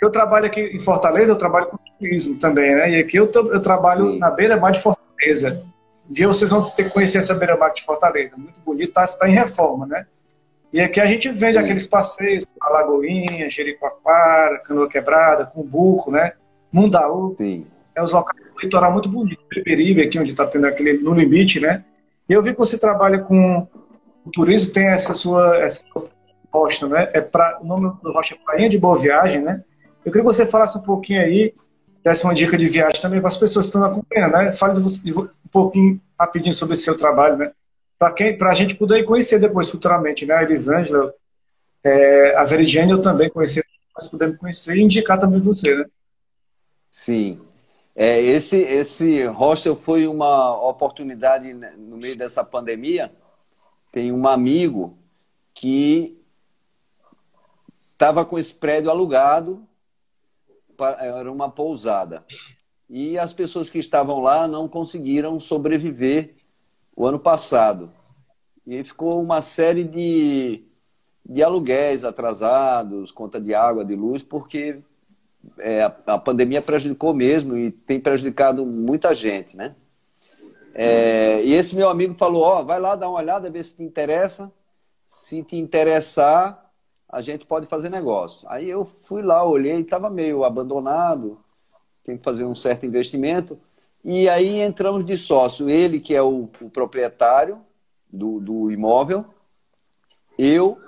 eu 0.00 0.10
trabalho 0.10 0.46
aqui 0.46 0.60
em 0.60 0.78
Fortaleza, 0.78 1.32
eu 1.32 1.36
trabalho 1.36 1.66
com 1.66 1.78
turismo 1.98 2.38
também, 2.38 2.74
né? 2.74 2.90
E 2.90 3.00
aqui 3.00 3.16
eu, 3.16 3.30
eu 3.32 3.60
trabalho 3.60 4.12
Sim. 4.12 4.18
na 4.18 4.30
beira-mar 4.30 4.72
de 4.72 4.80
Fortaleza. 4.80 5.62
Um 6.08 6.14
dia 6.14 6.26
vocês 6.26 6.50
vão 6.50 6.68
ter 6.70 6.84
que 6.84 6.90
conhecer 6.90 7.18
essa 7.18 7.34
beira-mar 7.34 7.72
de 7.72 7.84
Fortaleza. 7.84 8.34
Muito 8.36 8.58
bonito, 8.64 8.88
está 8.88 9.06
tá 9.06 9.28
em 9.28 9.34
reforma, 9.34 9.86
né? 9.86 10.06
E 10.72 10.80
aqui 10.80 11.00
a 11.00 11.06
gente 11.06 11.28
vende 11.30 11.58
Sim. 11.58 11.64
aqueles 11.64 11.86
passeios, 11.86 12.46
Alagoinha, 12.60 13.50
Jericoacoara, 13.50 14.58
Canoa 14.60 14.88
Quebrada, 14.88 15.46
Cumbuco, 15.46 16.10
né? 16.10 16.32
Mundaú. 16.72 17.34
Sim. 17.36 17.66
É 17.94 18.02
os 18.02 18.12
locais 18.12 18.38
do 18.38 18.60
litoral 18.62 18.92
muito 18.92 19.08
bonito. 19.08 19.42
Peperibe, 19.48 20.02
aqui 20.02 20.18
onde 20.18 20.30
está 20.30 20.46
tendo 20.46 20.66
aquele 20.66 20.98
no 20.98 21.12
limite, 21.12 21.58
né? 21.58 21.84
E 22.28 22.32
eu 22.32 22.42
vi 22.42 22.52
que 22.52 22.58
você 22.58 22.78
trabalha 22.78 23.18
com 23.18 23.66
o 24.24 24.30
turismo, 24.30 24.72
tem 24.72 24.86
essa 24.86 25.12
sua 25.12 25.56
essa 25.58 25.82
rocha, 26.52 26.86
né? 26.86 27.10
É 27.12 27.20
pra, 27.20 27.58
o 27.60 27.66
nome 27.66 27.92
do 28.02 28.12
rocha 28.12 28.34
é 28.34 28.38
Prainha 28.38 28.68
de 28.68 28.78
Boa 28.78 28.96
Viagem, 28.96 29.42
né? 29.42 29.64
Eu 30.04 30.12
queria 30.12 30.22
que 30.22 30.34
você 30.34 30.46
falasse 30.46 30.78
um 30.78 30.82
pouquinho 30.82 31.20
aí, 31.20 31.52
desse 32.04 32.24
uma 32.24 32.34
dica 32.34 32.56
de 32.56 32.66
viagem 32.66 33.00
também 33.02 33.20
para 33.20 33.28
as 33.28 33.36
pessoas 33.36 33.66
que 33.66 33.76
estão 33.76 33.84
acompanhando, 33.84 34.32
né? 34.32 34.52
Fale 34.52 34.78
um 34.78 35.28
pouquinho 35.50 36.00
rapidinho 36.18 36.54
sobre 36.54 36.74
esse 36.74 36.84
seu 36.84 36.96
trabalho, 36.96 37.36
né? 37.36 37.50
Para 38.00 38.14
quem, 38.14 38.38
para 38.38 38.50
a 38.50 38.54
gente 38.54 38.74
poder 38.74 39.04
conhecer 39.04 39.38
depois 39.38 39.68
futuramente, 39.68 40.24
né? 40.24 40.34
A 40.34 40.42
Elisângela, 40.42 41.12
é, 41.84 42.34
a 42.34 42.44
Veridiane 42.44 42.92
eu 42.92 43.00
também 43.00 43.28
conheci 43.28 43.62
nós 43.94 44.08
podemos 44.08 44.38
conhecer 44.38 44.76
e 44.78 44.82
indicar 44.82 45.20
também 45.20 45.40
você, 45.40 45.74
né? 45.74 45.84
Sim. 46.90 47.38
É, 47.94 48.18
esse, 48.18 48.56
esse 48.56 49.26
hostel 49.26 49.76
foi 49.76 50.06
uma 50.06 50.56
oportunidade 50.66 51.52
né, 51.52 51.74
no 51.76 51.98
meio 51.98 52.16
dessa 52.16 52.42
pandemia. 52.42 53.12
Tem 53.92 54.10
um 54.10 54.26
amigo 54.26 54.96
que 55.52 56.18
estava 57.92 58.24
com 58.24 58.38
esse 58.38 58.54
prédio 58.54 58.90
alugado, 58.90 59.62
era 60.98 61.30
uma 61.30 61.50
pousada. 61.50 62.24
E 62.88 63.18
as 63.18 63.34
pessoas 63.34 63.68
que 63.68 63.78
estavam 63.78 64.20
lá 64.20 64.48
não 64.48 64.66
conseguiram 64.66 65.38
sobreviver 65.38 66.34
o 67.00 67.06
ano 67.06 67.18
passado. 67.18 67.90
E 68.66 68.84
ficou 68.84 69.22
uma 69.22 69.40
série 69.40 69.84
de, 69.84 70.62
de 71.24 71.42
aluguéis 71.42 72.04
atrasados, 72.04 73.10
conta 73.10 73.40
de 73.40 73.54
água, 73.54 73.86
de 73.86 73.96
luz, 73.96 74.22
porque 74.22 74.80
é, 75.56 75.82
a, 75.82 75.96
a, 76.08 76.18
pandemia 76.18 76.60
prejudicou 76.60 77.14
mesmo 77.14 77.56
e 77.56 77.70
tem 77.70 77.98
prejudicado 77.98 78.66
muita 78.66 79.14
gente, 79.14 79.56
né? 79.56 79.74
É, 80.74 81.42
e 81.42 81.54
esse 81.54 81.74
meu 81.74 81.88
amigo 81.88 82.12
falou, 82.12 82.42
ó, 82.42 82.62
vai 82.62 82.78
lá 82.78 82.94
dar 82.94 83.08
uma 83.08 83.18
olhada, 83.18 83.48
ver 83.48 83.64
se 83.64 83.76
te 83.76 83.82
interessa. 83.82 84.52
Se 85.08 85.42
te 85.42 85.56
interessar, 85.56 86.70
a 87.08 87.22
gente 87.22 87.46
pode 87.46 87.66
fazer 87.66 87.88
negócio. 87.88 88.46
Aí 88.46 88.68
eu 88.68 88.84
fui 89.04 89.22
lá, 89.22 89.42
olhei, 89.42 89.80
estava 89.80 90.10
meio 90.10 90.44
abandonado, 90.44 91.40
tem 92.04 92.18
que 92.18 92.22
fazer 92.22 92.44
um 92.44 92.54
certo 92.54 92.84
investimento. 92.84 93.58
E 94.04 94.28
aí 94.28 94.60
entramos 94.60 95.04
de 95.04 95.16
sócio, 95.16 95.68
ele 95.68 96.00
que 96.00 96.14
é 96.14 96.22
o, 96.22 96.48
o 96.60 96.70
proprietário 96.70 97.60
do, 98.10 98.40
do 98.40 98.70
imóvel, 98.70 99.24
eu 100.38 100.80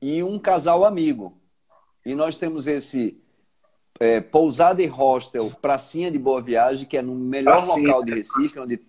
e 0.00 0.22
um 0.22 0.38
casal 0.38 0.84
amigo. 0.84 1.36
E 2.04 2.14
nós 2.14 2.36
temos 2.36 2.66
esse 2.66 3.18
é, 3.98 4.20
pousada 4.20 4.82
e 4.82 4.86
hostel 4.86 5.50
Pracinha 5.60 6.10
de 6.10 6.18
Boa 6.18 6.42
Viagem, 6.42 6.86
que 6.86 6.96
é 6.96 7.02
no 7.02 7.14
melhor 7.14 7.52
Pracinha. 7.52 7.86
local 7.88 8.04
de 8.04 8.14
Recife, 8.14 8.58
onde 8.58 8.80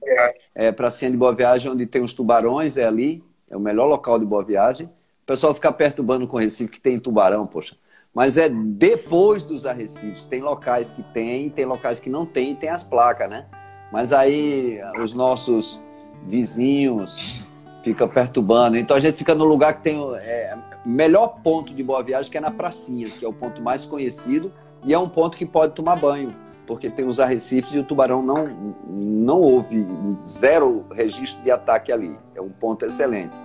é, 0.53 0.71
Pracinha 0.71 1.11
de 1.11 1.17
Boa 1.17 1.33
Viagem, 1.33 1.71
onde 1.71 1.85
tem 1.85 2.03
os 2.03 2.13
tubarões, 2.13 2.77
é 2.77 2.85
ali, 2.85 3.23
é 3.49 3.55
o 3.55 3.59
melhor 3.59 3.87
local 3.87 4.19
de 4.19 4.25
Boa 4.25 4.43
Viagem. 4.43 4.87
O 4.87 5.25
pessoal 5.25 5.53
fica 5.53 5.71
perturbando 5.71 6.27
com 6.27 6.37
Recife 6.37 6.73
que 6.73 6.81
tem 6.81 6.99
tubarão, 6.99 7.47
poxa. 7.47 7.75
Mas 8.17 8.35
é 8.35 8.49
depois 8.49 9.43
dos 9.43 9.63
arrecifes. 9.67 10.25
Tem 10.25 10.41
locais 10.41 10.91
que 10.91 11.03
tem, 11.03 11.51
tem 11.51 11.65
locais 11.65 11.99
que 11.99 12.09
não 12.09 12.25
tem, 12.25 12.55
tem 12.55 12.67
as 12.67 12.83
placas, 12.83 13.29
né? 13.29 13.45
Mas 13.91 14.11
aí 14.11 14.79
os 14.99 15.13
nossos 15.13 15.83
vizinhos 16.25 17.45
ficam 17.83 18.09
perturbando. 18.09 18.75
Então 18.75 18.97
a 18.97 18.99
gente 18.99 19.15
fica 19.15 19.35
no 19.35 19.45
lugar 19.45 19.75
que 19.75 19.83
tem 19.83 20.03
é, 20.15 20.57
melhor 20.83 21.41
ponto 21.43 21.75
de 21.75 21.83
Boa 21.83 22.01
Viagem, 22.01 22.31
que 22.31 22.39
é 22.39 22.41
na 22.41 22.49
Pracinha, 22.49 23.07
que 23.07 23.23
é 23.23 23.29
o 23.29 23.33
ponto 23.33 23.61
mais 23.61 23.85
conhecido 23.85 24.51
e 24.83 24.95
é 24.95 24.97
um 24.97 25.07
ponto 25.07 25.37
que 25.37 25.45
pode 25.45 25.75
tomar 25.75 25.97
banho, 25.97 26.35
porque 26.65 26.89
tem 26.89 27.05
os 27.05 27.19
arrecifes 27.19 27.75
e 27.75 27.77
o 27.77 27.83
tubarão 27.83 28.23
não, 28.23 28.47
não 28.87 29.41
houve 29.41 29.85
zero 30.25 30.87
registro 30.91 31.43
de 31.43 31.51
ataque 31.51 31.91
ali. 31.91 32.17
É 32.33 32.41
um 32.41 32.49
ponto 32.49 32.83
excelente. 32.83 33.37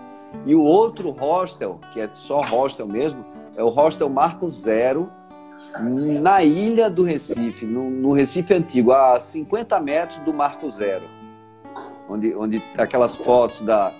E 0.47 0.55
o 0.55 0.63
outro 0.63 1.11
hostel, 1.11 1.79
que 1.93 2.01
é 2.01 2.09
só 2.15 2.41
hostel 2.41 2.87
mesmo, 2.87 3.23
é 3.57 3.63
o 3.63 3.69
hostel 3.69 4.09
Marco 4.09 4.49
Zero, 4.51 5.11
na 6.21 6.43
ilha 6.43 6.91
do 6.91 7.03
Recife, 7.03 7.65
no, 7.65 7.91
no 7.91 8.13
Recife 8.13 8.53
Antigo, 8.53 8.93
a 8.93 9.19
50 9.19 9.81
metros 9.81 10.19
do 10.19 10.33
Marco 10.33 10.71
Zero. 10.71 11.05
Onde, 12.09 12.35
onde 12.35 12.63
aquelas 12.77 13.17
fotos 13.17 13.63
da 13.63 13.93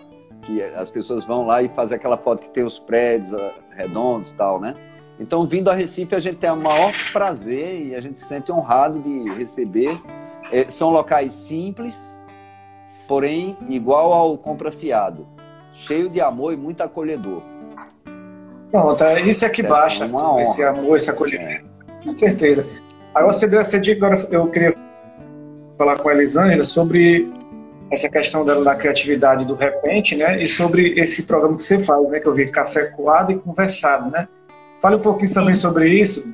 que 0.43 0.61
as 0.61 0.91
pessoas 0.91 1.25
vão 1.25 1.47
lá 1.47 1.63
e 1.63 1.69
fazem 1.69 1.97
aquela 1.97 2.19
foto 2.19 2.43
que 2.43 2.51
tem 2.51 2.65
os 2.65 2.79
prédios 2.79 3.33
ah, 3.33 3.53
redondos 3.77 4.31
e 4.31 4.35
tal, 4.35 4.61
né? 4.61 4.75
Então, 5.21 5.47
vindo 5.47 5.71
a 5.71 5.75
Recife, 5.75 6.15
a 6.17 6.21
gente 6.21 6.37
tem 6.37 6.51
o 6.51 6.57
maior 6.57 6.93
prazer 7.13 7.87
e 7.87 7.95
a 7.95 8.01
gente 8.01 8.19
se 8.19 8.27
sente 8.27 8.51
honrado 8.51 8.99
de 8.99 9.31
receber. 9.35 10.01
É, 10.51 10.69
são 10.69 10.91
locais 10.91 11.33
simples, 11.33 12.21
porém 13.07 13.57
igual 13.69 14.13
ao 14.13 14.37
Compra 14.37 14.73
Fiado, 14.73 15.27
cheio 15.73 16.11
de 16.11 16.21
amor 16.21 16.53
e 16.53 16.57
muito 16.57 16.81
acolhedor. 16.83 17.52
Pronto, 18.73 19.05
é 19.05 19.21
isso 19.21 19.45
é 19.45 19.51
que 19.51 19.63
baixa, 19.63 20.09
esse 20.41 20.65
amor, 20.65 20.97
esse 20.97 21.11
acolhimento. 21.11 21.67
É. 21.91 22.05
Com 22.05 22.17
certeza. 22.17 22.67
Agora 23.15 23.35
você 23.35 23.47
deu 23.47 23.61
essa 23.61 23.79
dica, 23.79 24.07
agora 24.07 24.27
eu 24.31 24.49
queria 24.49 24.75
falar 25.77 25.99
com 25.99 26.09
a 26.09 26.15
Elisângela 26.15 26.65
sobre 26.65 27.31
essa 27.91 28.09
questão 28.09 28.47
dela 28.47 28.65
da 28.65 28.75
criatividade 28.75 29.45
do 29.45 29.55
repente, 29.55 30.17
né? 30.17 30.43
E 30.43 30.49
sobre 30.49 30.99
esse 30.99 31.25
programa 31.25 31.59
que 31.59 31.65
você 31.65 31.79
faz, 31.79 32.11
né? 32.11 32.19
Que 32.19 32.27
eu 32.27 32.33
vi 32.33 32.51
café 32.51 32.87
coado 32.87 33.33
e 33.33 33.39
conversado, 33.39 34.11
né? 34.11 34.27
Fale 34.81 34.97
um 34.97 35.01
pouquinho 35.01 35.33
também 35.35 35.55
sobre 35.55 35.93
isso, 35.93 36.33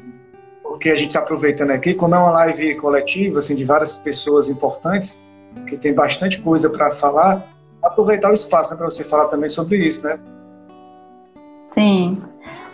porque 0.62 0.90
a 0.90 0.94
gente 0.94 1.08
está 1.08 1.18
aproveitando 1.18 1.72
aqui, 1.72 1.92
como 1.92 2.14
é 2.14 2.18
uma 2.18 2.30
live 2.30 2.76
coletiva, 2.76 3.40
assim, 3.40 3.56
de 3.56 3.64
várias 3.64 3.96
pessoas 3.96 4.48
importantes, 4.48 5.24
que 5.66 5.76
tem 5.76 5.92
bastante 5.92 6.40
coisa 6.40 6.70
para 6.70 6.92
falar, 6.92 7.52
aproveitar 7.82 8.30
o 8.30 8.34
espaço 8.34 8.70
né, 8.70 8.76
para 8.76 8.88
você 8.88 9.02
falar 9.02 9.26
também 9.26 9.48
sobre 9.48 9.84
isso, 9.84 10.06
né? 10.06 10.16
Sim. 11.74 12.07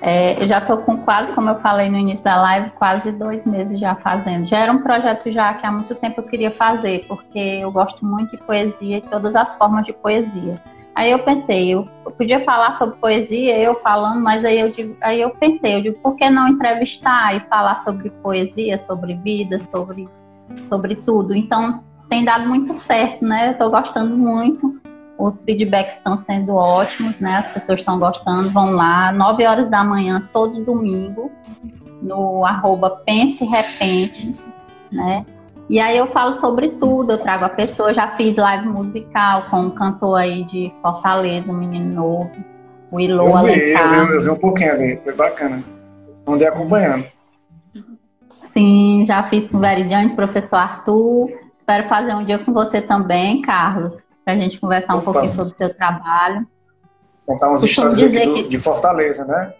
É, 0.06 0.42
eu 0.42 0.46
já 0.46 0.58
estou 0.58 0.76
com 0.82 0.98
quase, 0.98 1.32
como 1.32 1.48
eu 1.48 1.58
falei 1.60 1.88
no 1.88 1.96
início 1.96 2.22
da 2.22 2.36
live, 2.36 2.68
quase 2.72 3.10
dois 3.10 3.46
meses 3.46 3.80
já 3.80 3.94
fazendo. 3.94 4.46
Já 4.46 4.58
era 4.58 4.70
um 4.70 4.82
projeto 4.82 5.32
já 5.32 5.54
que 5.54 5.66
há 5.66 5.72
muito 5.72 5.94
tempo 5.94 6.20
eu 6.20 6.24
queria 6.24 6.50
fazer, 6.50 7.06
porque 7.08 7.38
eu 7.38 7.72
gosto 7.72 8.04
muito 8.04 8.32
de 8.32 8.36
poesia 8.36 8.98
e 8.98 9.00
todas 9.00 9.34
as 9.34 9.56
formas 9.56 9.86
de 9.86 9.94
poesia. 9.94 10.60
Aí 10.94 11.10
eu 11.10 11.20
pensei, 11.20 11.72
eu, 11.72 11.88
podia 12.18 12.38
falar 12.38 12.74
sobre 12.74 12.96
poesia, 12.96 13.56
eu 13.56 13.76
falando, 13.76 14.22
mas 14.22 14.44
aí 14.44 14.60
eu, 14.60 14.74
aí 15.00 15.22
eu 15.22 15.30
pensei, 15.30 15.76
eu 15.76 15.80
digo, 15.80 15.98
por 16.00 16.16
que 16.16 16.28
não 16.28 16.48
entrevistar 16.48 17.34
e 17.34 17.40
falar 17.48 17.76
sobre 17.76 18.10
poesia, 18.10 18.78
sobre 18.80 19.14
vida, 19.14 19.58
sobre, 19.74 20.06
sobre 20.54 20.96
tudo? 20.96 21.34
Então 21.34 21.82
tem 22.10 22.26
dado 22.26 22.46
muito 22.46 22.74
certo, 22.74 23.24
né? 23.24 23.48
Eu 23.48 23.52
estou 23.52 23.70
gostando 23.70 24.14
muito. 24.14 24.83
Os 25.18 25.42
feedbacks 25.42 25.96
estão 25.96 26.20
sendo 26.22 26.54
ótimos, 26.54 27.20
né? 27.20 27.38
As 27.38 27.52
pessoas 27.52 27.80
estão 27.80 27.98
gostando, 27.98 28.50
vão 28.50 28.70
lá, 28.72 29.12
9 29.12 29.46
horas 29.46 29.68
da 29.68 29.84
manhã, 29.84 30.28
todo 30.32 30.64
domingo, 30.64 31.30
no 32.02 32.44
arroba 32.44 32.90
Pense 33.06 33.44
Repente, 33.44 34.34
né? 34.90 35.24
E 35.70 35.80
aí 35.80 35.96
eu 35.96 36.06
falo 36.06 36.34
sobre 36.34 36.70
tudo, 36.72 37.12
eu 37.12 37.18
trago 37.18 37.44
a 37.44 37.48
pessoa, 37.48 37.94
já 37.94 38.08
fiz 38.08 38.36
live 38.36 38.68
musical 38.68 39.44
com 39.50 39.60
um 39.62 39.70
cantor 39.70 40.18
aí 40.18 40.44
de 40.44 40.72
Fortaleza, 40.82 41.50
um 41.50 41.56
menino 41.56 41.94
novo, 41.94 42.30
o 42.90 43.00
Ilô 43.00 43.28
eu 43.28 43.38
vi, 43.38 43.70
eu 43.70 44.06
vi, 44.06 44.14
eu 44.14 44.20
vi 44.20 44.30
um 44.30 44.36
pouquinho 44.36 44.72
ali, 44.72 45.00
foi 45.02 45.14
bacana. 45.14 45.62
Andei 46.26 46.46
acompanhando. 46.46 47.04
Sim, 48.48 49.04
já 49.04 49.22
fiz 49.24 49.50
com 49.50 49.56
o 49.56 49.60
Veridiane, 49.60 50.14
professor 50.14 50.56
Arthur. 50.56 51.28
Espero 51.52 51.88
fazer 51.88 52.14
um 52.14 52.24
dia 52.24 52.38
com 52.38 52.52
você 52.52 52.80
também, 52.80 53.42
Carlos, 53.42 53.94
para 54.24 54.34
a 54.34 54.36
gente 54.36 54.58
conversar 54.58 54.94
Opa. 54.94 55.10
um 55.10 55.12
pouquinho 55.12 55.34
sobre 55.34 55.54
o 55.54 55.56
seu 55.56 55.74
trabalho. 55.74 56.46
Contar 57.26 57.48
umas 57.48 57.62
histórias 57.62 58.02
aqui 58.02 58.26
do, 58.26 58.34
que... 58.34 58.42
de 58.48 58.58
Fortaleza, 58.58 59.24
né? 59.24 59.54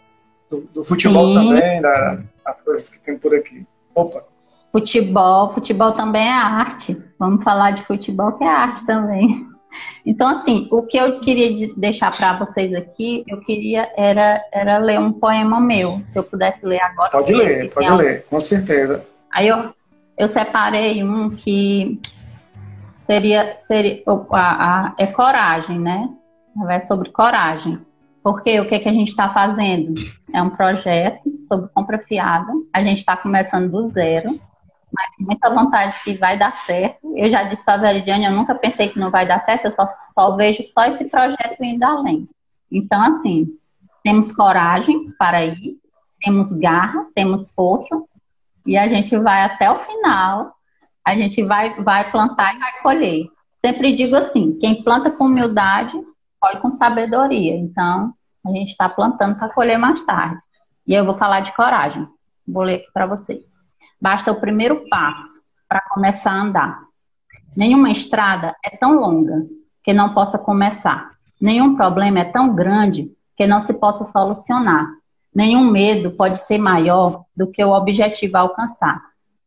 Do, 0.51 0.61
do 0.73 0.85
futebol 0.85 1.33
Sim. 1.33 1.35
também, 1.35 1.81
das 1.81 2.31
as 2.45 2.63
coisas 2.63 2.89
que 2.89 3.03
tem 3.03 3.19
por 3.19 3.35
aqui. 3.35 3.67
Opa! 3.95 4.25
Futebol, 4.73 5.55
futebol 5.55 5.93
também 5.93 6.27
é 6.27 6.33
arte. 6.33 7.01
Vamos 7.19 7.45
falar 7.45 7.73
de 7.73 7.85
futebol, 7.87 8.33
que 8.33 8.45
é 8.45 8.49
arte 8.49 8.85
também. 8.85 9.47
Então, 10.05 10.29
assim, 10.29 10.69
o 10.71 10.83
que 10.83 10.97
eu 10.97 11.21
queria 11.21 11.73
deixar 11.77 12.17
para 12.17 12.39
vocês 12.39 12.73
aqui, 12.75 13.25
eu 13.27 13.41
queria 13.41 13.89
era, 13.97 14.41
era 14.53 14.79
ler 14.79 14.99
um 14.99 15.13
poema 15.13 15.61
meu, 15.61 16.03
se 16.13 16.19
eu 16.19 16.23
pudesse 16.23 16.65
ler 16.65 16.81
agora. 16.81 17.11
Pode 17.11 17.33
ler, 17.33 17.73
pode 17.73 17.91
ler, 17.91 18.25
com 18.29 18.41
certeza. 18.41 19.05
Aí 19.33 19.49
eu, 19.49 19.75
eu 20.17 20.29
separei 20.29 21.03
um 21.03 21.31
que 21.31 22.01
seria, 23.07 23.59
seria 23.61 24.03
a, 24.31 24.87
a, 24.89 24.95
é 24.99 25.07
coragem, 25.07 25.79
né? 25.79 26.09
É 26.69 26.81
sobre 26.83 27.11
coragem. 27.11 27.81
Porque 28.23 28.59
o 28.61 28.69
que, 28.69 28.79
que 28.79 28.89
a 28.89 28.93
gente 28.93 29.09
está 29.09 29.33
fazendo? 29.33 29.95
É 30.33 30.41
um 30.43 30.51
projeto 30.51 31.23
sobre 31.49 31.69
compra 31.75 31.99
fiada. 31.99 32.51
A 32.73 32.83
gente 32.83 32.99
está 32.99 33.17
começando 33.17 33.71
do 33.71 33.91
zero 33.91 34.41
mas 34.95 35.09
muita 35.19 35.53
vontade 35.53 36.01
que 36.05 36.17
vai 36.17 36.39
dar 36.39 36.55
certo. 36.65 37.13
Eu 37.17 37.29
já 37.29 37.43
disse 37.43 37.65
para 37.65 37.75
a 37.75 37.79
Veridiane, 37.79 38.27
eu 38.27 38.33
nunca 38.33 38.55
pensei 38.55 38.89
que 38.89 38.99
não 38.99 39.11
vai 39.11 39.27
dar 39.27 39.43
certo, 39.45 39.67
eu 39.67 39.73
só, 39.73 39.89
só 40.15 40.37
vejo 40.37 40.63
só 40.63 40.87
esse 40.87 41.05
projeto 41.07 41.63
indo 41.63 41.83
além. 41.83 42.29
Então, 42.71 43.03
assim, 43.03 43.49
temos 44.05 44.31
coragem 44.31 45.11
para 45.19 45.45
ir, 45.45 45.77
temos 46.21 46.53
garra, 46.53 47.07
temos 47.15 47.51
força, 47.51 48.01
e 48.65 48.79
a 48.79 48.89
gente 48.89 49.17
vai 49.19 49.43
até 49.43 49.71
o 49.71 49.77
final, 49.77 50.55
a 51.05 51.15
gente 51.15 51.43
vai, 51.43 51.75
vai 51.83 52.11
plantar 52.11 52.55
e 52.55 52.59
vai 52.59 52.73
colher. 52.83 53.27
Sempre 53.65 53.93
digo 53.93 54.17
assim, 54.17 54.59
quem 54.59 54.83
planta 54.83 55.11
com 55.11 55.25
humildade, 55.25 55.93
colhe 56.41 56.61
com 56.61 56.71
sabedoria. 56.71 57.57
Então, 57.57 58.13
a 58.45 58.51
gente 58.51 58.71
está 58.71 58.89
plantando 58.89 59.37
para 59.37 59.53
colher 59.53 59.79
mais 59.79 60.03
tarde. 60.05 60.41
E 60.87 60.95
eu 60.95 61.05
vou 61.05 61.15
falar 61.15 61.41
de 61.41 61.53
coragem. 61.53 62.07
Vou 62.47 62.63
ler 62.63 62.77
aqui 62.77 62.93
para 62.93 63.07
vocês. 63.07 63.55
Basta 64.01 64.31
o 64.33 64.41
primeiro 64.41 64.87
passo 64.89 65.43
para 65.69 65.81
começar 65.81 66.33
a 66.33 66.43
andar. 66.43 66.83
Nenhuma 67.57 67.91
estrada 67.91 68.55
é 68.65 68.77
tão 68.77 68.99
longa 68.99 69.47
que 69.83 69.93
não 69.93 70.13
possa 70.13 70.39
começar. 70.39 71.11
Nenhum 71.41 71.77
problema 71.77 72.21
é 72.21 72.25
tão 72.25 72.55
grande 72.55 73.11
que 73.37 73.47
não 73.47 73.61
se 73.61 73.73
possa 73.75 74.05
solucionar. 74.05 74.89
Nenhum 75.35 75.71
medo 75.71 76.11
pode 76.13 76.39
ser 76.39 76.59
maior 76.59 77.25
do 77.37 77.47
que 77.47 77.65
o 77.65 77.73
objetivo 77.73 78.37
a 78.37 78.41
alcançar, 78.41 79.03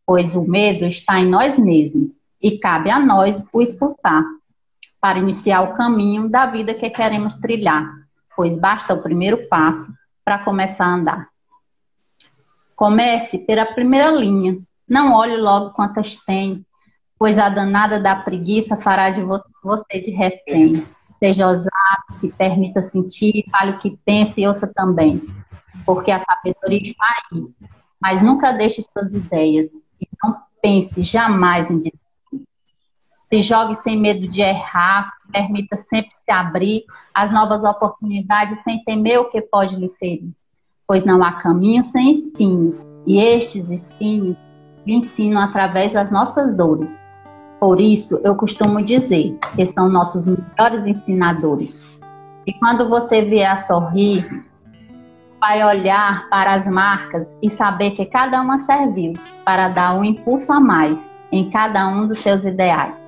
pois 0.07 0.37
o 0.37 0.41
medo 0.41 0.85
está 0.85 1.19
em 1.19 1.29
nós 1.29 1.59
mesmos 1.59 2.21
e 2.41 2.57
cabe 2.57 2.89
a 2.89 2.97
nós 2.97 3.45
o 3.51 3.61
expulsar 3.61 4.23
para 5.01 5.19
iniciar 5.19 5.61
o 5.63 5.73
caminho 5.73 6.29
da 6.29 6.45
vida 6.45 6.73
que 6.73 6.89
queremos 6.89 7.35
trilhar, 7.35 7.85
pois 8.33 8.57
basta 8.57 8.93
o 8.93 9.03
primeiro 9.03 9.49
passo 9.49 9.93
para 10.23 10.39
começar 10.39 10.85
a 10.85 10.93
andar. 10.93 11.27
Comece 12.73 13.37
pela 13.39 13.65
primeira 13.65 14.09
linha, 14.09 14.57
não 14.87 15.13
olhe 15.13 15.35
logo 15.35 15.71
quantas 15.71 16.15
tem, 16.15 16.65
pois 17.19 17.37
a 17.37 17.49
danada 17.49 17.99
da 17.99 18.15
preguiça 18.15 18.77
fará 18.77 19.09
de 19.09 19.21
você 19.21 19.99
de 19.99 20.11
refém. 20.11 20.73
Seja 21.19 21.47
ousado, 21.47 22.19
se 22.21 22.29
permita 22.29 22.81
sentir, 22.83 23.43
fale 23.51 23.71
o 23.71 23.79
que 23.79 23.97
pensa 24.05 24.39
e 24.39 24.47
ouça 24.47 24.67
também, 24.67 25.21
porque 25.85 26.11
a 26.11 26.19
sabedoria 26.19 26.81
está 26.81 27.05
aí. 27.31 27.45
Mas 27.99 28.21
nunca 28.21 28.51
deixe 28.51 28.81
suas 28.83 29.11
ideias 29.11 29.71
e 30.01 30.07
não 30.23 30.37
pense 30.61 31.01
jamais 31.03 31.69
em 31.69 31.77
desistir. 31.77 32.01
Se 33.25 33.41
jogue 33.41 33.75
sem 33.75 33.99
medo 33.99 34.27
de 34.27 34.41
errar, 34.41 35.03
se 35.03 35.31
permita 35.31 35.75
sempre 35.75 36.11
se 36.23 36.31
abrir 36.31 36.85
às 37.13 37.29
novas 37.29 37.63
oportunidades 37.63 38.59
sem 38.59 38.83
temer 38.83 39.19
o 39.19 39.29
que 39.29 39.41
pode 39.41 39.75
lhe 39.75 39.89
ferir. 39.99 40.31
Pois 40.87 41.03
não 41.03 41.21
há 41.23 41.33
caminho 41.33 41.83
sem 41.83 42.11
espinhos, 42.11 42.77
e 43.05 43.19
estes 43.19 43.69
espinhos 43.69 44.37
lhe 44.85 44.93
ensinam 44.93 45.41
através 45.41 45.91
das 45.91 46.09
nossas 46.09 46.55
dores. 46.55 46.97
Por 47.59 47.81
isso, 47.81 48.19
eu 48.23 48.35
costumo 48.35 48.81
dizer 48.81 49.37
que 49.55 49.65
são 49.65 49.89
nossos 49.89 50.27
melhores 50.27 50.87
ensinadores. 50.87 51.99
E 52.45 52.53
quando 52.53 52.87
você 52.87 53.21
vier 53.23 53.51
a 53.51 53.57
sorrir, 53.57 54.45
vai 55.39 55.63
olhar 55.63 56.27
para 56.29 56.53
as 56.53 56.67
marcas 56.67 57.35
e 57.41 57.49
saber 57.49 57.91
que 57.91 58.05
cada 58.05 58.41
uma 58.41 58.59
serviu 58.59 59.13
para 59.45 59.69
dar 59.69 59.95
um 59.95 60.03
impulso 60.03 60.51
a 60.51 60.59
mais 60.59 60.99
em 61.31 61.49
cada 61.49 61.87
um 61.87 62.07
dos 62.07 62.19
seus 62.19 62.43
ideais. 62.45 63.01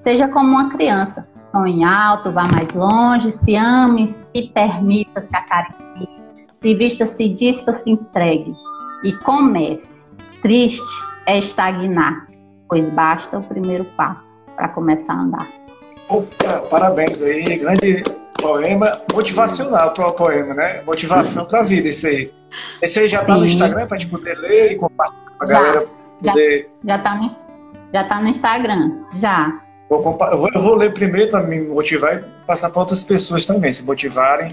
Seja 0.00 0.28
como 0.28 0.50
uma 0.50 0.70
criança, 0.70 1.26
sonhe 1.52 1.84
alto, 1.84 2.32
vá 2.32 2.44
mais 2.52 2.72
longe, 2.72 3.30
se 3.32 3.56
ame, 3.56 4.08
se 4.08 4.42
permita 4.54 5.22
se 5.22 5.36
acariciar, 5.36 6.08
se 6.62 6.74
vista-se 6.74 7.28
disso, 7.28 7.64
se 7.82 7.90
entregue 7.90 8.54
e 9.04 9.12
comece. 9.18 10.04
Triste 10.42 10.82
é 11.26 11.38
estagnar, 11.38 12.28
pois 12.68 12.88
basta 12.92 13.38
o 13.38 13.42
primeiro 13.42 13.84
passo 13.96 14.30
para 14.54 14.68
começar 14.68 15.12
a 15.12 15.20
andar. 15.20 15.48
Opa, 16.08 16.60
parabéns 16.70 17.20
aí, 17.22 17.58
grande 17.58 18.04
poema 18.46 18.92
motivacional 19.12 19.92
para 19.92 20.06
o 20.06 20.12
poema, 20.12 20.54
né? 20.54 20.82
Motivação 20.86 21.46
para 21.46 21.60
a 21.60 21.62
vida, 21.62 21.88
esse 21.88 22.06
aí. 22.06 22.34
Esse 22.80 23.00
aí 23.00 23.08
já 23.08 23.20
está 23.20 23.36
no 23.36 23.44
Instagram 23.44 23.86
para 23.86 23.96
a 23.96 23.98
gente 23.98 24.10
poder 24.10 24.38
ler 24.38 24.72
e 24.72 24.76
compartilhar 24.76 25.30
para 25.38 25.46
a 25.46 25.50
galera 25.50 25.86
poder. 26.22 26.70
Já 26.84 26.96
está 26.96 27.14
no, 27.14 27.36
já 27.92 28.04
tá 28.04 28.20
no 28.20 28.28
Instagram, 28.28 28.90
já. 29.16 29.60
Vou, 29.88 29.98
eu, 29.98 30.36
vou, 30.36 30.50
eu 30.52 30.60
vou 30.60 30.74
ler 30.74 30.92
primeiro 30.92 31.30
para 31.30 31.42
me 31.42 31.60
motivar 31.60 32.16
e 32.16 32.24
passar 32.46 32.70
para 32.70 32.80
outras 32.80 33.02
pessoas 33.02 33.46
também, 33.46 33.70
se 33.70 33.84
motivarem. 33.84 34.48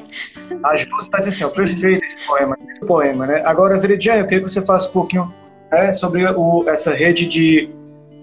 A 0.64 0.76
Júlia 0.76 0.98
está 1.00 1.18
dizendo 1.18 1.34
assim, 1.34 1.44
ó, 1.44 1.50
perfeito 1.50 2.04
esse 2.04 2.28
poema, 2.28 2.58
esse 2.70 2.86
poema, 2.86 3.26
né? 3.26 3.42
Agora, 3.46 3.80
Veridiane, 3.80 4.22
eu 4.22 4.28
queria 4.28 4.44
que 4.44 4.50
você 4.50 4.64
falasse 4.64 4.90
um 4.90 4.94
pouquinho 4.94 5.34
né, 5.72 5.92
sobre 5.92 6.24
o, 6.28 6.66
essa 6.68 6.94
rede 6.94 7.26
de 7.26 7.70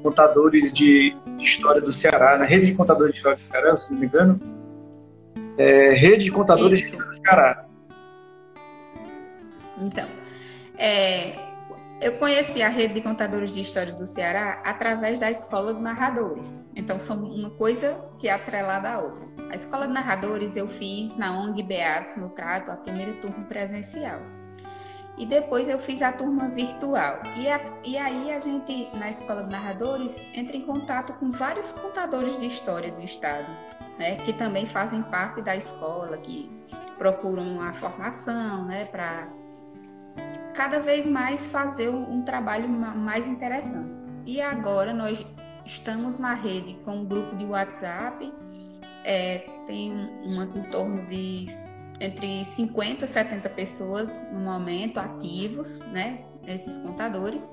contadores 0.02 0.72
de, 0.72 1.16
de, 1.36 1.42
história 1.42 1.80
do 1.80 1.92
Ceará, 1.92 2.38
né? 2.38 2.46
Rede 2.46 2.66
de 2.66 2.74
contadores 2.74 3.12
de 3.12 3.18
história 3.18 3.38
do 3.38 3.50
Ceará, 3.50 3.76
se 3.76 3.92
não 3.92 4.00
me 4.00 4.06
engano. 4.06 4.59
É, 5.58 5.92
rede 5.92 6.24
de 6.24 6.32
contadores 6.32 6.80
Isso. 6.80 6.96
de 6.96 7.02
história 7.02 7.12
do 7.12 7.26
Ceará. 7.26 7.66
Então, 9.78 10.06
é, 10.76 11.50
eu 12.00 12.16
conheci 12.18 12.62
a 12.62 12.68
rede 12.68 12.94
de 12.94 13.02
contadores 13.02 13.52
de 13.52 13.60
história 13.60 13.92
do 13.92 14.06
Ceará 14.06 14.62
através 14.64 15.20
da 15.20 15.30
escola 15.30 15.74
de 15.74 15.80
narradores. 15.80 16.66
Então, 16.74 16.98
são 16.98 17.22
uma 17.22 17.50
coisa 17.50 17.98
que 18.18 18.26
é 18.26 18.32
atrelada 18.32 18.88
à 18.88 19.00
outra. 19.00 19.22
A 19.50 19.54
escola 19.54 19.86
de 19.86 19.92
narradores 19.92 20.56
eu 20.56 20.66
fiz 20.66 21.16
na 21.16 21.38
ONG 21.38 21.62
Beatos, 21.62 22.16
no 22.16 22.30
Trato, 22.30 22.70
a 22.70 22.76
primeira 22.76 23.12
turma 23.20 23.44
presencial. 23.44 24.20
E 25.18 25.26
depois 25.26 25.68
eu 25.68 25.78
fiz 25.78 26.00
a 26.00 26.10
turma 26.10 26.48
virtual. 26.48 27.22
E, 27.36 27.46
a, 27.46 27.60
e 27.84 27.98
aí 27.98 28.32
a 28.32 28.38
gente, 28.38 28.88
na 28.98 29.10
escola 29.10 29.44
de 29.44 29.50
narradores, 29.50 30.16
entra 30.34 30.56
em 30.56 30.62
contato 30.62 31.12
com 31.14 31.30
vários 31.30 31.72
contadores 31.72 32.40
de 32.40 32.46
história 32.46 32.90
do 32.90 33.02
Estado, 33.02 33.46
né, 34.00 34.16
que 34.16 34.32
também 34.32 34.64
fazem 34.64 35.02
parte 35.02 35.42
da 35.42 35.54
escola, 35.54 36.16
que 36.16 36.50
procuram 36.96 37.60
a 37.60 37.74
formação 37.74 38.64
né, 38.64 38.86
para 38.86 39.28
cada 40.54 40.80
vez 40.80 41.04
mais 41.06 41.48
fazer 41.48 41.90
um, 41.90 42.22
trabalho 42.22 42.66
mais 42.66 43.28
interessante. 43.28 43.90
E 44.24 44.40
agora 44.40 44.94
nós 44.94 45.24
estamos 45.66 46.18
na 46.18 46.32
rede 46.32 46.78
com 46.82 46.96
um 46.96 47.04
grupo 47.04 47.36
de 47.36 47.44
WhatsApp, 47.44 48.32
é, 49.04 49.46
tem 49.66 49.92
uma, 50.24 50.44
em 50.44 50.62
torno 50.70 51.06
de 51.06 51.44
entre 52.00 52.42
50 52.42 53.04
e 53.04 53.08
70 53.08 53.50
pessoas 53.50 54.26
no 54.32 54.40
momento 54.40 54.98
ativos, 54.98 55.78
né, 55.92 56.24
esses 56.46 56.78
contadores 56.78 57.50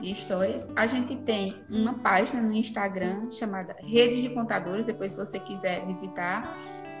de 0.00 0.10
histórias. 0.10 0.70
A 0.76 0.86
gente 0.86 1.16
tem 1.16 1.62
uma 1.68 1.94
página 1.94 2.42
no 2.42 2.52
Instagram 2.52 3.30
chamada 3.30 3.76
Rede 3.80 4.22
de 4.22 4.30
Contadores, 4.30 4.86
depois 4.86 5.12
se 5.12 5.18
você 5.18 5.38
quiser 5.38 5.86
visitar 5.86 6.42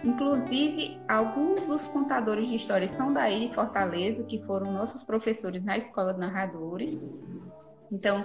Inclusive, 0.04 1.00
alguns 1.08 1.62
dos 1.62 1.88
contadores 1.88 2.48
de 2.48 2.54
histórias 2.54 2.92
são 2.92 3.12
daí 3.12 3.48
de 3.48 3.54
Fortaleza, 3.54 4.22
que 4.22 4.40
foram 4.42 4.72
nossos 4.72 5.02
professores 5.02 5.64
na 5.64 5.76
Escola 5.76 6.14
de 6.14 6.20
Narradores. 6.20 6.98
Então, 7.90 8.24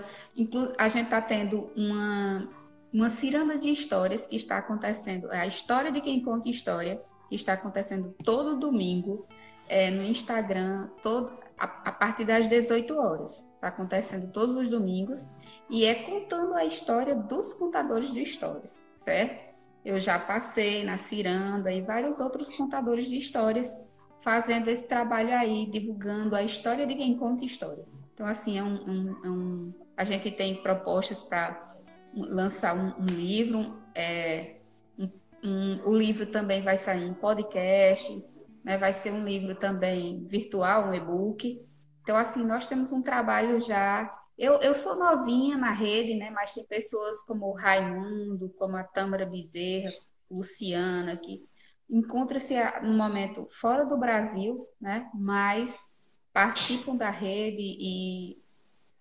a 0.78 0.88
gente 0.88 1.06
está 1.06 1.22
tendo 1.22 1.72
uma, 1.76 2.48
uma 2.94 3.10
ciranda 3.10 3.58
de 3.58 3.72
histórias 3.72 4.28
que 4.28 4.36
está 4.36 4.58
acontecendo. 4.58 5.32
É 5.32 5.40
a 5.40 5.48
história 5.48 5.92
de 5.92 6.00
quem 6.00 6.22
conta 6.22 6.48
história, 6.48 7.02
que 7.28 7.36
está 7.36 7.54
acontecendo 7.54 8.14
todo 8.24 8.60
domingo 8.60 9.26
é, 9.68 9.90
no 9.90 10.04
Instagram, 10.04 10.90
todo, 11.02 11.32
a, 11.58 11.66
a 11.66 11.92
partir 11.92 12.26
das 12.26 12.50
18 12.50 12.96
horas. 12.98 13.46
Está 13.56 13.68
acontecendo 13.68 14.32
todos 14.32 14.56
os 14.56 14.70
domingos. 14.70 15.26
E 15.70 15.86
é 15.86 15.96
contando 15.96 16.54
a 16.54 16.66
história 16.66 17.16
dos 17.16 17.54
contadores 17.54 18.12
de 18.12 18.22
histórias, 18.22 18.84
certo? 18.98 19.54
Eu 19.84 20.00
já 20.00 20.18
passei 20.20 20.84
na 20.84 20.98
Ciranda 20.98 21.72
e 21.72 21.82
vários 21.82 22.20
outros 22.20 22.56
contadores 22.56 23.10
de 23.10 23.18
histórias 23.18 23.76
fazendo 24.22 24.70
esse 24.70 24.88
trabalho 24.88 25.34
aí, 25.34 25.66
divulgando 25.66 26.36
a 26.36 26.44
história 26.44 26.88
de 26.88 26.96
quem 26.96 27.18
conta 27.18 27.44
história. 27.44 27.84
Então, 28.14 28.26
assim, 28.26 28.58
é 28.58 28.64
um, 28.64 28.76
um, 28.76 29.26
é 29.26 29.30
um 29.30 29.74
a 29.96 30.04
gente 30.04 30.32
tem 30.32 30.56
propostas 30.56 31.22
para 31.22 31.76
lançar 32.16 32.76
um, 32.76 32.94
um 33.02 33.06
livro. 33.06 33.78
É, 33.94 34.56
o 35.86 35.94
livro 35.94 36.26
também 36.28 36.62
vai 36.62 36.78
sair 36.78 37.04
em 37.04 37.14
podcast, 37.14 38.24
né, 38.64 38.78
vai 38.78 38.94
ser 38.94 39.12
um 39.12 39.26
livro 39.26 39.56
também 39.56 40.26
virtual, 40.28 40.90
um 40.90 40.94
e-book. 40.94 41.62
Então, 42.02 42.18
assim, 42.18 42.46
nós 42.46 42.68
temos 42.68 42.92
um 42.92 43.02
trabalho 43.02 43.60
já 43.60 44.10
eu, 44.38 44.56
eu 44.62 44.74
sou 44.74 44.96
novinha 44.96 45.58
na 45.58 45.72
rede, 45.72 46.16
né? 46.16 46.30
Mas 46.32 46.54
tem 46.54 46.66
pessoas 46.66 47.22
como 47.22 47.48
o 47.48 47.54
Raimundo, 47.54 48.50
como 48.58 48.76
a 48.76 48.84
Tâmara 48.84 49.26
Bezerra, 49.26 49.92
Luciana, 50.30 51.16
que 51.18 51.48
encontram-se 51.90 52.56
no 52.82 52.94
momento 52.94 53.46
fora 53.46 53.86
do 53.86 53.98
Brasil, 53.98 54.68
né? 54.82 55.10
Mas 55.14 55.80
participam 56.34 56.96
da 56.96 57.12
rede 57.12 57.62
e 57.62 58.42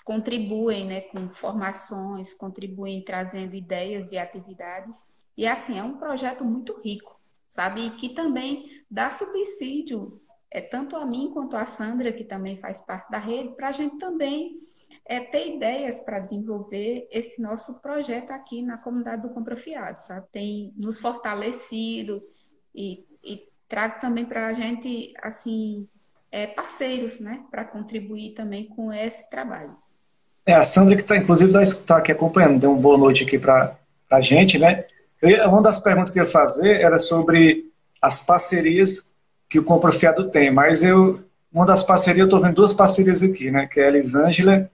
contribuem, 0.04 0.86
né? 0.86 1.00
Com 1.00 1.30
formações, 1.30 2.34
contribuem 2.34 3.02
trazendo 3.02 3.54
ideias 3.54 4.12
e 4.12 4.18
atividades. 4.18 5.08
E 5.36 5.46
assim 5.46 5.78
é 5.78 5.82
um 5.82 5.96
projeto 5.96 6.44
muito 6.44 6.78
rico, 6.82 7.18
sabe? 7.52 7.86
E 7.86 7.90
que 7.90 8.08
também 8.08 8.82
dá 8.90 9.10
subsídio 9.10 10.18
é 10.50 10.60
tanto 10.60 10.96
a 10.96 11.04
mim 11.04 11.30
quanto 11.32 11.54
a 11.54 11.66
Sandra, 11.66 12.10
que 12.10 12.24
também 12.24 12.56
faz 12.56 12.80
parte 12.80 13.10
da 13.10 13.18
rede, 13.18 13.54
para 13.54 13.68
a 13.68 13.72
gente 13.72 13.98
também 13.98 14.58
é 15.04 15.20
ter 15.20 15.54
ideias 15.54 16.00
para 16.00 16.18
desenvolver 16.18 17.08
esse 17.10 17.42
nosso 17.42 17.80
projeto 17.80 18.30
aqui 18.30 18.62
na 18.62 18.78
comunidade 18.78 19.22
do 19.22 19.30
Compra 19.30 19.56
Fiado, 19.56 20.00
sabe? 20.00 20.26
Tem 20.32 20.72
nos 20.76 20.98
fortalecido 20.98 22.22
e, 22.74 23.04
e 23.22 23.46
trago 23.68 24.00
também 24.00 24.24
para 24.24 24.46
a 24.46 24.52
gente, 24.52 25.12
assim, 25.22 25.86
é, 26.30 26.46
parceiros, 26.46 27.20
né? 27.20 27.44
Para 27.50 27.64
contribuir 27.64 28.32
também 28.34 28.66
com 28.66 28.92
esse 28.92 29.28
trabalho. 29.28 29.76
É, 30.46 30.54
a 30.54 30.62
Sandra 30.62 30.96
que 30.96 31.02
está, 31.02 31.16
inclusive, 31.16 31.50
está 31.50 31.94
tá 31.94 31.96
aqui 31.98 32.12
acompanhando, 32.12 32.60
deu 32.60 32.72
uma 32.72 32.80
boa 32.80 32.96
noite 32.96 33.24
aqui 33.24 33.38
para 33.38 33.76
a 34.10 34.20
gente, 34.22 34.58
né? 34.58 34.86
Uma 35.46 35.62
das 35.62 35.78
perguntas 35.78 36.10
que 36.10 36.18
eu 36.18 36.24
ia 36.24 36.30
fazer 36.30 36.80
era 36.80 36.98
sobre 36.98 37.70
as 38.00 38.24
parcerias 38.24 39.12
que 39.48 39.58
o 39.58 39.64
Compra 39.64 39.92
Fiado 39.92 40.30
tem, 40.30 40.50
mas 40.50 40.82
eu, 40.82 41.20
uma 41.52 41.64
das 41.64 41.82
parcerias, 41.82 42.20
eu 42.20 42.24
estou 42.24 42.40
vendo 42.40 42.54
duas 42.54 42.72
parcerias 42.72 43.22
aqui, 43.22 43.50
né? 43.50 43.66
Que 43.66 43.80
é 43.80 43.84
a 43.84 43.88
Elisângela 43.88 44.70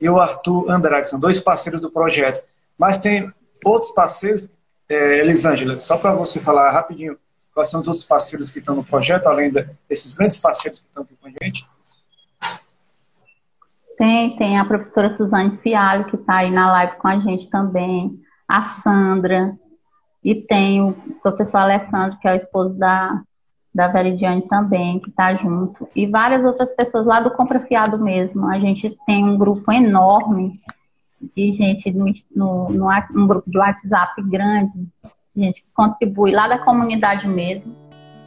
e 0.00 0.08
o 0.08 0.18
Arthur 0.18 0.70
Andrade, 0.70 1.08
são 1.08 1.20
dois 1.20 1.38
parceiros 1.38 1.80
do 1.80 1.90
projeto. 1.90 2.42
Mas 2.76 2.98
tem 2.98 3.32
outros 3.64 3.92
parceiros, 3.92 4.50
é, 4.88 5.18
Elisângela, 5.18 5.78
só 5.78 5.96
para 5.96 6.12
você 6.12 6.40
falar 6.40 6.72
rapidinho, 6.72 7.16
Quais 7.54 7.68
são 7.68 7.80
os 7.80 7.86
outros 7.86 8.04
parceiros 8.04 8.50
que 8.50 8.58
estão 8.58 8.74
no 8.74 8.84
projeto, 8.84 9.26
além 9.26 9.52
desses 9.88 10.14
grandes 10.14 10.38
parceiros 10.38 10.80
que 10.80 10.86
estão 10.86 11.02
aqui 11.02 11.14
com 11.20 11.28
a 11.28 11.44
gente? 11.44 11.68
Tem, 13.98 14.36
tem 14.36 14.58
a 14.58 14.64
professora 14.64 15.10
Suzane 15.10 15.58
Fialho, 15.58 16.06
que 16.06 16.16
está 16.16 16.38
aí 16.38 16.50
na 16.50 16.72
live 16.72 16.96
com 16.96 17.08
a 17.08 17.20
gente 17.20 17.50
também, 17.50 18.18
a 18.48 18.64
Sandra, 18.64 19.56
e 20.24 20.34
tem 20.34 20.80
o 20.80 20.92
professor 21.20 21.58
Alessandro, 21.58 22.18
que 22.18 22.28
é 22.28 22.32
o 22.32 22.36
esposo 22.36 22.78
da, 22.78 23.20
da 23.74 23.88
Veridiane 23.88 24.46
também, 24.46 25.00
que 25.00 25.10
está 25.10 25.34
junto, 25.34 25.88
e 25.96 26.06
várias 26.06 26.44
outras 26.44 26.74
pessoas 26.74 27.06
lá 27.06 27.20
do 27.20 27.32
Compra 27.32 27.60
Fiado 27.60 27.98
mesmo. 27.98 28.48
A 28.48 28.58
gente 28.58 28.96
tem 29.04 29.24
um 29.24 29.36
grupo 29.36 29.72
enorme 29.72 30.60
de 31.34 31.52
gente 31.52 31.92
no, 31.92 32.06
no, 32.70 32.88
um 33.14 33.26
grupo 33.26 33.50
de 33.50 33.58
WhatsApp 33.58 34.22
grande, 34.22 34.86
gente 35.34 35.62
que 35.62 35.68
contribui 35.74 36.30
lá 36.30 36.46
da 36.46 36.58
comunidade 36.58 37.26
mesmo. 37.26 37.74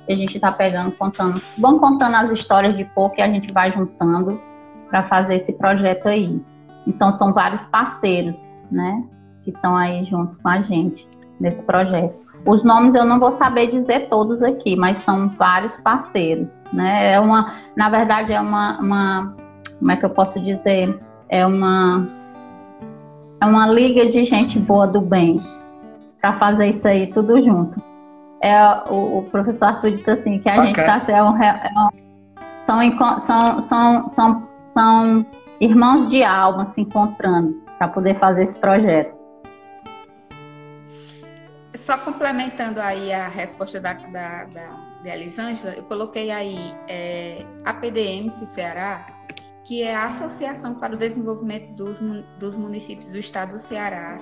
A 0.08 0.14
gente 0.14 0.36
está 0.36 0.52
pegando, 0.52 0.92
contando, 0.92 1.42
vão 1.58 1.80
contando 1.80 2.16
as 2.16 2.30
histórias 2.30 2.76
de 2.78 2.86
pouco 2.86 3.16
e 3.18 3.22
a 3.22 3.28
gente 3.28 3.52
vai 3.54 3.72
juntando 3.72 4.40
para 4.90 5.08
fazer 5.08 5.36
esse 5.38 5.54
projeto 5.54 6.08
aí. 6.08 6.40
Então 6.86 7.12
são 7.14 7.34
vários 7.34 7.66
parceiros, 7.66 8.38
né, 8.72 9.04
que 9.44 9.50
estão 9.50 9.76
aí 9.76 10.06
junto 10.06 10.36
com 10.38 10.48
a 10.48 10.62
gente 10.62 11.08
nesse 11.46 11.64
projeto. 11.64 12.14
Os 12.46 12.64
nomes 12.64 12.94
eu 12.94 13.06
não 13.06 13.20
vou 13.20 13.32
saber 13.34 13.72
dizer 13.72 14.08
todos 14.10 14.42
aqui, 14.44 14.76
mas 14.76 14.98
são 14.98 15.30
vários 15.30 15.76
parceiros, 15.78 16.48
né? 16.74 17.14
É 17.14 17.20
uma, 17.20 17.54
na 17.76 17.90
verdade 17.90 18.34
é 18.34 18.42
uma, 18.42 18.80
uma 18.80 19.36
como 19.80 19.92
é 19.92 19.96
que 19.96 20.06
eu 20.06 20.10
posso 20.10 20.40
dizer? 20.40 21.00
É 21.30 21.46
uma 21.46 22.08
é 23.42 23.46
uma 23.46 23.68
liga 23.68 24.06
de 24.08 24.26
gente 24.26 24.60
boa 24.60 24.88
do 24.88 25.02
bem 25.02 25.40
para 26.22 26.38
fazer 26.38 26.68
isso 26.68 26.88
aí 26.88 27.08
tudo 27.08 27.44
junto. 27.44 27.82
É 28.42 28.84
o, 28.90 29.20
o 29.20 29.24
professor 29.32 29.66
Arthur 29.66 29.92
disse 29.92 30.12
assim 30.12 30.40
que 30.40 30.50
a 30.50 30.54
okay. 30.54 30.68
gente 30.68 30.80
está 30.80 31.04
é 31.08 31.24
um, 31.24 31.42
é 31.42 31.72
um, 31.78 31.90
são, 32.66 33.20
são, 33.22 33.62
são, 33.62 34.10
são, 34.12 34.48
são 34.66 35.26
irmãos 35.60 36.10
de 36.10 36.24
alma 36.24 36.72
se 36.74 36.82
encontrando 36.82 37.56
para 37.78 37.88
poder 37.88 38.20
fazer 38.20 38.44
esse 38.44 38.60
projeto. 38.60 39.25
Só 41.86 42.00
complementando 42.00 42.82
aí 42.82 43.14
a 43.14 43.28
resposta 43.28 43.80
da, 43.80 43.94
da, 43.94 44.46
da, 44.46 44.70
da 45.04 45.16
Elisângela, 45.16 45.72
eu 45.76 45.84
coloquei 45.84 46.32
aí 46.32 46.74
é, 46.88 47.46
a 47.64 47.76
PDMC 47.76 48.44
Ceará, 48.48 49.06
que 49.64 49.84
é 49.84 49.94
a 49.94 50.06
Associação 50.06 50.74
para 50.80 50.96
o 50.96 50.98
Desenvolvimento 50.98 51.74
dos, 51.74 52.00
dos 52.40 52.58
Municípios 52.58 53.12
do 53.12 53.20
Estado 53.20 53.52
do 53.52 53.60
Ceará. 53.60 54.18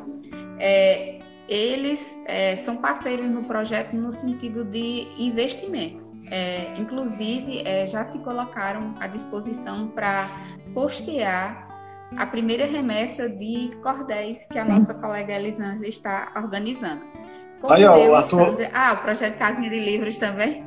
É, 0.59 1.19
eles 1.47 2.21
é, 2.25 2.57
são 2.57 2.75
parceiros 2.75 3.31
no 3.31 3.45
projeto 3.45 3.95
no 3.95 4.11
sentido 4.11 4.65
de 4.65 5.07
investimento. 5.17 6.03
É, 6.29 6.75
inclusive, 6.77 7.65
é, 7.65 7.87
já 7.87 8.03
se 8.03 8.19
colocaram 8.19 8.93
à 8.99 9.07
disposição 9.07 9.87
para 9.87 10.47
postear 10.73 11.69
a 12.17 12.25
primeira 12.25 12.65
remessa 12.65 13.29
de 13.29 13.71
cordéis 13.81 14.47
que 14.47 14.59
a 14.59 14.65
nossa 14.65 14.93
colega 14.93 15.33
Elisângela 15.33 15.87
está 15.87 16.33
organizando. 16.35 17.22
Como 17.63 17.73
Aí, 17.73 17.85
ó, 17.85 17.95
o 18.09 18.13
Arthur... 18.13 18.57
Ah, 18.73 18.91
o 18.91 18.97
projeto 18.97 19.37
Casinha 19.37 19.69
de 19.69 19.79
Livros 19.79 20.17
também. 20.19 20.65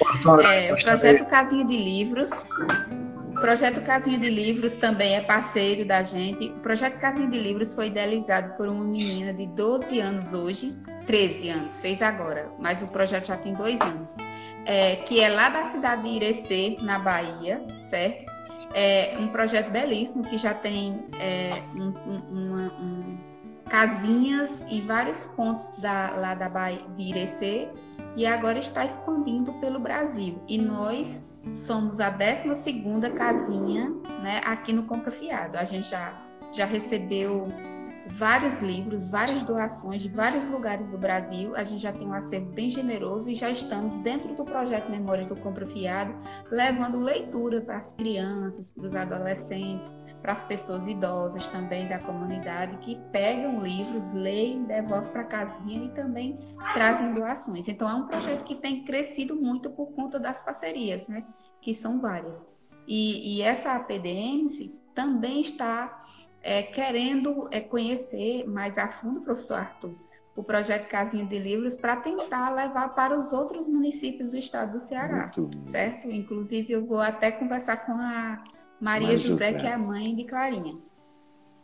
O, 0.00 0.06
Arthur, 0.06 0.44
é, 0.46 0.72
o 0.72 0.76
projeto 0.80 1.24
Casinha 1.26 1.64
de 1.64 1.76
Livros 1.76 2.44
o 3.38 3.40
projeto 3.40 3.80
Casinha 3.82 4.18
de 4.18 4.30
Livros 4.30 4.76
também 4.76 5.14
é 5.14 5.20
parceiro 5.20 5.84
da 5.84 6.02
gente. 6.02 6.48
O 6.48 6.60
projeto 6.60 6.98
Casinha 6.98 7.28
de 7.28 7.38
Livros 7.38 7.74
foi 7.74 7.88
idealizado 7.88 8.56
por 8.56 8.68
uma 8.68 8.84
menina 8.84 9.32
de 9.32 9.46
12 9.46 10.00
anos 10.00 10.32
hoje, 10.32 10.76
13 11.06 11.48
anos, 11.50 11.80
fez 11.80 12.02
agora, 12.02 12.50
mas 12.58 12.82
o 12.82 12.90
projeto 12.90 13.26
já 13.26 13.36
tem 13.36 13.54
dois 13.54 13.80
anos, 13.80 14.16
é, 14.64 14.96
que 14.96 15.20
é 15.20 15.28
lá 15.28 15.48
da 15.48 15.64
cidade 15.64 16.02
de 16.02 16.08
Irecê, 16.08 16.76
na 16.82 16.98
Bahia, 16.98 17.62
certo? 17.82 18.30
É 18.74 19.16
um 19.18 19.28
projeto 19.28 19.70
belíssimo 19.70 20.24
que 20.24 20.36
já 20.36 20.54
tem 20.54 21.00
é, 21.20 21.50
um, 21.76 21.94
um, 22.10 22.22
uma, 22.30 22.72
um, 22.80 23.18
casinhas 23.68 24.64
e 24.70 24.80
vários 24.80 25.26
pontos 25.26 25.70
da, 25.78 26.10
lá 26.10 26.34
da 26.34 26.48
Bahia 26.48 26.84
de 26.96 27.02
Irecê 27.02 27.68
e 28.16 28.26
agora 28.26 28.58
está 28.58 28.84
expandindo 28.84 29.52
pelo 29.54 29.78
Brasil. 29.78 30.42
E 30.48 30.58
nós 30.58 31.28
somos 31.52 32.00
a 32.00 32.10
12 32.10 33.10
casinha 33.16 33.90
né, 34.22 34.40
aqui 34.44 34.72
no 34.72 34.84
Compra 34.84 35.10
Fiado. 35.10 35.56
A 35.56 35.64
gente 35.64 35.88
já, 35.88 36.20
já 36.52 36.66
recebeu 36.66 37.46
vários 38.10 38.60
livros, 38.60 39.08
várias 39.08 39.44
doações 39.44 40.02
de 40.02 40.08
vários 40.08 40.48
lugares 40.48 40.90
do 40.90 40.98
Brasil. 40.98 41.54
A 41.54 41.64
gente 41.64 41.82
já 41.82 41.92
tem 41.92 42.06
um 42.06 42.12
acervo 42.12 42.50
bem 42.52 42.70
generoso 42.70 43.30
e 43.30 43.34
já 43.34 43.50
estamos 43.50 43.98
dentro 44.00 44.34
do 44.34 44.44
projeto 44.44 44.90
Memórias 44.90 45.28
do 45.28 45.36
Compra 45.36 45.66
Fiado, 45.66 46.14
levando 46.50 46.98
leitura 46.98 47.60
para 47.60 47.76
as 47.76 47.92
crianças, 47.94 48.70
para 48.70 48.86
os 48.86 48.94
adolescentes, 48.94 49.96
para 50.22 50.32
as 50.32 50.44
pessoas 50.44 50.88
idosas 50.88 51.46
também 51.48 51.86
da 51.88 51.98
comunidade 51.98 52.76
que 52.78 52.96
pegam 53.12 53.62
livros, 53.62 54.10
leem, 54.12 54.64
devolvem 54.64 55.10
para 55.10 55.22
a 55.22 55.24
casinha 55.24 55.86
e 55.86 55.90
também 55.90 56.38
trazem 56.74 57.12
doações. 57.14 57.68
Então 57.68 57.88
é 57.88 57.94
um 57.94 58.06
projeto 58.06 58.44
que 58.44 58.56
tem 58.56 58.84
crescido 58.84 59.36
muito 59.36 59.70
por 59.70 59.92
conta 59.92 60.18
das 60.18 60.40
parcerias, 60.40 61.06
né? 61.06 61.24
Que 61.60 61.74
são 61.74 62.00
várias. 62.00 62.48
E, 62.86 63.36
e 63.36 63.42
essa 63.42 63.74
APDMC 63.74 64.74
também 64.94 65.40
está 65.42 66.04
é, 66.42 66.62
querendo 66.62 67.48
é, 67.50 67.60
conhecer 67.60 68.46
mais 68.46 68.78
a 68.78 68.88
fundo, 68.88 69.20
professor 69.20 69.58
Arthur, 69.58 69.94
o 70.36 70.42
projeto 70.42 70.88
Casinha 70.88 71.24
de 71.24 71.38
Livros 71.38 71.76
para 71.76 71.96
tentar 71.96 72.54
levar 72.54 72.94
para 72.94 73.18
os 73.18 73.32
outros 73.32 73.66
municípios 73.66 74.30
do 74.30 74.36
estado 74.36 74.72
do 74.72 74.80
Ceará, 74.80 75.30
certo? 75.64 76.08
Inclusive, 76.10 76.72
eu 76.72 76.86
vou 76.86 77.00
até 77.00 77.30
conversar 77.32 77.84
com 77.84 77.92
a 77.92 78.42
Maria 78.80 79.16
José, 79.16 79.28
José, 79.28 79.52
que 79.54 79.66
é 79.66 79.72
a 79.72 79.78
mãe 79.78 80.14
de 80.14 80.24
Clarinha. 80.24 80.76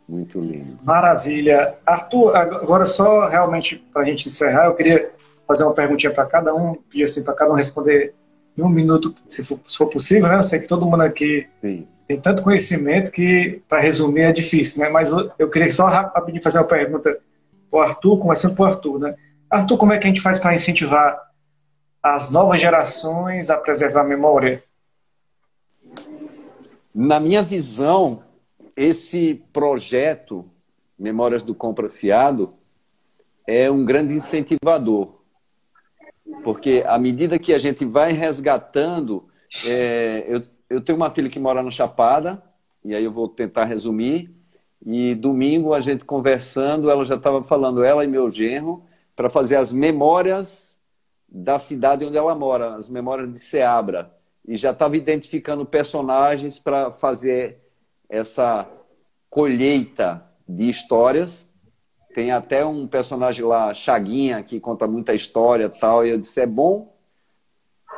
Muito 0.07 0.39
lindo. 0.39 0.77
Maravilha. 0.83 1.77
Arthur, 1.85 2.35
agora 2.35 2.85
só 2.85 3.27
realmente 3.27 3.77
para 3.77 4.01
a 4.01 4.05
gente 4.05 4.27
encerrar, 4.27 4.65
eu 4.65 4.75
queria 4.75 5.11
fazer 5.47 5.63
uma 5.63 5.73
perguntinha 5.73 6.13
para 6.13 6.25
cada 6.25 6.53
um, 6.53 6.75
pedir 6.75 7.05
assim 7.05 7.23
para 7.23 7.33
cada 7.33 7.51
um 7.51 7.55
responder 7.55 8.13
em 8.57 8.61
um 8.61 8.69
minuto, 8.69 9.15
se 9.27 9.43
for, 9.43 9.59
se 9.65 9.77
for 9.77 9.87
possível, 9.87 10.27
né? 10.27 10.37
Eu 10.37 10.43
sei 10.43 10.59
que 10.59 10.67
todo 10.67 10.85
mundo 10.85 11.01
aqui 11.01 11.47
Sim 11.61 11.87
tem 12.07 12.19
tanto 12.19 12.43
conhecimento 12.43 13.11
que, 13.11 13.61
para 13.67 13.79
resumir, 13.79 14.21
é 14.21 14.31
difícil, 14.31 14.83
né? 14.83 14.89
Mas 14.89 15.09
eu 15.39 15.49
queria 15.49 15.69
só 15.69 15.87
rapidinho 15.87 16.43
fazer 16.43 16.59
uma 16.59 16.65
pergunta 16.65 17.19
para 17.69 17.79
o 17.79 17.81
Arthur, 17.81 18.19
começando 18.19 18.55
por 18.55 18.67
Arthur, 18.67 18.99
né? 18.99 19.15
Arthur, 19.49 19.77
como 19.77 19.93
é 19.93 19.97
que 19.97 20.05
a 20.05 20.07
gente 20.07 20.21
faz 20.21 20.37
para 20.37 20.53
incentivar 20.53 21.19
as 22.01 22.29
novas 22.29 22.61
gerações 22.61 23.49
a 23.49 23.57
preservar 23.57 24.01
a 24.01 24.05
memória? 24.05 24.63
Na 26.93 27.19
minha 27.19 27.41
visão, 27.41 28.23
esse 28.75 29.43
projeto 29.51 30.49
Memórias 30.97 31.43
do 31.43 31.53
Compra 31.53 31.89
Fiado 31.89 32.53
é 33.45 33.69
um 33.69 33.83
grande 33.83 34.13
incentivador, 34.13 35.15
porque 36.43 36.83
à 36.87 36.97
medida 36.97 37.37
que 37.37 37.53
a 37.53 37.59
gente 37.59 37.83
vai 37.83 38.13
resgatando, 38.13 39.27
é, 39.67 40.25
eu 40.27 40.41
eu 40.69 40.81
tenho 40.81 40.95
uma 40.95 41.09
filha 41.09 41.29
que 41.29 41.39
mora 41.39 41.61
na 41.61 41.71
Chapada, 41.71 42.41
e 42.83 42.95
aí 42.95 43.03
eu 43.03 43.11
vou 43.11 43.27
tentar 43.27 43.65
resumir. 43.65 44.33
E 44.85 45.15
domingo 45.15 45.73
a 45.73 45.81
gente 45.81 46.05
conversando, 46.05 46.89
ela 46.89 47.05
já 47.05 47.15
estava 47.15 47.43
falando, 47.43 47.83
ela 47.83 48.03
e 48.03 48.07
meu 48.07 48.29
genro, 48.31 48.83
para 49.15 49.29
fazer 49.29 49.55
as 49.55 49.71
memórias 49.71 50.79
da 51.27 51.57
cidade 51.57 52.05
onde 52.05 52.17
ela 52.17 52.35
mora, 52.35 52.75
as 52.75 52.89
memórias 52.89 53.31
de 53.31 53.39
Seabra. 53.39 54.11
E 54.47 54.55
já 54.55 54.71
estava 54.71 54.95
identificando 54.95 55.65
personagens 55.65 56.59
para 56.59 56.91
fazer 56.91 57.59
essa 58.07 58.69
colheita 59.29 60.23
de 60.47 60.69
histórias. 60.69 61.51
Tem 62.13 62.31
até 62.31 62.65
um 62.65 62.87
personagem 62.87 63.43
lá, 63.43 63.73
Chaguinha, 63.73 64.43
que 64.43 64.59
conta 64.59 64.87
muita 64.87 65.13
história 65.15 65.67
tal. 65.69 66.05
E 66.05 66.11
eu 66.11 66.19
disse: 66.19 66.39
é 66.39 66.45
bom 66.45 66.95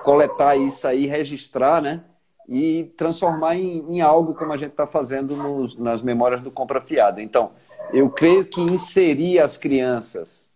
coletar 0.04 0.56
isso 0.56 0.88
aí, 0.88 1.06
registrar, 1.06 1.82
né? 1.82 2.04
E 2.48 2.86
transformar 2.96 3.56
em, 3.56 3.80
em 3.96 4.02
algo 4.02 4.34
como 4.34 4.54
a 4.54 4.58
gente 4.58 4.72
está 4.72 4.88
fazendo 4.88 5.36
nos, 5.36 5.78
nas 5.78 6.02
memórias 6.02 6.42
do 6.42 6.50
Compra 6.50 6.80
Fiada. 6.80 7.22
Então, 7.22 7.52
eu 7.92 8.10
creio 8.10 8.46
que 8.46 8.62
inserir 8.62 9.40
as 9.40 9.58
crianças 9.58 10.48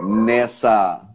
nessa, 0.00 1.08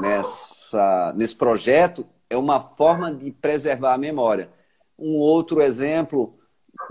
nessa, 0.00 1.12
nesse 1.16 1.36
projeto 1.36 2.06
é 2.28 2.36
uma 2.36 2.60
forma 2.60 3.14
de 3.14 3.30
preservar 3.30 3.94
a 3.94 3.98
memória. 3.98 4.50
Um 4.98 5.16
outro 5.16 5.60
exemplo 5.60 6.34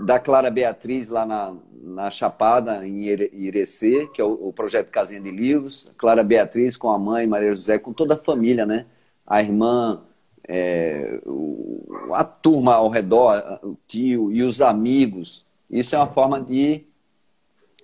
da 0.00 0.18
Clara 0.18 0.50
Beatriz 0.50 1.08
lá 1.08 1.24
na, 1.24 1.54
na 1.70 2.10
Chapada, 2.10 2.86
em 2.86 3.04
Irecê, 3.04 4.08
que 4.12 4.20
é 4.20 4.24
o, 4.24 4.48
o 4.48 4.52
projeto 4.52 4.90
Casinha 4.90 5.20
de 5.20 5.30
Livros. 5.30 5.90
Clara 5.96 6.24
Beatriz 6.24 6.76
com 6.76 6.90
a 6.90 6.98
mãe, 6.98 7.26
Maria 7.26 7.54
José, 7.54 7.78
com 7.78 7.92
toda 7.92 8.14
a 8.14 8.18
família, 8.18 8.66
né? 8.66 8.86
A 9.26 9.40
irmã 9.40 10.02
é, 10.48 11.20
a 12.12 12.24
turma 12.24 12.74
ao 12.74 12.88
redor, 12.88 13.60
o 13.62 13.76
tio 13.86 14.32
e 14.32 14.42
os 14.42 14.60
amigos. 14.60 15.44
Isso 15.70 15.94
é 15.94 15.98
uma 15.98 16.06
forma 16.06 16.40
de 16.40 16.84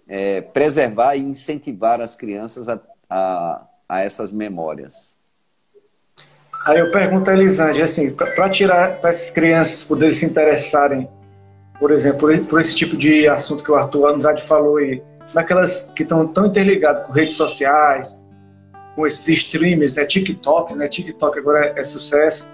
é, 0.08 0.40
preservar 0.40 1.16
e 1.16 1.20
incentivar 1.20 2.00
as 2.00 2.14
crianças 2.14 2.68
a, 2.68 2.80
a, 3.10 3.66
a 3.88 4.00
essas 4.00 4.32
memórias. 4.32 5.10
Aí 6.64 6.78
eu 6.78 6.92
pergunto 6.92 7.28
a 7.28 7.34
Elisângela, 7.34 7.84
assim, 7.84 8.14
para 8.14 8.48
tirar, 8.48 9.00
para 9.00 9.10
essas 9.10 9.30
crianças 9.30 9.82
poderem 9.82 10.12
se 10.12 10.24
interessarem, 10.24 11.08
por 11.78 11.90
exemplo, 11.90 12.20
por, 12.20 12.38
por, 12.44 12.60
esse 12.60 12.76
tipo 12.76 12.96
de 12.96 13.26
assunto 13.26 13.64
que 13.64 13.72
o 13.72 13.74
Arthur 13.74 14.06
Andrade 14.06 14.42
falou 14.42 14.76
aí, 14.76 15.02
naquelas 15.34 15.92
que 15.92 16.04
estão 16.04 16.24
tão 16.28 16.46
interligadas 16.46 17.04
com 17.04 17.12
redes 17.12 17.34
sociais, 17.34 18.21
com 18.94 19.06
esses 19.06 19.26
streamers, 19.28 19.96
né, 19.96 20.04
TikTok, 20.04 20.74
né, 20.74 20.88
TikTok 20.88 21.38
agora 21.38 21.66
é, 21.66 21.80
é 21.80 21.84
sucesso, 21.84 22.52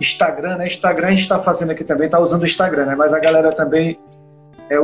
Instagram, 0.00 0.56
né, 0.58 0.66
Instagram 0.66 1.08
a 1.08 1.10
gente 1.10 1.20
está 1.20 1.38
fazendo 1.38 1.70
aqui 1.70 1.84
também, 1.84 2.06
está 2.06 2.18
usando 2.18 2.42
o 2.42 2.46
Instagram, 2.46 2.86
né, 2.86 2.94
mas 2.94 3.12
a 3.12 3.18
galera 3.18 3.52
também 3.52 3.98
é, 4.68 4.76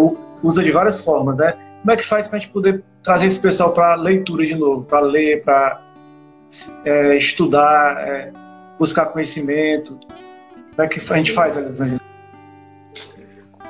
usa 0.42 0.62
de 0.62 0.70
várias 0.70 1.02
formas, 1.02 1.38
né, 1.38 1.54
como 1.86 1.92
é 1.92 1.96
que 1.96 2.04
faz 2.04 2.26
para 2.26 2.38
a 2.38 2.40
gente 2.40 2.50
poder 2.50 2.82
trazer 3.02 3.26
esse 3.26 3.40
pessoal 3.40 3.72
para 3.72 3.94
leitura 3.94 4.44
de 4.44 4.56
novo, 4.56 4.82
para 4.82 5.00
ler, 5.00 5.44
para 5.44 5.80
é, 6.84 7.16
estudar, 7.16 8.08
é, 8.08 8.32
buscar 8.78 9.06
conhecimento? 9.06 9.98
Como 10.74 10.82
é 10.84 10.88
que 10.88 10.98
a 10.98 11.16
gente 11.16 11.32
faz, 11.32 11.56
Elisângela? 11.56 12.00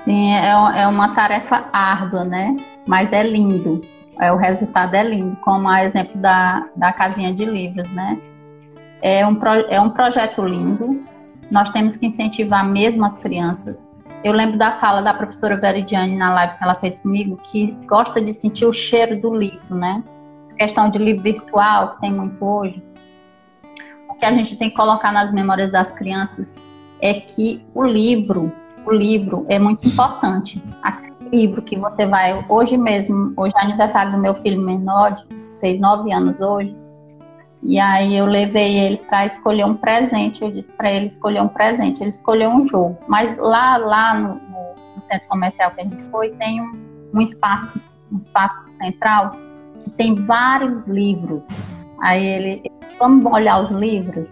Sim, 0.01 0.32
é, 0.32 0.82
é 0.82 0.86
uma 0.86 1.15
tarefa 1.15 1.69
árdua, 1.73 2.24
né? 2.24 2.57
Mas 2.86 3.12
é 3.12 3.23
lindo. 3.23 3.82
É, 4.21 4.33
o 4.33 4.37
resultado 4.37 4.95
é 4.95 5.03
lindo, 5.03 5.37
como 5.43 5.69
a 5.69 5.85
exemplo 5.85 6.19
da, 6.21 6.67
da 6.75 6.93
casinha 6.93 7.35
de 7.35 7.45
livros, 7.45 7.89
né? 7.91 8.19
É 9.03 9.27
um, 9.27 9.35
pro, 9.35 9.51
é 9.51 9.81
um 9.81 9.91
projeto 9.91 10.43
lindo. 10.43 11.05
Nós 11.51 11.69
temos 11.71 11.97
que 11.97 12.07
incentivar 12.07 12.67
mesmo 12.67 13.05
as 13.05 13.19
crianças. 13.19 13.87
Eu 14.25 14.33
lembro 14.33 14.59
da 14.59 14.73
fala 14.79 15.03
da 15.03 15.13
professora 15.13 15.57
Veridiane 15.57 16.17
na 16.17 16.33
live 16.35 16.57
que 16.57 16.65
ela 16.65 16.75
fez 16.75 16.99
comigo, 16.99 17.37
que 17.45 17.77
gosta 17.87 18.21
de 18.21 18.33
sentir 18.33 18.65
o 18.65 18.73
cheiro 18.73 19.21
do 19.21 19.35
livro, 19.35 19.75
né? 19.75 20.03
A 20.53 20.55
questão 20.55 20.91
de 20.91 20.99
livro 20.99 21.23
virtual, 21.23 21.95
que 21.95 22.01
tem 22.01 22.13
muito 22.13 22.43
hoje, 22.45 22.83
o 24.09 24.15
que 24.15 24.25
a 24.25 24.33
gente 24.33 24.57
tem 24.57 24.71
que 24.71 24.77
colocar 24.77 25.13
nas 25.13 25.31
memórias 25.31 25.71
das 25.71 25.93
crianças 25.93 26.57
é 27.03 27.21
que 27.21 27.65
o 27.75 27.85
livro, 27.85 28.51
o 28.87 28.91
livro 28.91 29.45
é 29.49 29.59
muito 29.59 29.87
importante. 29.87 30.63
Aquele 30.83 31.16
livro 31.31 31.62
que 31.62 31.78
você 31.78 32.07
vai, 32.07 32.44
hoje 32.48 32.77
mesmo, 32.77 33.32
hoje 33.36 33.55
é 33.57 33.62
aniversário 33.62 34.12
do 34.12 34.19
meu 34.19 34.35
filho 34.35 34.61
menor, 34.61 35.24
fez 35.61 35.81
nove 35.81 36.12
anos 36.12 36.40
hoje, 36.40 36.74
e 37.69 37.81
aí 37.81 38.16
eu 38.16 38.27
levei 38.27 38.78
ele 38.78 38.98
para 38.98 39.27
escolher 39.27 39.65
um 39.65 39.74
presente. 39.74 40.43
Eu 40.43 40.53
disse 40.53 40.70
para 40.73 40.90
ele 40.90 41.07
escolher 41.07 41.43
um 41.43 41.48
presente. 41.48 42.01
Ele 42.01 42.11
escolheu 42.11 42.51
um 42.51 42.65
jogo. 42.65 42.97
Mas 43.09 43.36
lá, 43.39 43.77
lá 43.77 44.15
no, 44.15 44.35
no 44.97 45.05
centro 45.05 45.27
comercial 45.28 45.73
que 45.73 45.81
a 45.81 45.85
gente 45.85 46.03
foi, 46.11 46.31
tem 46.31 46.61
um, 46.61 47.11
um, 47.12 47.20
espaço, 47.20 47.81
um 48.12 48.19
espaço 48.19 48.65
central 48.81 49.32
que 49.82 49.90
tem 49.90 50.15
vários 50.15 50.86
livros. 50.86 51.43
Aí 52.01 52.24
ele, 52.24 52.73
vamos 53.01 53.24
olhar 53.32 53.61
os 53.61 53.70
livros. 53.70 54.28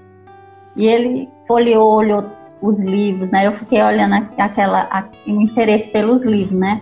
E 0.76 0.86
ele 0.86 1.28
folheou, 1.46 1.92
olhou 1.92 2.30
os 2.64 2.80
livros, 2.80 3.30
né? 3.30 3.46
Eu 3.46 3.52
fiquei 3.52 3.82
olhando 3.82 4.26
aquela, 4.38 4.88
o 5.26 5.30
interesse 5.30 5.90
pelos 5.90 6.22
livros, 6.22 6.58
né? 6.58 6.80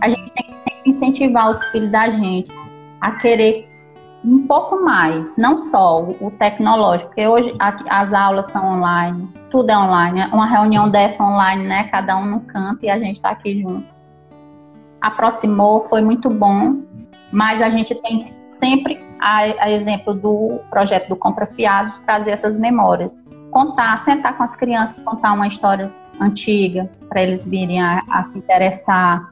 A 0.00 0.08
gente 0.08 0.30
tem 0.32 0.50
que 0.84 0.90
incentivar 0.90 1.50
os 1.50 1.64
filhos 1.68 1.90
da 1.90 2.10
gente 2.10 2.52
a 3.00 3.12
querer 3.12 3.68
um 4.24 4.46
pouco 4.46 4.84
mais, 4.84 5.34
não 5.36 5.56
só 5.56 6.02
o, 6.02 6.30
tecnológico, 6.38 7.08
porque 7.08 7.26
hoje 7.26 7.52
as 7.58 8.12
aulas 8.12 8.46
são 8.52 8.76
online, 8.76 9.28
tudo 9.50 9.70
é 9.70 9.78
online, 9.78 10.28
uma 10.32 10.46
reunião 10.46 10.90
dessa 10.90 11.24
online, 11.24 11.66
né? 11.66 11.84
Cada 11.84 12.16
um 12.18 12.26
no 12.26 12.40
canto 12.40 12.84
e 12.84 12.90
a 12.90 12.98
gente 12.98 13.16
está 13.16 13.30
aqui 13.30 13.62
junto. 13.62 13.86
Aproximou, 15.00 15.88
foi 15.88 16.02
muito 16.02 16.28
bom, 16.28 16.82
mas 17.32 17.60
a 17.60 17.70
gente 17.70 17.94
tem 17.94 18.20
sempre, 18.60 19.02
a, 19.18 19.38
a 19.64 19.70
exemplo 19.70 20.14
do 20.14 20.60
projeto 20.70 21.08
do 21.08 21.16
Compra 21.16 21.46
Fiados, 21.46 21.98
trazer 22.06 22.32
essas 22.32 22.58
memórias. 22.58 23.10
Contar, 23.52 23.98
sentar 23.98 24.36
com 24.36 24.42
as 24.42 24.56
crianças, 24.56 25.00
contar 25.04 25.34
uma 25.34 25.46
história 25.46 25.92
antiga, 26.18 26.90
para 27.08 27.22
eles 27.22 27.44
virem 27.44 27.82
a, 27.82 28.02
a 28.08 28.24
se 28.32 28.38
interessar, 28.38 29.30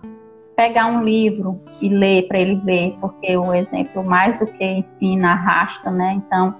pegar 0.55 0.89
um 0.89 1.03
livro 1.03 1.59
e 1.81 1.89
ler 1.89 2.29
para 2.29 2.39
ele 2.39 2.57
ver, 2.57 2.99
porque 3.01 3.35
o 3.35 3.55
exemplo 3.55 4.05
mais 4.05 4.39
do 4.39 4.47
que 4.47 4.63
ensina 4.63 5.33
arrasta, 5.33 5.91
né? 5.91 6.13
Então, 6.13 6.55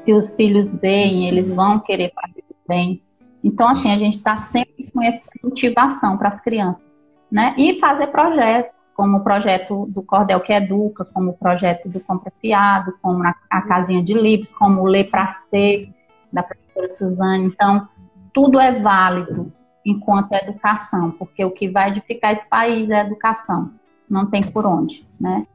se 0.00 0.12
os 0.12 0.34
filhos 0.34 0.74
veem, 0.74 1.28
eles 1.28 1.48
vão 1.48 1.78
querer 1.78 2.12
fazer 2.12 2.42
bem. 2.66 3.00
Então, 3.44 3.68
assim, 3.68 3.92
a 3.92 3.96
gente 3.96 4.18
está 4.18 4.34
sempre 4.34 4.90
com 4.92 5.00
essa 5.00 5.22
motivação 5.44 6.18
para 6.18 6.26
as 6.26 6.40
crianças, 6.40 6.84
né? 7.30 7.54
E 7.56 7.78
fazer 7.78 8.08
projetos, 8.08 8.74
como 8.96 9.18
o 9.18 9.22
projeto 9.22 9.86
do 9.86 10.02
Cordel 10.02 10.40
que 10.40 10.52
Educa, 10.52 11.04
como 11.04 11.30
o 11.30 11.34
projeto 11.38 11.88
do 11.88 12.00
Compra 12.00 12.32
Fiado, 12.40 12.94
como 13.00 13.22
a, 13.22 13.32
a 13.48 13.62
Casinha 13.62 14.02
de 14.02 14.12
Livros, 14.12 14.50
como 14.58 14.80
o 14.80 14.86
Ler 14.86 15.08
para 15.08 15.28
Ser, 15.28 15.88
da 16.32 16.42
professora 16.76 16.88
Suzane. 16.88 17.46
Então, 17.46 17.88
tudo 18.34 18.60
é 18.60 18.80
válido, 18.80 19.52
enquanto 19.84 20.32
educação, 20.34 21.10
porque 21.12 21.44
o 21.44 21.50
que 21.50 21.68
vai 21.68 21.90
edificar 21.90 22.32
esse 22.32 22.46
país 22.48 22.90
é 22.90 23.00
a 23.00 23.06
educação, 23.06 23.72
não 24.08 24.26
tem 24.26 24.42
por 24.42 24.66
onde, 24.66 25.06
né? 25.18 25.46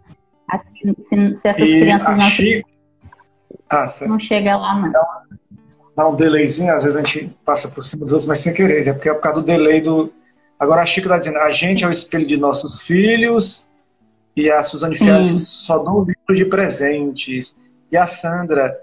Assim, 0.49 0.95
se, 0.99 1.35
se, 1.35 1.47
essas 1.47 1.61
e 1.61 1.79
crianças 1.79 2.17
não, 2.17 2.29
Chico... 2.29 2.69
ah, 3.69 3.85
não 4.07 4.19
chega 4.19 4.57
lá, 4.57 4.75
não. 4.75 4.91
Dá 5.95 6.07
um 6.07 6.15
delayzinho, 6.15 6.73
às 6.73 6.83
vezes 6.83 6.97
a 6.97 7.03
gente 7.03 7.35
passa 7.45 7.69
por 7.69 7.81
cima 7.81 8.03
dos 8.03 8.13
outros, 8.13 8.27
mas 8.27 8.39
sem 8.39 8.53
querer, 8.53 8.87
é 8.87 8.93
porque 8.93 9.09
é 9.09 9.13
por 9.13 9.21
causa 9.21 9.41
do 9.41 9.45
delay 9.45 9.81
do... 9.81 10.11
Agora 10.57 10.81
a 10.81 10.85
Chico 10.85 11.07
está 11.07 11.17
dizendo, 11.17 11.37
a 11.37 11.51
gente 11.51 11.83
é 11.83 11.87
o 11.87 11.91
espelho 11.91 12.25
de 12.25 12.37
nossos 12.37 12.81
filhos, 12.81 13.69
e 14.35 14.49
a 14.49 14.63
Suzane 14.63 14.95
Fiat 14.95 15.27
só 15.27 15.79
dá 15.79 15.91
um 15.91 15.99
livro 15.99 16.35
de 16.35 16.45
presentes, 16.45 17.55
e 17.91 17.97
a 17.97 18.05
Sandra, 18.05 18.77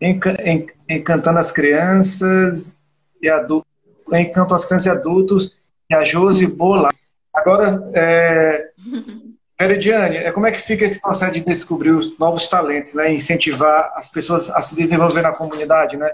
encantando 0.00 1.38
as 1.38 1.50
crianças 1.50 2.76
e 3.20 3.28
adultos 3.28 3.76
em 4.12 4.30
campo 4.30 4.54
as 4.54 4.64
crianças 4.64 4.86
e 4.86 4.90
adultos, 4.90 5.58
e 5.90 5.94
a 5.94 6.04
Josi 6.04 6.46
Bola. 6.46 6.90
Agora, 7.32 7.90
é, 7.94 8.70
Veridiane, 9.58 10.18
é, 10.18 10.32
como 10.32 10.46
é 10.46 10.52
que 10.52 10.60
fica 10.60 10.84
esse 10.84 11.00
processo 11.00 11.32
de 11.32 11.40
descobrir 11.40 11.90
os 11.90 12.18
novos 12.18 12.48
talentos, 12.48 12.94
né? 12.94 13.12
incentivar 13.12 13.92
as 13.94 14.08
pessoas 14.08 14.50
a 14.50 14.60
se 14.60 14.76
desenvolver 14.76 15.22
na 15.22 15.32
comunidade, 15.32 15.96
né? 15.96 16.12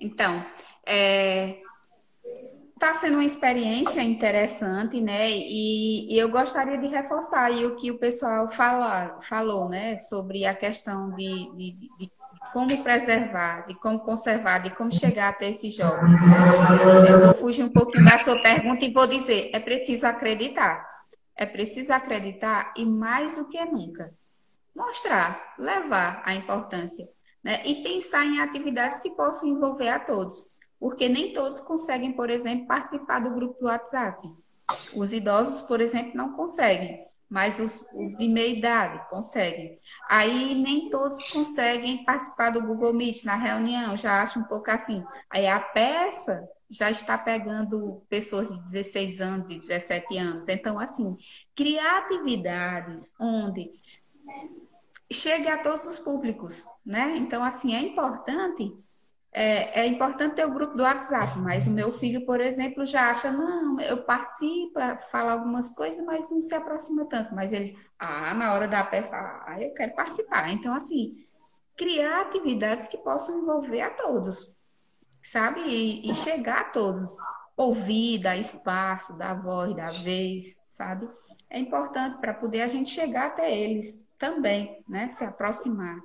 Então, 0.00 0.44
é, 0.86 1.56
Está 2.78 2.94
sendo 2.94 3.14
uma 3.14 3.24
experiência 3.24 4.00
interessante, 4.00 5.00
né? 5.00 5.28
E, 5.28 6.14
e, 6.14 6.16
eu 6.16 6.28
gostaria 6.28 6.78
de 6.78 6.86
reforçar 6.86 7.46
aí 7.46 7.66
o 7.66 7.74
que 7.74 7.90
o 7.90 7.98
pessoal 7.98 8.48
fala, 8.52 9.18
falou, 9.22 9.68
né? 9.68 9.98
Sobre 9.98 10.46
a 10.46 10.54
questão 10.54 11.10
de, 11.10 11.50
de, 11.56 11.72
de 11.98 12.12
como 12.52 12.84
preservar, 12.84 13.66
de 13.66 13.74
como 13.74 13.98
conservar, 13.98 14.60
de 14.60 14.70
como 14.70 14.92
chegar 14.92 15.30
até 15.30 15.50
esses 15.50 15.74
jovens. 15.74 16.20
Eu 17.10 17.24
vou 17.24 17.34
fugir 17.34 17.64
um 17.64 17.72
pouquinho 17.72 18.04
da 18.04 18.16
sua 18.20 18.40
pergunta 18.40 18.84
e 18.84 18.92
vou 18.92 19.08
dizer: 19.08 19.50
é 19.52 19.58
preciso 19.58 20.06
acreditar. 20.06 20.86
É 21.36 21.44
preciso 21.44 21.92
acreditar 21.92 22.72
e 22.76 22.84
mais 22.84 23.34
do 23.34 23.48
que 23.48 23.64
nunca 23.64 24.14
mostrar, 24.72 25.54
levar 25.58 26.22
a 26.24 26.32
importância 26.32 27.08
né? 27.42 27.60
e 27.64 27.82
pensar 27.82 28.24
em 28.24 28.38
atividades 28.38 29.00
que 29.00 29.10
possam 29.10 29.48
envolver 29.48 29.88
a 29.88 29.98
todos, 29.98 30.46
porque 30.78 31.08
nem 31.08 31.32
todos 31.32 31.60
conseguem, 31.60 32.12
por 32.12 32.30
exemplo, 32.30 32.66
participar 32.66 33.20
do 33.20 33.30
grupo 33.30 33.58
do 33.60 33.66
WhatsApp. 33.66 34.28
Os 34.94 35.12
idosos, 35.12 35.62
por 35.62 35.80
exemplo, 35.80 36.12
não 36.14 36.32
conseguem 36.34 37.08
mas 37.28 37.58
os, 37.58 37.86
os, 37.92 38.16
de 38.16 38.26
meia 38.26 38.56
idade 38.56 39.08
conseguem. 39.10 39.78
Aí 40.08 40.54
nem 40.54 40.88
todos 40.88 41.30
conseguem 41.30 42.04
participar 42.04 42.50
do 42.50 42.62
Google 42.62 42.94
Meet 42.94 43.24
na 43.24 43.36
reunião, 43.36 43.96
já 43.96 44.22
acho 44.22 44.40
um 44.40 44.44
pouco 44.44 44.70
assim. 44.70 45.04
Aí 45.28 45.46
a 45.46 45.60
peça 45.60 46.48
já 46.70 46.90
está 46.90 47.18
pegando 47.18 48.02
pessoas 48.08 48.48
de 48.48 48.58
16 48.70 49.20
anos 49.20 49.50
e 49.50 49.58
17 49.58 50.16
anos. 50.16 50.48
Então, 50.48 50.78
assim, 50.78 51.16
criar 51.54 51.98
atividades 51.98 53.12
onde 53.20 53.70
chegue 55.10 55.48
a 55.48 55.58
todos 55.58 55.86
os 55.86 55.98
públicos, 55.98 56.64
né? 56.84 57.16
Então, 57.16 57.42
assim, 57.42 57.74
é 57.74 57.80
importante 57.80 58.74
é, 59.40 59.82
é, 59.82 59.86
importante 59.86 60.34
ter 60.34 60.44
o 60.44 60.52
grupo 60.52 60.76
do 60.76 60.82
WhatsApp, 60.82 61.38
mas 61.38 61.68
o 61.68 61.70
meu 61.70 61.92
filho, 61.92 62.26
por 62.26 62.40
exemplo, 62.40 62.84
já 62.84 63.08
acha, 63.08 63.30
não, 63.30 63.80
eu 63.80 63.98
participo, 63.98 64.80
falo 65.12 65.30
algumas 65.30 65.70
coisas, 65.70 66.04
mas 66.04 66.28
não 66.28 66.42
se 66.42 66.52
aproxima 66.56 67.04
tanto. 67.04 67.32
Mas 67.36 67.52
ele, 67.52 67.78
ah, 67.96 68.34
na 68.34 68.52
hora 68.52 68.66
da 68.66 68.82
peça, 68.82 69.16
ah, 69.16 69.56
eu 69.62 69.72
quero 69.74 69.94
participar. 69.94 70.50
Então, 70.50 70.74
assim, 70.74 71.24
criar 71.76 72.22
atividades 72.22 72.88
que 72.88 72.98
possam 72.98 73.38
envolver 73.38 73.80
a 73.80 73.90
todos, 73.90 74.52
sabe? 75.22 75.60
E, 75.60 76.10
e 76.10 76.14
chegar 76.16 76.60
a 76.62 76.70
todos. 76.70 77.16
Ouvir, 77.56 78.18
dar 78.18 78.36
espaço, 78.36 79.16
dar 79.16 79.34
voz, 79.34 79.72
dar 79.76 79.92
vez, 79.92 80.58
sabe? 80.68 81.08
É 81.48 81.60
importante 81.60 82.18
para 82.18 82.34
poder 82.34 82.62
a 82.62 82.66
gente 82.66 82.90
chegar 82.90 83.28
até 83.28 83.56
eles 83.56 84.04
também, 84.18 84.82
né? 84.88 85.08
Se 85.10 85.22
aproximar. 85.22 86.00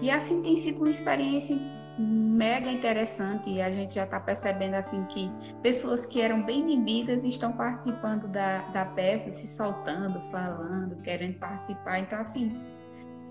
E 0.00 0.10
assim 0.10 0.42
tem 0.42 0.56
sido 0.56 0.78
uma 0.78 0.88
experiência 0.88 1.54
mega 1.98 2.70
interessante 2.70 3.50
e 3.50 3.60
a 3.60 3.70
gente 3.70 3.94
já 3.94 4.04
está 4.04 4.18
percebendo 4.18 4.74
assim 4.74 5.04
que 5.04 5.30
pessoas 5.62 6.06
que 6.06 6.20
eram 6.20 6.42
bem 6.42 6.60
inibidas 6.60 7.24
estão 7.24 7.52
participando 7.52 8.26
da, 8.28 8.58
da 8.68 8.84
peça, 8.84 9.30
se 9.30 9.48
soltando, 9.48 10.20
falando, 10.30 11.00
querendo 11.02 11.38
participar. 11.38 11.98
Então, 11.98 12.18
assim, 12.18 12.50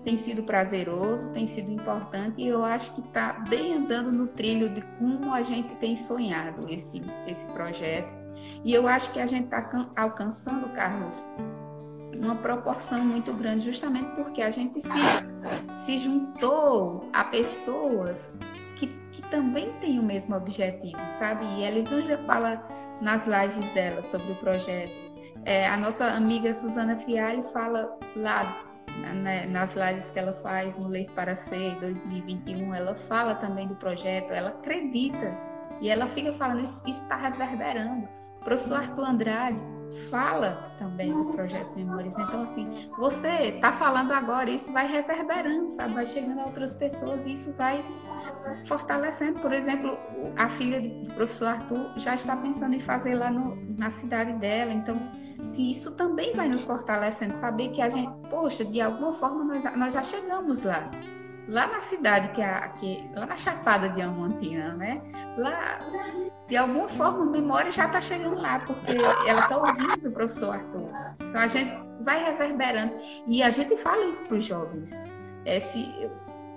tem 0.04 0.16
sido 0.16 0.42
prazeroso, 0.42 1.30
tem 1.32 1.46
sido 1.46 1.70
importante 1.70 2.40
e 2.40 2.46
eu 2.46 2.64
acho 2.64 2.92
que 2.94 3.00
está 3.00 3.32
bem 3.48 3.74
andando 3.74 4.10
no 4.10 4.26
trilho 4.28 4.68
de 4.68 4.82
como 4.98 5.34
a 5.34 5.42
gente 5.42 5.74
tem 5.76 5.96
sonhado 5.96 6.72
esse, 6.72 7.02
esse 7.26 7.46
projeto. 7.46 8.08
E 8.64 8.72
eu 8.72 8.88
acho 8.88 9.12
que 9.12 9.20
a 9.20 9.26
gente 9.26 9.44
está 9.44 9.90
alcançando, 9.96 10.68
Carlos, 10.70 11.22
uma 12.20 12.36
proporção 12.36 13.04
muito 13.04 13.32
grande, 13.32 13.64
justamente 13.64 14.10
porque 14.14 14.42
a 14.42 14.50
gente 14.50 14.80
se, 14.80 14.98
se 15.84 15.98
juntou 15.98 17.08
a 17.12 17.24
pessoas 17.24 18.36
que, 18.76 18.86
que 19.10 19.22
também 19.22 19.72
têm 19.80 19.98
o 19.98 20.02
mesmo 20.02 20.36
objetivo, 20.36 20.98
sabe? 21.10 21.44
E 21.58 21.64
a 21.64 21.70
Elisângela 21.70 22.18
fala 22.24 22.62
nas 23.00 23.26
lives 23.26 23.68
dela 23.72 24.02
sobre 24.02 24.32
o 24.32 24.36
projeto. 24.36 24.92
É, 25.44 25.66
a 25.66 25.76
nossa 25.76 26.06
amiga 26.06 26.52
Suzana 26.52 26.96
Fialho 26.96 27.42
fala 27.42 27.98
lá 28.14 28.62
né, 29.22 29.46
nas 29.46 29.74
lives 29.74 30.10
que 30.10 30.18
ela 30.18 30.34
faz 30.34 30.76
no 30.76 30.88
Ler 30.88 31.10
para 31.14 31.34
Ser 31.34 31.78
2021, 31.80 32.74
ela 32.74 32.94
fala 32.94 33.34
também 33.36 33.66
do 33.66 33.74
projeto, 33.76 34.32
ela 34.32 34.50
acredita 34.50 35.34
e 35.80 35.88
ela 35.88 36.06
fica 36.06 36.32
falando, 36.34 36.62
isso 36.62 36.82
está 36.86 37.16
reverberando. 37.16 38.06
O 38.40 38.44
professor 38.44 38.78
Arthur 38.78 39.04
Andrade 39.04 39.79
fala 40.10 40.74
também 40.78 41.12
do 41.12 41.32
projeto 41.32 41.74
Memórias. 41.76 42.18
Então, 42.18 42.42
assim, 42.42 42.90
você 42.96 43.54
está 43.54 43.72
falando 43.72 44.12
agora, 44.12 44.50
isso 44.50 44.72
vai 44.72 44.86
reverberando, 44.86 45.70
sabe? 45.70 45.94
Vai 45.94 46.06
chegando 46.06 46.40
a 46.40 46.46
outras 46.46 46.74
pessoas 46.74 47.26
e 47.26 47.34
isso 47.34 47.52
vai 47.54 47.84
fortalecendo. 48.66 49.40
Por 49.40 49.52
exemplo, 49.52 49.98
a 50.36 50.48
filha 50.48 50.80
do 50.80 51.14
professor 51.14 51.48
Arthur 51.48 51.92
já 51.98 52.14
está 52.14 52.36
pensando 52.36 52.74
em 52.74 52.80
fazer 52.80 53.14
lá 53.14 53.30
no, 53.30 53.56
na 53.76 53.90
cidade 53.90 54.32
dela. 54.34 54.72
Então, 54.72 54.96
se 55.48 55.70
isso 55.70 55.96
também 55.96 56.34
vai 56.34 56.48
nos 56.48 56.66
fortalecendo, 56.66 57.34
saber 57.34 57.70
que 57.70 57.82
a 57.82 57.88
gente, 57.88 58.12
poxa, 58.28 58.64
de 58.64 58.80
alguma 58.80 59.12
forma 59.12 59.44
nós, 59.44 59.76
nós 59.76 59.94
já 59.94 60.02
chegamos 60.02 60.62
lá. 60.62 60.90
Lá 61.48 61.66
na 61.66 61.80
cidade, 61.80 62.32
que 62.32 62.40
é, 62.40 62.68
que, 62.78 63.10
lá 63.14 63.26
na 63.26 63.36
Chapada 63.36 63.88
Diamantina, 63.88 64.74
né? 64.74 65.02
Lá, 65.36 65.80
de 66.48 66.56
alguma 66.56 66.88
forma, 66.88 67.22
a 67.22 67.26
memória 67.26 67.70
já 67.70 67.86
está 67.86 68.00
chegando 68.00 68.40
lá, 68.40 68.58
porque 68.60 68.96
ela 69.26 69.40
está 69.40 69.56
ouvindo 69.56 70.08
o 70.08 70.12
professor 70.12 70.54
Arthur. 70.54 70.90
Então 71.20 71.40
a 71.40 71.46
gente 71.48 71.72
vai 72.02 72.24
reverberando. 72.24 72.94
E 73.26 73.42
a 73.42 73.50
gente 73.50 73.76
fala 73.76 74.04
isso 74.06 74.24
para 74.26 74.36
os 74.36 74.44
jovens. 74.44 74.92
É, 75.44 75.58
se, 75.60 76.10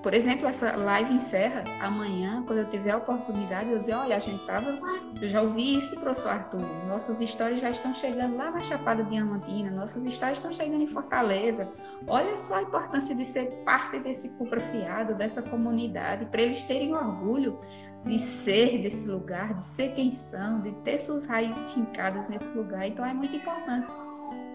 por 0.04 0.14
exemplo, 0.14 0.46
essa 0.46 0.76
live 0.76 1.14
encerra 1.14 1.64
amanhã, 1.80 2.44
quando 2.46 2.60
eu 2.60 2.70
tiver 2.70 2.92
a 2.92 2.98
oportunidade, 2.98 3.72
eu 3.72 3.78
dizer, 3.80 3.94
olha, 3.94 4.18
a 4.18 4.20
gente 4.20 4.46
tava, 4.46 4.78
eu 5.22 5.30
já 5.30 5.42
ouvi 5.42 5.78
isso 5.78 5.96
do 5.96 6.02
professor 6.02 6.34
Arthur, 6.34 6.62
nossas 6.90 7.22
histórias 7.22 7.62
já 7.62 7.70
estão 7.70 7.96
chegando 7.96 8.36
lá 8.36 8.52
na 8.52 8.60
Chapada 8.60 9.02
Diamantina, 9.02 9.72
nossas 9.72 10.06
histórias 10.06 10.40
estão 10.40 10.52
chegando 10.52 10.84
em 10.84 10.88
Fortaleza. 10.88 11.70
Olha 12.06 12.38
só 12.38 12.56
a 12.56 12.64
importância 12.64 13.16
de 13.16 13.24
ser 13.24 13.46
parte 13.64 13.98
desse 14.00 14.28
cupra 14.28 14.60
fiado, 14.60 15.16
dessa 15.16 15.42
comunidade, 15.42 16.26
para 16.26 16.42
eles 16.42 16.66
terem 16.66 16.94
orgulho 16.94 17.58
de 18.06 18.20
ser 18.20 18.82
desse 18.82 19.08
lugar, 19.08 19.54
de 19.54 19.64
ser 19.64 19.94
quem 19.94 20.12
são, 20.12 20.60
de 20.60 20.74
ter 20.84 21.00
suas 21.00 21.26
raízes 21.26 21.72
fincadas 21.74 22.28
nesse 22.28 22.52
lugar. 22.52 22.86
Então 22.86 23.06
é 23.06 23.14
muito 23.14 23.34
importante 23.34 23.88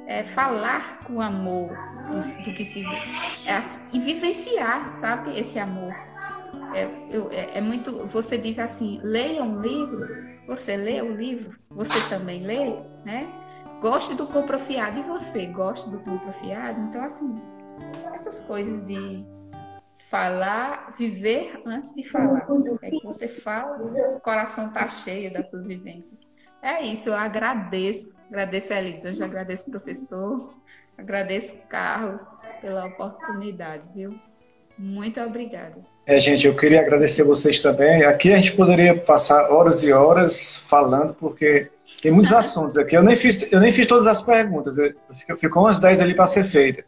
é, 0.09 0.25
falar 0.25 1.01
com 1.05 1.21
amor 1.21 1.69
do, 2.09 2.45
do 2.45 2.55
que 2.55 2.65
se 2.65 2.83
é, 3.47 3.61
e 3.93 4.01
vivenciar, 4.01 4.91
sabe, 4.95 5.39
esse 5.39 5.59
amor. 5.59 5.95
É, 6.75 6.89
eu, 7.11 7.31
é, 7.31 7.59
é, 7.59 7.61
muito. 7.61 8.07
Você 8.07 8.39
diz 8.39 8.59
assim: 8.59 8.99
leia 9.03 9.45
um 9.45 9.61
livro. 9.61 10.09
Você 10.47 10.77
lê 10.77 11.03
o 11.03 11.15
livro. 11.15 11.59
Você 11.71 12.01
também 12.09 12.43
lê, 12.43 12.75
né? 13.05 13.29
Goste 13.83 14.15
do 14.15 14.27
comprofiado 14.27 14.99
e 14.99 15.03
você 15.03 15.45
gosta 15.47 15.91
do 15.91 16.01
comprofiado. 16.01 16.81
Então 16.81 17.05
assim, 17.05 17.41
essas 18.15 18.41
coisas 18.43 18.87
de 18.87 19.25
falar, 20.11 20.95
viver 20.99 21.63
antes 21.67 21.95
de 21.95 22.03
falar. 22.03 22.47
É 22.81 22.91
que 22.91 23.05
você 23.05 23.29
fala, 23.29 23.77
o 24.17 24.21
coração 24.21 24.71
tá 24.71 24.89
cheio 24.89 25.31
das 25.33 25.51
suas 25.51 25.67
vivências. 25.67 26.27
É 26.63 26.83
isso, 26.83 27.11
eu 27.11 27.15
agradeço, 27.15 28.13
agradeço 28.29 28.73
a 28.73 29.13
já 29.13 29.25
agradeço 29.25 29.69
o 29.69 29.71
professor, 29.71 30.55
agradeço 30.97 31.55
o 31.57 31.69
Carlos 31.69 32.23
pela 32.61 32.87
oportunidade, 32.87 33.83
viu? 33.95 34.19
Muito 34.79 35.21
obrigada. 35.21 35.77
É, 36.07 36.19
gente, 36.21 36.47
eu 36.47 36.55
queria 36.55 36.81
agradecer 36.81 37.25
vocês 37.25 37.61
também. 37.61 38.05
Aqui 38.05 38.33
a 38.33 38.37
gente 38.37 38.53
poderia 38.53 38.97
passar 38.97 39.51
horas 39.51 39.83
e 39.83 39.93
horas 39.93 40.57
falando, 40.69 41.13
porque 41.15 41.69
tem 42.01 42.13
muitos 42.13 42.33
assuntos 42.33 42.79
aqui. 42.79 42.97
Eu 42.97 43.03
nem 43.03 43.17
fiz, 43.17 43.51
eu 43.53 43.61
nem 43.61 43.73
fiz 43.73 43.87
todas 43.87 44.07
as 44.07 44.23
perguntas, 44.23 44.77
ficou 45.39 45.65
umas 45.65 45.79
10 45.79 46.01
ali 46.01 46.15
para 46.15 46.27
ser 46.27 46.45
feita. 46.45 46.85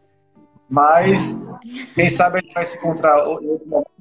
Mas, 0.71 1.45
quem 1.97 2.09
sabe 2.09 2.39
a 2.39 2.43
gente 2.43 2.55
vai 2.55 2.65
se 2.65 2.79
encontrar 2.79 3.25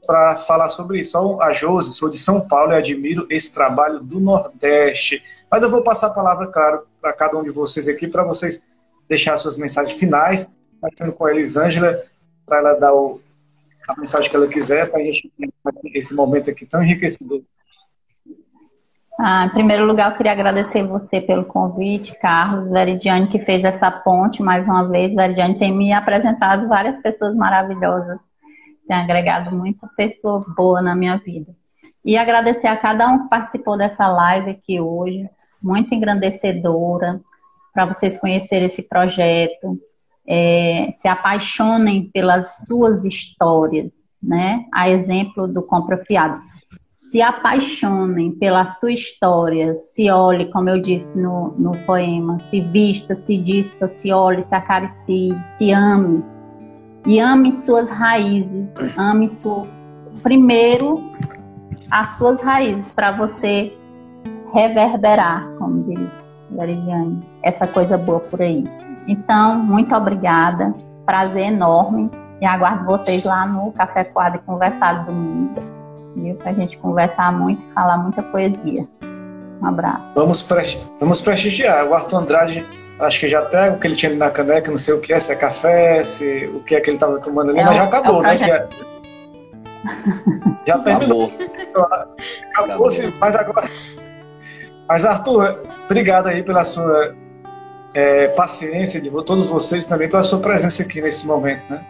para 0.06 0.36
falar 0.36 0.70
sobre 0.70 1.00
isso. 1.00 1.14
Sou 1.14 1.42
a 1.42 1.52
Josi, 1.52 1.94
sou 1.94 2.10
de 2.10 2.18
São 2.18 2.48
Paulo 2.48 2.74
e 2.74 2.76
admiro 2.76 3.26
esse 3.28 3.52
trabalho 3.54 4.00
do 4.00 4.20
Nordeste. 4.20 5.24
Mas 5.50 5.64
eu 5.64 5.70
vou 5.72 5.82
passar 5.82 6.08
a 6.08 6.14
palavra, 6.14 6.46
claro, 6.46 6.84
para 7.02 7.14
cada 7.14 7.38
um 7.38 7.44
de 7.44 7.52
vocês 7.52 7.88
aqui, 7.88 8.08
para 8.08 8.24
vocês 8.24 8.64
deixar 9.08 9.38
suas 9.38 9.58
mensagens 9.58 10.00
finais, 10.00 10.54
começando 10.80 11.16
com 11.16 11.26
a 11.26 11.32
Elisângela, 11.32 12.04
para 12.46 12.60
ela 12.60 12.74
dar 12.76 12.94
o, 12.94 13.20
a 13.88 14.00
mensagem 14.00 14.30
que 14.30 14.36
ela 14.36 14.48
quiser, 14.48 14.90
para 14.90 15.00
a 15.00 15.04
gente 15.04 15.32
ter 15.38 15.52
esse 15.94 16.14
momento 16.14 16.50
aqui 16.50 16.66
tão 16.66 16.84
enriquecedor. 16.84 17.42
Ah, 19.22 19.48
em 19.48 19.50
primeiro 19.50 19.86
lugar, 19.86 20.12
eu 20.12 20.18
queria 20.18 20.32
agradecer 20.32 20.82
você 20.82 21.20
pelo 21.20 21.44
convite, 21.44 22.18
Carlos, 22.22 22.70
Veridiane, 22.70 23.28
que 23.28 23.40
fez 23.40 23.66
essa 23.66 23.92
ponte 23.92 24.42
mais 24.42 24.66
uma 24.66 24.88
vez. 24.88 25.14
Veridiane 25.14 25.60
tem 25.60 25.76
me 25.76 25.92
apresentado 25.92 26.70
várias 26.70 27.02
pessoas 27.02 27.36
maravilhosas, 27.36 28.18
tem 28.88 28.96
agregado 28.96 29.54
muita 29.54 29.88
pessoa 29.98 30.46
boa 30.56 30.82
na 30.82 30.96
minha 30.96 31.18
vida. 31.18 31.54
E 32.06 32.18
agradecer 32.18 32.68
a 32.68 32.78
cada 32.78 33.10
um 33.10 33.24
que 33.24 33.30
participou 33.30 33.78
dessa 33.78 34.08
live 34.08 34.52
aqui 34.52 34.80
hoje, 34.80 35.30
muito 35.62 35.94
engrandecedora, 35.94 37.22
para 37.74 37.86
vocês 37.86 38.20
conhecerem 38.20 38.68
esse 38.68 38.84
projeto, 38.84 39.80
é, 40.28 40.90
se 40.94 41.08
apaixonem 41.08 42.10
pelas 42.12 42.66
suas 42.66 43.04
histórias, 43.06 43.92
né? 44.22 44.66
A 44.74 44.90
exemplo 44.90 45.48
do 45.48 45.62
Compra 45.62 45.98
Fiado 46.06 46.42
se 47.00 47.22
apaixonem 47.22 48.34
pela 48.34 48.66
sua 48.66 48.92
história, 48.92 49.80
se 49.80 50.12
olhe, 50.12 50.52
como 50.52 50.70
eu 50.70 50.82
disse 50.82 51.08
no, 51.18 51.56
no 51.58 51.72
poema, 51.86 52.38
se 52.42 52.60
vista, 52.60 53.16
se 53.16 53.38
dispa, 53.38 53.90
se 54.00 54.12
olhe, 54.12 54.44
se 54.44 54.54
acaricie, 54.54 55.34
se 55.58 55.72
ame. 55.72 56.22
E 57.06 57.18
ame 57.18 57.54
suas 57.54 57.90
raízes, 57.90 58.68
ame 58.98 59.30
sua, 59.30 59.66
primeiro 60.22 61.10
as 61.90 62.18
suas 62.18 62.42
raízes 62.42 62.92
para 62.92 63.14
você 63.16 63.74
reverberar, 64.54 65.48
como 65.58 65.84
diz 65.84 66.10
Veridiane, 66.52 67.24
essa 67.44 67.68
coisa 67.68 67.98
boa 67.98 68.20
por 68.20 68.42
aí. 68.42 68.64
Então, 69.08 69.60
muito 69.60 69.94
obrigada, 69.96 70.74
prazer 71.06 71.46
enorme 71.46 72.10
e 72.42 72.46
aguardo 72.46 72.86
vocês 72.86 73.24
lá 73.24 73.46
no 73.46 73.72
Café 73.72 74.04
Quadro 74.04 74.42
Conversado 74.46 75.06
domingo 75.06 75.80
viu? 76.16 76.36
Pra 76.36 76.54
gente 76.54 76.78
conversar 76.78 77.32
muito 77.32 77.62
e 77.62 77.74
falar 77.74 77.98
muita 77.98 78.22
poesia. 78.24 78.88
Um 79.62 79.66
abraço. 79.66 80.04
Vamos, 80.16 80.42
presti 80.42 80.80
vamos 81.00 81.22
prestigiar. 81.22 81.86
O 81.86 81.94
Arthur 81.94 82.18
Andrade, 82.18 82.66
acho 83.00 83.20
que 83.20 83.30
já 83.30 83.40
até 83.40 83.72
o 83.72 83.78
que 83.78 83.88
ele 83.88 83.96
tinha 83.96 84.16
na 84.16 84.30
caneca, 84.30 84.70
não 84.70 84.78
sei 84.78 84.94
o 84.94 85.02
que 85.02 85.14
é, 85.14 85.20
se 85.20 85.34
é 85.34 85.36
café, 85.36 86.04
se 86.04 86.50
o 86.54 86.62
que 86.62 86.76
é 86.76 86.82
que 86.82 86.90
ele 86.90 86.98
estava 86.98 87.20
tomando 87.20 87.52
ali, 87.52 87.60
é 87.60 87.66
mas 87.66 87.74
o, 87.74 87.76
já 87.76 87.84
acabou, 87.84 88.26
é 88.26 88.38
né? 88.38 88.50
É... 88.50 88.68
Já 90.66 90.78
terminou. 90.80 91.32
Acabou, 92.56 92.90
sim, 92.90 93.14
mas 93.20 93.36
agora. 93.36 93.70
Mas, 94.90 95.06
Arthur, 95.06 95.62
obrigado 95.86 96.26
aí 96.26 96.42
pela 96.42 96.64
sua 96.64 97.16
é, 97.94 98.30
paciência, 98.30 99.00
de 99.00 99.12
todos 99.24 99.48
vocês 99.48 99.86
também, 99.86 100.10
pela 100.10 100.24
sua 100.24 100.40
presença 100.40 100.82
aqui 100.82 101.00
nesse 101.00 101.28
momento, 101.28 101.70
né? 101.70 101.86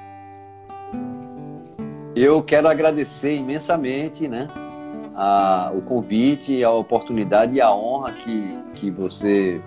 Eu 2.13 2.43
quero 2.43 2.67
agradecer 2.67 3.37
imensamente 3.37 4.27
né, 4.27 4.49
a, 5.15 5.71
o 5.73 5.81
convite, 5.81 6.61
a 6.61 6.71
oportunidade 6.71 7.53
e 7.53 7.61
a 7.61 7.73
honra 7.73 8.11
que, 8.11 8.59
que 8.75 8.91
você 8.91 9.61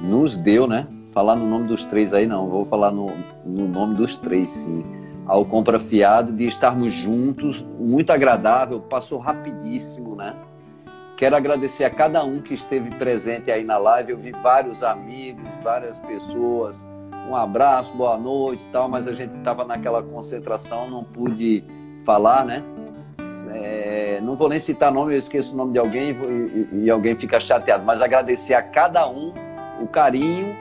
nos 0.00 0.36
deu, 0.36 0.68
né? 0.68 0.86
Falar 1.12 1.34
no 1.34 1.48
nome 1.48 1.66
dos 1.66 1.84
três 1.86 2.14
aí 2.14 2.24
não, 2.24 2.48
vou 2.48 2.64
falar 2.64 2.92
no, 2.92 3.10
no 3.44 3.66
nome 3.66 3.96
dos 3.96 4.16
três, 4.16 4.48
sim. 4.48 4.86
Ao 5.26 5.44
Compra 5.44 5.80
Fiado, 5.80 6.32
de 6.32 6.46
estarmos 6.46 6.94
juntos, 6.94 7.66
muito 7.80 8.12
agradável, 8.12 8.78
passou 8.80 9.18
rapidíssimo, 9.18 10.14
né? 10.14 10.36
Quero 11.20 11.36
agradecer 11.36 11.84
a 11.84 11.90
cada 11.90 12.24
um 12.24 12.40
que 12.40 12.54
esteve 12.54 12.88
presente 12.96 13.50
aí 13.50 13.62
na 13.62 13.76
live. 13.76 14.12
Eu 14.12 14.16
vi 14.16 14.32
vários 14.32 14.82
amigos, 14.82 15.46
várias 15.62 15.98
pessoas. 15.98 16.82
Um 17.28 17.36
abraço, 17.36 17.92
boa 17.92 18.16
noite 18.16 18.64
e 18.64 18.72
tal, 18.72 18.88
mas 18.88 19.06
a 19.06 19.12
gente 19.12 19.36
estava 19.36 19.62
naquela 19.66 20.02
concentração, 20.02 20.88
não 20.88 21.04
pude 21.04 21.62
falar, 22.06 22.46
né? 22.46 22.64
É, 23.52 24.18
não 24.22 24.34
vou 24.34 24.48
nem 24.48 24.58
citar 24.58 24.90
nome, 24.90 25.12
eu 25.12 25.18
esqueço 25.18 25.52
o 25.52 25.58
nome 25.58 25.72
de 25.72 25.78
alguém 25.78 26.12
e, 26.12 26.84
e, 26.84 26.90
alguém 26.90 27.14
fica 27.14 27.38
chateado, 27.38 27.84
mas 27.84 28.00
agradecer 28.00 28.54
a 28.54 28.62
cada 28.62 29.06
um 29.06 29.34
o 29.78 29.86
carinho 29.86 30.56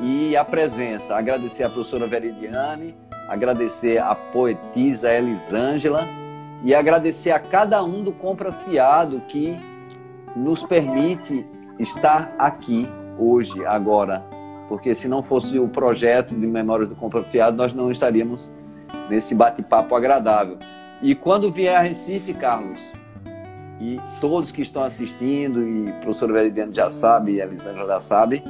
e 0.00 0.36
a 0.36 0.44
presença. 0.44 1.14
Agradecer 1.14 1.62
a 1.62 1.70
professora 1.70 2.08
Veridiane, 2.08 2.96
agradecer 3.28 3.98
a 3.98 4.16
poetisa 4.16 5.14
Elisângela 5.14 6.08
e 6.64 6.74
agradecer 6.74 7.30
a 7.30 7.38
cada 7.38 7.84
um 7.84 8.02
do 8.02 8.10
Compra 8.10 8.50
Fiado 8.50 9.20
que 9.28 9.70
nos 10.36 10.62
permite 10.62 11.46
estar 11.78 12.34
aqui 12.38 12.88
hoje, 13.18 13.64
agora. 13.66 14.24
Porque 14.68 14.94
se 14.94 15.08
não 15.08 15.22
fosse 15.22 15.58
o 15.58 15.68
projeto 15.68 16.34
de 16.34 16.46
Memórias 16.46 16.88
do 16.88 16.94
Compra 16.94 17.22
Fiado, 17.24 17.56
nós 17.56 17.72
não 17.72 17.90
estaríamos 17.90 18.50
nesse 19.08 19.34
bate-papo 19.34 19.94
agradável. 19.94 20.58
E 21.02 21.14
quando 21.14 21.50
vier 21.50 21.76
a 21.76 21.80
Recife, 21.80 22.32
Carlos, 22.32 22.78
e 23.80 24.00
todos 24.20 24.52
que 24.52 24.62
estão 24.62 24.84
assistindo, 24.84 25.60
e 25.60 25.90
o 25.90 26.00
professor 26.00 26.32
Veridiano 26.32 26.72
já 26.72 26.88
sabe, 26.88 27.32
e 27.32 27.42
a 27.42 27.44
Elisângela 27.44 27.86
já 27.86 28.00
sabe, 28.00 28.42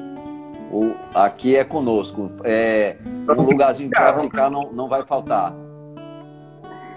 o, 0.70 0.94
aqui 1.14 1.56
é 1.56 1.64
conosco. 1.64 2.30
É, 2.44 2.96
um 3.28 3.42
lugarzinho 3.42 3.90
para 3.90 4.20
ficar 4.20 4.50
não, 4.50 4.72
não 4.72 4.88
vai 4.88 5.04
faltar. 5.04 5.54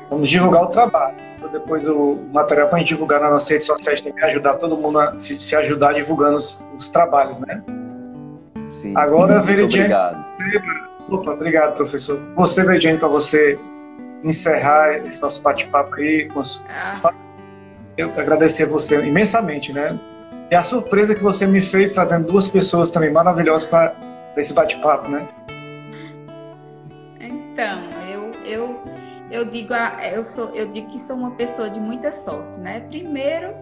Vamos 0.10 0.30
divulgar 0.30 0.64
o 0.64 0.68
trabalho. 0.68 1.16
Depois 1.52 1.88
o 1.88 2.18
material 2.34 2.68
para 2.68 2.78
a 2.78 2.80
gente 2.80 2.90
divulgar 2.90 3.22
nas 3.22 3.32
nossas 3.32 3.50
redes 3.50 3.68
sociais 3.68 4.02
também, 4.02 4.24
ajudar 4.24 4.56
todo 4.56 4.78
mundo 4.78 5.00
a 5.00 5.18
se, 5.18 5.38
se 5.40 5.56
ajudar 5.56 5.94
divulgando 5.94 6.38
os, 6.38 6.68
os, 6.78 6.90
trabalhos, 6.90 7.40
né? 7.40 7.64
Sim, 8.70 8.94
Agora, 8.96 9.42
sim, 9.42 9.48
Veridiane. 9.48 9.94
Obrigado. 9.94 10.26
Opa, 11.10 11.32
obrigado, 11.32 11.76
professor. 11.76 12.20
Você, 12.36 12.64
Veridiane, 12.64 12.98
para 12.98 13.08
você 13.08 13.60
encerrar 14.24 14.98
esse 15.06 15.22
nosso 15.22 15.42
bate-papo 15.42 15.96
aí. 15.96 16.28
Ah. 16.68 17.14
Eu 17.98 18.12
agradecer 18.18 18.64
a 18.64 18.68
você 18.68 19.00
imensamente, 19.02 19.72
né? 19.72 19.98
E 20.52 20.56
a 20.56 20.62
surpresa 20.62 21.16
que 21.16 21.24
você 21.24 21.48
me 21.48 21.62
fez 21.62 21.92
trazendo 21.92 22.28
duas 22.28 22.48
pessoas 22.48 22.92
também 22.92 23.12
maravilhosas 23.12 23.68
para 23.68 23.96
esse 24.38 24.54
bate-papo, 24.54 25.10
né? 25.10 25.28
Então, 27.20 27.80
eu, 28.12 28.32
eu, 28.46 28.85
eu, 29.36 29.46
digo, 29.46 29.74
eu, 30.14 30.24
sou, 30.24 30.50
eu 30.56 30.72
digo 30.72 30.90
que 30.90 31.00
sou 31.00 31.18
uma 31.18 31.32
pessoa 31.32 31.70
de 31.70 31.80
muita 31.80 32.12
sorte, 32.12 32.60
né? 32.60 32.80
Primeiro, 32.80 33.54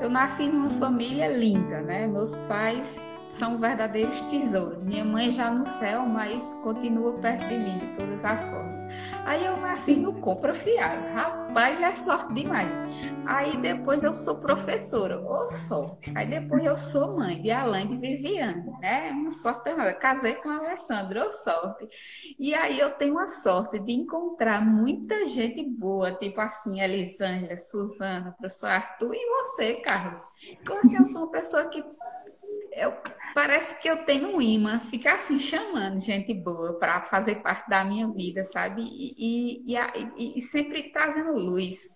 eu 0.00 0.10
nasci 0.10 0.44
numa 0.44 0.70
família 0.70 1.28
linda, 1.28 1.80
né? 1.80 2.06
Meus 2.06 2.34
pais 2.48 2.98
são 3.34 3.58
verdadeiros 3.58 4.20
tesouros. 4.22 4.82
Minha 4.82 5.04
mãe 5.04 5.30
já 5.30 5.50
no 5.50 5.64
céu, 5.64 6.02
mas 6.02 6.54
continua 6.62 7.12
perto 7.14 7.46
de 7.48 7.58
mim 7.58 7.78
de 7.78 7.86
todas 7.96 8.24
as 8.24 8.44
formas. 8.44 8.80
Aí 9.24 9.44
eu 9.44 9.56
nasci 9.56 9.96
no 9.96 10.14
compra 10.20 10.52
fiado. 10.52 11.00
Rapaz, 11.14 11.80
é 11.80 11.92
sorte 11.94 12.34
demais. 12.34 12.68
Aí 13.26 13.56
depois 13.56 14.02
eu 14.02 14.12
sou 14.12 14.38
professora, 14.38 15.20
ou 15.20 15.46
sou. 15.46 15.98
Aí 16.14 16.26
depois 16.26 16.64
eu 16.64 16.76
sou 16.76 17.16
mãe 17.16 17.40
de 17.40 17.50
Alain 17.50 17.86
de 17.86 17.96
Viviane, 17.96 18.70
né? 18.80 19.10
Uma 19.12 19.30
sorte 19.30 19.64
danada. 19.64 19.94
Casei 19.94 20.34
com 20.34 20.48
a 20.48 20.56
Alessandra, 20.56 21.24
ou 21.24 21.32
sorte. 21.32 21.88
E 22.38 22.54
aí 22.54 22.78
eu 22.78 22.90
tenho 22.90 23.18
a 23.18 23.28
sorte 23.28 23.78
de 23.78 23.92
encontrar 23.92 24.64
muita 24.64 25.26
gente 25.26 25.62
boa, 25.62 26.12
tipo 26.12 26.40
assim, 26.40 26.80
Elisângela, 26.80 27.56
Suzana, 27.56 28.34
professor 28.38 28.70
Arthur 28.70 29.14
e 29.14 29.26
você, 29.26 29.74
Carlos. 29.76 30.20
Então, 30.60 30.78
assim, 30.78 30.96
eu 30.96 31.04
sou 31.04 31.22
uma 31.22 31.30
pessoa 31.30 31.64
que 31.66 31.84
eu 32.72 32.92
Parece 33.34 33.80
que 33.80 33.88
eu 33.88 34.04
tenho 34.04 34.36
um 34.36 34.40
imã, 34.40 34.80
ficar 34.80 35.14
assim 35.14 35.38
chamando 35.38 36.00
gente 36.00 36.32
boa 36.34 36.78
para 36.78 37.02
fazer 37.02 37.36
parte 37.36 37.68
da 37.68 37.84
minha 37.84 38.08
vida, 38.08 38.44
sabe? 38.44 38.82
E, 38.82 39.64
e, 39.66 39.76
e, 40.16 40.38
e, 40.38 40.42
sempre 40.42 40.90
trazendo 40.92 41.32
luz. 41.32 41.88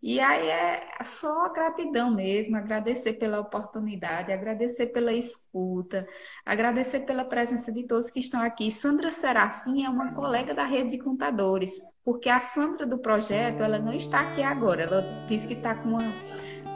E 0.00 0.20
aí 0.20 0.48
é 0.48 0.88
só 1.02 1.52
gratidão 1.52 2.14
mesmo, 2.14 2.56
agradecer 2.56 3.14
pela 3.14 3.40
oportunidade, 3.40 4.30
agradecer 4.30 4.86
pela 4.86 5.12
escuta, 5.12 6.06
agradecer 6.46 7.00
pela 7.00 7.24
presença 7.24 7.72
de 7.72 7.82
todos 7.84 8.10
que 8.10 8.20
estão 8.20 8.40
aqui. 8.40 8.70
Sandra 8.70 9.10
Serafim 9.10 9.84
é 9.84 9.88
uma 9.88 10.14
colega 10.14 10.54
da 10.54 10.64
rede 10.64 10.90
de 10.90 10.98
contadores, 10.98 11.80
porque 12.04 12.28
a 12.28 12.38
Sandra 12.40 12.86
do 12.86 12.98
projeto, 12.98 13.60
ela 13.60 13.80
não 13.80 13.92
está 13.92 14.20
aqui 14.20 14.40
agora, 14.40 14.84
ela 14.84 15.26
disse 15.26 15.48
que 15.48 15.54
está 15.54 15.74
com 15.74 15.88
uma 15.88 16.02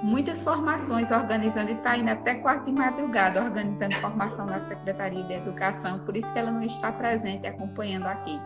muitas 0.03 0.43
formações 0.43 1.11
organizando 1.11 1.71
e 1.71 1.75
está 1.75 1.97
indo 1.97 2.11
até 2.11 2.35
quase 2.35 2.73
madrugada 2.73 3.43
organizando 3.43 3.95
formação 3.97 4.45
na 4.47 4.61
Secretaria 4.61 5.23
de 5.23 5.33
Educação, 5.33 6.01
por 6.01 6.17
isso 6.17 6.33
que 6.33 6.39
ela 6.39 6.51
não 6.51 6.63
está 6.63 6.91
presente 6.91 7.47
acompanhando 7.47 8.07
aqui. 8.07 8.39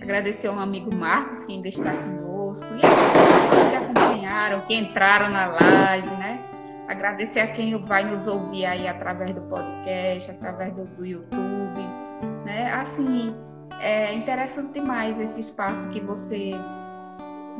Agradecer 0.00 0.48
ao 0.48 0.58
amigo 0.58 0.94
Marcos, 0.94 1.44
que 1.44 1.52
ainda 1.52 1.68
está 1.68 1.92
conosco, 1.92 2.66
e 2.74 2.86
as 2.86 3.40
pessoas 3.40 3.68
que 3.68 3.76
acompanharam, 3.76 4.60
que 4.62 4.74
entraram 4.74 5.30
na 5.30 5.46
live, 5.46 6.10
né? 6.16 6.40
Agradecer 6.88 7.40
a 7.40 7.48
quem 7.48 7.76
vai 7.82 8.04
nos 8.04 8.26
ouvir 8.26 8.64
aí 8.64 8.88
através 8.88 9.34
do 9.34 9.42
podcast, 9.42 10.30
através 10.30 10.74
do, 10.74 10.84
do 10.84 11.04
YouTube, 11.04 11.80
né? 12.44 12.72
Assim, 12.72 13.34
é 13.80 14.14
interessante 14.14 14.72
demais 14.72 15.20
esse 15.20 15.40
espaço 15.40 15.88
que 15.88 16.00
você 16.00 16.52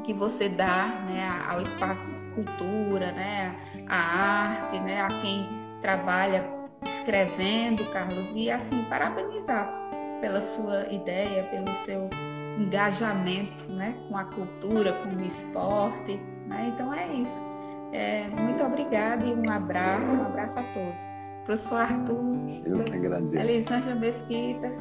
que 0.05 0.15
você 0.15 0.49
dá 0.49 0.87
né, 1.09 1.29
ao 1.49 1.61
espaço 1.61 2.07
cultura, 2.37 3.11
né, 3.13 3.55
a 3.89 3.97
arte, 3.97 4.79
né, 4.81 5.01
a 5.01 5.09
quem 5.09 5.49
trabalha 5.81 6.45
escrevendo, 6.85 7.85
Carlos, 7.93 8.37
e 8.37 8.51
assim 8.51 8.85
parabenizar 8.85 9.69
pela 10.21 10.43
sua 10.43 10.87
ideia, 10.93 11.43
pelo 11.45 11.75
seu 11.77 12.09
engajamento, 12.59 13.71
né, 13.71 13.95
com 14.09 14.17
a 14.17 14.25
cultura, 14.25 14.93
com 14.93 15.17
o 15.17 15.27
esporte, 15.27 16.21
né? 16.47 16.73
Então 16.75 16.93
é 16.93 17.07
isso. 17.15 17.41
É, 17.93 18.27
muito 18.41 18.63
obrigada 18.65 19.25
e 19.25 19.33
um 19.33 19.45
abraço, 19.53 20.17
um 20.17 20.27
abraço 20.27 20.59
a 20.59 20.63
todos. 20.63 21.01
Professor 21.45 21.81
Arthur, 21.81 22.19
Eu 22.65 22.85
que 22.85 22.97
agradeço. 22.97 23.37
Elisângela 23.37 23.95
Mesquita, 23.95 24.73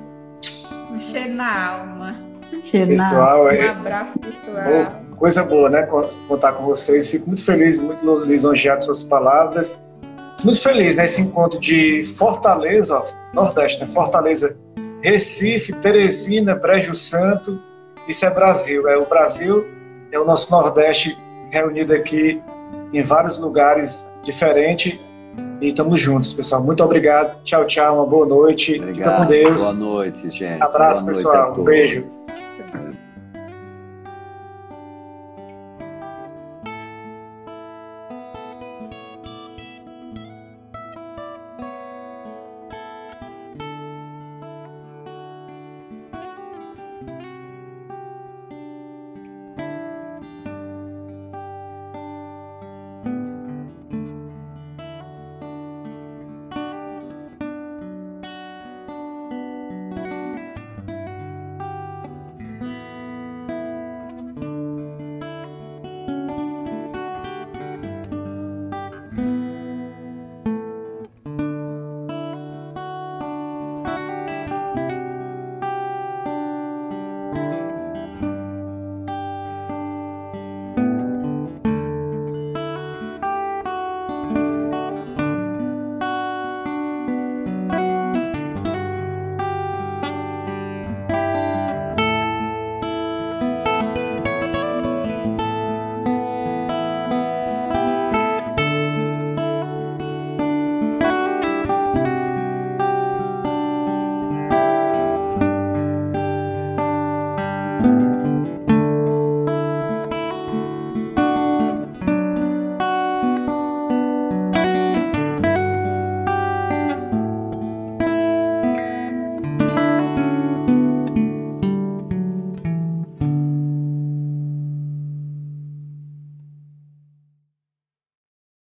um 0.92 1.00
cheiro 1.00 1.34
na 1.36 1.70
alma. 1.70 2.16
Cheiro 2.64 2.88
Pessoal, 2.90 3.46
Um 3.46 3.50
é, 3.50 3.70
abraço 3.70 4.20
virtual. 4.20 5.05
Coisa 5.16 5.44
boa, 5.44 5.70
né? 5.70 5.84
Contar 6.28 6.54
com 6.54 6.66
vocês. 6.66 7.10
Fico 7.10 7.28
muito 7.28 7.44
feliz, 7.44 7.80
muito 7.80 8.04
lisonjeado 8.26 8.80
com 8.80 8.86
suas 8.86 9.04
palavras. 9.04 9.80
Muito 10.44 10.62
feliz 10.62 10.96
nesse 10.96 11.22
encontro 11.22 11.60
de 11.60 12.04
Fortaleza, 12.04 12.98
ó, 12.98 13.04
Nordeste, 13.34 13.80
né? 13.80 13.88
Fortaleza, 13.88 14.58
Recife, 15.02 15.74
Teresina, 15.74 16.56
Brejo 16.56 16.94
Santo. 16.94 17.60
Isso 18.08 18.26
é 18.26 18.30
Brasil. 18.30 18.88
É 18.88 18.98
o 18.98 19.06
Brasil, 19.06 19.66
é 20.12 20.20
o 20.20 20.26
nosso 20.26 20.52
Nordeste 20.52 21.18
reunido 21.52 21.94
aqui 21.94 22.42
em 22.94 23.02
vários 23.02 23.40
lugares 23.40 24.10
diferentes. 24.24 25.00
E 25.62 25.70
estamos 25.70 26.02
juntos, 26.02 26.34
pessoal. 26.34 26.62
Muito 26.64 26.84
obrigado. 26.84 27.42
Tchau, 27.44 27.66
tchau. 27.66 27.96
Uma 27.96 28.06
boa 28.06 28.26
noite. 28.26 28.74
Fica 28.74 28.84
com 28.84 28.90
Obrigado. 28.90 29.28
Deus. 29.28 29.64
Boa 29.64 29.74
noite, 29.74 30.30
gente. 30.30 30.62
Abraço, 30.62 31.04
Boa 31.04 31.14
pessoal. 31.14 31.56
Um 31.58 31.64
beijo. 31.64 32.06